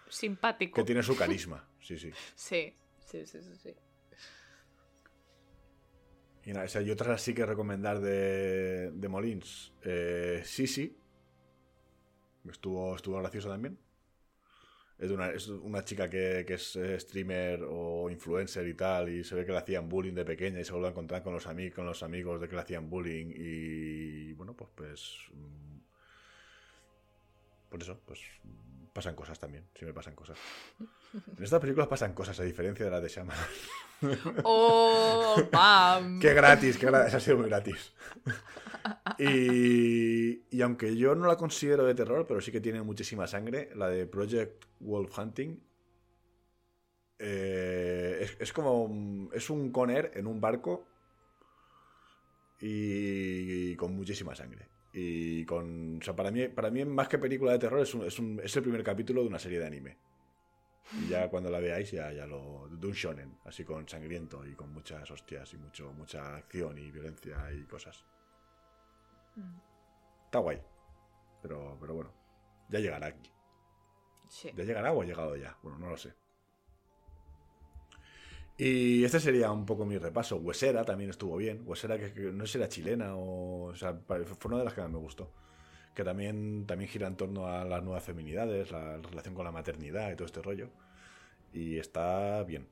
simpático. 0.10 0.76
que 0.76 0.84
tiene 0.84 1.02
su 1.04 1.16
carisma. 1.16 1.68
Sí, 1.80 1.98
sí. 1.98 2.12
Sí, 2.36 2.76
sí, 3.00 3.26
sí, 3.26 3.42
sí. 3.42 3.56
sí. 3.58 3.76
Y 6.46 6.52
nada, 6.52 6.66
o 6.66 6.68
sea, 6.68 6.82
y 6.82 6.92
otras 6.92 7.10
así 7.22 7.34
que 7.34 7.46
recomendar 7.46 8.00
de, 8.02 8.92
de 8.92 9.08
Molins. 9.08 9.72
Eh, 9.84 10.42
sí, 10.46 10.68
sí. 10.68 10.98
Estuvo, 12.50 12.96
estuvo 12.96 13.18
gracioso 13.20 13.50
también. 13.50 13.80
Es, 15.00 15.08
de 15.10 15.16
una, 15.16 15.30
es 15.32 15.48
una 15.48 15.84
chica 15.84 16.10
que, 16.10 16.44
que 16.46 16.56
es 16.56 16.76
eh, 16.76 17.00
streamer 17.00 17.62
o 17.68 18.10
influencer 18.10 18.68
y 18.68 18.74
tal, 18.74 19.10
y 19.10 19.24
se 19.24 19.36
ve 19.36 19.46
que 19.46 19.52
le 19.54 19.58
hacían 19.58 19.90
bullying 19.90 20.14
de 20.14 20.26
pequeña 20.26 20.60
y 20.60 20.66
se 20.66 20.72
vuelve 20.74 20.88
a 20.88 20.92
encontrar 20.92 21.24
con 21.24 21.34
los, 21.34 21.48
ami- 21.48 21.72
con 21.74 21.86
los 21.86 22.04
amigos 22.04 22.40
de 22.42 22.48
que 22.48 22.56
le 22.56 22.62
hacían 22.62 22.90
bullying 22.90 23.32
y 23.36 24.03
bueno, 24.44 24.56
pues 24.56 24.70
pues... 24.76 25.02
mm, 25.34 25.80
Por 27.70 27.82
eso, 27.82 28.00
pues 28.06 28.20
pasan 28.94 29.16
cosas 29.16 29.40
también, 29.40 29.66
sí 29.74 29.86
me 29.86 29.94
pasan 29.94 30.16
cosas. 30.16 30.38
En 31.38 31.44
estas 31.44 31.60
películas 31.60 31.88
pasan 31.88 32.14
cosas, 32.14 32.40
a 32.40 32.44
diferencia 32.44 32.86
de 32.86 32.92
las 32.92 33.02
de 33.02 33.10
Shaman. 33.10 33.38
¡Oh! 34.44 35.50
¡Pam! 35.52 36.20
Qué 36.20 36.34
gratis, 36.34 36.78
qué 36.78 36.86
gratis, 36.88 37.14
ha 37.16 37.20
sido 37.20 37.38
muy 37.38 37.48
gratis. 37.48 37.94
Y, 39.18 40.44
y 40.56 40.62
aunque 40.62 40.96
yo 40.96 41.16
no 41.16 41.28
la 41.28 41.38
considero 41.38 41.86
de 41.86 41.96
terror, 41.96 42.26
pero 42.28 42.42
sí 42.42 42.52
que 42.52 42.62
tiene 42.62 42.82
muchísima 42.82 43.28
sangre, 43.28 43.70
la 43.76 43.90
de 43.90 44.06
Project 44.08 44.66
Wolf 44.80 45.18
Hunting. 45.18 45.60
eh, 47.20 48.20
es, 48.22 48.38
es 48.40 48.54
como. 48.54 49.30
Es 49.34 49.50
un 49.50 49.72
coner 49.72 50.12
en 50.16 50.28
un 50.28 50.42
barco. 50.42 50.86
Y, 52.66 53.72
y 53.72 53.76
con 53.76 53.94
muchísima 53.96 54.34
sangre. 54.36 54.68
Y 54.94 55.44
con. 55.46 55.98
O 56.00 56.02
sea, 56.02 56.16
para 56.16 56.32
mí, 56.32 56.48
para 56.48 56.70
mí 56.72 56.86
más 56.86 57.10
que 57.10 57.18
película 57.18 57.52
de 57.52 57.60
terror, 57.60 57.82
es, 57.82 57.94
un- 57.94 58.06
es, 58.06 58.18
un- 58.20 58.40
es 58.44 58.56
el 58.56 58.62
primer 58.64 58.84
capítulo 58.84 59.22
de 59.22 59.28
una 59.28 59.40
serie 59.40 59.60
de 59.60 59.66
anime. 59.68 59.98
Y 61.02 61.10
ya 61.10 61.30
cuando 61.30 61.50
la 61.50 61.60
veáis, 61.60 61.92
ya, 61.92 62.12
ya 62.14 62.26
lo. 62.26 62.70
De 62.70 62.88
un 62.88 62.94
shonen, 62.94 63.38
así 63.46 63.66
con 63.66 63.88
sangriento 63.90 64.46
y 64.46 64.54
con 64.56 64.72
muchas 64.72 65.10
hostias 65.12 65.54
y 65.54 65.58
mucho, 65.58 65.92
mucha 65.94 66.36
acción 66.38 66.78
y 66.78 66.90
violencia 66.92 67.52
y 67.52 67.64
cosas. 67.66 68.06
Mm, 69.36 69.58
Está 70.26 70.40
guay. 70.40 70.62
Pero, 71.42 71.78
pero 71.82 71.96
bueno. 71.96 72.14
Ya 72.70 72.80
llegará 72.80 73.08
aquí. 73.08 73.30
Sí. 74.30 74.52
¿Ya 74.56 74.64
llegará 74.64 74.94
o 74.94 75.02
ha 75.02 75.06
llegado 75.06 75.36
ya? 75.36 75.58
Bueno, 75.64 75.80
no 75.80 75.90
lo 75.90 75.98
sé. 75.98 76.14
Y 78.58 79.04
este 79.04 79.20
sería 79.20 79.52
un 79.52 79.66
poco 79.66 79.86
mi 79.86 79.98
repaso. 79.98 80.38
Huesera 80.38 80.86
también 80.86 81.10
estuvo 81.10 81.38
bien. 81.38 81.64
Huesera 81.66 81.98
que, 81.98 82.14
que 82.14 82.32
no 82.32 82.46
sé 82.46 82.54
si 82.54 82.58
era 82.60 82.70
chilena 82.70 83.16
o... 83.16 83.66
o 83.66 83.76
sea, 83.76 84.00
fue 84.06 84.24
una 84.46 84.60
de 84.60 84.66
las 84.66 84.74
que 84.74 84.82
más 84.82 84.92
me 84.92 85.00
gustó. 85.00 85.32
Que 85.96 86.04
también, 86.04 86.66
también 86.66 86.90
gira 86.90 87.08
en 87.08 87.16
torno 87.16 87.48
a 87.48 87.66
las 87.66 87.84
nuevas 87.84 88.04
feminidades, 88.04 88.72
la 88.72 88.98
relación 88.98 89.36
con 89.36 89.46
la 89.46 89.52
maternidad 89.52 90.12
y 90.12 90.16
todo 90.16 90.26
este 90.26 90.42
rollo. 90.42 90.70
Y 91.52 91.78
está 91.78 92.44
bien. 92.44 92.68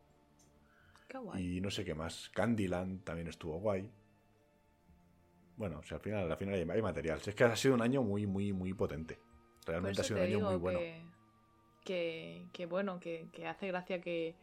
Qué 1.08 1.18
guay. 1.18 1.58
Y 1.58 1.62
no 1.62 1.70
sé 1.70 1.84
qué 1.84 1.94
más. 1.94 2.30
Candyland 2.30 3.04
también 3.04 3.28
estuvo 3.28 3.60
guay. 3.60 3.90
Bueno, 5.58 5.80
o 5.80 5.84
sea, 5.84 5.98
al 5.98 6.04
final, 6.04 6.32
al 6.32 6.38
final 6.38 6.56
hay, 6.56 6.68
hay 6.68 6.82
material. 6.82 7.20
Si 7.22 7.30
es 7.30 7.36
que 7.36 7.44
ha 7.44 7.56
sido 7.56 7.76
un 7.76 7.82
año 7.82 8.02
muy, 8.02 8.26
muy, 8.26 8.54
muy 8.54 8.74
potente. 8.74 9.20
Realmente 9.66 10.02
ha 10.02 10.04
sido 10.04 10.20
un 10.20 10.26
año 10.26 10.40
muy 10.40 10.56
bueno. 10.56 10.80
que, 10.80 11.04
que, 11.84 12.48
que 12.54 12.66
bueno, 12.66 13.00
que, 13.00 13.30
que 13.32 13.46
hace 13.46 13.68
gracia 13.68 14.02
que, 14.02 14.36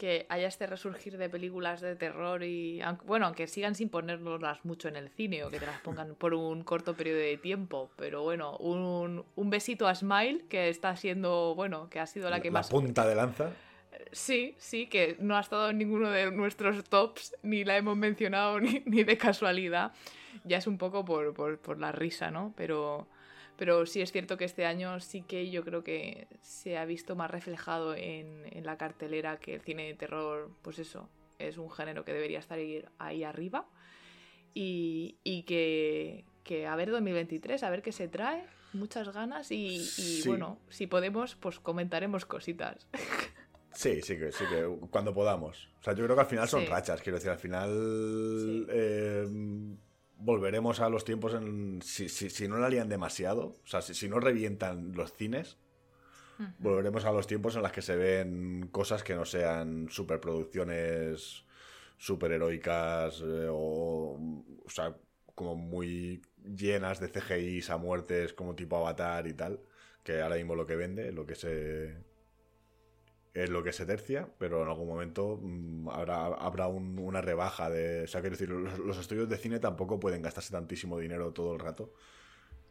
que 0.00 0.24
haya 0.30 0.48
este 0.48 0.66
resurgir 0.66 1.18
de 1.18 1.28
películas 1.28 1.82
de 1.82 1.94
terror 1.94 2.42
y 2.42 2.80
bueno, 3.04 3.26
aunque 3.26 3.46
sigan 3.46 3.74
sin 3.74 3.90
ponernoslas 3.90 4.64
mucho 4.64 4.88
en 4.88 4.96
el 4.96 5.10
cine 5.10 5.44
o 5.44 5.50
que 5.50 5.60
te 5.60 5.66
las 5.66 5.78
pongan 5.82 6.14
por 6.18 6.32
un 6.32 6.64
corto 6.64 6.96
periodo 6.96 7.18
de 7.18 7.36
tiempo, 7.36 7.90
pero 7.96 8.22
bueno, 8.22 8.56
un, 8.56 9.26
un 9.36 9.50
besito 9.50 9.86
a 9.86 9.94
Smile 9.94 10.46
que 10.48 10.70
está 10.70 10.96
siendo, 10.96 11.54
bueno, 11.54 11.90
que 11.90 12.00
ha 12.00 12.06
sido 12.06 12.30
la 12.30 12.40
que 12.40 12.50
más 12.50 12.70
punta 12.70 13.06
de 13.06 13.14
lanza. 13.14 13.50
Sí, 14.10 14.54
sí, 14.56 14.86
que 14.86 15.18
no 15.20 15.36
ha 15.36 15.40
estado 15.40 15.68
en 15.68 15.76
ninguno 15.76 16.08
de 16.08 16.30
nuestros 16.30 16.82
tops, 16.84 17.36
ni 17.42 17.64
la 17.64 17.76
hemos 17.76 17.98
mencionado 17.98 18.58
ni, 18.60 18.82
ni 18.86 19.04
de 19.04 19.18
casualidad. 19.18 19.92
Ya 20.44 20.56
es 20.56 20.66
un 20.66 20.78
poco 20.78 21.04
por, 21.04 21.34
por, 21.34 21.58
por 21.58 21.78
la 21.78 21.92
risa, 21.92 22.30
¿no? 22.30 22.54
Pero, 22.56 23.06
pero 23.60 23.84
sí 23.84 24.00
es 24.00 24.10
cierto 24.10 24.38
que 24.38 24.46
este 24.46 24.64
año 24.64 25.00
sí 25.00 25.20
que 25.20 25.50
yo 25.50 25.62
creo 25.66 25.84
que 25.84 26.26
se 26.40 26.78
ha 26.78 26.86
visto 26.86 27.14
más 27.14 27.30
reflejado 27.30 27.94
en, 27.94 28.44
en 28.50 28.64
la 28.64 28.78
cartelera 28.78 29.36
que 29.38 29.52
el 29.56 29.60
cine 29.60 29.84
de 29.86 29.92
terror, 29.92 30.50
pues 30.62 30.78
eso, 30.78 31.10
es 31.38 31.58
un 31.58 31.70
género 31.70 32.02
que 32.02 32.14
debería 32.14 32.38
estar 32.38 32.58
ahí, 32.58 32.82
ahí 32.98 33.22
arriba. 33.22 33.66
Y, 34.54 35.18
y 35.24 35.42
que, 35.42 36.24
que 36.42 36.66
a 36.66 36.74
ver 36.74 36.90
2023, 36.90 37.62
a 37.62 37.68
ver 37.68 37.82
qué 37.82 37.92
se 37.92 38.08
trae, 38.08 38.44
muchas 38.72 39.10
ganas 39.12 39.50
y, 39.50 39.66
y 39.76 39.80
Sí. 39.80 40.22
bueno, 40.26 40.58
si 40.70 40.86
podemos, 40.86 41.36
pues 41.36 41.60
comentaremos 41.60 42.24
cositas. 42.24 42.88
Sí, 43.72 44.02
sí 44.02 44.18
que, 44.18 44.32
sí 44.32 44.44
que 44.50 44.68
cuando 44.90 45.14
podamos. 45.14 45.68
O 45.80 45.82
sea, 45.84 45.94
yo 45.94 46.02
creo 46.04 46.16
que 46.16 46.22
al 46.22 46.26
final 46.26 46.48
son 46.48 46.62
Sí. 46.62 46.66
rachas. 46.66 47.00
Quiero 47.02 47.18
decir, 47.18 47.30
al 47.30 47.38
final 47.38 47.68
Sí. 47.70 48.66
eh, 48.68 49.26
volveremos 50.20 50.80
a 50.80 50.88
los 50.88 51.04
tiempos 51.04 51.34
en. 51.34 51.80
Si, 51.82 52.08
si, 52.08 52.30
si 52.30 52.48
no 52.48 52.58
la 52.58 52.68
lían 52.68 52.88
demasiado, 52.88 53.56
o 53.62 53.66
sea, 53.66 53.82
si, 53.82 53.94
si 53.94 54.08
no 54.08 54.20
revientan 54.20 54.92
los 54.92 55.12
cines, 55.12 55.56
volveremos 56.58 57.04
a 57.04 57.12
los 57.12 57.26
tiempos 57.26 57.56
en 57.56 57.62
los 57.62 57.72
que 57.72 57.82
se 57.82 57.96
ven 57.96 58.68
cosas 58.72 59.02
que 59.02 59.14
no 59.14 59.24
sean 59.24 59.88
superproducciones 59.90 61.44
superheroicas 61.98 63.20
eh, 63.20 63.48
o, 63.50 64.18
o 64.64 64.70
sea, 64.70 64.96
como 65.34 65.54
muy 65.54 66.22
llenas 66.42 66.98
de 66.98 67.08
CGIs 67.08 67.68
a 67.68 67.76
muertes 67.76 68.32
como 68.32 68.54
tipo 68.54 68.76
Avatar 68.76 69.26
y 69.26 69.34
tal, 69.34 69.60
que 70.02 70.22
ahora 70.22 70.36
mismo 70.36 70.54
lo 70.54 70.66
que 70.66 70.76
vende, 70.76 71.12
lo 71.12 71.26
que 71.26 71.34
se 71.34 71.94
es 73.34 73.50
lo 73.50 73.62
que 73.62 73.72
se 73.72 73.86
tercia, 73.86 74.28
pero 74.38 74.62
en 74.62 74.68
algún 74.68 74.88
momento 74.88 75.38
mm, 75.42 75.88
habrá, 75.90 76.26
habrá 76.26 76.66
un- 76.68 76.98
una 76.98 77.20
rebaja 77.20 77.70
de... 77.70 78.04
O 78.04 78.06
sea, 78.08 78.20
quiero 78.20 78.34
decir, 78.36 78.50
los, 78.50 78.78
los 78.78 78.98
estudios 78.98 79.28
de 79.28 79.36
cine 79.38 79.60
tampoco 79.60 80.00
pueden 80.00 80.22
gastarse 80.22 80.52
tantísimo 80.52 80.98
dinero 80.98 81.32
todo 81.32 81.52
el 81.54 81.60
rato. 81.60 81.92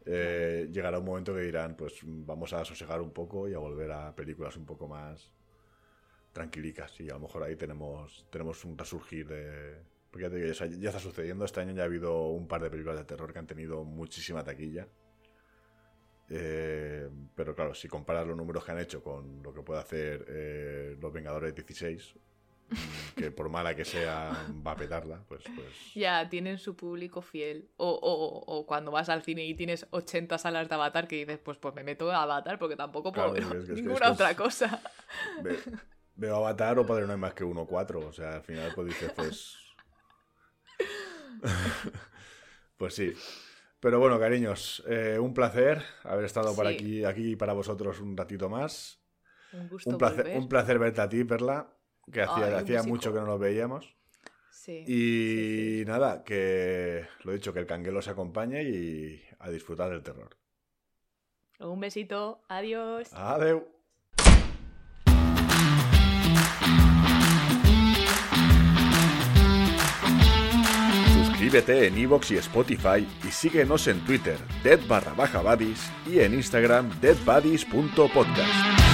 Eh, 0.06 0.68
llegará 0.72 0.98
un 1.00 1.04
momento 1.06 1.34
que 1.34 1.42
dirán, 1.42 1.76
pues 1.76 2.00
vamos 2.04 2.52
a 2.54 2.64
sosegar 2.64 3.00
un 3.02 3.12
poco 3.12 3.48
y 3.48 3.54
a 3.54 3.58
volver 3.58 3.92
a 3.92 4.14
películas 4.16 4.56
un 4.56 4.66
poco 4.66 4.88
más 4.88 5.32
tranquilicas. 6.32 6.98
Y 7.00 7.10
a 7.10 7.14
lo 7.14 7.20
mejor 7.20 7.42
ahí 7.44 7.56
tenemos, 7.56 8.26
tenemos 8.30 8.64
un 8.64 8.76
resurgir 8.78 9.28
de... 9.28 9.78
Porque 10.10 10.24
ya, 10.24 10.30
te 10.30 10.36
digo, 10.36 10.52
ya 10.52 10.88
está 10.90 11.00
sucediendo. 11.00 11.44
Este 11.44 11.60
año 11.60 11.72
ya 11.72 11.82
ha 11.82 11.86
habido 11.86 12.28
un 12.28 12.48
par 12.48 12.62
de 12.62 12.70
películas 12.70 12.98
de 12.98 13.04
terror 13.04 13.32
que 13.32 13.38
han 13.38 13.46
tenido 13.46 13.84
muchísima 13.84 14.42
taquilla. 14.44 14.88
Eh, 16.32 17.08
pero 17.34 17.54
claro, 17.56 17.74
si 17.74 17.88
comparas 17.88 18.24
los 18.26 18.36
números 18.36 18.64
que 18.64 18.70
han 18.70 18.78
hecho 18.78 19.02
con 19.02 19.42
lo 19.42 19.52
que 19.52 19.62
puede 19.62 19.80
hacer 19.80 20.24
eh, 20.28 20.96
Los 21.00 21.12
Vengadores 21.12 21.52
16, 21.56 22.14
mm, 22.70 22.74
que 23.16 23.30
por 23.32 23.48
mala 23.48 23.74
que 23.74 23.84
sea 23.84 24.30
va 24.64 24.70
a 24.72 24.76
petarla, 24.76 25.24
pues... 25.26 25.42
pues 25.56 25.92
Ya, 25.94 26.28
tienen 26.28 26.58
su 26.58 26.76
público 26.76 27.20
fiel. 27.20 27.68
O, 27.78 27.90
o- 27.90 28.44
o 28.58 28.64
cuando 28.64 28.92
vas 28.92 29.08
al 29.08 29.22
cine 29.24 29.44
y 29.44 29.54
tienes 29.54 29.86
80 29.90 30.38
salas 30.38 30.68
de 30.68 30.74
Avatar 30.76 31.08
que 31.08 31.16
dices, 31.16 31.40
pues, 31.40 31.58
pues 31.58 31.74
me 31.74 31.82
meto 31.82 32.10
a 32.12 32.22
Avatar 32.22 32.60
porque 32.60 32.76
tampoco 32.76 33.10
puedo 33.12 33.32
Claro, 33.34 33.50
ver 33.50 33.58
es 33.62 33.66
que- 33.66 33.72
es 33.72 33.78
que- 33.80 33.82
ninguna 33.82 33.94
es 33.96 34.00
que 34.02 34.06
es- 34.06 34.14
otra 34.20 34.36
cosa. 34.36 34.82
ve- 35.42 35.58
veo 36.14 36.36
Avatar 36.36 36.78
o 36.78 36.86
Padre 36.86 37.06
no 37.06 37.12
hay 37.12 37.18
más 37.18 37.34
que 37.34 37.42
uno 37.42 37.62
o 37.62 37.66
cuatro. 37.66 38.06
O 38.06 38.12
sea, 38.12 38.34
al 38.36 38.42
final 38.42 38.70
pues 38.74 38.86
dices, 38.86 39.10
pues... 39.16 39.56
Pues 42.76 42.94
sí. 42.94 43.12
Pero 43.80 43.98
bueno, 43.98 44.18
cariños, 44.20 44.84
eh, 44.86 45.18
un 45.18 45.32
placer 45.32 45.82
haber 46.04 46.26
estado 46.26 46.54
por 46.54 46.66
Sí. 46.68 46.74
aquí, 46.74 47.04
aquí 47.04 47.36
para 47.36 47.54
vosotros 47.54 48.00
un 48.00 48.16
ratito 48.16 48.48
más. 48.48 49.00
Un 49.52 49.68
gusto 49.68 49.90
Un 49.90 49.98
placer, 49.98 50.24
volver. 50.24 50.38
un 50.38 50.48
placer 50.48 50.78
verte 50.78 51.00
a 51.00 51.08
ti, 51.08 51.24
Perla, 51.24 51.72
que 52.12 52.22
hacía, 52.22 52.46
Ay, 52.46 52.52
hacía 52.54 52.82
mucho 52.82 53.12
que 53.12 53.18
no 53.20 53.26
nos 53.26 53.40
veíamos. 53.40 53.96
Sí. 54.50 54.84
Y 54.86 55.78
sí, 55.80 55.84
nada, 55.86 56.22
que 56.22 57.06
lo 57.24 57.32
dicho, 57.32 57.52
que 57.52 57.60
el 57.60 57.66
canguelo 57.66 58.02
se 58.02 58.10
acompañe 58.10 58.62
y 58.64 59.22
a 59.38 59.48
disfrutar 59.50 59.90
del 59.90 60.02
terror. 60.02 60.36
Un 61.58 61.80
besito. 61.80 62.42
Adiós. 62.48 63.12
Adeu. 63.14 63.66
Suscríbete 71.50 71.88
en 71.88 71.98
iVoox 71.98 72.30
y 72.30 72.36
Spotify 72.36 73.08
y 73.26 73.32
síguenos 73.32 73.88
en 73.88 73.98
Twitter, 74.04 74.38
dead 74.62 74.78
baja 75.16 75.42
y 76.06 76.20
en 76.20 76.34
Instagram 76.34 76.88
deadbuddies.podcast. 77.00 78.89